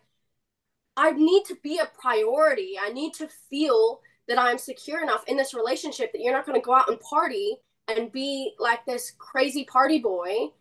I 0.95 1.11
need 1.11 1.43
to 1.47 1.57
be 1.61 1.79
a 1.79 1.91
priority. 1.99 2.75
I 2.81 2.91
need 2.93 3.13
to 3.15 3.27
feel 3.49 3.99
that 4.29 4.39
I'm 4.39 4.57
secure 4.57 5.03
enough 5.03 5.25
in 5.27 5.35
this 5.35 5.53
relationship 5.53 6.13
that 6.13 6.21
you're 6.21 6.33
not 6.33 6.45
going 6.45 6.59
to 6.59 6.65
go 6.65 6.73
out 6.73 6.89
and 6.89 6.99
party 7.01 7.57
and 7.89 8.13
be 8.13 8.53
like 8.59 8.85
this 8.85 9.11
crazy 9.17 9.65
party 9.65 9.99
boy 9.99 10.51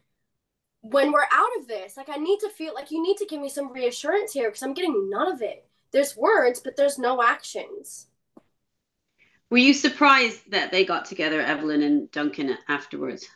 when 0.84 1.12
we're 1.12 1.26
out 1.32 1.48
of 1.58 1.66
this. 1.66 1.96
Like, 1.96 2.10
I 2.10 2.16
need 2.16 2.38
to 2.40 2.50
feel 2.50 2.74
like 2.74 2.90
you 2.90 3.02
need 3.02 3.16
to 3.16 3.26
give 3.26 3.40
me 3.40 3.48
some 3.48 3.72
reassurance 3.72 4.32
here 4.32 4.50
because 4.50 4.62
I'm 4.62 4.74
getting 4.74 5.08
none 5.08 5.32
of 5.32 5.40
it. 5.40 5.66
There's 5.92 6.16
words, 6.16 6.60
but 6.60 6.76
there's 6.76 6.98
no 6.98 7.22
actions. 7.22 8.08
Were 9.50 9.58
you 9.58 9.72
surprised 9.72 10.50
that 10.50 10.72
they 10.72 10.84
got 10.84 11.06
together, 11.06 11.40
Evelyn 11.40 11.82
and 11.82 12.10
Duncan, 12.10 12.58
afterwards? 12.68 13.26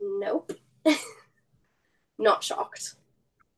Nope. 0.00 0.52
Not 2.18 2.44
shocked. 2.44 2.94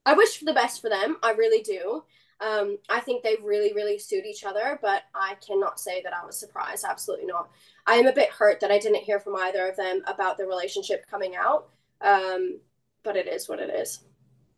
I 0.07 0.15
wish 0.15 0.39
for 0.39 0.45
the 0.45 0.53
best 0.53 0.81
for 0.81 0.89
them. 0.89 1.17
I 1.23 1.33
really 1.33 1.63
do. 1.63 2.05
Um, 2.41 2.79
I 2.89 3.01
think 3.01 3.23
they 3.23 3.37
really, 3.43 3.73
really 3.73 3.99
suit 3.99 4.27
each 4.27 4.45
other, 4.45 4.79
but 4.83 5.03
I 5.15 5.37
cannot 5.47 5.81
say 5.81 6.03
that 6.03 6.13
I 6.13 6.25
was 6.25 6.39
surprised. 6.39 6.85
Absolutely 6.89 7.27
not. 7.27 7.51
I 7.87 7.95
am 7.95 8.07
a 8.07 8.13
bit 8.13 8.31
hurt 8.31 8.61
that 8.61 8.73
I 8.73 8.79
didn't 8.79 9.05
hear 9.05 9.21
from 9.21 9.37
either 9.37 9.69
of 9.69 9.77
them 9.77 10.03
about 10.07 10.39
the 10.39 10.47
relationship 10.47 11.07
coming 11.09 11.37
out, 11.37 11.69
um, 12.01 12.59
but 13.03 13.17
it 13.17 13.27
is 13.27 13.49
what 13.49 13.61
it 13.61 13.71
is. 13.71 14.01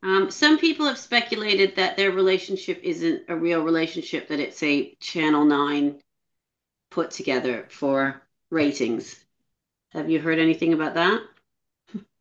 Um, 0.03 0.31
some 0.31 0.59
people 0.59 0.87
have 0.87 0.99
speculated 0.99 1.77
that 1.77 1.97
their 1.97 2.11
relationship 2.11 2.79
isn't 2.83 3.23
a 3.29 3.37
real 3.37 3.63
relationship, 3.63 4.29
that 4.29 4.39
it's 4.39 4.63
a 4.63 4.95
Channel 5.01 5.47
9 5.47 5.99
put 6.91 7.11
together 7.11 7.67
for 7.71 8.23
ratings. 8.51 9.25
Have 9.93 10.11
you 10.11 10.21
heard 10.21 10.39
anything 10.39 10.75
about 10.75 10.95
that? 10.95 11.23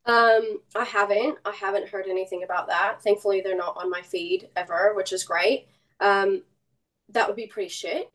Um, 0.05 0.59
I 0.75 0.83
haven't. 0.85 1.37
I 1.45 1.51
haven't 1.51 1.89
heard 1.89 2.07
anything 2.07 2.43
about 2.43 2.67
that. 2.67 3.01
Thankfully, 3.01 3.41
they're 3.41 3.55
not 3.55 3.77
on 3.77 3.89
my 3.89 4.01
feed 4.01 4.49
ever, 4.55 4.93
which 4.95 5.13
is 5.13 5.23
great. 5.23 5.67
Um, 5.99 6.43
that 7.09 7.27
would 7.27 7.35
be 7.35 7.47
pretty 7.47 7.69
shit. 7.69 8.11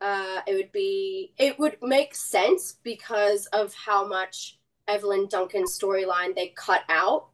Uh, 0.00 0.40
it 0.46 0.54
would 0.54 0.72
be. 0.72 1.32
It 1.38 1.58
would 1.58 1.78
make 1.82 2.14
sense 2.14 2.76
because 2.82 3.46
of 3.46 3.74
how 3.74 4.06
much 4.06 4.58
Evelyn 4.86 5.26
Duncan's 5.28 5.76
storyline 5.78 6.34
they 6.34 6.48
cut 6.48 6.82
out 6.88 7.28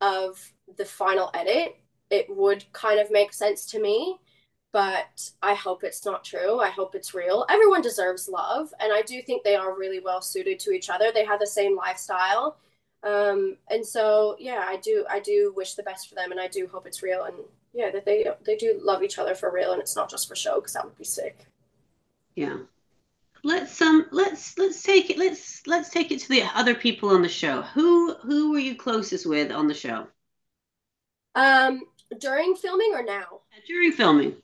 of 0.00 0.52
the 0.76 0.84
final 0.84 1.30
edit. 1.34 1.76
It 2.10 2.26
would 2.34 2.64
kind 2.72 3.00
of 3.00 3.10
make 3.10 3.32
sense 3.32 3.66
to 3.66 3.80
me, 3.80 4.18
but 4.72 5.30
I 5.42 5.54
hope 5.54 5.84
it's 5.84 6.04
not 6.04 6.24
true. 6.24 6.60
I 6.60 6.70
hope 6.70 6.94
it's 6.94 7.14
real. 7.14 7.44
Everyone 7.50 7.82
deserves 7.82 8.28
love, 8.28 8.72
and 8.80 8.92
I 8.92 9.02
do 9.02 9.20
think 9.22 9.42
they 9.42 9.56
are 9.56 9.76
really 9.76 10.00
well 10.00 10.22
suited 10.22 10.58
to 10.60 10.70
each 10.70 10.90
other. 10.90 11.10
They 11.12 11.24
have 11.24 11.40
the 11.40 11.46
same 11.46 11.76
lifestyle 11.76 12.56
um 13.04 13.56
and 13.70 13.86
so 13.86 14.36
yeah 14.40 14.64
i 14.66 14.76
do 14.76 15.04
i 15.08 15.20
do 15.20 15.52
wish 15.56 15.74
the 15.74 15.82
best 15.84 16.08
for 16.08 16.16
them 16.16 16.32
and 16.32 16.40
i 16.40 16.48
do 16.48 16.66
hope 16.66 16.86
it's 16.86 17.02
real 17.02 17.24
and 17.24 17.36
yeah 17.72 17.90
that 17.90 18.04
they 18.04 18.26
they 18.44 18.56
do 18.56 18.80
love 18.82 19.02
each 19.04 19.18
other 19.18 19.34
for 19.34 19.52
real 19.52 19.72
and 19.72 19.80
it's 19.80 19.94
not 19.94 20.10
just 20.10 20.26
for 20.26 20.34
show 20.34 20.56
because 20.56 20.72
that 20.72 20.84
would 20.84 20.98
be 20.98 21.04
sick 21.04 21.46
yeah 22.34 22.56
let's 23.44 23.80
um 23.80 24.06
let's 24.10 24.58
let's 24.58 24.82
take 24.82 25.10
it 25.10 25.18
let's 25.18 25.66
let's 25.66 25.90
take 25.90 26.10
it 26.10 26.20
to 26.20 26.28
the 26.28 26.42
other 26.54 26.74
people 26.74 27.10
on 27.10 27.22
the 27.22 27.28
show. 27.28 27.62
Who 27.62 28.14
who 28.14 28.50
were 28.50 28.58
you 28.58 28.76
closest 28.76 29.26
with 29.26 29.50
on 29.50 29.68
the 29.68 29.74
show? 29.74 30.06
Um 31.34 31.82
during 32.20 32.54
filming 32.56 32.92
or 32.94 33.02
now? 33.02 33.40
During 33.66 33.92
filming. 33.92 34.36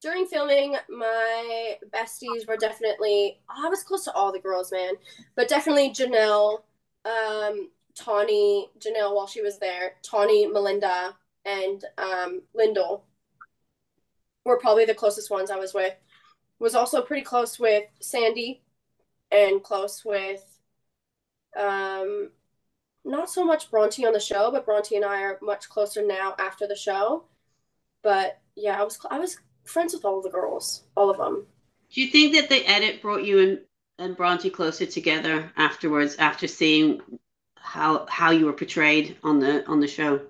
During 0.00 0.26
filming 0.26 0.76
my 0.88 1.76
besties 1.94 2.48
were 2.48 2.56
definitely 2.56 3.38
i 3.48 3.68
was 3.68 3.84
close 3.84 4.02
to 4.04 4.12
all 4.14 4.32
the 4.32 4.40
girls 4.40 4.72
man 4.72 4.94
but 5.36 5.48
definitely 5.48 5.90
janelle 5.90 6.62
um, 7.04 7.70
Tahnee, 7.94 8.68
Janelle 8.78 9.14
while 9.14 9.26
she 9.26 9.42
was 9.42 9.58
there, 9.58 9.94
Tahnee, 10.02 10.50
Melinda, 10.52 11.16
and 11.44 11.84
um, 11.98 12.42
Lyndall 12.54 13.04
were 14.44 14.58
probably 14.58 14.84
the 14.84 14.94
closest 14.94 15.30
ones 15.30 15.50
I 15.50 15.56
was 15.56 15.74
with. 15.74 15.94
Was 16.62 16.76
also 16.76 17.02
pretty 17.02 17.24
close 17.24 17.58
with 17.58 17.86
Sandy 17.98 18.62
and 19.32 19.60
close 19.64 20.04
with 20.04 20.44
um, 21.58 22.30
not 23.04 23.28
so 23.28 23.44
much 23.44 23.68
Bronte 23.68 24.06
on 24.06 24.12
the 24.12 24.20
show, 24.20 24.52
but 24.52 24.64
Bronte 24.64 24.94
and 24.94 25.04
I 25.04 25.22
are 25.22 25.40
much 25.42 25.68
closer 25.68 26.06
now 26.06 26.36
after 26.38 26.68
the 26.68 26.76
show. 26.76 27.24
But 28.04 28.38
yeah, 28.54 28.80
I 28.80 28.84
was 28.84 28.96
I 29.10 29.18
was 29.18 29.38
friends 29.64 29.92
with 29.92 30.04
all 30.04 30.22
the 30.22 30.30
girls, 30.30 30.84
all 30.96 31.10
of 31.10 31.18
them. 31.18 31.48
Do 31.92 32.00
you 32.00 32.06
think 32.06 32.32
that 32.34 32.48
the 32.48 32.64
edit 32.64 33.02
brought 33.02 33.24
you 33.24 33.40
and 33.40 33.58
and 33.98 34.16
Bronte 34.16 34.48
closer 34.48 34.86
together 34.86 35.50
afterwards 35.56 36.14
after 36.14 36.46
seeing 36.46 37.00
how 37.56 38.06
how 38.08 38.30
you 38.30 38.46
were 38.46 38.52
portrayed 38.52 39.16
on 39.24 39.40
the 39.40 39.66
on 39.66 39.80
the 39.80 39.88
show? 39.88 40.20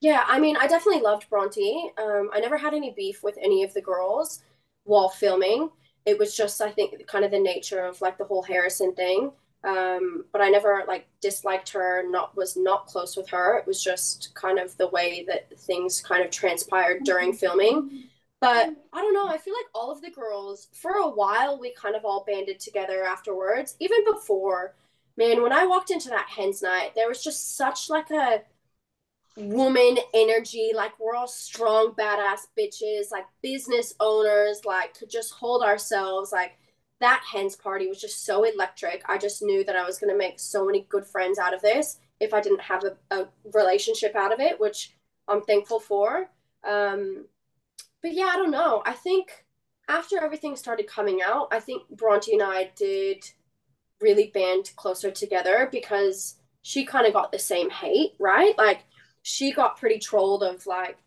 Yeah, 0.00 0.24
I 0.28 0.38
mean, 0.38 0.58
I 0.58 0.66
definitely 0.66 1.00
loved 1.00 1.30
Bronte. 1.30 1.90
Um, 1.96 2.28
I 2.34 2.38
never 2.38 2.58
had 2.58 2.74
any 2.74 2.92
beef 2.94 3.22
with 3.22 3.38
any 3.42 3.64
of 3.64 3.72
the 3.72 3.80
girls 3.80 4.42
while 4.88 5.10
filming. 5.10 5.70
It 6.06 6.18
was 6.18 6.34
just, 6.34 6.60
I 6.62 6.70
think, 6.70 7.06
kind 7.06 7.24
of 7.24 7.30
the 7.30 7.38
nature 7.38 7.84
of 7.84 8.00
like 8.00 8.16
the 8.16 8.24
whole 8.24 8.42
Harrison 8.42 8.94
thing. 8.94 9.30
Um, 9.64 10.24
but 10.32 10.40
I 10.40 10.48
never 10.48 10.84
like 10.88 11.06
disliked 11.20 11.70
her. 11.72 12.04
Not 12.08 12.34
was 12.36 12.56
not 12.56 12.86
close 12.86 13.16
with 13.16 13.28
her. 13.28 13.58
It 13.58 13.66
was 13.66 13.82
just 13.82 14.34
kind 14.34 14.58
of 14.58 14.76
the 14.78 14.88
way 14.88 15.24
that 15.28 15.56
things 15.58 16.00
kind 16.00 16.24
of 16.24 16.30
transpired 16.30 17.04
during 17.04 17.32
filming. 17.34 18.04
But 18.40 18.70
I 18.92 19.02
don't 19.02 19.14
know. 19.14 19.26
I 19.28 19.36
feel 19.36 19.54
like 19.54 19.66
all 19.74 19.90
of 19.90 20.00
the 20.00 20.10
girls, 20.10 20.68
for 20.72 20.92
a 20.92 21.08
while, 21.08 21.58
we 21.58 21.74
kind 21.74 21.96
of 21.96 22.04
all 22.04 22.24
banded 22.26 22.60
together 22.60 23.04
afterwards. 23.04 23.76
Even 23.80 24.04
before, 24.04 24.74
man, 25.16 25.42
when 25.42 25.52
I 25.52 25.66
walked 25.66 25.90
into 25.90 26.08
that 26.10 26.28
hens 26.28 26.62
night, 26.62 26.92
there 26.94 27.08
was 27.08 27.22
just 27.22 27.56
such 27.56 27.90
like 27.90 28.10
a 28.10 28.42
woman 29.38 29.98
energy. 30.14 30.70
Like 30.74 30.92
we're 30.98 31.14
all 31.14 31.28
strong, 31.28 31.92
badass 31.92 32.40
bitches, 32.58 33.10
like 33.10 33.24
business 33.42 33.94
owners, 34.00 34.64
like 34.64 34.98
could 34.98 35.10
just 35.10 35.32
hold 35.32 35.62
ourselves. 35.62 36.32
Like 36.32 36.58
that 37.00 37.22
hens 37.30 37.56
party 37.56 37.86
was 37.86 38.00
just 38.00 38.24
so 38.24 38.44
electric. 38.44 39.02
I 39.08 39.18
just 39.18 39.42
knew 39.42 39.64
that 39.64 39.76
I 39.76 39.84
was 39.84 39.98
going 39.98 40.12
to 40.12 40.18
make 40.18 40.40
so 40.40 40.64
many 40.66 40.86
good 40.88 41.06
friends 41.06 41.38
out 41.38 41.54
of 41.54 41.62
this 41.62 41.98
if 42.20 42.34
I 42.34 42.40
didn't 42.40 42.60
have 42.60 42.84
a, 42.84 42.96
a 43.14 43.28
relationship 43.54 44.16
out 44.16 44.32
of 44.32 44.40
it, 44.40 44.58
which 44.58 44.94
I'm 45.28 45.42
thankful 45.42 45.78
for. 45.78 46.30
Um, 46.68 47.26
but 48.02 48.12
yeah, 48.12 48.30
I 48.32 48.36
don't 48.36 48.50
know. 48.50 48.82
I 48.84 48.92
think 48.92 49.44
after 49.88 50.22
everything 50.22 50.56
started 50.56 50.86
coming 50.86 51.20
out, 51.24 51.48
I 51.52 51.60
think 51.60 51.88
Bronte 51.90 52.32
and 52.32 52.42
I 52.42 52.70
did 52.76 53.24
really 54.00 54.30
band 54.34 54.72
closer 54.76 55.10
together 55.10 55.68
because 55.70 56.36
she 56.62 56.84
kind 56.84 57.06
of 57.06 57.12
got 57.12 57.32
the 57.32 57.38
same 57.38 57.70
hate, 57.70 58.12
right? 58.18 58.56
Like 58.58 58.84
she 59.22 59.52
got 59.52 59.78
pretty 59.78 59.98
trolled 59.98 60.42
of 60.42 60.66
like, 60.66 60.98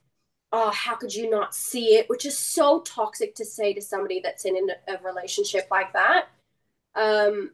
oh, 0.52 0.72
how 0.72 0.96
could 0.96 1.14
you 1.14 1.30
not 1.30 1.56
see 1.56 1.96
it? 1.96 2.10
Which 2.10 2.26
is 2.26 2.38
so 2.38 2.82
toxic 2.82 3.36
to 3.36 3.46
say 3.46 3.74
to 3.74 3.82
somebody 3.82 4.20
that's 4.22 4.46
in 4.46 4.56
a 4.88 4.98
relationship 5.04 5.68
like 5.72 5.94
that. 5.94 6.28
Um, 6.96 7.52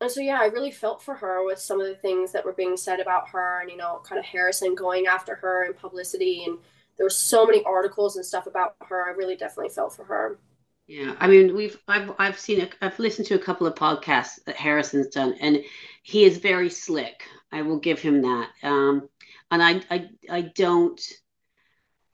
and 0.00 0.10
so 0.10 0.20
yeah, 0.20 0.38
I 0.40 0.46
really 0.46 0.70
felt 0.70 1.02
for 1.02 1.14
her 1.14 1.44
with 1.44 1.58
some 1.58 1.80
of 1.80 1.86
the 1.86 1.94
things 1.94 2.32
that 2.32 2.44
were 2.44 2.54
being 2.54 2.76
said 2.76 3.00
about 3.00 3.28
her, 3.28 3.60
and 3.60 3.70
you 3.70 3.76
know, 3.76 4.00
kind 4.04 4.18
of 4.18 4.24
Harrison 4.24 4.74
going 4.74 5.06
after 5.06 5.34
her 5.36 5.64
in 5.64 5.74
publicity 5.74 6.44
and 6.44 6.58
there 7.00 7.06
were 7.06 7.10
so 7.10 7.46
many 7.46 7.64
articles 7.64 8.16
and 8.16 8.24
stuff 8.26 8.46
about 8.46 8.76
her. 8.82 9.08
I 9.08 9.12
really 9.12 9.34
definitely 9.34 9.70
felt 9.70 9.96
for 9.96 10.04
her. 10.04 10.38
Yeah, 10.86 11.16
I 11.18 11.28
mean, 11.28 11.56
we've 11.56 11.78
I've 11.88 12.12
I've 12.18 12.38
seen 12.38 12.60
i 12.60 12.68
I've 12.82 12.98
listened 12.98 13.26
to 13.28 13.36
a 13.36 13.38
couple 13.38 13.66
of 13.66 13.74
podcasts 13.74 14.44
that 14.44 14.56
Harrison's 14.56 15.06
done, 15.06 15.34
and 15.40 15.60
he 16.02 16.24
is 16.24 16.36
very 16.36 16.68
slick. 16.68 17.22
I 17.52 17.62
will 17.62 17.78
give 17.78 18.00
him 18.00 18.20
that. 18.20 18.50
Um, 18.62 19.08
and 19.50 19.62
I 19.62 19.82
I 19.90 20.08
I 20.30 20.40
don't. 20.42 21.00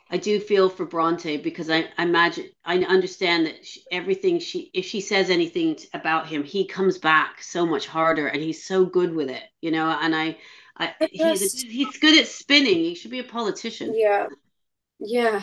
I 0.09 0.18
do 0.18 0.39
feel 0.39 0.68
for 0.68 0.87
Bronte 0.87 1.37
because 1.39 1.68
I, 1.68 1.89
I 1.99 2.05
imagine 2.05 2.51
I 2.64 2.78
understand 2.84 3.47
that 3.47 3.66
she, 3.66 3.82
everything 3.91 4.39
she 4.39 4.70
if 4.72 4.84
she 4.84 5.01
says 5.01 5.30
anything 5.30 5.78
about 5.95 6.28
him, 6.28 6.45
he 6.45 6.64
comes 6.66 6.99
back 6.99 7.43
so 7.43 7.66
much 7.66 7.89
harder, 7.89 8.28
and 8.28 8.41
he's 8.41 8.64
so 8.64 8.84
good 8.84 9.14
with 9.14 9.30
it, 9.30 9.43
you 9.61 9.72
know. 9.72 9.89
And 9.89 10.14
I, 10.14 10.37
I 10.76 10.95
he's 11.11 11.64
a, 11.64 11.66
he's 11.66 11.99
good 11.99 12.18
at 12.18 12.28
spinning. 12.28 12.76
He 12.76 12.95
should 12.95 13.11
be 13.11 13.18
a 13.18 13.24
politician. 13.24 13.95
Yeah, 13.97 14.28
yeah. 15.01 15.43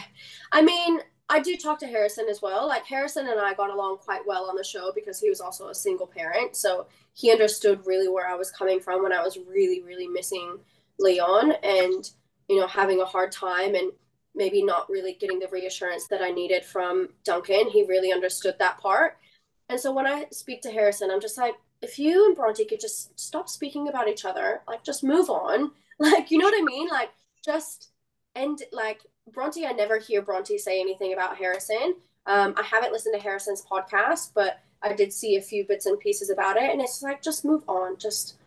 I 0.54 0.62
mean, 0.62 1.00
I 1.30 1.40
do 1.40 1.58
talk 1.58 1.80
to 1.80 1.88
Harrison 1.88 2.28
as 2.30 2.42
well. 2.42 2.68
Like 2.68 2.86
Harrison 2.86 3.28
and 3.28 3.40
I 3.40 3.54
got 3.54 3.70
along 3.70 3.98
quite 3.98 4.22
well 4.26 4.50
on 4.50 4.56
the 4.56 4.64
show 4.64 4.92
because 4.94 5.20
he 5.20 5.30
was 5.30 5.42
also 5.42 5.70
a 5.70 5.76
single 5.76 6.08
parent. 6.08 6.56
So 6.56 6.88
he 7.14 7.32
understood 7.32 7.86
really 7.86 8.08
where 8.08 8.28
I 8.28 8.36
was 8.36 8.52
coming 8.52 8.80
from 8.80 9.04
when 9.04 9.14
I 9.14 9.24
was 9.24 9.38
really, 9.38 9.82
really 9.82 10.08
missing 10.08 10.60
Leon 11.00 11.54
and, 11.64 12.10
you 12.48 12.60
know, 12.60 12.68
having 12.68 13.02
a 13.02 13.06
hard 13.06 13.32
time 13.32 13.76
and 13.76 13.92
maybe 14.36 14.64
not 14.64 14.90
really 14.90 15.14
getting 15.14 15.40
the 15.40 15.48
reassurance 15.52 16.08
that 16.08 16.22
I 16.22 16.32
needed 16.32 16.66
from 16.66 17.10
Duncan. 17.24 17.70
He 17.70 17.84
really 17.84 18.12
understood 18.12 18.56
that 18.60 18.80
part. 18.80 19.18
And 19.70 19.80
so 19.80 19.92
when 19.92 20.08
I 20.08 20.26
speak 20.32 20.62
to 20.64 20.72
Harrison, 20.72 21.12
I'm 21.12 21.22
just 21.22 21.38
like, 21.38 21.56
if 21.82 22.00
you 22.00 22.26
and 22.26 22.36
Bronte 22.36 22.66
could 22.66 22.80
just 22.80 23.18
stop 23.20 23.50
speaking 23.50 23.88
about 23.88 24.08
each 24.08 24.26
other, 24.26 24.62
like 24.68 24.84
just 24.84 25.04
move 25.04 25.30
on. 25.30 25.72
Like, 26.00 26.32
you 26.32 26.40
know 26.40 26.46
what 26.46 26.60
I 26.60 26.64
mean? 26.64 26.88
Like, 26.90 27.12
just 27.46 27.92
end, 28.36 28.64
like, 28.72 29.02
Bronte, 29.32 29.66
I 29.66 29.74
never 29.74 30.00
hear 30.00 30.24
Bronte 30.24 30.58
say 30.58 30.82
anything 30.82 31.14
about 31.14 31.38
Harrison. 31.38 31.96
Um, 32.26 32.56
I 32.58 32.64
haven't 32.64 32.92
listened 32.92 33.14
to 33.16 33.22
Harrison's 33.22 33.64
podcast, 33.64 34.32
but 34.34 34.60
I 34.82 34.94
did 34.94 35.14
see 35.14 35.36
a 35.36 35.42
few 35.42 35.66
bits 35.66 35.86
and 35.86 36.00
pieces 36.00 36.32
about 36.32 36.58
it. 36.58 36.70
And 36.72 36.82
it's 36.82 37.04
like, 37.04 37.22
just 37.22 37.46
move 37.46 37.64
on. 37.68 37.98
Just 38.00 38.38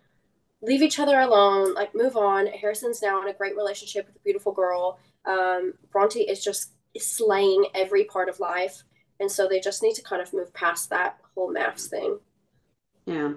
leave 0.62 0.82
each 0.82 0.98
other 0.98 1.20
alone. 1.20 1.74
Like, 1.74 1.94
move 1.94 2.16
on. 2.16 2.46
Harrison's 2.46 3.02
now 3.02 3.22
in 3.22 3.28
a 3.28 3.34
great 3.34 3.57
relationship 3.57 4.07
with 4.07 4.16
a 4.16 4.20
beautiful 4.20 4.52
girl. 4.52 4.98
Um, 5.24 5.74
Bronte 5.90 6.20
is 6.20 6.42
just 6.42 6.72
slaying 6.98 7.66
every 7.74 8.04
part 8.04 8.28
of 8.28 8.40
life. 8.40 8.82
And 9.20 9.30
so 9.30 9.48
they 9.48 9.61
just 9.61 9.82
need 9.82 9.94
to 9.94 10.02
kind 10.02 10.20
of 10.20 10.32
move 10.32 10.52
past 10.52 10.90
that 10.90 11.18
whole 11.34 11.52
MAFS 11.52 11.88
thing. 11.88 12.18
Yeah. 13.07 13.34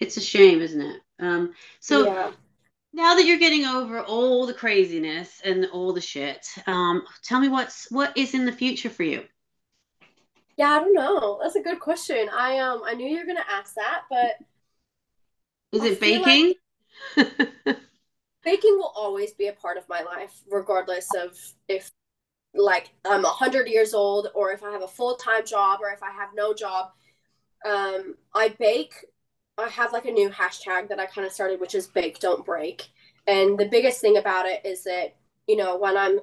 It's 0.00 0.16
a 0.16 0.20
shame, 0.20 0.60
isn't 0.60 0.80
it? 0.80 1.00
Um, 1.18 1.54
so 1.80 2.06
yeah. 2.06 2.30
now 2.92 3.14
that 3.14 3.24
you're 3.24 3.38
getting 3.38 3.64
over 3.64 4.00
all 4.00 4.46
the 4.46 4.54
craziness 4.54 5.40
and 5.44 5.66
all 5.72 5.92
the 5.92 6.00
shit, 6.00 6.46
um, 6.66 7.02
tell 7.22 7.40
me 7.40 7.48
what's 7.48 7.90
what 7.90 8.16
is 8.16 8.34
in 8.34 8.44
the 8.44 8.52
future 8.52 8.90
for 8.90 9.02
you? 9.02 9.24
Yeah, 10.56 10.70
I 10.70 10.80
don't 10.80 10.94
know. 10.94 11.38
That's 11.42 11.56
a 11.56 11.62
good 11.62 11.80
question. 11.80 12.28
I 12.32 12.58
um 12.58 12.82
I 12.84 12.94
knew 12.94 13.08
you 13.08 13.18
were 13.18 13.26
gonna 13.26 13.44
ask 13.48 13.74
that, 13.74 14.02
but 14.10 14.36
is 15.72 15.84
it 15.84 16.00
baking? 16.00 16.54
Like 17.16 17.26
baking 18.44 18.76
will 18.76 18.92
always 18.96 19.32
be 19.32 19.48
a 19.48 19.52
part 19.52 19.76
of 19.76 19.88
my 19.88 20.02
life, 20.02 20.42
regardless 20.50 21.08
of 21.14 21.36
if 21.68 21.90
like 22.54 22.90
I'm 23.04 23.24
a 23.24 23.28
hundred 23.28 23.68
years 23.68 23.94
old 23.94 24.28
or 24.34 24.52
if 24.52 24.62
I 24.62 24.70
have 24.72 24.82
a 24.82 24.88
full 24.88 25.16
time 25.16 25.44
job 25.44 25.80
or 25.82 25.90
if 25.90 26.02
I 26.02 26.10
have 26.10 26.30
no 26.34 26.54
job. 26.54 26.90
Um, 27.66 28.16
I 28.34 28.50
bake. 28.58 28.94
I 29.58 29.68
have 29.68 29.92
like 29.92 30.06
a 30.06 30.12
new 30.12 30.30
hashtag 30.30 30.88
that 30.88 31.00
I 31.00 31.06
kind 31.06 31.26
of 31.26 31.32
started, 31.32 31.60
which 31.60 31.74
is 31.74 31.88
bake, 31.88 32.20
don't 32.20 32.44
break. 32.44 32.88
And 33.26 33.58
the 33.58 33.68
biggest 33.68 34.00
thing 34.00 34.16
about 34.16 34.46
it 34.46 34.64
is 34.64 34.84
that, 34.84 35.16
you 35.46 35.56
know, 35.56 35.76
when 35.76 35.96
I'm 35.96 36.20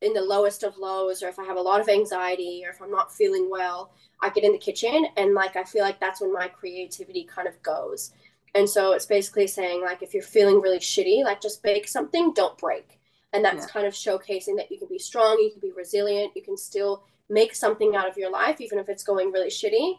in 0.00 0.12
the 0.12 0.22
lowest 0.22 0.62
of 0.62 0.78
lows 0.78 1.22
or 1.22 1.28
if 1.28 1.38
I 1.38 1.44
have 1.44 1.56
a 1.56 1.60
lot 1.60 1.80
of 1.80 1.88
anxiety 1.88 2.62
or 2.64 2.70
if 2.70 2.80
I'm 2.80 2.90
not 2.90 3.12
feeling 3.12 3.48
well, 3.50 3.92
I 4.22 4.30
get 4.30 4.44
in 4.44 4.52
the 4.52 4.58
kitchen 4.58 5.06
and 5.16 5.34
like 5.34 5.56
I 5.56 5.64
feel 5.64 5.82
like 5.82 5.98
that's 5.98 6.20
when 6.20 6.32
my 6.32 6.48
creativity 6.48 7.24
kind 7.24 7.48
of 7.48 7.60
goes. 7.62 8.12
And 8.54 8.68
so 8.68 8.92
it's 8.92 9.06
basically 9.06 9.46
saying 9.46 9.82
like 9.82 10.02
if 10.02 10.14
you're 10.14 10.22
feeling 10.22 10.60
really 10.60 10.78
shitty, 10.78 11.24
like 11.24 11.40
just 11.40 11.62
bake 11.62 11.88
something, 11.88 12.32
don't 12.32 12.58
break. 12.58 13.00
And 13.32 13.44
that's 13.44 13.66
yeah. 13.66 13.72
kind 13.72 13.86
of 13.86 13.92
showcasing 13.92 14.56
that 14.56 14.70
you 14.70 14.78
can 14.78 14.88
be 14.88 14.98
strong, 14.98 15.38
you 15.38 15.50
can 15.50 15.60
be 15.60 15.72
resilient, 15.76 16.32
you 16.34 16.42
can 16.42 16.56
still 16.56 17.04
make 17.28 17.54
something 17.54 17.94
out 17.94 18.08
of 18.08 18.16
your 18.16 18.30
life 18.30 18.60
even 18.60 18.78
if 18.78 18.88
it's 18.88 19.02
going 19.02 19.32
really 19.32 19.50
shitty. 19.50 19.98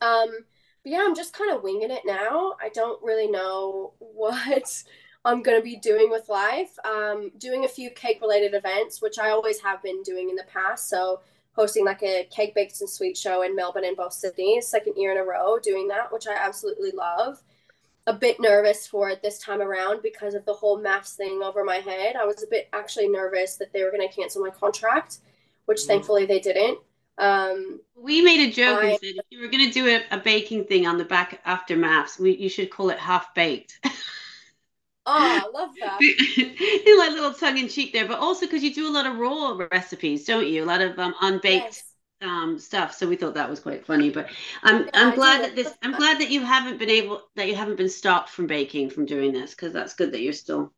Um 0.00 0.30
but 0.84 0.92
yeah, 0.92 1.02
I'm 1.02 1.14
just 1.14 1.32
kind 1.32 1.50
of 1.50 1.62
winging 1.62 1.90
it 1.90 2.02
now. 2.04 2.54
I 2.60 2.68
don't 2.68 3.02
really 3.02 3.26
know 3.26 3.94
what 3.98 4.84
I'm 5.24 5.42
going 5.42 5.58
to 5.58 5.64
be 5.64 5.76
doing 5.76 6.10
with 6.10 6.28
life. 6.28 6.78
Um, 6.84 7.32
doing 7.38 7.64
a 7.64 7.68
few 7.68 7.90
cake 7.90 8.20
related 8.20 8.54
events, 8.54 9.00
which 9.00 9.18
I 9.18 9.30
always 9.30 9.60
have 9.60 9.82
been 9.82 10.02
doing 10.02 10.28
in 10.28 10.36
the 10.36 10.44
past. 10.44 10.88
So, 10.90 11.20
hosting 11.52 11.84
like 11.84 12.02
a 12.02 12.28
cake, 12.30 12.54
bakes, 12.54 12.80
and 12.80 12.90
sweet 12.90 13.16
show 13.16 13.42
in 13.42 13.56
Melbourne 13.56 13.84
and 13.84 13.96
both 13.96 14.12
Sydney, 14.12 14.60
second 14.60 14.94
year 14.96 15.12
in 15.12 15.18
a 15.18 15.24
row 15.24 15.58
doing 15.58 15.88
that, 15.88 16.12
which 16.12 16.26
I 16.26 16.34
absolutely 16.34 16.90
love. 16.90 17.42
A 18.06 18.12
bit 18.12 18.38
nervous 18.38 18.86
for 18.86 19.08
it 19.08 19.22
this 19.22 19.38
time 19.38 19.62
around 19.62 20.02
because 20.02 20.34
of 20.34 20.44
the 20.44 20.52
whole 20.52 20.78
MAFS 20.78 21.16
thing 21.16 21.40
over 21.42 21.64
my 21.64 21.76
head. 21.76 22.16
I 22.16 22.24
was 22.24 22.42
a 22.42 22.46
bit 22.46 22.68
actually 22.72 23.08
nervous 23.08 23.56
that 23.56 23.72
they 23.72 23.82
were 23.82 23.90
going 23.90 24.06
to 24.06 24.14
cancel 24.14 24.42
my 24.42 24.50
contract, 24.50 25.18
which 25.64 25.80
mm. 25.80 25.86
thankfully 25.86 26.26
they 26.26 26.40
didn't. 26.40 26.78
Um, 27.16 27.80
we 27.94 28.22
made 28.22 28.48
a 28.48 28.52
joke 28.52 28.82
I, 28.82 28.88
and 28.88 29.00
said 29.00 29.14
if 29.16 29.24
you 29.30 29.40
were 29.40 29.48
going 29.48 29.66
to 29.66 29.72
do 29.72 29.86
a, 29.88 30.02
a, 30.10 30.18
baking 30.18 30.64
thing 30.64 30.86
on 30.86 30.98
the 30.98 31.04
back 31.04 31.40
after 31.44 31.76
MAFS, 31.76 32.18
we, 32.18 32.36
you 32.36 32.48
should 32.48 32.70
call 32.70 32.90
it 32.90 32.98
half 32.98 33.32
baked. 33.34 33.78
Oh, 33.84 33.90
I 35.06 35.48
love 35.54 35.70
that. 35.80 36.00
you 36.00 36.98
like 36.98 37.12
little 37.12 37.32
tongue 37.32 37.58
in 37.58 37.68
cheek 37.68 37.92
there, 37.92 38.06
but 38.06 38.18
also 38.18 38.46
because 38.46 38.64
you 38.64 38.74
do 38.74 38.88
a 38.88 38.92
lot 38.92 39.06
of 39.06 39.16
raw 39.16 39.56
recipes, 39.70 40.24
don't 40.24 40.48
you? 40.48 40.64
A 40.64 40.66
lot 40.66 40.80
of 40.80 40.98
um, 40.98 41.14
unbaked 41.20 41.66
yes. 41.66 41.93
Um, 42.24 42.58
stuff. 42.58 42.94
So 42.94 43.08
we 43.08 43.16
thought 43.16 43.34
that 43.34 43.48
was 43.48 43.60
quite 43.60 43.86
funny. 43.86 44.10
But 44.10 44.28
I'm 44.62 44.84
yeah, 44.84 44.90
I'm 44.94 45.14
glad 45.14 45.42
that 45.42 45.54
this 45.54 45.74
I'm 45.82 45.92
glad 45.92 46.20
that 46.20 46.30
you 46.30 46.42
haven't 46.42 46.78
been 46.78 46.90
able 46.90 47.22
that 47.36 47.48
you 47.48 47.54
haven't 47.54 47.76
been 47.76 47.88
stopped 47.88 48.30
from 48.30 48.46
baking 48.46 48.90
from 48.90 49.06
doing 49.06 49.32
this 49.32 49.50
because 49.50 49.72
that's 49.72 49.94
good 49.94 50.12
that 50.12 50.20
you're 50.20 50.32
still. 50.32 50.72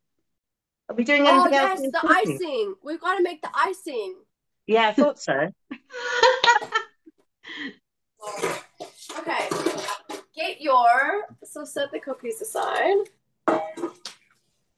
Are 0.89 0.95
we 0.95 1.03
doing 1.03 1.27
anything 1.27 1.53
oh, 1.53 1.57
else? 1.57 1.81
yes, 1.81 1.91
the 1.91 2.07
icing. 2.07 2.75
We've 2.83 3.01
got 3.01 3.17
to 3.17 3.23
make 3.23 3.41
the 3.41 3.49
icing. 3.53 4.15
Yeah, 4.67 4.89
I 4.89 4.93
thought 4.93 5.19
so. 5.19 5.33
okay. 9.19 9.49
Get 10.35 10.61
your 10.61 11.25
so 11.43 11.65
set 11.65 11.91
the 11.91 11.99
cookies 11.99 12.41
aside. 12.41 12.95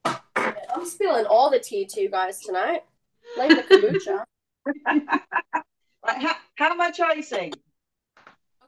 I'm 0.06 0.86
spilling 0.86 1.26
all 1.26 1.50
the 1.50 1.60
tea 1.60 1.86
to 1.86 2.02
you 2.02 2.10
guys 2.10 2.40
tonight. 2.42 2.84
Like 3.38 3.50
the 3.50 3.64
kombucha. 3.76 4.24
right, 6.06 6.22
how, 6.22 6.36
how 6.56 6.76
much 6.76 7.00
icing? 7.00 7.54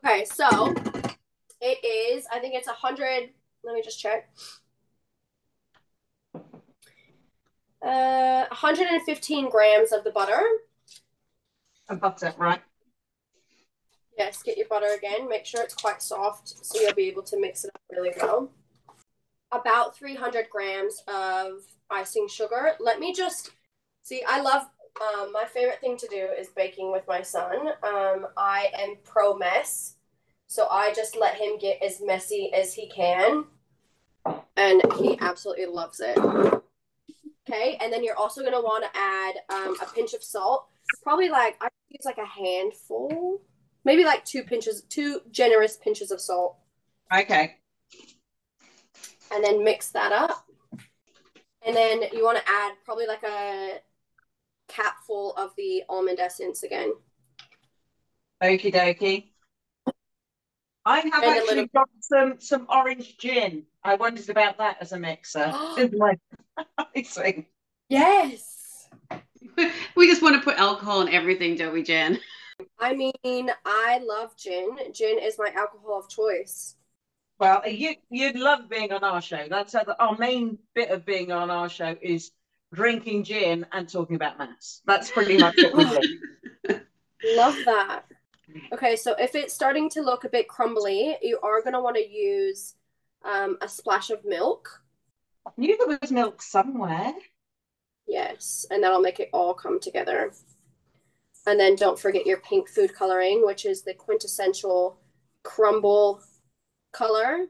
Okay, 0.04 0.26
so 0.26 0.74
it 1.62 1.86
is, 1.86 2.26
I 2.32 2.40
think 2.40 2.56
it's 2.56 2.68
a 2.68 2.74
hundred. 2.74 3.30
Let 3.64 3.76
me 3.76 3.82
just 3.84 4.00
check. 4.00 4.30
Uh, 7.84 8.46
115 8.50 9.50
grams 9.50 9.92
of 9.92 10.04
the 10.04 10.12
butter. 10.12 10.42
A 11.90 11.96
butter, 11.96 12.34
right? 12.38 12.62
Yes, 14.18 14.44
get 14.44 14.58
your 14.58 14.68
butter 14.68 14.94
again. 14.96 15.28
Make 15.28 15.46
sure 15.46 15.64
it's 15.64 15.74
quite 15.74 16.02
soft 16.02 16.66
so 16.66 16.80
you'll 16.80 16.94
be 16.94 17.08
able 17.08 17.24
to 17.24 17.40
mix 17.40 17.64
it 17.64 17.72
up 17.74 17.82
really 17.92 18.12
well. 18.22 18.52
About 19.52 19.98
300 19.98 20.48
grams 20.50 21.04
of 21.08 21.64
icing 21.90 22.28
sugar. 22.28 22.74
Let 22.80 23.00
me 23.00 23.14
just 23.14 23.52
see. 24.04 24.24
I 24.28 24.42
love 24.42 24.64
um, 25.00 25.32
my 25.32 25.46
favorite 25.46 25.80
thing 25.80 25.98
to 25.98 26.08
do 26.08 26.28
is 26.38 26.50
baking 26.50 26.92
with 26.92 27.08
my 27.08 27.22
son. 27.22 27.70
Um, 27.84 28.28
I 28.38 28.70
am 28.78 28.98
pro 29.04 29.36
mess, 29.36 29.96
so 30.48 30.68
I 30.70 30.94
just 30.94 31.16
let 31.16 31.36
him 31.36 31.58
get 31.58 31.82
as 31.82 32.02
messy 32.04 32.52
as 32.54 32.74
he 32.74 32.88
can, 32.90 33.46
and 34.58 34.82
he 35.00 35.18
absolutely 35.22 35.68
loves 35.68 36.00
it. 36.00 36.18
Okay, 36.18 37.78
and 37.82 37.92
then 37.92 38.04
you're 38.04 38.18
also 38.18 38.44
gonna 38.44 38.62
want 38.62 38.84
to 38.84 39.00
add 39.00 39.36
um, 39.50 39.76
a 39.82 39.86
pinch 39.94 40.14
of 40.14 40.24
salt. 40.24 40.68
Probably 41.04 41.30
like 41.30 41.56
I 41.62 41.70
use 41.90 42.06
like 42.06 42.20
a 42.20 42.26
handful, 42.26 43.42
maybe 43.86 44.04
like 44.04 44.24
two 44.26 44.44
pinches, 44.44 44.84
two 44.84 45.22
generous 45.32 45.78
pinches 45.78 46.12
of 46.12 46.22
salt. 46.22 46.58
Okay. 47.14 47.56
And 49.34 49.44
then 49.44 49.64
mix 49.64 49.90
that 49.92 50.12
up. 50.12 50.46
And 51.66 51.76
then 51.76 52.04
you 52.12 52.24
want 52.24 52.38
to 52.38 52.44
add 52.50 52.74
probably 52.84 53.08
like 53.08 53.24
a 53.24 53.80
capful 54.72 55.34
of 55.36 55.52
the 55.58 55.84
almond 55.90 56.20
essence 56.20 56.64
again. 56.64 56.94
Okie 58.42 58.74
dokie. 58.74 59.28
I 60.86 61.00
have 61.00 61.06
and 61.06 61.24
actually 61.24 61.56
little... 61.56 61.66
got 61.74 61.90
some 62.00 62.36
some 62.40 62.66
orange 62.70 63.18
gin. 63.18 63.64
I 63.84 63.96
wondered 63.96 64.30
about 64.30 64.58
that 64.58 64.78
as 64.82 64.92
a 64.92 65.00
mixer. 65.00 65.48
my 65.94 66.18
icing. 66.96 67.46
Yes. 67.90 68.88
we 69.98 70.08
just 70.08 70.22
want 70.22 70.36
to 70.36 70.42
put 70.42 70.58
alcohol 70.58 71.02
in 71.02 71.10
everything, 71.10 71.58
don't 71.58 71.74
we, 71.74 71.84
Jan? 71.84 72.18
I 72.80 72.96
mean, 72.96 73.52
I 73.66 74.00
love 74.02 74.38
gin. 74.38 74.78
Gin 74.94 75.20
is 75.20 75.36
my 75.38 75.52
alcohol 75.54 76.00
of 76.00 76.08
choice. 76.08 76.78
Well, 77.38 77.68
you 77.68 77.96
you'd 78.10 78.38
love 78.38 78.70
being 78.70 78.94
on 78.94 79.04
our 79.04 79.22
show. 79.22 79.46
That's 79.50 79.76
uh, 79.76 79.84
our, 80.00 80.12
our 80.12 80.18
main 80.18 80.58
bit 80.74 80.90
of 80.90 81.06
being 81.06 81.34
on 81.34 81.50
our 81.52 81.68
show 81.68 81.98
is 82.02 82.32
drinking 82.74 83.24
gin 83.24 83.66
and 83.72 83.88
talking 83.88 84.16
about 84.16 84.38
MAFS. 84.38 84.82
That's 84.86 85.12
pretty 85.12 85.38
much 85.38 85.56
what 85.58 85.76
we 85.76 85.86
do. 85.86 86.80
Love 87.36 87.58
that. 87.66 88.04
Okay, 88.74 88.96
so 88.96 89.16
if 89.18 89.36
it's 89.36 89.54
starting 89.54 89.90
to 89.92 90.02
look 90.02 90.24
a 90.24 90.30
bit 90.30 90.48
crumbly, 90.48 91.16
you 91.22 91.40
are 91.44 91.62
going 91.62 91.74
to 91.74 91.82
want 91.82 91.96
to 91.96 92.08
use 92.08 92.76
um, 93.24 93.58
a 93.62 93.68
splash 93.68 94.10
of 94.10 94.26
milk. 94.26 94.82
I 95.46 95.52
knew 95.58 95.78
there 95.78 95.98
was 96.02 96.12
milk 96.12 96.42
somewhere. 96.42 97.14
Yes, 98.08 98.66
and 98.70 98.84
that'll 98.84 99.02
make 99.02 99.20
it 99.20 99.30
all 99.34 99.54
come 99.54 99.80
together. 99.80 100.32
And 101.48 101.60
then 101.60 101.76
don't 101.76 102.00
forget 102.00 102.26
your 102.26 102.38
pink 102.38 102.70
food 102.70 102.94
coloring, 102.94 103.44
which 103.46 103.66
is 103.66 103.84
the 103.84 103.94
quintessential 103.94 105.00
Crumbl 105.44 106.22
color. 106.92 107.48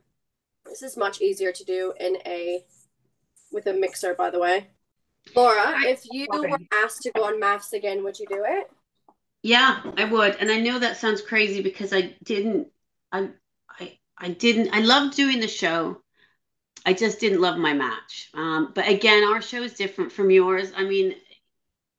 This 0.66 0.82
is 0.82 0.96
much 0.96 1.22
easier 1.22 1.52
to 1.52 1.64
do 1.66 1.94
in 2.00 2.18
a 2.26 2.64
with 3.52 3.66
a 3.66 3.74
mixer, 3.74 4.14
by 4.14 4.30
the 4.30 4.40
way. 4.40 4.68
Lara, 5.36 5.82
if 5.86 6.02
you 6.12 6.28
were 6.30 6.58
asked 6.74 7.02
to 7.04 7.12
go 7.12 7.26
on 7.26 7.40
MAFS 7.40 7.74
again, 7.74 8.04
would 8.04 8.20
you 8.20 8.26
do 8.28 8.44
it? 8.48 8.70
Yeah, 9.44 9.82
I 9.98 10.06
would. 10.06 10.36
And 10.40 10.52
I 10.52 10.60
know 10.60 10.80
that 10.80 10.98
sounds 10.98 11.22
crazy 11.22 11.62
because 11.62 11.94
I 11.94 12.16
didn't 12.24 12.68
I 13.12 13.30
I 13.80 13.98
I 14.18 14.30
didn't 14.30 14.74
I 14.74 14.82
loved 14.82 15.16
doing 15.16 15.40
the 15.40 15.48
show. 15.48 16.02
I 16.86 16.94
just 16.94 17.20
didn't 17.20 17.42
love 17.42 17.58
my 17.58 17.74
match. 17.74 18.30
Um, 18.34 18.72
but 18.74 18.88
again, 18.88 19.24
our 19.24 19.42
show 19.42 19.62
is 19.62 19.74
different 19.74 20.12
from 20.12 20.32
yours. 20.32 20.72
I 20.76 20.84
mean, 20.84 21.16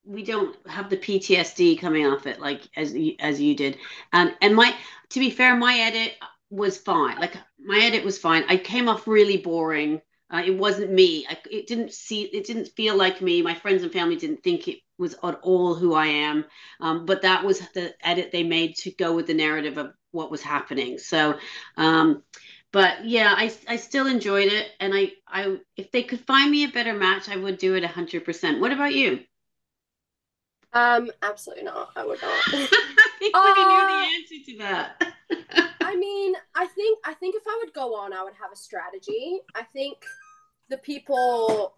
we 0.05 0.25
don't 0.25 0.57
have 0.69 0.91
the 0.91 0.97
PTSD 0.97 1.81
coming 1.81 2.07
off 2.07 2.27
it 2.27 2.41
like 2.41 2.63
as 2.77 2.95
as 3.21 3.41
you 3.41 3.57
did. 3.57 3.79
And 4.13 4.35
and 4.41 4.55
my 4.55 4.75
to 5.11 5.21
be 5.21 5.31
fair, 5.31 5.57
my 5.57 5.79
edit 5.79 6.15
was 6.51 6.79
fine. 6.79 7.19
Like 7.19 7.37
my 7.59 7.81
edit 7.83 8.05
was 8.05 8.19
fine. 8.19 8.45
I 8.49 8.57
came 8.57 8.89
off 8.89 9.07
really 9.07 9.39
boring. 9.39 10.01
Uh, 10.33 10.43
it 10.45 10.57
wasn't 10.57 10.91
me. 10.91 11.27
I, 11.29 11.37
it 11.51 11.67
didn't 11.67 11.93
see. 11.93 12.23
It 12.23 12.47
didn't 12.47 12.69
feel 12.69 12.97
like 12.97 13.21
me. 13.21 13.43
My 13.43 13.55
friends 13.55 13.83
and 13.83 13.93
family 13.93 14.17
didn't 14.17 14.43
think 14.43 14.67
it 14.67 14.79
was 14.99 15.15
at 15.23 15.39
all 15.43 15.75
who 15.75 15.93
I 15.93 16.07
am. 16.07 16.47
Um, 16.81 17.05
but 17.05 17.23
that 17.23 17.45
was 17.45 17.61
the 17.75 17.95
edit 18.03 18.33
they 18.33 18.43
made 18.43 18.77
to 18.77 18.91
go 18.93 19.15
with 19.15 19.27
the 19.27 19.35
narrative 19.35 19.77
of 19.77 19.93
what 20.11 20.31
was 20.31 20.41
happening. 20.41 20.97
So, 20.99 21.39
um, 21.77 22.23
but 22.73 23.05
yeah, 23.05 23.35
I 23.37 23.53
I 23.69 23.77
still 23.77 24.07
enjoyed 24.07 24.51
it, 24.51 24.71
and 24.81 24.95
I 24.95 25.13
I 25.29 25.59
if 25.77 25.93
they 25.93 26.03
could 26.03 26.21
find 26.21 26.51
me 26.51 26.65
a 26.65 26.69
better 26.69 26.95
match, 26.95 27.29
I 27.29 27.37
would 27.37 27.59
do 27.59 27.75
it 27.75 27.85
hundred 27.85 28.25
percent. 28.25 28.61
What 28.61 28.73
about 28.73 28.95
you? 28.95 29.21
Um, 30.73 31.11
absolutely 31.21 31.65
not. 31.65 31.91
I 31.95 32.07
would 32.07 32.23
not. 32.23 32.33
I 32.47 32.69
think 33.19 33.37
uh, 33.37 33.45
knew 33.45 33.87
the 33.89 34.07
answer 34.17 34.51
to 34.51 34.59
that. 34.59 35.15
I 35.83 35.97
mean, 35.97 36.35
I 36.55 36.65
think 36.67 36.99
I 37.05 37.13
think 37.13 37.35
if 37.37 37.43
I 37.47 37.61
would 37.63 37.75
go 37.75 37.95
on, 37.95 38.15
I 38.15 38.25
would 38.25 38.33
have 38.41 38.51
a 38.51 38.57
strategy. 38.57 39.41
I 39.55 39.65
think 39.65 39.99
the 40.73 40.79
people 40.79 41.75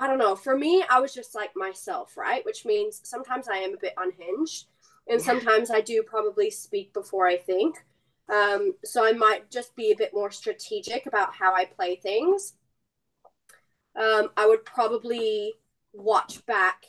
I 0.00 0.06
don't 0.06 0.18
know. 0.18 0.36
For 0.36 0.56
me, 0.56 0.84
I 0.88 1.00
was 1.00 1.12
just 1.12 1.34
like 1.34 1.50
myself, 1.56 2.16
right? 2.16 2.44
Which 2.44 2.64
means 2.64 3.00
sometimes 3.02 3.48
I 3.48 3.56
am 3.56 3.74
a 3.74 3.78
bit 3.78 3.94
unhinged 3.96 4.66
and 5.08 5.20
sometimes 5.20 5.70
I 5.70 5.80
do 5.80 6.04
probably 6.04 6.50
speak 6.50 6.92
before 6.92 7.26
I 7.26 7.36
think. 7.36 7.84
Um, 8.32 8.74
so 8.84 9.04
I 9.04 9.12
might 9.12 9.50
just 9.50 9.74
be 9.74 9.90
a 9.90 9.96
bit 9.96 10.14
more 10.14 10.30
strategic 10.30 11.06
about 11.06 11.34
how 11.34 11.52
I 11.52 11.64
play 11.64 11.96
things. 11.96 12.54
Um, 13.96 14.30
I 14.36 14.46
would 14.46 14.64
probably 14.64 15.54
watch 15.92 16.46
back 16.46 16.84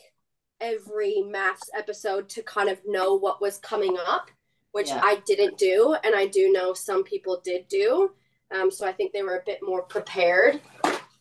every 0.61 1.23
MAFS 1.25 1.69
episode 1.75 2.29
to 2.29 2.43
kind 2.43 2.69
of 2.69 2.79
know 2.85 3.15
what 3.15 3.41
was 3.41 3.57
coming 3.57 3.97
up, 4.07 4.29
which 4.71 4.89
yeah. 4.89 5.01
I 5.03 5.23
didn't 5.25 5.57
do, 5.57 5.95
and 6.03 6.13
I 6.15 6.27
do 6.27 6.51
know 6.51 6.73
some 6.73 7.03
people 7.03 7.41
did 7.43 7.67
do. 7.69 8.11
Um, 8.51 8.71
so 8.71 8.87
I 8.87 8.93
think 8.93 9.13
they 9.13 9.23
were 9.23 9.37
a 9.37 9.43
bit 9.45 9.59
more 9.61 9.83
prepared 9.83 10.59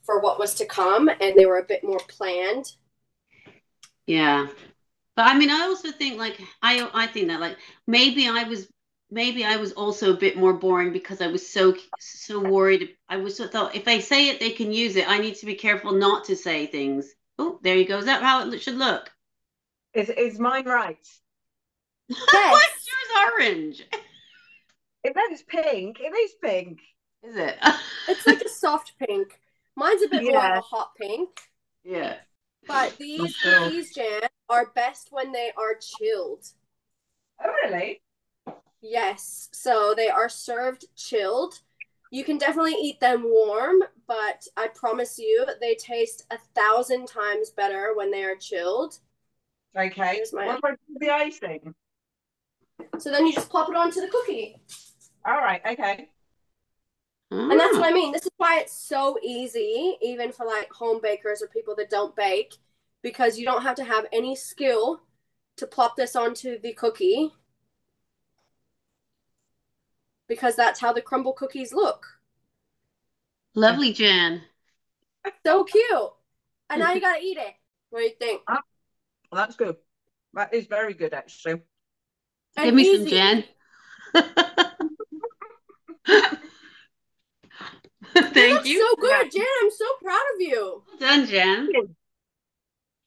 for 0.02 0.20
what 0.20 0.38
was 0.38 0.54
to 0.56 0.66
come, 0.66 1.08
and 1.08 1.36
they 1.36 1.46
were 1.46 1.58
a 1.58 1.64
bit 1.64 1.84
more 1.84 2.00
planned. 2.08 2.72
Yeah, 4.06 4.46
but 5.16 5.26
I 5.26 5.36
mean, 5.38 5.50
I 5.50 5.62
also 5.62 5.90
think 5.90 6.18
like 6.18 6.40
I 6.62 6.88
I 6.94 7.06
think 7.06 7.28
that 7.28 7.40
like 7.40 7.58
maybe 7.86 8.28
I 8.28 8.44
was 8.44 8.68
maybe 9.10 9.44
I 9.44 9.56
was 9.56 9.72
also 9.72 10.12
a 10.12 10.16
bit 10.16 10.36
more 10.36 10.54
boring 10.54 10.92
because 10.92 11.20
I 11.20 11.26
was 11.26 11.46
so 11.48 11.74
so 11.98 12.40
worried. 12.40 12.96
I 13.08 13.18
was 13.18 13.36
so 13.36 13.46
thought 13.46 13.74
if 13.74 13.86
I 13.86 13.98
say 13.98 14.28
it, 14.28 14.40
they 14.40 14.50
can 14.50 14.72
use 14.72 14.96
it. 14.96 15.08
I 15.08 15.18
need 15.18 15.34
to 15.36 15.46
be 15.46 15.54
careful 15.54 15.92
not 15.92 16.24
to 16.26 16.36
say 16.36 16.66
things. 16.66 17.12
Oh, 17.38 17.58
there 17.62 17.76
you 17.76 17.86
go. 17.86 17.98
Is 17.98 18.06
that 18.06 18.22
how 18.22 18.48
it 18.48 18.62
should 18.62 18.76
look? 18.76 19.10
Is 19.94 20.08
is 20.10 20.38
mine 20.38 20.66
right? 20.66 21.06
Yes. 22.08 22.52
What's 22.52 22.88
yours 22.88 23.32
orange? 23.32 23.86
It's 25.04 25.42
pink, 25.42 26.00
it 26.00 26.14
is 26.14 26.34
pink. 26.42 26.80
Is 27.22 27.36
it? 27.36 27.56
it's 28.08 28.26
like 28.26 28.40
a 28.40 28.48
soft 28.48 28.94
pink. 28.98 29.40
Mine's 29.76 30.02
a 30.02 30.08
bit 30.08 30.24
yeah. 30.24 30.32
more 30.32 30.44
of 30.44 30.58
a 30.58 30.60
hot 30.60 30.90
pink. 30.96 31.28
Yeah. 31.84 32.16
But 32.66 32.96
these 32.98 33.36
these 33.68 33.94
jams 33.94 34.28
are 34.48 34.72
best 34.74 35.08
when 35.10 35.32
they 35.32 35.52
are 35.56 35.74
chilled. 35.80 36.46
Oh 37.42 37.50
really? 37.64 38.02
Yes. 38.80 39.48
So 39.52 39.94
they 39.96 40.08
are 40.08 40.28
served 40.28 40.84
chilled. 40.96 41.60
You 42.10 42.24
can 42.24 42.38
definitely 42.38 42.74
eat 42.74 43.00
them 43.00 43.22
warm, 43.24 43.82
but 44.06 44.46
I 44.56 44.68
promise 44.68 45.18
you 45.18 45.46
they 45.60 45.74
taste 45.74 46.24
a 46.30 46.38
thousand 46.54 47.06
times 47.06 47.50
better 47.50 47.92
when 47.94 48.10
they 48.10 48.24
are 48.24 48.36
chilled. 48.36 48.98
Okay. 49.76 50.22
What 50.32 50.58
about 50.58 50.78
the 50.96 51.10
icing? 51.10 51.74
So 52.98 53.10
then 53.10 53.26
you 53.26 53.34
just 53.34 53.50
plop 53.50 53.68
it 53.68 53.76
onto 53.76 54.00
the 54.00 54.08
cookie. 54.08 54.56
All 55.26 55.36
right. 55.36 55.60
Okay. 55.66 56.08
And 57.30 57.60
that's 57.60 57.76
what 57.76 57.90
I 57.90 57.92
mean. 57.92 58.12
This 58.12 58.24
is 58.24 58.30
why 58.38 58.58
it's 58.60 58.72
so 58.72 59.18
easy, 59.22 59.96
even 60.00 60.32
for 60.32 60.46
like 60.46 60.72
home 60.72 61.00
bakers 61.02 61.42
or 61.42 61.48
people 61.48 61.74
that 61.76 61.90
don't 61.90 62.16
bake, 62.16 62.54
because 63.02 63.38
you 63.38 63.44
don't 63.44 63.62
have 63.62 63.76
to 63.76 63.84
have 63.84 64.06
any 64.12 64.34
skill 64.34 65.02
to 65.56 65.66
plop 65.66 65.96
this 65.96 66.16
onto 66.16 66.58
the 66.58 66.72
cookie 66.72 67.32
because 70.28 70.54
that's 70.54 70.78
how 70.78 70.92
the 70.92 71.02
Crumbl 71.02 71.34
cookies 71.34 71.72
look. 71.72 72.06
Lovely, 73.54 73.92
Jan. 73.92 74.42
So 75.44 75.64
cute. 75.64 76.12
And 76.70 76.80
now 76.80 76.92
you 76.92 77.00
gotta 77.00 77.20
eat 77.20 77.38
it. 77.38 77.54
What 77.90 78.00
do 78.00 78.04
you 78.04 78.12
think? 78.18 78.42
Ah, 78.46 78.60
well, 79.32 79.40
that's 79.40 79.56
good. 79.56 79.76
That 80.34 80.54
is 80.54 80.66
very 80.66 80.94
good, 80.94 81.14
actually. 81.14 81.62
And 82.56 82.64
Give 82.64 82.74
me 82.74 82.82
easy. 82.82 82.98
some, 82.98 83.08
Jan. 83.08 83.44
Thank 88.32 88.66
you. 88.66 88.80
So 88.80 88.96
good, 89.00 89.32
Jan. 89.32 89.46
I'm 89.62 89.70
so 89.70 89.86
proud 90.02 90.24
of 90.34 90.40
you. 90.40 90.82
Well 90.88 90.98
done, 90.98 91.26
Jan. 91.26 91.68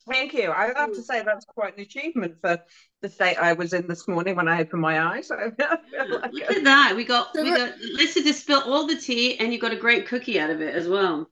Thank 0.09 0.33
you. 0.33 0.51
I 0.51 0.73
have 0.75 0.93
to 0.93 1.03
say 1.03 1.21
that's 1.23 1.45
quite 1.45 1.77
an 1.77 1.83
achievement 1.83 2.35
for 2.41 2.59
the 3.01 3.09
state 3.09 3.37
I 3.37 3.53
was 3.53 3.73
in 3.73 3.87
this 3.87 4.07
morning 4.07 4.35
when 4.35 4.47
I 4.47 4.61
opened 4.61 4.81
my 4.81 4.99
eyes. 4.99 5.29
like 5.29 5.59
Look 5.59 6.51
at 6.51 6.63
that. 6.63 6.93
We 6.95 7.05
got 7.05 7.29
we 7.35 7.55
got 7.55 7.77
Lisa 7.79 8.23
to 8.23 8.33
spill 8.33 8.61
all 8.61 8.87
the 8.87 8.97
tea 8.97 9.39
and 9.39 9.53
you 9.53 9.59
got 9.59 9.73
a 9.73 9.77
great 9.77 10.07
cookie 10.07 10.39
out 10.39 10.49
of 10.49 10.61
it 10.61 10.73
as 10.73 10.87
well. 10.87 11.27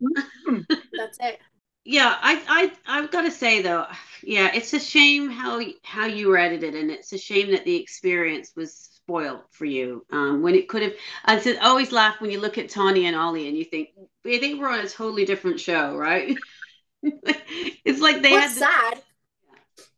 Mm-hmm. 0.47 0.59
that's 0.93 1.17
it. 1.19 1.39
Yeah, 1.83 2.15
I 2.21 2.71
I 2.87 2.99
I've 2.99 3.11
got 3.11 3.21
to 3.21 3.31
say 3.31 3.61
though, 3.61 3.87
yeah, 4.21 4.51
it's 4.53 4.73
a 4.73 4.79
shame 4.79 5.29
how 5.29 5.61
how 5.83 6.05
you 6.05 6.27
were 6.27 6.37
edited, 6.37 6.75
and 6.75 6.91
it's 6.91 7.11
a 7.13 7.17
shame 7.17 7.51
that 7.51 7.65
the 7.65 7.75
experience 7.75 8.51
was 8.55 8.98
spoiled 9.09 9.41
for 9.49 9.65
you 9.65 10.05
um, 10.11 10.43
when 10.43 10.53
it 10.53 10.69
could 10.69 10.83
have. 10.83 10.93
I 11.25 11.39
said 11.39 11.57
always 11.61 11.91
laugh 11.91 12.21
when 12.21 12.29
you 12.29 12.39
look 12.39 12.59
at 12.59 12.67
Tahnee 12.69 13.05
and 13.05 13.15
Ollie 13.15 13.47
and 13.47 13.57
you 13.57 13.65
think 13.65 13.89
they 14.23 14.53
were 14.53 14.69
on 14.69 14.81
a 14.81 14.87
totally 14.87 15.25
different 15.25 15.59
show, 15.59 15.95
right? 15.97 16.37
it's 17.01 17.99
like 17.99 18.21
they 18.21 18.31
What's 18.31 18.59
had. 18.59 18.69
sad? 18.69 19.01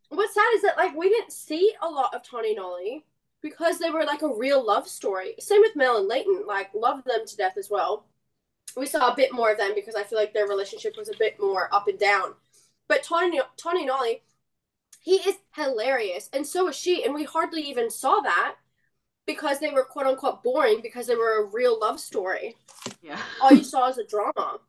What's 0.07 0.33
sad 0.33 0.47
is 0.55 0.61
that 0.61 0.77
like 0.77 0.95
we 0.95 1.09
didn't 1.09 1.33
see 1.33 1.73
a 1.81 1.89
lot 1.89 2.13
of 2.15 2.23
Tahnee 2.23 2.51
and 2.51 2.59
Ollie 2.59 3.05
because 3.41 3.79
they 3.79 3.89
were 3.89 4.05
like 4.05 4.21
a 4.21 4.33
real 4.33 4.65
love 4.65 4.87
story. 4.87 5.35
Same 5.39 5.59
with 5.59 5.75
Mel 5.75 5.97
and 5.97 6.07
Layton. 6.07 6.45
Like 6.47 6.69
love 6.73 7.03
them 7.03 7.25
to 7.25 7.37
death 7.37 7.57
as 7.57 7.69
well. 7.69 8.05
We 8.77 8.85
saw 8.85 9.11
a 9.11 9.15
bit 9.15 9.33
more 9.33 9.51
of 9.51 9.57
them 9.57 9.73
because 9.75 9.95
I 9.95 10.03
feel 10.03 10.19
like 10.19 10.33
their 10.33 10.47
relationship 10.47 10.95
was 10.97 11.09
a 11.09 11.17
bit 11.19 11.35
more 11.37 11.67
up 11.73 11.89
and 11.89 11.99
down. 11.99 12.35
But 12.87 13.03
Tahnee, 13.03 13.41
Tahnee 13.57 13.81
and 13.81 13.91
Ollie, 13.91 14.21
he 15.01 15.15
is 15.15 15.35
hilarious, 15.55 16.29
and 16.31 16.47
so 16.47 16.69
is 16.69 16.77
she. 16.77 17.03
And 17.03 17.13
we 17.13 17.25
hardly 17.25 17.61
even 17.63 17.89
saw 17.89 18.21
that 18.21 18.55
because 19.25 19.59
they 19.59 19.69
were 19.69 19.83
quote 19.83 20.07
unquote 20.07 20.43
boring 20.43 20.79
because 20.81 21.07
they 21.07 21.15
were 21.15 21.43
a 21.43 21.45
real 21.45 21.79
love 21.79 21.99
story. 21.99 22.55
Yeah. 23.01 23.19
All 23.41 23.51
you 23.53 23.63
saw 23.63 23.89
is 23.89 23.97
a 23.97 24.05
drama. 24.05 24.59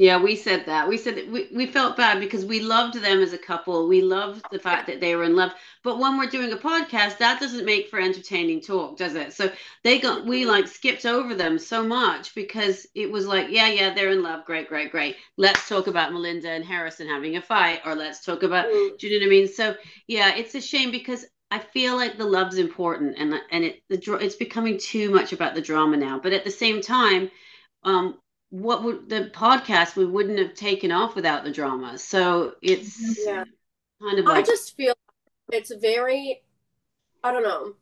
Yeah, 0.00 0.22
we 0.22 0.36
said 0.36 0.64
that. 0.66 0.88
We 0.88 0.96
said 0.96 1.16
that 1.16 1.28
we, 1.28 1.48
we 1.52 1.66
felt 1.66 1.96
bad 1.96 2.20
because 2.20 2.44
we 2.44 2.60
loved 2.60 2.94
them 2.94 3.20
as 3.20 3.32
a 3.32 3.38
couple. 3.38 3.88
We 3.88 4.00
loved 4.00 4.44
the 4.52 4.58
fact 4.60 4.86
that 4.86 5.00
they 5.00 5.16
were 5.16 5.24
in 5.24 5.34
love. 5.34 5.50
But 5.82 5.98
when 5.98 6.16
we're 6.16 6.26
doing 6.26 6.52
a 6.52 6.56
podcast, 6.56 7.18
that 7.18 7.40
doesn't 7.40 7.64
make 7.64 7.88
for 7.88 7.98
entertaining 7.98 8.60
talk, 8.60 8.96
does 8.96 9.16
it? 9.16 9.32
So 9.32 9.50
they 9.82 9.98
got 9.98 10.24
we 10.24 10.46
like 10.46 10.68
skipped 10.68 11.04
over 11.04 11.34
them 11.34 11.58
so 11.58 11.82
much 11.82 12.32
because 12.36 12.86
it 12.94 13.10
was 13.10 13.26
like, 13.26 13.48
yeah, 13.50 13.70
yeah, 13.70 13.92
they're 13.92 14.10
in 14.10 14.22
love. 14.22 14.44
Great, 14.44 14.68
great, 14.68 14.92
great. 14.92 15.16
Let's 15.36 15.68
talk 15.68 15.88
about 15.88 16.12
Melinda 16.12 16.48
and 16.48 16.64
Harrison 16.64 17.08
having 17.08 17.34
a 17.34 17.42
fight, 17.42 17.80
or 17.84 17.96
let's 17.96 18.24
talk 18.24 18.44
about 18.44 18.66
mm. 18.66 18.98
do 18.98 19.08
you 19.08 19.18
know 19.18 19.26
what 19.26 19.34
I 19.34 19.36
mean? 19.36 19.48
So 19.48 19.74
yeah, 20.06 20.32
it's 20.36 20.54
a 20.54 20.60
shame 20.60 20.92
because 20.92 21.26
I 21.50 21.58
feel 21.58 21.96
like 21.96 22.18
the 22.18 22.24
love's 22.24 22.58
important 22.58 23.16
and 23.18 23.34
and 23.50 23.64
it 23.64 23.82
the 23.88 24.16
it's 24.16 24.36
becoming 24.36 24.78
too 24.78 25.10
much 25.10 25.32
about 25.32 25.54
the 25.54 25.62
drama 25.62 25.96
now. 25.96 26.18
But 26.18 26.32
at 26.32 26.44
the 26.44 26.50
same 26.50 26.80
time, 26.80 27.30
um, 27.84 28.18
what 28.50 28.82
would 28.82 29.08
the 29.08 29.30
podcast 29.34 29.96
we 29.96 30.04
wouldn't 30.04 30.38
have 30.38 30.54
taken 30.54 30.90
off 30.92 31.14
without 31.14 31.44
the 31.44 31.50
drama. 31.50 31.98
So 31.98 32.54
it's 32.62 33.18
yeah. 33.24 33.44
kind 34.00 34.18
of 34.18 34.24
like 34.24 34.38
I 34.38 34.42
just 34.42 34.76
feel 34.76 34.94
it's 35.52 35.72
very 35.74 36.42
I 37.24 37.32
don't 37.32 37.42
know. 37.42 37.74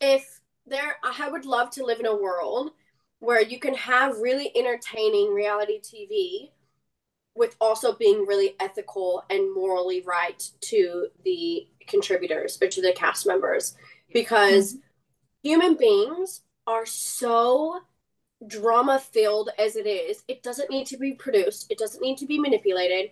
If 0.00 0.40
there 0.66 0.96
I 1.02 1.28
would 1.28 1.44
love 1.44 1.70
to 1.72 1.84
live 1.84 2.00
in 2.00 2.06
a 2.06 2.14
world 2.14 2.72
where 3.18 3.42
you 3.42 3.58
can 3.58 3.74
have 3.74 4.18
really 4.18 4.50
entertaining 4.56 5.32
reality 5.32 5.80
TV 5.80 6.50
with 7.34 7.56
also 7.60 7.94
being 7.94 8.26
really 8.26 8.54
ethical 8.60 9.24
and 9.30 9.54
morally 9.54 10.02
right 10.02 10.50
to 10.60 11.08
the 11.24 11.66
contributors 11.86 12.58
or 12.60 12.68
to 12.68 12.82
the 12.82 12.92
cast 12.92 13.26
members 13.26 13.76
because 14.12 14.74
mm-hmm. 14.74 14.80
human 15.42 15.76
beings 15.76 16.42
are 16.66 16.86
so 16.86 17.80
drama 18.46 18.98
filled 18.98 19.50
as 19.58 19.76
it 19.76 19.86
is, 19.86 20.22
it 20.28 20.42
doesn't 20.42 20.70
need 20.70 20.86
to 20.86 20.96
be 20.96 21.12
produced, 21.12 21.66
it 21.70 21.78
doesn't 21.78 22.02
need 22.02 22.16
to 22.18 22.26
be 22.26 22.38
manipulated, 22.38 23.10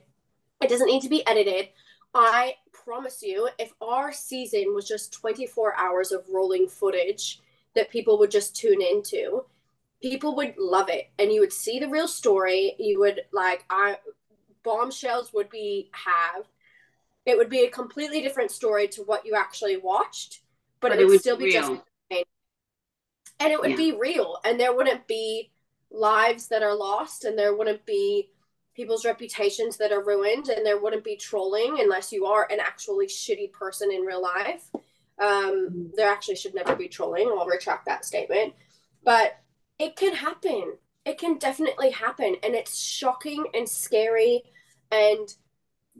it 0.62 0.68
doesn't 0.68 0.86
need 0.86 1.02
to 1.02 1.08
be 1.08 1.26
edited. 1.26 1.68
I 2.14 2.54
promise 2.72 3.22
you, 3.22 3.48
if 3.58 3.72
our 3.80 4.12
season 4.12 4.74
was 4.74 4.88
just 4.88 5.12
24 5.12 5.76
hours 5.76 6.10
of 6.10 6.24
rolling 6.32 6.68
footage 6.68 7.40
that 7.74 7.90
people 7.90 8.18
would 8.18 8.30
just 8.30 8.56
tune 8.56 8.80
into, 8.80 9.44
people 10.00 10.36
would 10.36 10.54
love 10.58 10.88
it 10.88 11.10
and 11.18 11.32
you 11.32 11.40
would 11.40 11.52
see 11.52 11.78
the 11.78 11.88
real 11.88 12.08
story. 12.08 12.74
You 12.78 13.00
would 13.00 13.22
like, 13.32 13.64
I 13.70 13.98
bombshells 14.64 15.32
would 15.32 15.48
be 15.48 15.90
have 15.92 16.44
it 17.24 17.36
would 17.36 17.50
be 17.50 17.64
a 17.64 17.70
completely 17.70 18.22
different 18.22 18.50
story 18.50 18.88
to 18.88 19.02
what 19.02 19.26
you 19.26 19.34
actually 19.34 19.76
watched, 19.76 20.40
but, 20.80 20.90
but 20.90 20.98
it, 20.98 21.04
would 21.04 21.10
it, 21.10 21.10
would 21.10 21.20
still 21.20 21.36
be 21.36 21.44
real. 21.44 21.60
just 21.60 21.82
and 23.40 23.52
it 23.52 23.60
would 23.60 23.70
yeah. 23.70 23.76
be 23.76 23.92
real 23.92 24.38
and 24.44 24.58
there 24.58 24.74
wouldn't 24.74 25.06
be 25.06 25.50
lives 25.90 26.48
that 26.48 26.62
are 26.62 26.74
lost 26.74 27.24
and 27.24 27.38
there 27.38 27.54
wouldn't 27.54 27.84
be 27.86 28.30
people's 28.74 29.04
reputations 29.04 29.76
that 29.76 29.92
are 29.92 30.04
ruined 30.04 30.48
and 30.48 30.64
there 30.64 30.80
wouldn't 30.80 31.04
be 31.04 31.16
trolling 31.16 31.78
unless 31.80 32.12
you 32.12 32.26
are 32.26 32.46
an 32.50 32.58
actually 32.60 33.06
shitty 33.06 33.52
person 33.52 33.90
in 33.90 34.02
real 34.02 34.22
life 34.22 34.68
um, 34.74 34.80
mm-hmm. 35.20 35.82
there 35.96 36.10
actually 36.10 36.36
should 36.36 36.54
never 36.54 36.76
be 36.76 36.88
trolling 36.88 37.28
i'll 37.28 37.46
retract 37.46 37.86
that 37.86 38.04
statement 38.04 38.52
but 39.04 39.38
it 39.78 39.96
can 39.96 40.14
happen 40.14 40.74
it 41.04 41.18
can 41.18 41.38
definitely 41.38 41.90
happen 41.90 42.36
and 42.42 42.54
it's 42.54 42.78
shocking 42.78 43.44
and 43.54 43.68
scary 43.68 44.42
and 44.90 45.34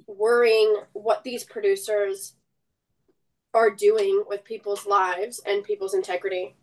worrying 0.07 0.83
what 0.93 1.25
these 1.25 1.45
producers 1.45 2.35
are 3.55 3.71
doing 3.71 4.23
with 4.29 4.45
people's 4.45 4.87
lives 4.87 5.41
and 5.47 5.65
people's 5.65 5.95
integrity 5.95 6.55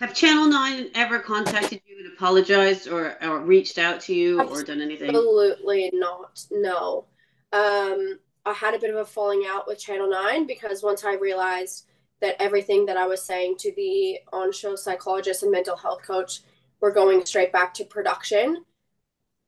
have 0.00 0.14
Channel 0.14 0.46
Nine 0.46 0.90
ever 0.94 1.18
contacted 1.18 1.80
you 1.84 1.98
and 1.98 2.12
apologized 2.12 2.86
or, 2.86 3.16
or 3.20 3.40
reached 3.40 3.78
out 3.78 4.00
to 4.02 4.14
you 4.14 4.40
Absolutely 4.40 4.62
or 4.62 4.66
done 4.66 4.80
anything? 4.80 5.08
Absolutely 5.08 5.90
not. 5.92 6.40
No. 6.52 7.06
Um, 7.52 8.20
I 8.46 8.52
had 8.52 8.74
a 8.74 8.78
bit 8.78 8.90
of 8.90 8.96
a 8.96 9.04
falling 9.04 9.44
out 9.48 9.66
with 9.66 9.80
Channel 9.80 10.08
Nine 10.08 10.46
because 10.46 10.84
once 10.84 11.04
I 11.04 11.14
realized 11.14 11.86
that 12.20 12.40
everything 12.40 12.86
that 12.86 12.96
I 12.96 13.06
was 13.06 13.22
saying 13.22 13.56
to 13.58 13.72
the 13.74 14.20
on 14.32 14.52
show 14.52 14.76
psychologist 14.76 15.42
and 15.42 15.50
mental 15.50 15.76
health 15.76 16.02
coach 16.06 16.42
were 16.80 16.92
going 16.92 17.24
straight 17.24 17.52
back 17.52 17.74
to 17.74 17.84
production, 17.84 18.64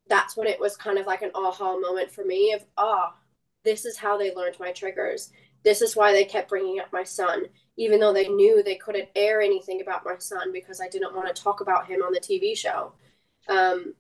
that's 0.09 0.37
when 0.37 0.47
it 0.47 0.61
was 0.61 0.77
kind 0.77 0.99
of 0.99 1.07
like 1.07 1.23
an 1.23 1.31
aha 1.35 1.79
moment 1.79 2.11
for 2.11 2.25
me 2.25 2.53
of, 2.53 2.65
ah, 2.77 3.15
this 3.65 3.85
is 3.85 3.97
how 3.97 4.17
they 4.17 4.35
learned 4.35 4.57
my 4.59 4.73
triggers. 4.73 5.31
This 5.63 5.83
is 5.83 5.95
why 5.95 6.13
they 6.13 6.25
kept 6.25 6.49
bringing 6.49 6.81
up 6.81 6.93
my 6.93 7.05
son 7.05 7.45
even 7.81 7.99
though 7.99 8.13
they 8.13 8.29
knew 8.29 8.63
they 8.63 8.75
couldn't 8.75 9.09
air 9.17 9.41
anything 9.41 9.81
about 9.81 10.05
my 10.05 10.15
son 10.19 10.53
because 10.53 10.83
I 10.83 10.89
didn't 10.89 11.15
want 11.15 11.35
to 11.35 11.43
talk 11.43 11.63
about 11.63 11.87
him 11.87 12.03
on 12.03 12.13
the 12.13 12.21
TV 12.21 12.55
show. 12.55 12.93
Um, 13.49 13.95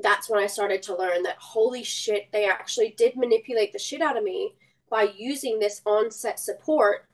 that's 0.00 0.30
when 0.30 0.42
I 0.42 0.46
started 0.46 0.82
to 0.84 0.96
learn 0.96 1.22
that 1.24 1.36
holy 1.36 1.82
shit, 1.82 2.32
they 2.32 2.48
actually 2.48 2.94
did 2.96 3.14
manipulate 3.14 3.74
the 3.74 3.78
shit 3.78 4.00
out 4.00 4.16
of 4.16 4.24
me 4.24 4.54
by 4.88 5.12
using 5.14 5.58
this 5.58 5.82
on-set 5.84 6.40
support. 6.40 7.04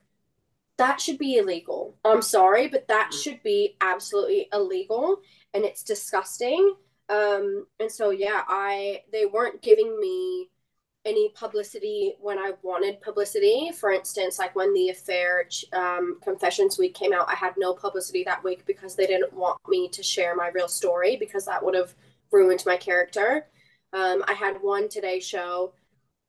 That 0.78 1.00
should 1.00 1.18
be 1.18 1.36
illegal. 1.36 1.96
I'm 2.04 2.22
sorry, 2.22 2.68
but 2.68 2.88
that 2.88 3.10
mm. 3.12 3.22
should 3.22 3.42
be 3.42 3.76
absolutely 3.80 4.48
illegal 4.52 5.20
and 5.52 5.64
it's 5.64 5.82
disgusting. 5.82 6.74
Um, 7.08 7.66
and 7.80 7.90
so 7.90 8.10
yeah, 8.10 8.42
I 8.48 9.02
they 9.12 9.26
weren't 9.26 9.60
giving 9.60 9.98
me 10.00 10.50
any 11.04 11.30
publicity 11.30 12.14
when 12.20 12.38
I 12.38 12.52
wanted 12.62 13.00
publicity. 13.00 13.70
For 13.72 13.90
instance, 13.90 14.38
like 14.38 14.54
when 14.54 14.74
the 14.74 14.90
affair 14.90 15.48
um, 15.72 16.18
confessions 16.22 16.78
week 16.78 16.94
came 16.94 17.12
out, 17.12 17.28
I 17.28 17.34
had 17.34 17.54
no 17.56 17.72
publicity 17.72 18.24
that 18.24 18.44
week 18.44 18.64
because 18.66 18.94
they 18.94 19.06
didn't 19.06 19.32
want 19.32 19.58
me 19.68 19.88
to 19.88 20.02
share 20.02 20.36
my 20.36 20.48
real 20.48 20.68
story 20.68 21.16
because 21.16 21.46
that 21.46 21.64
would 21.64 21.74
have 21.74 21.94
ruined 22.30 22.62
my 22.66 22.76
character. 22.76 23.46
Um, 23.94 24.22
I 24.28 24.34
had 24.34 24.60
one 24.60 24.88
Today 24.88 25.18
Show 25.18 25.72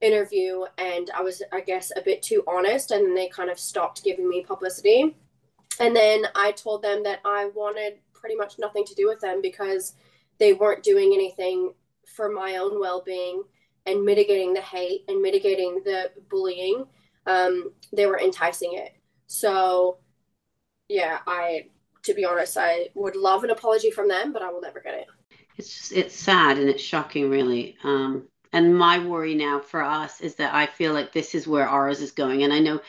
interview 0.02 0.64
and 0.78 1.10
I 1.16 1.22
was, 1.22 1.42
I 1.52 1.62
guess, 1.62 1.92
a 1.96 2.02
bit 2.02 2.22
too 2.22 2.44
honest, 2.48 2.92
and 2.92 3.16
they 3.16 3.28
kind 3.28 3.50
of 3.50 3.60
stopped 3.60 4.04
giving 4.04 4.30
me 4.30 4.44
publicity. 4.44 5.16
And 5.80 5.96
then 5.96 6.26
I 6.36 6.52
told 6.52 6.82
them 6.82 7.04
that 7.04 7.20
I 7.26 7.50
wanted 7.56 8.00
pretty 8.14 8.36
much 8.36 8.60
nothing 8.60 8.86
to 8.86 8.96
do 8.96 9.08
with 9.08 9.20
them 9.20 9.42
because 9.42 9.94
they 10.38 10.54
weren't 10.54 10.84
doing 10.84 11.12
anything 11.14 11.74
for 12.06 12.30
my 12.30 12.58
own 12.58 12.80
well 12.80 13.02
being 13.06 13.44
and 13.86 14.04
mitigating 14.04 14.54
the 14.54 14.62
hate 14.62 15.04
and 15.08 15.22
mitigating 15.22 15.82
the 15.86 16.12
bullying, 16.30 16.86
um, 17.26 17.72
they 17.94 18.06
were 18.06 18.20
enticing 18.20 18.74
it. 18.74 18.94
So, 19.28 19.98
yeah, 20.88 21.20
I, 21.28 21.68
to 22.04 22.14
be 22.14 22.26
honest, 22.26 22.58
I 22.58 22.90
would 22.96 23.16
love 23.16 23.44
an 23.44 23.52
apology 23.52 23.92
from 23.92 24.08
them, 24.08 24.34
but 24.34 24.42
I 24.42 24.50
will 24.50 24.62
never 24.62 24.80
get 24.80 24.96
it. 24.96 25.08
It's 25.58 25.74
just, 25.74 25.92
it's 25.92 26.16
sad 26.16 26.58
and 26.58 26.70
it's 26.70 26.82
shocking, 26.82 27.30
really. 27.30 27.78
Um, 27.84 28.28
and 28.54 28.78
my 28.78 29.00
worry 29.06 29.36
now 29.36 29.60
for 29.60 29.82
us 29.84 30.22
is 30.22 30.36
that 30.36 30.54
I 30.54 30.66
feel 30.68 30.94
like 30.94 31.12
this 31.12 31.36
is 31.36 31.48
where 31.48 31.68
ours 31.68 32.02
is 32.02 32.12
going. 32.12 32.44
And 32.44 32.54
I 32.54 32.60
know, 32.60 32.82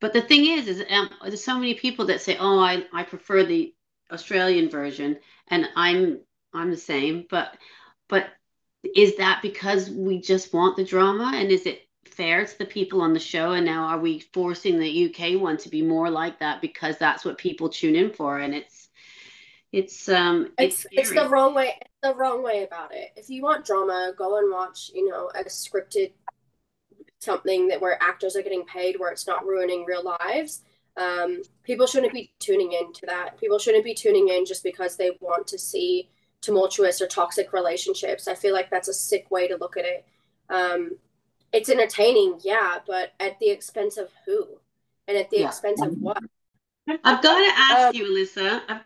but 0.00 0.12
the 0.12 0.22
thing 0.22 0.46
is, 0.46 0.68
is 0.68 0.84
um, 0.90 1.10
there's 1.22 1.42
so 1.42 1.54
many 1.58 1.74
people 1.74 2.06
that 2.06 2.20
say, 2.22 2.36
"Oh, 2.38 2.58
I 2.58 2.84
I 2.92 3.02
prefer 3.04 3.44
the 3.44 3.74
Australian 4.12 4.70
version," 4.70 5.18
and 5.48 5.68
I'm 5.76 6.20
I'm 6.54 6.70
the 6.70 6.76
same. 6.76 7.26
But 7.30 7.56
but 8.08 8.28
is 8.96 9.16
that 9.16 9.40
because 9.42 9.90
we 9.90 10.20
just 10.20 10.52
want 10.52 10.76
the 10.76 10.84
drama 10.84 11.32
and 11.34 11.50
is 11.50 11.66
it 11.66 11.82
fair 12.06 12.44
to 12.44 12.58
the 12.58 12.64
people 12.66 13.00
on 13.02 13.12
the 13.12 13.20
show 13.20 13.52
and 13.52 13.66
now 13.66 13.84
are 13.84 13.98
we 13.98 14.20
forcing 14.32 14.78
the 14.78 15.06
uk 15.06 15.40
one 15.40 15.56
to 15.56 15.68
be 15.68 15.82
more 15.82 16.10
like 16.10 16.38
that 16.38 16.60
because 16.60 16.96
that's 16.98 17.24
what 17.24 17.38
people 17.38 17.68
tune 17.68 17.94
in 17.94 18.10
for 18.12 18.38
and 18.38 18.54
it's 18.54 18.87
it's 19.72 20.08
um 20.08 20.50
it's 20.58 20.86
it's, 20.90 21.10
it's 21.10 21.12
the 21.12 21.28
wrong 21.28 21.54
way 21.54 21.74
it's 21.80 21.90
the 22.02 22.14
wrong 22.14 22.42
way 22.42 22.64
about 22.64 22.94
it 22.94 23.10
if 23.16 23.28
you 23.28 23.42
want 23.42 23.66
drama 23.66 24.12
go 24.16 24.38
and 24.38 24.50
watch 24.50 24.90
you 24.94 25.06
know 25.08 25.30
a 25.34 25.44
scripted 25.44 26.12
something 27.18 27.68
that 27.68 27.80
where 27.80 28.02
actors 28.02 28.34
are 28.34 28.42
getting 28.42 28.64
paid 28.64 28.98
where 28.98 29.10
it's 29.10 29.26
not 29.26 29.44
ruining 29.46 29.84
real 29.84 30.16
lives 30.20 30.62
um, 30.96 31.42
people 31.62 31.86
shouldn't 31.86 32.12
be 32.12 32.32
tuning 32.40 32.72
in 32.72 32.92
to 32.94 33.06
that 33.06 33.38
people 33.38 33.58
shouldn't 33.58 33.84
be 33.84 33.94
tuning 33.94 34.28
in 34.28 34.44
just 34.44 34.64
because 34.64 34.96
they 34.96 35.12
want 35.20 35.46
to 35.48 35.58
see 35.58 36.08
tumultuous 36.40 37.00
or 37.00 37.06
toxic 37.06 37.52
relationships. 37.52 38.28
I 38.28 38.34
feel 38.34 38.54
like 38.54 38.70
that's 38.70 38.88
a 38.88 38.94
sick 38.94 39.30
way 39.30 39.48
to 39.48 39.56
look 39.56 39.76
at 39.76 39.84
it. 39.84 40.04
Um, 40.48 40.96
it's 41.52 41.68
entertaining, 41.68 42.38
yeah, 42.42 42.78
but 42.86 43.12
at 43.20 43.38
the 43.38 43.50
expense 43.50 43.96
of 43.96 44.10
who? 44.26 44.46
And 45.06 45.16
at 45.16 45.30
the 45.30 45.40
yeah. 45.40 45.48
expense 45.48 45.80
of 45.80 45.96
what? 45.98 46.18
I've 46.86 47.22
got 47.22 47.38
to 47.38 47.52
ask 47.56 47.88
um, 47.88 47.94
you, 47.94 48.04
Alyssa. 48.04 48.82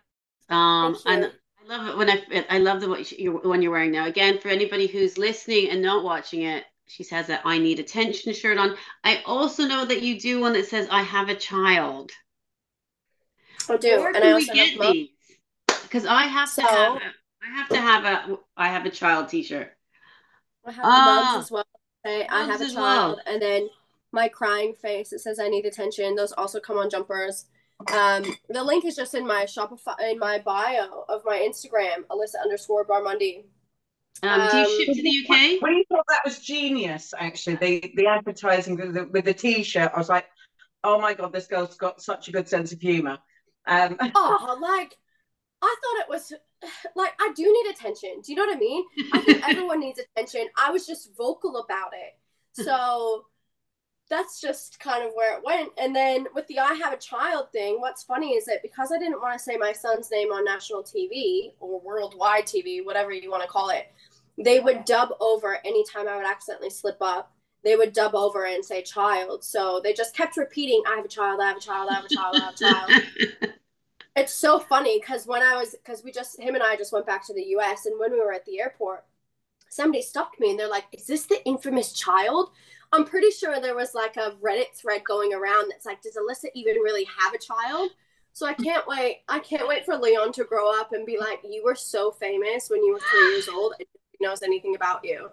Um, 0.53 0.97
and 1.05 1.31
I 1.63 1.77
love 1.77 1.87
it 1.87 1.97
when 1.97 2.09
I 2.09 2.45
I 2.49 2.57
love 2.59 2.81
the 2.81 2.89
what 2.89 3.11
you, 3.11 3.39
one 3.43 3.61
you're 3.61 3.71
wearing 3.71 3.91
now. 3.91 4.05
Again, 4.05 4.39
for 4.39 4.49
anybody 4.49 4.87
who's 4.87 5.17
listening 5.17 5.69
and 5.69 5.81
not 5.81 6.03
watching 6.03 6.43
it, 6.43 6.65
she 6.87 7.03
says 7.03 7.27
that 7.27 7.41
I 7.45 7.57
need 7.57 7.79
attention 7.79 8.33
shirt 8.33 8.57
on. 8.57 8.75
I 9.03 9.21
also 9.25 9.65
know 9.65 9.85
that 9.85 10.01
you 10.01 10.19
do 10.19 10.39
one 10.39 10.53
that 10.53 10.67
says 10.67 10.87
I 10.91 11.01
have 11.01 11.29
a 11.29 11.35
child. 11.35 12.11
I 13.69 13.77
do, 13.77 13.97
Where 13.97 14.15
and 14.15 14.23
I 14.23 14.31
also 14.31 14.53
have 14.53 14.93
these? 14.93 15.09
Because 15.83 16.05
I 16.05 16.23
have 16.23 16.49
so, 16.49 16.61
to 16.61 16.67
have 16.67 17.01
I 17.41 17.55
have 17.55 17.69
to 17.69 17.77
have 17.77 18.05
a 18.05 18.37
I 18.57 18.67
have 18.69 18.85
a 18.85 18.89
child 18.89 19.29
T-shirt. 19.29 19.71
I 20.65 20.71
have 20.71 20.85
ah, 20.85 21.31
mugs 21.33 21.45
as 21.45 21.51
well. 21.51 21.65
Say 22.05 22.27
I 22.27 22.43
have 22.43 22.61
a 22.61 22.69
child, 22.69 22.75
well. 22.75 23.19
and 23.25 23.41
then 23.41 23.69
my 24.11 24.27
crying 24.27 24.73
face. 24.75 25.13
It 25.13 25.19
says 25.19 25.39
I 25.39 25.47
need 25.47 25.65
attention. 25.65 26.15
Those 26.15 26.33
also 26.33 26.59
come 26.59 26.77
on 26.77 26.89
jumpers. 26.89 27.45
Um, 27.91 28.23
the 28.49 28.63
link 28.63 28.85
is 28.85 28.95
just 28.95 29.13
in 29.13 29.27
my 29.27 29.45
Shopify 29.45 30.11
in 30.11 30.19
my 30.19 30.39
bio 30.39 31.05
of 31.09 31.23
my 31.25 31.37
Instagram, 31.37 32.05
Alyssa 32.09 32.41
underscore 32.41 32.85
Barmonde. 32.85 33.43
Um, 34.21 34.49
do 34.51 34.57
you 34.57 34.85
ship 34.85 34.95
to 34.95 35.01
the 35.01 35.25
UK? 35.35 35.61
We 35.61 35.85
thought 35.89 36.05
that 36.07 36.21
was 36.23 36.39
genius. 36.39 37.13
Actually, 37.17 37.55
the 37.55 37.93
the 37.95 38.07
advertising 38.07 38.77
with 38.77 38.93
the, 38.93 39.05
with 39.05 39.25
the 39.25 39.33
T-shirt. 39.33 39.91
I 39.93 39.97
was 39.97 40.09
like, 40.09 40.25
oh 40.83 40.99
my 40.99 41.13
god, 41.13 41.33
this 41.33 41.47
girl's 41.47 41.75
got 41.75 42.01
such 42.01 42.27
a 42.27 42.31
good 42.31 42.47
sense 42.47 42.71
of 42.71 42.79
humor. 42.79 43.17
Um, 43.67 43.97
oh, 44.15 44.57
like 44.61 44.95
I 45.61 45.75
thought 45.81 46.01
it 46.01 46.09
was 46.09 46.31
like 46.95 47.13
I 47.19 47.33
do 47.35 47.43
need 47.43 47.71
attention. 47.71 48.21
Do 48.23 48.31
you 48.31 48.37
know 48.37 48.45
what 48.45 48.55
I 48.55 48.59
mean? 48.59 48.85
I 49.13 49.19
think 49.19 49.43
everyone 49.49 49.79
needs 49.79 49.99
attention. 49.99 50.47
I 50.57 50.71
was 50.71 50.85
just 50.85 51.09
vocal 51.17 51.57
about 51.57 51.91
it. 51.93 52.63
So 52.63 53.25
that's 54.13 54.39
just 54.39 54.79
kind 54.79 55.03
of 55.03 55.11
where 55.15 55.35
it 55.35 55.43
went. 55.43 55.71
And 55.77 55.95
then 55.95 56.27
with 56.35 56.47
the 56.47 56.59
I 56.59 56.73
have 56.73 56.93
a 56.93 56.97
child 56.97 57.51
thing, 57.51 57.79
what's 57.79 58.03
funny 58.03 58.33
is 58.33 58.45
that 58.45 58.61
because 58.61 58.91
I 58.91 58.99
didn't 58.99 59.21
want 59.21 59.37
to 59.37 59.43
say 59.43 59.57
my 59.57 59.73
son's 59.73 60.11
name 60.11 60.29
on 60.29 60.45
national 60.45 60.83
TV 60.83 61.53
or 61.59 61.81
worldwide 61.81 62.45
TV, 62.45 62.85
whatever 62.85 63.11
you 63.11 63.31
want 63.31 63.43
to 63.43 63.49
call 63.49 63.69
it, 63.69 63.91
they 64.37 64.59
would 64.59 64.85
dub 64.85 65.09
over 65.19 65.57
anytime 65.65 66.07
I 66.07 66.15
would 66.17 66.25
accidentally 66.25 66.69
slip 66.69 66.97
up. 67.01 67.31
They 67.63 67.75
would 67.75 67.93
dub 67.93 68.13
over 68.13 68.45
and 68.45 68.63
say 68.63 68.83
child. 68.83 69.43
So 69.43 69.81
they 69.83 69.93
just 69.93 70.15
kept 70.15 70.37
repeating, 70.37 70.83
I 70.87 70.95
have 70.95 71.05
a 71.05 71.09
child, 71.09 71.39
I 71.41 71.47
have 71.47 71.57
a 71.57 71.61
child, 71.61 71.89
I 71.89 71.93
have 71.95 72.05
a 72.05 72.09
child, 72.09 72.35
I 72.35 72.39
have 72.39 72.53
a 72.53 72.57
child. 72.57 73.53
It's 74.15 74.33
so 74.33 74.59
funny 74.59 74.99
because 74.99 75.25
when 75.25 75.41
I 75.41 75.55
was 75.55 75.71
because 75.71 76.03
we 76.03 76.11
just 76.11 76.39
him 76.39 76.53
and 76.53 76.63
I 76.63 76.75
just 76.75 76.93
went 76.93 77.07
back 77.07 77.25
to 77.25 77.33
the 77.33 77.41
U.S. 77.57 77.87
and 77.87 77.99
when 77.99 78.11
we 78.11 78.19
were 78.19 78.31
at 78.31 78.45
the 78.45 78.59
airport, 78.59 79.05
somebody 79.69 80.03
stopped 80.03 80.39
me 80.39 80.51
and 80.51 80.59
they're 80.59 80.67
like, 80.67 80.85
"Is 80.91 81.07
this 81.07 81.25
the 81.25 81.43
infamous 81.45 81.93
child?" 81.93 82.51
I'm 82.93 83.05
pretty 83.05 83.31
sure 83.31 83.59
there 83.59 83.75
was 83.75 83.93
like 83.93 84.15
a 84.17 84.35
Reddit 84.41 84.73
thread 84.75 85.03
going 85.03 85.33
around 85.33 85.69
that's 85.69 85.85
like, 85.85 86.01
"Does 86.01 86.15
Alyssa 86.15 86.49
even 86.53 86.75
really 86.75 87.05
have 87.05 87.33
a 87.33 87.37
child?" 87.37 87.91
So 88.31 88.45
I 88.45 88.53
can't 88.53 88.87
wait. 88.87 89.23
I 89.27 89.39
can't 89.39 89.67
wait 89.67 89.85
for 89.85 89.97
Leon 89.97 90.31
to 90.33 90.43
grow 90.45 90.79
up 90.79 90.93
and 90.93 91.05
be 91.05 91.17
like, 91.19 91.39
"You 91.43 91.63
were 91.63 91.75
so 91.75 92.11
famous 92.11 92.69
when 92.69 92.83
you 92.83 92.93
were 92.93 92.99
three 92.99 93.31
years 93.33 93.49
old, 93.49 93.73
and 93.79 93.87
nobody 93.93 94.17
knows 94.21 94.43
anything 94.43 94.75
about 94.75 95.03
you." 95.03 95.29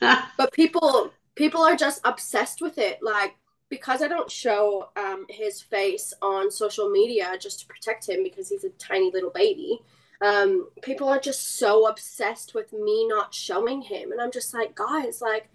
but 0.00 0.52
people 0.52 1.12
people 1.34 1.62
are 1.62 1.76
just 1.76 2.00
obsessed 2.04 2.62
with 2.62 2.78
it. 2.78 3.00
Like 3.02 3.34
because 3.68 4.02
I 4.02 4.08
don't 4.08 4.30
show 4.30 4.88
um, 4.96 5.26
his 5.28 5.60
face 5.60 6.14
on 6.22 6.50
social 6.50 6.88
media 6.88 7.36
just 7.38 7.60
to 7.60 7.66
protect 7.66 8.08
him 8.08 8.22
because 8.22 8.48
he's 8.48 8.64
a 8.64 8.70
tiny 8.70 9.10
little 9.10 9.30
baby, 9.30 9.80
um, 10.20 10.68
people 10.82 11.08
are 11.08 11.20
just 11.20 11.58
so 11.58 11.86
obsessed 11.86 12.54
with 12.54 12.72
me 12.72 13.06
not 13.06 13.34
showing 13.34 13.82
him. 13.82 14.10
And 14.12 14.20
I'm 14.20 14.32
just 14.32 14.54
like, 14.54 14.74
guys, 14.74 15.20
like, 15.20 15.48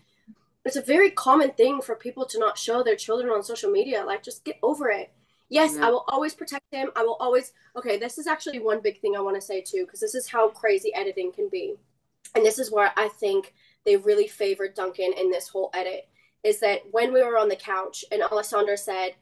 it's 0.66 0.76
a 0.76 0.82
very 0.82 1.12
common 1.12 1.52
thing 1.52 1.82
for 1.82 1.96
people 1.96 2.26
to 2.26 2.40
not 2.40 2.58
show 2.58 2.84
their 2.84 2.96
children 2.96 3.32
on 3.32 3.44
social 3.44 3.70
media. 3.70 4.04
Like, 4.06 4.24
just 4.24 4.46
get 4.46 4.58
over 4.64 4.90
it. 4.90 5.12
Yes, 5.50 5.76
yeah. 5.76 5.88
I 5.88 5.90
will 5.92 6.06
always 6.08 6.34
protect 6.34 6.66
him. 6.72 6.90
I 6.96 7.04
will 7.04 7.18
always. 7.20 7.54
Okay, 7.76 7.98
this 7.98 8.18
is 8.18 8.28
actually 8.28 8.60
one 8.60 8.82
big 8.82 9.00
thing 9.02 9.16
I 9.16 9.22
want 9.22 9.36
to 9.36 9.42
say 9.42 9.62
too, 9.62 9.86
because 9.86 10.00
this 10.00 10.16
is 10.16 10.28
how 10.28 10.50
crazy 10.50 10.94
editing 10.96 11.32
can 11.32 11.50
be, 11.50 11.76
and 12.34 12.46
this 12.46 12.60
is 12.60 12.72
where 12.72 12.92
I 12.98 13.10
think 13.10 13.54
they 13.86 13.98
really 13.98 14.28
favored 14.28 14.74
Duncan 14.74 15.14
in 15.20 15.30
this 15.30 15.50
whole 15.50 15.70
edit. 15.74 16.08
Is 16.44 16.60
that 16.62 16.82
when 16.92 17.14
we 17.14 17.22
were 17.22 17.38
on 17.38 17.50
the 17.50 17.56
couch 17.56 18.04
and 18.12 18.24
Alessandra 18.24 18.78
said, 18.78 19.16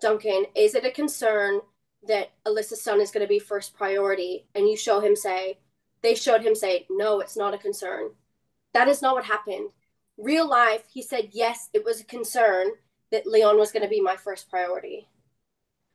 "Duncan, 0.00 0.46
is 0.54 0.74
it 0.74 0.86
a 0.86 0.90
concern 0.90 1.60
that 2.06 2.30
Alyssa's 2.46 2.82
son 2.82 3.00
is 3.00 3.10
going 3.10 3.24
to 3.24 3.28
be 3.28 3.38
first 3.38 3.74
priority?" 3.74 4.46
And 4.54 4.68
you 4.68 4.76
show 4.76 5.00
him 5.00 5.16
say, 5.16 5.58
they 6.02 6.14
showed 6.14 6.42
him 6.42 6.54
say, 6.54 6.86
"No, 6.88 7.20
it's 7.20 7.36
not 7.36 7.52
a 7.52 7.58
concern." 7.58 8.12
That 8.72 8.88
is 8.88 9.02
not 9.02 9.14
what 9.14 9.24
happened 9.24 9.70
real 10.16 10.48
life, 10.48 10.84
he 10.92 11.02
said, 11.02 11.30
yes, 11.32 11.68
it 11.72 11.84
was 11.84 12.00
a 12.00 12.04
concern 12.04 12.68
that 13.10 13.26
Leon 13.26 13.58
was 13.58 13.72
going 13.72 13.82
to 13.82 13.88
be 13.88 14.00
my 14.00 14.16
first 14.16 14.48
priority. 14.48 15.08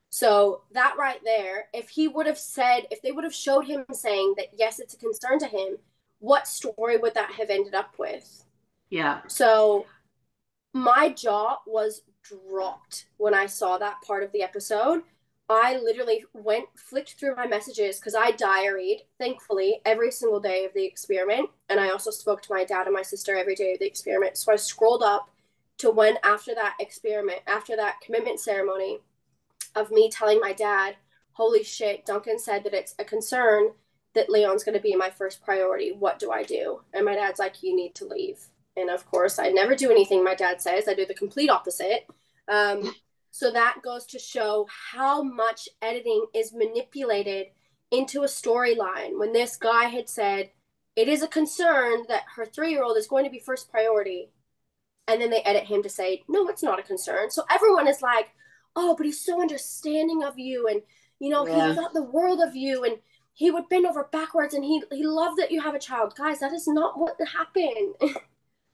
So 0.09 0.61
that 0.73 0.95
right 0.97 1.19
there, 1.23 1.65
if 1.73 1.89
he 1.89 2.07
would 2.07 2.25
have 2.25 2.39
said, 2.39 2.87
if 2.91 3.01
they 3.01 3.11
would 3.11 3.23
have 3.23 3.33
showed 3.33 3.65
him 3.65 3.85
saying 3.91 4.35
that, 4.37 4.47
yes, 4.57 4.79
it's 4.79 4.95
a 4.95 4.97
concern 4.97 5.39
to 5.39 5.47
him, 5.47 5.77
what 6.19 6.47
story 6.47 6.97
would 6.97 7.13
that 7.13 7.31
have 7.31 7.49
ended 7.49 7.75
up 7.75 7.93
with? 7.97 8.43
Yeah. 8.89 9.21
So 9.27 9.85
my 10.73 11.09
jaw 11.09 11.57
was 11.65 12.01
dropped 12.23 13.05
when 13.17 13.33
I 13.33 13.45
saw 13.45 13.77
that 13.77 14.01
part 14.05 14.23
of 14.23 14.31
the 14.31 14.41
episode 14.41 15.03
I 15.49 15.77
literally 15.77 16.25
went, 16.33 16.67
flicked 16.75 17.15
through 17.15 17.35
my 17.35 17.47
messages 17.47 17.99
because 17.99 18.13
I 18.13 18.31
diaried, 18.33 18.99
thankfully, 19.17 19.81
every 19.83 20.11
single 20.11 20.39
day 20.39 20.65
of 20.65 20.73
the 20.73 20.85
experiment. 20.85 21.49
And 21.69 21.79
I 21.79 21.89
also 21.89 22.11
spoke 22.11 22.43
to 22.43 22.53
my 22.53 22.63
dad 22.63 22.85
and 22.85 22.93
my 22.93 23.01
sister 23.01 23.35
every 23.35 23.55
day 23.55 23.73
of 23.73 23.79
the 23.79 23.87
experiment. 23.87 24.37
So 24.37 24.53
I 24.53 24.57
scrolled 24.57 25.01
up 25.01 25.29
to 25.79 25.89
when, 25.89 26.17
after 26.23 26.53
that 26.53 26.75
experiment, 26.79 27.39
after 27.47 27.75
that 27.75 27.95
commitment 28.05 28.39
ceremony, 28.39 28.99
of 29.75 29.91
me 29.91 30.09
telling 30.09 30.39
my 30.39 30.53
dad, 30.53 30.97
holy 31.33 31.63
shit, 31.63 32.05
Duncan 32.05 32.37
said 32.37 32.63
that 32.63 32.73
it's 32.73 32.95
a 32.99 33.03
concern 33.03 33.69
that 34.13 34.29
Leon's 34.29 34.63
going 34.63 34.75
to 34.75 34.81
be 34.81 34.95
my 34.95 35.09
first 35.09 35.43
priority. 35.43 35.91
What 35.91 36.19
do 36.19 36.31
I 36.31 36.43
do? 36.43 36.81
And 36.93 37.05
my 37.05 37.15
dad's 37.15 37.39
like, 37.39 37.63
you 37.63 37.75
need 37.75 37.95
to 37.95 38.05
leave. 38.05 38.39
And 38.75 38.89
of 38.89 39.05
course, 39.05 39.39
I 39.39 39.49
never 39.49 39.75
do 39.75 39.91
anything 39.91 40.23
my 40.23 40.35
dad 40.35 40.61
says, 40.61 40.87
I 40.87 40.93
do 40.93 41.05
the 41.05 41.13
complete 41.13 41.49
opposite. 41.49 42.07
Um, 42.47 42.93
so 43.39 43.51
that 43.51 43.77
goes 43.81 44.05
to 44.07 44.19
show 44.19 44.67
how 44.91 45.23
much 45.23 45.69
editing 45.81 46.25
is 46.35 46.53
manipulated 46.53 47.47
into 47.89 48.23
a 48.23 48.25
storyline. 48.25 49.17
When 49.17 49.31
this 49.31 49.55
guy 49.55 49.85
had 49.85 50.09
said, 50.09 50.49
it 50.97 51.07
is 51.07 51.23
a 51.23 51.27
concern 51.27 52.03
that 52.09 52.23
her 52.35 52.45
three 52.45 52.71
year 52.71 52.83
old 52.83 52.97
is 52.97 53.07
going 53.07 53.23
to 53.23 53.31
be 53.31 53.39
first 53.39 53.71
priority. 53.71 54.29
And 55.07 55.21
then 55.21 55.29
they 55.29 55.39
edit 55.43 55.63
him 55.63 55.81
to 55.83 55.89
say, 55.89 56.23
no, 56.27 56.49
it's 56.49 56.61
not 56.61 56.79
a 56.79 56.83
concern. 56.83 57.31
So 57.31 57.43
everyone 57.49 57.87
is 57.87 58.01
like, 58.01 58.27
oh, 58.75 58.93
but 58.97 59.05
he's 59.05 59.23
so 59.23 59.41
understanding 59.41 60.21
of 60.21 60.37
you. 60.37 60.67
And, 60.67 60.81
you 61.19 61.29
know, 61.29 61.47
yeah. 61.47 61.69
he 61.69 61.75
thought 61.75 61.93
the 61.93 62.03
world 62.03 62.41
of 62.45 62.57
you. 62.57 62.83
And 62.83 62.97
he 63.33 63.51
would 63.51 63.69
bend 63.69 63.85
over 63.85 64.09
backwards 64.11 64.53
and 64.53 64.65
he, 64.65 64.83
he 64.91 65.05
loved 65.05 65.39
that 65.39 65.51
you 65.51 65.61
have 65.61 65.75
a 65.75 65.79
child. 65.79 66.13
Guys, 66.17 66.41
that 66.41 66.51
is 66.51 66.67
not 66.67 66.99
what 66.99 67.15
happened. 67.33 67.95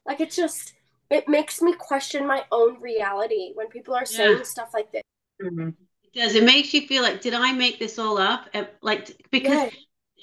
like, 0.08 0.20
it's 0.20 0.36
just, 0.36 0.74
it 1.10 1.27
makes 1.27 1.61
me 1.61 1.73
question 1.73 2.26
my 2.26 2.44
own 2.52 2.82
reality 2.82 3.52
when 3.53 3.68
people 3.68 3.94
are 3.94 4.06
saying 4.06 4.38
yeah. 4.38 4.44
stuff 4.44 4.72
like 4.73 4.91
this. 4.91 5.03
Mm-hmm. 5.41 5.69
It 6.03 6.14
does. 6.14 6.36
It 6.36 6.44
makes 6.44 6.73
you 6.73 6.88
feel 6.88 7.03
like, 7.03 7.22
did 7.22 7.34
I 7.34 7.52
make 7.52 7.80
this 7.80 7.99
all 7.99 8.18
up? 8.18 8.49
Like, 8.82 9.11
because. 9.32 9.72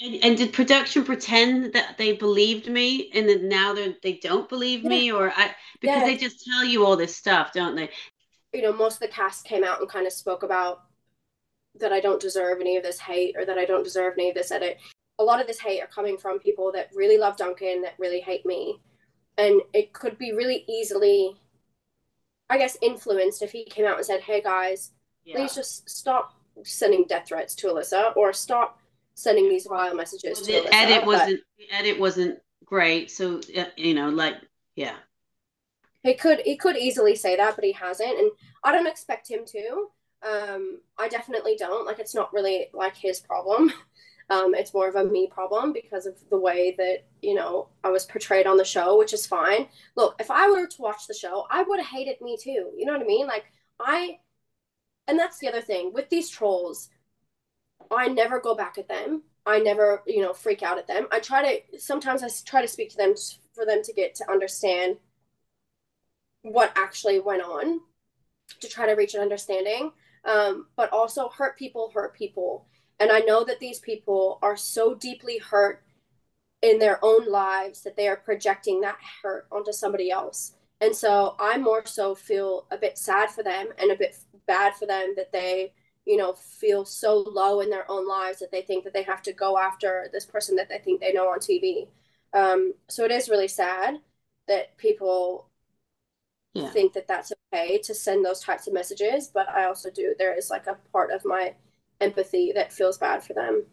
And, 0.03 0.25
and, 0.25 0.39
did 0.39 0.55
production 0.55 1.05
pretend 1.05 1.75
that 1.75 1.97
they 1.99 2.13
believed 2.13 2.67
me 2.67 3.11
and 3.13 3.29
then 3.29 3.47
now 3.47 3.75
they 3.75 3.95
they 4.03 4.15
don't 4.15 4.49
believe 4.49 4.83
yeah. 4.83 4.89
me 4.89 5.13
or 5.13 5.31
I 5.37 5.55
because 5.81 6.01
yeah. 6.01 6.07
they 6.07 6.17
just 6.17 6.45
tell 6.45 6.65
you 6.65 6.85
all 6.85 6.97
this 6.97 7.15
stuff, 7.15 7.53
don't 7.53 7.77
they? 7.77 7.91
You 8.55 8.63
know, 8.63 8.73
most 8.73 8.95
of 8.95 9.01
the 9.01 9.09
cast 9.09 9.45
came 9.45 9.63
out 9.63 9.81
and 9.81 9.89
kind 9.89 10.07
of 10.07 10.13
spoke 10.13 10.45
about 10.45 10.85
that 11.79 11.93
I 11.93 12.01
don't 12.01 12.21
deserve 12.21 12.61
any 12.61 12.79
of 12.79 12.83
this 12.83 12.99
hate 12.99 13.37
or 13.37 13.45
that 13.45 13.59
I 13.59 13.67
don't 13.67 13.85
deserve 13.85 14.15
any 14.19 14.31
of 14.31 14.35
this 14.35 14.51
edit. 14.51 14.79
A 15.19 15.23
lot 15.23 15.43
of 15.43 15.47
this 15.47 15.61
hate 15.61 15.83
are 15.83 15.89
coming 15.89 16.17
from 16.17 16.39
people 16.39 16.73
that 16.73 16.89
really 16.95 17.19
love 17.19 17.37
Duncan, 17.37 17.83
that 17.83 17.95
really 17.99 18.21
hate 18.21 18.47
me 18.47 18.81
and 19.39 19.61
it 19.73 19.93
could 19.93 20.19
be 20.19 20.33
really 20.33 20.65
easily 20.69 21.37
i 22.51 22.59
guess 22.59 22.77
influenced 22.83 23.43
if 23.43 23.53
he 23.53 23.65
came 23.65 23.87
out 23.87 23.97
and 23.97 24.07
said 24.07 24.21
hey 24.21 24.41
guys 24.41 24.93
yeah. 25.25 25.37
please 25.37 25.55
just 25.55 25.89
stop 25.89 26.35
sending 26.65 27.05
death 27.09 27.29
threats 27.29 27.55
to 27.55 27.69
alyssa 27.69 28.15
or 28.17 28.33
stop 28.33 28.79
sending 29.15 29.49
these 29.49 29.67
vile 29.67 29.95
messages 29.95 30.39
well, 30.39 30.47
to 30.47 30.53
the 30.53 30.69
alyssa, 30.69 30.73
edit 30.73 31.07
wasn't 31.07 31.41
the 31.59 31.73
edit 31.73 31.99
wasn't 31.99 32.39
great 32.65 33.11
so 33.11 33.41
uh, 33.57 33.65
you 33.77 33.95
know 33.95 34.09
like 34.09 34.37
yeah. 34.75 34.97
He 36.03 36.15
could 36.15 36.41
he 36.41 36.57
could 36.57 36.77
easily 36.77 37.15
say 37.15 37.37
that 37.37 37.55
but 37.55 37.65
he 37.65 37.73
hasn't 37.73 38.19
and 38.19 38.31
i 38.65 38.73
don't 38.73 38.87
expect 38.87 39.31
him 39.31 39.41
to. 39.47 39.89
Um 40.23 40.81
i 40.99 41.09
definitely 41.09 41.57
don't 41.57 41.87
like 41.87 41.99
it's 41.99 42.15
not 42.15 42.33
really 42.33 42.69
like 42.73 42.97
his 42.97 43.21
problem 43.21 43.73
Um, 44.33 44.55
it's 44.55 44.73
more 44.73 44.89
of 44.89 44.97
a 44.97 45.05
me 45.05 45.27
problem 45.27 45.75
because 45.75 46.07
of 46.07 46.15
the 46.31 46.39
way 46.39 46.75
that, 46.79 47.05
you 47.21 47.35
know, 47.35 47.69
I 47.85 47.91
was 47.91 48.07
portrayed 48.07 48.47
on 48.47 48.57
the 48.57 48.65
show, 48.65 48.97
which 48.97 49.13
is 49.13 49.27
fine. 49.27 49.69
Look, 49.95 50.17
if 50.19 50.31
I 50.31 50.49
were 50.49 50.67
to 50.67 50.83
watch 50.83 51.07
the 51.07 51.13
show, 51.13 51.47
I 51.51 51.63
would 51.63 51.79
have 51.79 51.89
hated 51.89 52.19
me 52.23 52.39
too. 52.41 52.71
You 52.75 52.87
know 52.87 52.95
what 52.95 53.03
I 53.03 53.07
mean? 53.07 53.27
Like, 53.27 53.45
I, 53.79 54.21
and 55.07 55.19
that's 55.19 55.39
the 55.39 55.49
other 55.49 55.61
thing 55.61 55.93
with 55.93 56.09
these 56.09 56.31
trolls, 56.31 56.89
I 57.91 58.09
never 58.09 58.41
go 58.41 58.55
back 58.55 58.79
at 58.79 58.89
them. 58.89 59.23
I 59.45 59.59
never, 59.59 60.03
you 60.07 60.23
know, 60.23 60.33
freak 60.33 60.63
out 60.63 60.79
at 60.79 60.87
them. 60.87 61.09
I 61.13 61.21
try 61.21 61.43
to, 61.43 61.79
sometimes 61.79 62.23
I 62.23 62.31
try 62.47 62.63
to 62.63 62.69
speak 62.69 62.89
to 62.93 62.97
them 62.97 63.15
for 63.55 63.67
them 63.67 63.83
to 63.83 63.93
get 63.93 64.15
to 64.15 64.31
understand 64.31 64.97
what 66.41 66.73
actually 66.75 67.21
went 67.21 67.43
on, 67.43 67.81
to 68.61 68.69
try 68.69 68.87
to 68.87 68.95
reach 68.95 69.15
an 69.15 69.21
understanding. 69.21 69.93
Um, 70.25 70.69
but 70.77 70.91
also, 70.91 71.29
hurt 71.29 71.59
people 71.59 71.91
hurt 71.93 72.15
people 72.15 72.67
and 73.03 73.11
I 73.11 73.19
know 73.19 73.43
that 73.43 73.59
these 73.59 73.81
people 73.81 74.39
are 74.43 74.57
so 74.57 74.95
deeply 74.95 75.39
hurt 75.39 75.83
in 76.63 76.79
their 76.79 77.05
own 77.05 77.29
lives 77.29 77.83
that 77.83 77.97
they 77.97 78.07
are 78.07 78.15
projecting 78.15 78.81
that 78.83 78.97
hurt 79.25 79.49
onto 79.51 79.73
somebody 79.73 80.09
else. 80.09 80.53
And 80.81 80.95
so 80.95 81.35
I 81.41 81.59
more 81.59 81.85
so 81.85 82.15
feel 82.15 82.65
a 82.71 82.77
bit 82.77 82.97
sad 82.97 83.31
for 83.31 83.43
them 83.43 83.71
and 83.77 83.91
a 83.91 83.97
bit 83.97 84.17
bad 84.47 84.77
for 84.77 84.87
them 84.87 85.15
that 85.17 85.33
they, 85.33 85.73
you 86.07 86.17
know, 86.17 86.35
feel 86.35 86.85
so 86.85 87.19
low 87.19 87.59
in 87.61 87.71
their 87.71 87.91
own 87.91 88.07
lives 88.07 88.39
that 88.39 88.53
they 88.53 88.63
think 88.63 88.85
that 88.85 88.93
they 88.93 89.03
have 89.03 89.23
to 89.23 89.33
go 89.33 89.59
after 89.59 90.09
this 90.13 90.25
person 90.25 90.55
that 90.55 90.69
they 90.69 90.79
think 90.79 91.01
they 91.01 91.13
know 91.13 91.27
on 91.27 91.41
TV. 91.41 91.89
Um, 92.33 92.73
so 92.89 93.05
it 93.05 93.11
is 93.11 93.29
really 93.29 93.49
sad 93.49 93.97
that 94.47 94.77
people 94.77 95.49
yeah. 96.55 96.71
think 96.71 96.93
that 96.93 97.09
that's 97.09 97.33
okay 97.53 97.79
to 97.79 97.95
send 97.97 98.25
those 98.25 98.43
types 98.43 98.69
of 98.69 98.75
messages. 98.75 99.27
But 99.27 99.49
I 99.49 99.65
also 99.65 99.91
do, 99.91 100.15
there 100.21 100.39
is 100.39 100.51
like 100.51 100.69
a 100.69 100.79
part 100.93 101.11
of 101.11 101.25
my 101.25 101.55
empathy 102.03 102.53
that 102.55 102.73
feels 102.73 102.99
bad 102.99 103.23
for 103.23 103.33
them. 103.33 103.65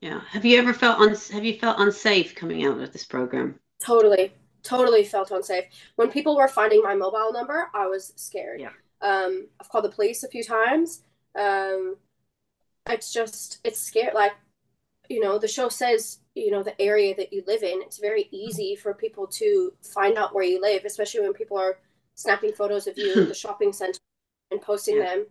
Yeah. 0.00 0.20
Have 0.30 0.44
you 0.44 0.58
ever 0.58 0.74
felt 0.74 1.00
un- 1.00 1.16
have 1.32 1.44
you 1.44 1.54
felt 1.58 1.80
unsafe 1.80 2.34
coming 2.34 2.64
out 2.66 2.80
of 2.80 2.92
this 2.92 3.04
program? 3.04 3.58
Totally. 3.80 4.32
Totally 4.62 5.04
felt 5.04 5.30
unsafe. 5.30 5.64
When 5.96 6.10
people 6.10 6.36
were 6.36 6.48
finding 6.48 6.82
my 6.82 6.94
mobile 6.94 7.32
number, 7.32 7.68
I 7.74 7.86
was 7.86 8.12
scared. 8.16 8.60
Yeah. 8.60 8.70
Um, 9.00 9.48
I've 9.60 9.68
called 9.68 9.84
the 9.84 9.90
police 9.90 10.22
a 10.22 10.28
few 10.28 10.44
times. 10.44 11.02
Um, 11.38 11.96
it's 12.88 13.12
just 13.12 13.60
it's 13.64 13.80
scary. 13.80 14.12
Like, 14.12 14.32
you 15.08 15.20
know, 15.20 15.38
the 15.38 15.48
show 15.48 15.68
says, 15.68 16.18
you 16.34 16.50
know, 16.50 16.62
the 16.62 16.80
area 16.80 17.14
that 17.16 17.32
you 17.32 17.44
live 17.46 17.62
in. 17.62 17.80
It's 17.82 17.98
very 17.98 18.28
easy 18.32 18.74
for 18.74 18.94
people 18.94 19.26
to 19.28 19.72
find 19.82 20.16
out 20.18 20.34
where 20.34 20.44
you 20.44 20.60
live, 20.60 20.84
especially 20.84 21.20
when 21.20 21.32
people 21.32 21.58
are 21.58 21.78
snapping 22.14 22.52
photos 22.52 22.86
of 22.86 22.98
you 22.98 23.12
in 23.14 23.28
the 23.28 23.34
shopping 23.44 23.72
center 23.72 24.00
and 24.50 24.60
posting 24.60 24.96
yeah. 24.96 25.04
them 25.04 25.26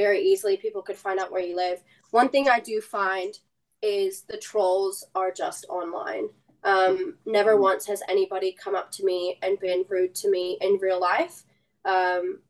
very 0.00 0.20
easily 0.20 0.56
people 0.56 0.82
could 0.82 0.96
find 0.96 1.20
out 1.20 1.30
where 1.30 1.42
you 1.42 1.56
live. 1.56 1.82
One 2.10 2.28
thing 2.30 2.48
I 2.48 2.60
do 2.60 2.80
find 2.80 3.38
is 3.82 4.22
the 4.22 4.38
trolls 4.38 5.06
are 5.14 5.30
just 5.30 5.66
online. 5.68 6.28
Um, 6.64 7.14
never 7.26 7.52
mm-hmm. 7.52 7.62
once 7.62 7.86
has 7.86 8.02
anybody 8.08 8.56
come 8.62 8.74
up 8.74 8.90
to 8.92 9.04
me 9.04 9.38
and 9.42 9.58
been 9.60 9.84
rude 9.88 10.14
to 10.16 10.30
me 10.30 10.58
in 10.60 10.78
real 10.80 11.00
life. 11.00 11.44
Um, 11.84 12.40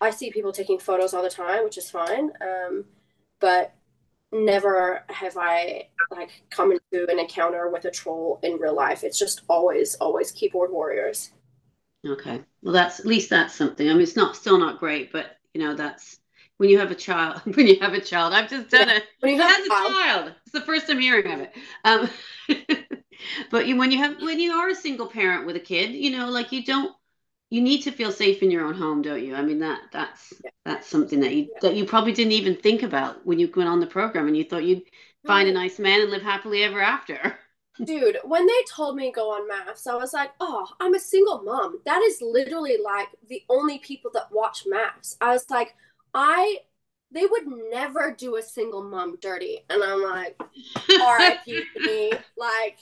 I 0.00 0.10
see 0.10 0.30
people 0.30 0.52
taking 0.52 0.78
photos 0.78 1.12
all 1.14 1.22
the 1.22 1.30
time, 1.30 1.64
which 1.64 1.78
is 1.78 1.90
fine. 1.90 2.30
Um, 2.40 2.84
but 3.40 3.74
never 4.32 5.02
have 5.08 5.36
I 5.36 5.88
like 6.10 6.30
come 6.50 6.72
into 6.72 7.10
an 7.10 7.18
encounter 7.18 7.68
with 7.68 7.84
a 7.84 7.90
troll 7.90 8.38
in 8.42 8.58
real 8.58 8.74
life. 8.74 9.02
It's 9.02 9.18
just 9.18 9.42
always, 9.48 9.96
always 9.96 10.30
keyboard 10.30 10.70
warriors. 10.70 11.32
Okay. 12.06 12.40
Well, 12.62 12.72
that's 12.72 13.00
at 13.00 13.06
least 13.06 13.30
that's 13.30 13.54
something. 13.54 13.88
I 13.88 13.92
mean, 13.92 14.02
it's 14.02 14.16
not 14.16 14.36
still 14.36 14.58
not 14.58 14.78
great, 14.78 15.12
but 15.12 15.36
you 15.52 15.60
know, 15.60 15.74
that's 15.74 16.19
when 16.60 16.68
you 16.68 16.78
have 16.78 16.90
a 16.90 16.94
child 16.94 17.40
when 17.54 17.66
you 17.66 17.78
have 17.80 17.94
a 17.94 18.00
child 18.00 18.34
i've 18.34 18.50
just 18.50 18.68
done 18.68 18.86
yeah. 18.86 18.96
it 18.96 19.04
when 19.20 19.34
you 19.34 19.40
have 19.40 19.64
a 19.64 19.68
child. 19.68 19.92
child 19.92 20.32
it's 20.42 20.52
the 20.52 20.60
first 20.60 20.90
i'm 20.90 21.00
hearing 21.00 21.32
of 21.32 21.40
it 21.40 21.54
um, 21.84 22.10
but 23.50 23.66
you, 23.66 23.78
when 23.78 23.90
you 23.90 23.96
have 23.96 24.20
when 24.20 24.38
you 24.38 24.52
are 24.52 24.68
a 24.68 24.74
single 24.74 25.06
parent 25.06 25.46
with 25.46 25.56
a 25.56 25.60
kid 25.60 25.92
you 25.92 26.10
know 26.10 26.28
like 26.28 26.52
you 26.52 26.62
don't 26.62 26.94
you 27.48 27.62
need 27.62 27.80
to 27.80 27.90
feel 27.90 28.12
safe 28.12 28.42
in 28.42 28.50
your 28.50 28.66
own 28.66 28.74
home 28.74 29.00
don't 29.00 29.24
you 29.24 29.34
i 29.34 29.40
mean 29.40 29.58
that 29.58 29.80
that's 29.90 30.34
yeah. 30.44 30.50
that's 30.66 30.86
something 30.86 31.20
that 31.20 31.34
you 31.34 31.48
yeah. 31.50 31.58
that 31.62 31.76
you 31.76 31.86
probably 31.86 32.12
didn't 32.12 32.32
even 32.32 32.54
think 32.54 32.82
about 32.82 33.24
when 33.24 33.38
you 33.38 33.50
went 33.56 33.70
on 33.70 33.80
the 33.80 33.86
program 33.86 34.26
and 34.26 34.36
you 34.36 34.44
thought 34.44 34.64
you'd 34.64 34.82
find 35.26 35.48
a 35.48 35.52
nice 35.52 35.78
man 35.78 36.02
and 36.02 36.10
live 36.10 36.22
happily 36.22 36.62
ever 36.62 36.82
after 36.82 37.38
Dude, 37.82 38.18
when 38.24 38.46
they 38.46 38.62
told 38.68 38.96
me 38.96 39.10
go 39.10 39.30
on 39.30 39.48
MAFS, 39.48 39.86
I 39.86 39.96
was 39.96 40.12
like, 40.12 40.32
oh, 40.38 40.68
I'm 40.80 40.92
a 40.92 41.00
single 41.00 41.42
mom. 41.42 41.78
That 41.86 42.02
is 42.02 42.20
literally 42.20 42.76
like 42.82 43.08
the 43.26 43.42
only 43.48 43.78
people 43.78 44.10
that 44.12 44.30
watch 44.30 44.66
MAFS. 44.70 45.16
I 45.22 45.32
was 45.32 45.48
like, 45.48 45.74
I, 46.14 46.58
they 47.12 47.26
would 47.26 47.46
never 47.70 48.14
do 48.16 48.36
a 48.36 48.42
single 48.42 48.82
mom 48.82 49.18
dirty. 49.20 49.60
And 49.68 49.82
I'm 49.82 50.02
like, 50.02 50.40
RIP 50.88 51.64
me. 51.76 52.12
Like, 52.36 52.78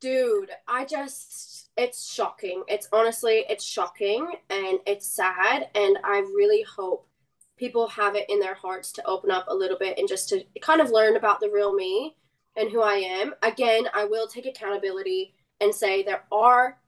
dude, 0.00 0.50
I 0.68 0.84
just, 0.84 1.70
it's 1.76 2.12
shocking. 2.12 2.64
It's 2.68 2.88
honestly, 2.92 3.44
it's 3.48 3.64
shocking 3.64 4.32
and 4.50 4.78
it's 4.86 5.06
sad. 5.06 5.68
And 5.74 5.98
I 6.04 6.18
really 6.34 6.62
hope 6.62 7.08
people 7.56 7.86
have 7.88 8.16
it 8.16 8.28
in 8.28 8.40
their 8.40 8.54
hearts 8.54 8.92
to 8.92 9.06
open 9.06 9.30
up 9.30 9.46
a 9.48 9.54
little 9.54 9.78
bit 9.78 9.98
and 9.98 10.08
just 10.08 10.28
to 10.28 10.44
kind 10.60 10.80
of 10.80 10.90
learn 10.90 11.16
about 11.16 11.40
the 11.40 11.50
real 11.50 11.74
me 11.74 12.16
and 12.56 12.70
who 12.70 12.82
I 12.82 12.94
am. 12.94 13.34
Again, 13.42 13.84
I 13.94 14.04
will 14.04 14.26
take 14.26 14.46
accountability 14.46 15.34
and 15.60 15.74
say 15.74 16.02
there 16.02 16.24
are 16.32 16.78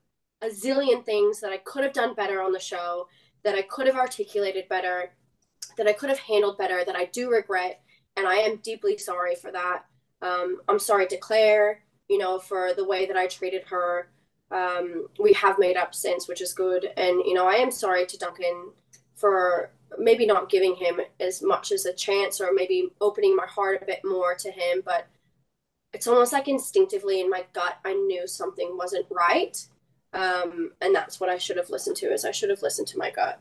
a 0.42 0.48
zillion 0.48 1.04
things 1.04 1.40
that 1.40 1.52
I 1.52 1.58
could 1.58 1.84
have 1.84 1.92
done 1.92 2.14
better 2.14 2.42
on 2.42 2.52
the 2.52 2.60
show, 2.60 3.08
that 3.42 3.54
I 3.54 3.62
could 3.62 3.86
have 3.86 3.96
articulated 3.96 4.68
better, 4.68 5.12
that 5.76 5.86
I 5.86 5.92
could 5.92 6.08
have 6.08 6.18
handled 6.18 6.58
better, 6.58 6.84
that 6.84 6.96
I 6.96 7.06
do 7.06 7.30
regret. 7.30 7.80
And 8.16 8.26
I 8.26 8.36
am 8.36 8.56
deeply 8.56 8.96
sorry 8.96 9.34
for 9.34 9.52
that. 9.52 9.84
Um, 10.22 10.58
I'm 10.68 10.78
sorry 10.78 11.06
to 11.08 11.18
Claire, 11.18 11.82
you 12.08 12.18
know, 12.18 12.38
for 12.38 12.72
the 12.74 12.84
way 12.84 13.06
that 13.06 13.16
I 13.16 13.26
treated 13.26 13.64
her. 13.64 14.08
Um, 14.50 15.08
we 15.20 15.32
have 15.34 15.58
made 15.58 15.76
up 15.76 15.94
since, 15.94 16.28
which 16.28 16.40
is 16.40 16.52
good. 16.52 16.86
And, 16.96 17.18
you 17.26 17.34
know, 17.34 17.46
I 17.46 17.54
am 17.54 17.70
sorry 17.70 18.06
to 18.06 18.18
Duncan 18.18 18.70
for 19.14 19.70
maybe 19.98 20.26
not 20.26 20.50
giving 20.50 20.76
him 20.76 21.00
as 21.20 21.42
much 21.42 21.72
as 21.72 21.84
a 21.84 21.92
chance 21.92 22.40
or 22.40 22.52
maybe 22.52 22.90
opening 23.00 23.36
my 23.36 23.46
heart 23.46 23.82
a 23.82 23.86
bit 23.86 24.00
more 24.04 24.34
to 24.36 24.50
him. 24.50 24.82
But 24.84 25.06
it's 25.92 26.06
almost 26.06 26.32
like 26.32 26.48
instinctively 26.48 27.20
in 27.20 27.30
my 27.30 27.44
gut, 27.52 27.78
I 27.84 27.94
knew 27.94 28.26
something 28.26 28.76
wasn't 28.76 29.06
right. 29.10 29.56
Um, 30.12 30.72
and 30.80 30.94
that's 30.94 31.20
what 31.20 31.28
I 31.28 31.38
should 31.38 31.56
have 31.56 31.70
listened 31.70 31.96
to 31.96 32.06
is 32.06 32.24
I 32.24 32.30
should 32.30 32.50
have 32.50 32.62
listened 32.62 32.88
to 32.88 32.98
my 32.98 33.10
gut. 33.10 33.40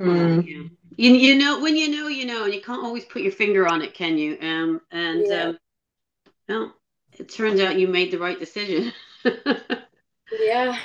Mm. 0.00 0.46
Yeah. 0.46 0.62
You, 0.96 1.14
you 1.14 1.34
know 1.36 1.60
when 1.60 1.76
you 1.76 1.88
know 1.88 2.08
you 2.08 2.26
know 2.26 2.44
and 2.44 2.54
you 2.54 2.60
can't 2.60 2.84
always 2.84 3.04
put 3.04 3.22
your 3.22 3.32
finger 3.32 3.66
on 3.66 3.80
it 3.82 3.94
can 3.94 4.18
you 4.18 4.36
um 4.40 4.80
and 4.90 5.24
yeah. 5.26 5.42
um 5.42 5.58
well 6.48 6.74
it 7.18 7.28
turns 7.28 7.60
out 7.60 7.78
you 7.78 7.88
made 7.88 8.10
the 8.10 8.18
right 8.18 8.38
decision 8.38 8.92
yeah 10.40 10.78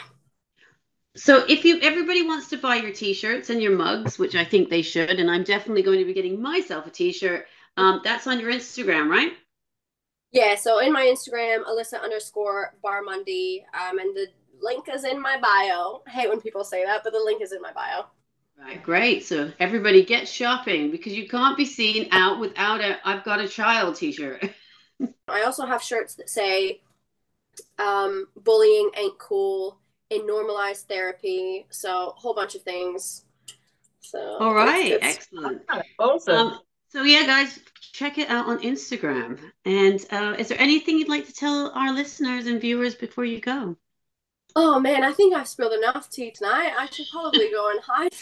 so 1.17 1.43
if 1.49 1.65
you 1.65 1.79
everybody 1.81 2.21
wants 2.21 2.49
to 2.49 2.57
buy 2.57 2.75
your 2.75 2.93
t-shirts 2.93 3.49
and 3.49 3.61
your 3.61 3.75
mugs 3.75 4.17
which 4.17 4.35
i 4.35 4.45
think 4.45 4.69
they 4.69 4.81
should 4.81 5.19
and 5.19 5.29
i'm 5.29 5.43
definitely 5.43 5.81
going 5.81 5.99
to 5.99 6.05
be 6.05 6.13
getting 6.13 6.41
myself 6.41 6.87
a 6.87 6.91
t-shirt 6.91 7.45
um 7.77 7.99
that's 8.03 8.27
on 8.27 8.39
your 8.39 8.51
instagram 8.51 9.09
right 9.09 9.33
yeah, 10.35 10.55
so 10.55 10.79
in 10.79 10.91
my 10.91 11.05
Instagram, 11.05 11.63
Alyssa 11.63 12.03
underscore 12.03 12.73
Barmonde, 12.83 13.63
um, 13.73 13.99
and 13.99 14.13
the 14.13 14.27
link 14.59 14.89
is 14.93 15.05
in 15.05 15.21
my 15.21 15.39
bio. 15.39 16.01
I 16.05 16.09
hate 16.09 16.27
when 16.27 16.41
people 16.41 16.65
say 16.65 16.83
that, 16.83 17.05
but 17.05 17.13
the 17.13 17.23
link 17.23 17.41
is 17.41 17.53
in 17.53 17.61
my 17.61 17.71
bio. 17.71 18.07
Right, 18.57 18.81
great. 18.81 19.25
So 19.25 19.51
everybody 19.59 20.03
get 20.03 20.27
shopping 20.27 20.89
because 20.91 21.13
you 21.13 21.27
can't 21.27 21.57
be 21.57 21.65
seen 21.65 22.07
out 22.11 22.39
without 22.39 22.81
a 22.81 22.97
I've 23.07 23.23
got 23.23 23.39
a 23.39 23.47
child 23.47 23.95
t-shirt. 23.95 24.49
I 25.27 25.43
also 25.43 25.65
have 25.65 25.83
shirts 25.83 26.15
that 26.15 26.29
say 26.29 26.81
um, 27.77 28.27
bullying 28.43 28.91
ain't 28.97 29.17
cool 29.17 29.77
in 30.09 30.25
normalized 30.25 30.87
therapy. 30.87 31.65
So 31.69 32.09
a 32.09 32.19
whole 32.19 32.33
bunch 32.33 32.55
of 32.55 32.61
things. 32.61 33.25
So 33.99 34.37
all 34.39 34.53
right, 34.53 34.97
excellent. 35.01 35.63
Awesome. 35.99 36.35
Um, 36.35 36.59
so 36.89 37.03
yeah, 37.03 37.25
guys, 37.25 37.59
check 37.91 38.17
it 38.17 38.29
out 38.29 38.45
on 38.45 38.59
Instagram. 38.59 39.39
And 39.65 40.03
uh, 40.11 40.35
is 40.37 40.47
there 40.47 40.61
anything 40.61 40.97
you'd 40.97 41.09
like 41.09 41.25
to 41.27 41.33
tell 41.33 41.71
our 41.71 41.91
listeners 41.91 42.47
and 42.47 42.61
viewers 42.61 42.95
before 42.95 43.25
you 43.25 43.41
go? 43.41 43.75
Oh 44.55 44.79
man, 44.79 45.03
I 45.03 45.11
think 45.11 45.35
I've 45.35 45.47
spilled 45.47 45.73
enough 45.73 46.09
tea 46.09 46.31
tonight. 46.31 46.73
I 46.77 46.85
should 46.87 47.07
probably 47.11 47.49
go 47.51 47.69
and 47.71 47.79
hide. 47.85 48.13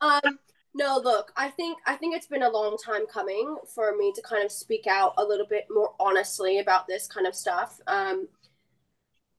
um, 0.00 0.38
no, 0.74 1.00
look, 1.02 1.32
I 1.36 1.50
think 1.50 1.78
I 1.86 1.94
think 1.96 2.16
it's 2.16 2.26
been 2.26 2.42
a 2.42 2.50
long 2.50 2.76
time 2.76 3.06
coming 3.06 3.56
for 3.74 3.96
me 3.96 4.12
to 4.14 4.22
kind 4.22 4.44
of 4.44 4.50
speak 4.50 4.86
out 4.88 5.14
a 5.18 5.24
little 5.24 5.46
bit 5.46 5.66
more 5.70 5.94
honestly 6.00 6.58
about 6.58 6.88
this 6.88 7.06
kind 7.06 7.26
of 7.26 7.34
stuff. 7.34 7.80
Um, 7.86 8.28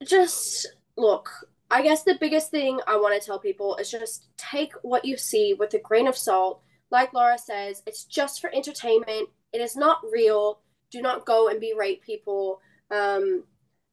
just 0.06 0.68
look, 0.96 1.30
I 1.70 1.82
guess 1.82 2.04
the 2.04 2.18
biggest 2.20 2.52
thing 2.52 2.80
I 2.88 2.96
want 2.96 3.20
to 3.20 3.26
tell 3.26 3.40
people 3.40 3.76
is 3.76 3.92
just 3.92 4.28
take 4.38 4.74
what 4.82 5.04
you 5.04 5.18
see 5.18 5.54
with 5.54 5.74
a 5.74 5.80
grain 5.80 6.08
of 6.08 6.18
salt 6.18 6.62
like 6.92 7.14
Lara 7.14 7.38
says, 7.38 7.82
it's 7.86 8.04
just 8.04 8.42
for 8.42 8.54
entertainment. 8.54 9.30
It 9.52 9.62
is 9.62 9.76
not 9.76 10.00
real. 10.12 10.60
Do 10.92 11.02
not 11.02 11.26
go 11.26 11.50
and 11.50 11.60
berate 11.60 12.02
people. 12.02 12.62
Um, 12.92 13.44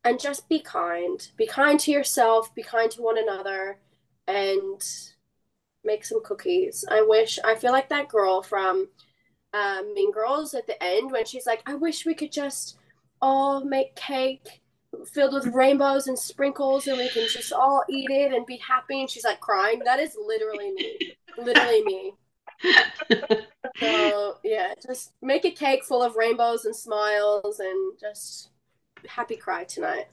and 0.05 0.21
just 0.21 0.49
be 0.49 0.61
kind. 0.61 1.29
Be 1.37 1.47
kind 1.47 1.79
to 1.81 1.91
yourself. 1.91 2.55
Be 2.55 2.63
kind 2.63 2.91
to 2.93 3.03
one 3.03 3.19
another. 3.19 3.79
And 4.27 4.83
make 5.85 6.05
some 6.05 6.23
cookies. 6.25 6.85
I 6.89 7.03
wish, 7.03 7.39
I 7.45 7.55
feel 7.57 7.73
like 7.73 7.89
that 7.89 8.09
girl 8.09 8.43
from 8.43 8.89
uh, 9.53 9.83
Mean 9.95 10.13
Girls 10.13 10.55
at 10.55 10.67
the 10.67 10.81
end 10.83 11.11
when 11.11 11.25
she's 11.25 11.47
like, 11.47 11.63
I 11.67 11.75
wish 11.75 12.07
we 12.07 12.15
could 12.15 12.33
just 12.33 12.79
all 13.21 13.65
make 13.65 13.97
cake 13.97 14.63
filled 15.13 15.35
with 15.35 15.47
rainbows 15.55 16.07
and 16.07 16.19
sprinkles 16.19 16.87
and 16.87 16.99
we 16.99 17.09
can 17.09 17.27
just 17.29 17.53
all 17.53 17.83
eat 17.89 18.11
it 18.11 18.33
and 18.33 18.47
be 18.47 18.59
happy. 18.59 19.01
And 19.01 19.11
she's 19.11 19.25
like 19.25 19.41
crying. 19.41 19.81
That 19.85 19.99
is 19.99 20.17
literally 20.25 20.73
me. 20.73 21.17
literally 21.39 21.83
me 21.83 22.15
so 23.79 24.39
yeah, 24.45 24.75
just 24.87 25.13
make 25.21 25.45
a 25.45 25.51
cake 25.51 25.85
full 25.85 26.03
of 26.03 26.17
rainbows 26.17 26.65
and 26.65 26.75
smiles 26.75 27.61
and 27.61 27.99
just 28.01 28.51
happy 29.09 29.37
cry 29.37 29.65
tonight. 29.65 30.07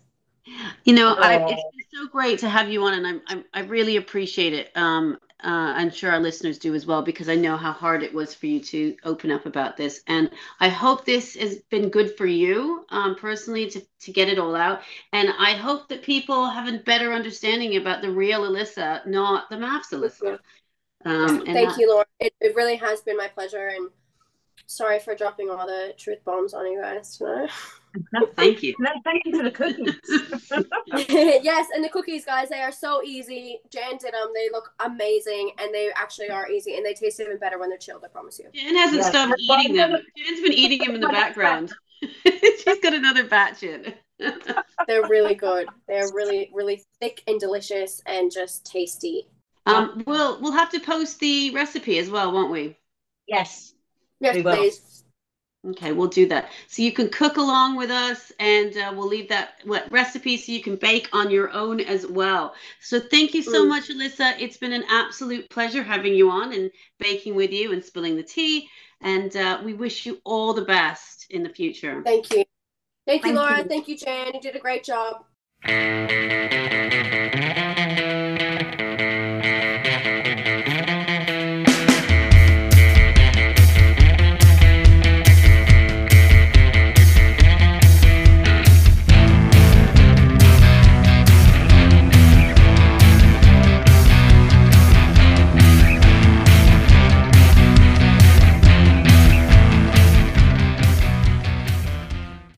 You 0.84 0.94
know, 0.94 1.16
I, 1.16 1.46
it's 1.52 1.88
so 1.94 2.08
great 2.08 2.40
to 2.40 2.50
have 2.50 2.70
you 2.70 2.84
on, 2.84 2.94
and 2.94 3.06
I'm, 3.06 3.22
I'm 3.28 3.46
i 3.54 3.62
really 3.62 3.98
appreciate 3.98 4.54
it. 4.54 4.76
Um, 4.76 5.18
uh, 5.44 5.74
I'm 5.76 5.90
sure 5.90 6.12
our 6.12 6.20
listeners 6.20 6.58
do 6.58 6.76
as 6.76 6.86
well 6.86 7.02
because 7.02 7.30
I 7.30 7.36
know 7.36 7.56
how 7.56 7.72
hard 7.72 8.04
it 8.04 8.14
was 8.14 8.34
for 8.34 8.48
you 8.48 8.60
to 8.62 8.98
open 9.06 9.32
up 9.32 9.46
about 9.46 9.78
this, 9.78 10.02
and 10.08 10.30
I 10.60 10.70
hope 10.70 11.06
this 11.06 11.36
has 11.36 11.58
been 11.70 11.90
good 11.90 12.18
for 12.18 12.26
you 12.26 12.86
um, 12.90 13.16
personally 13.16 13.70
to 13.70 13.82
to 14.02 14.12
get 14.12 14.28
it 14.28 14.40
all 14.40 14.56
out. 14.56 14.82
And 15.14 15.30
I 15.38 15.54
hope 15.54 15.88
that 15.90 16.02
people 16.02 16.50
have 16.50 16.68
a 16.68 16.80
better 16.80 17.14
understanding 17.14 17.78
about 17.78 18.02
the 18.02 18.12
real 18.12 18.42
Alyssa, 18.42 19.06
not 19.06 19.50
the 19.50 19.58
MAFS 19.58 19.92
Alyssa. 19.94 20.40
Um, 21.06 21.46
Thank 21.46 21.78
you, 21.78 21.90
Lara. 21.94 22.06
It, 22.20 22.34
it 22.42 22.56
really 22.56 22.76
has 22.76 23.02
been 23.02 23.16
my 23.16 23.28
pleasure, 23.28 23.68
and 23.68 23.90
sorry 24.66 25.00
for 25.00 25.16
dropping 25.16 25.50
all 25.50 25.66
the 25.66 25.94
truth 25.98 26.24
bombs 26.26 26.54
on 26.54 26.66
you 26.66 26.82
guys 26.82 27.18
tonight. 27.18 27.50
No, 28.14 28.28
thank 28.36 28.64
you. 28.64 28.76
No, 28.80 28.92
thank 29.04 29.24
you 29.26 29.38
for 29.38 29.44
the 29.44 29.52
cookies. 29.52 29.96
yes, 31.44 31.68
and 31.74 31.84
the 31.84 31.90
cookies, 31.90 32.26
guys, 32.26 32.50
they 32.50 32.62
are 32.62 32.72
so 32.72 33.02
easy. 33.04 33.60
Jan 33.72 33.98
did 33.98 34.14
them. 34.14 34.30
They 34.34 34.50
look 34.52 34.72
amazing, 34.80 35.52
and 35.60 35.74
they 35.74 35.90
actually 35.96 36.30
are 36.30 36.50
easy, 36.50 36.76
and 36.76 36.86
they 36.86 36.94
taste 36.94 37.20
even 37.20 37.38
better 37.38 37.60
when 37.60 37.70
they're 37.70 37.78
chilled. 37.78 38.04
I 38.04 38.08
promise 38.08 38.40
you. 38.40 38.50
Jan 38.54 38.76
hasn't 38.76 39.02
yeah. 39.02 39.10
stopped 39.10 39.40
eating 39.40 39.76
them. 39.76 39.92
Jan's 40.18 40.42
been 40.42 40.54
eating 40.54 40.80
them 40.80 40.96
in 40.96 41.02
the 41.02 41.08
background. 41.10 41.74
She's 42.24 42.80
got 42.82 42.94
another 42.94 43.26
batch 43.26 43.64
in. 43.64 43.94
they're 44.88 45.08
really 45.08 45.36
good. 45.36 45.68
They're 45.88 46.12
really, 46.14 46.50
really 46.54 46.84
thick 47.00 47.24
and 47.28 47.40
delicious, 47.40 48.02
and 48.06 48.32
just 48.32 48.66
tasty. 48.66 49.28
Um, 49.66 50.04
we'll 50.06 50.42
we'll 50.42 50.52
have 50.52 50.72
to 50.72 50.80
post 50.80 51.20
the 51.20 51.52
recipe 51.52 52.00
as 52.00 52.10
well, 52.10 52.32
won't 52.32 52.52
we? 52.52 52.78
Yes. 53.28 53.74
Yes, 54.20 54.36
we 54.36 54.44
please. 54.44 54.82
Okay, 55.68 55.92
we'll 55.92 56.08
do 56.08 56.26
that. 56.28 56.52
So 56.68 56.82
you 56.82 56.94
can 56.94 57.10
cook 57.10 57.36
along 57.36 57.76
with 57.76 57.92
us, 57.92 58.32
and 58.40 58.76
uh, 58.78 58.94
we'll 58.96 59.08
leave 59.08 59.28
that 59.28 59.56
what 59.66 59.92
recipe 59.92 60.38
so 60.38 60.54
you 60.54 60.62
can 60.62 60.78
bake 60.78 61.10
on 61.12 61.30
your 61.30 61.52
own 61.52 61.82
as 61.82 62.08
well. 62.08 62.56
So 62.80 63.00
thank 63.00 63.34
you 63.34 63.42
so 63.44 63.66
mm. 63.66 63.68
much, 63.68 63.90
Alyssa. 63.90 64.40
It's 64.40 64.56
been 64.56 64.72
an 64.72 64.86
absolute 64.90 65.50
pleasure 65.50 65.84
having 65.84 66.14
you 66.14 66.30
on 66.30 66.54
and 66.54 66.72
baking 66.98 67.36
with 67.36 67.52
you 67.52 67.74
and 67.74 67.84
spilling 67.84 68.16
the 68.16 68.24
tea. 68.24 68.70
And 69.02 69.36
uh, 69.36 69.62
we 69.64 69.74
wish 69.74 70.06
you 70.06 70.22
all 70.24 70.54
the 70.54 70.64
best 70.64 71.26
in 71.30 71.44
the 71.44 71.50
future. 71.50 72.02
Thank 72.06 72.34
you. 72.34 72.46
Thank 73.06 73.26
you, 73.26 73.34
Thank 73.34 73.36
Lara. 73.36 73.58
You. 73.60 73.64
Thank 73.66 73.88
you, 73.90 73.98
Jan. 73.98 74.32
You 74.34 74.40
did 74.40 74.56
a 74.56 74.60
great 74.60 74.86
job. 74.86 75.26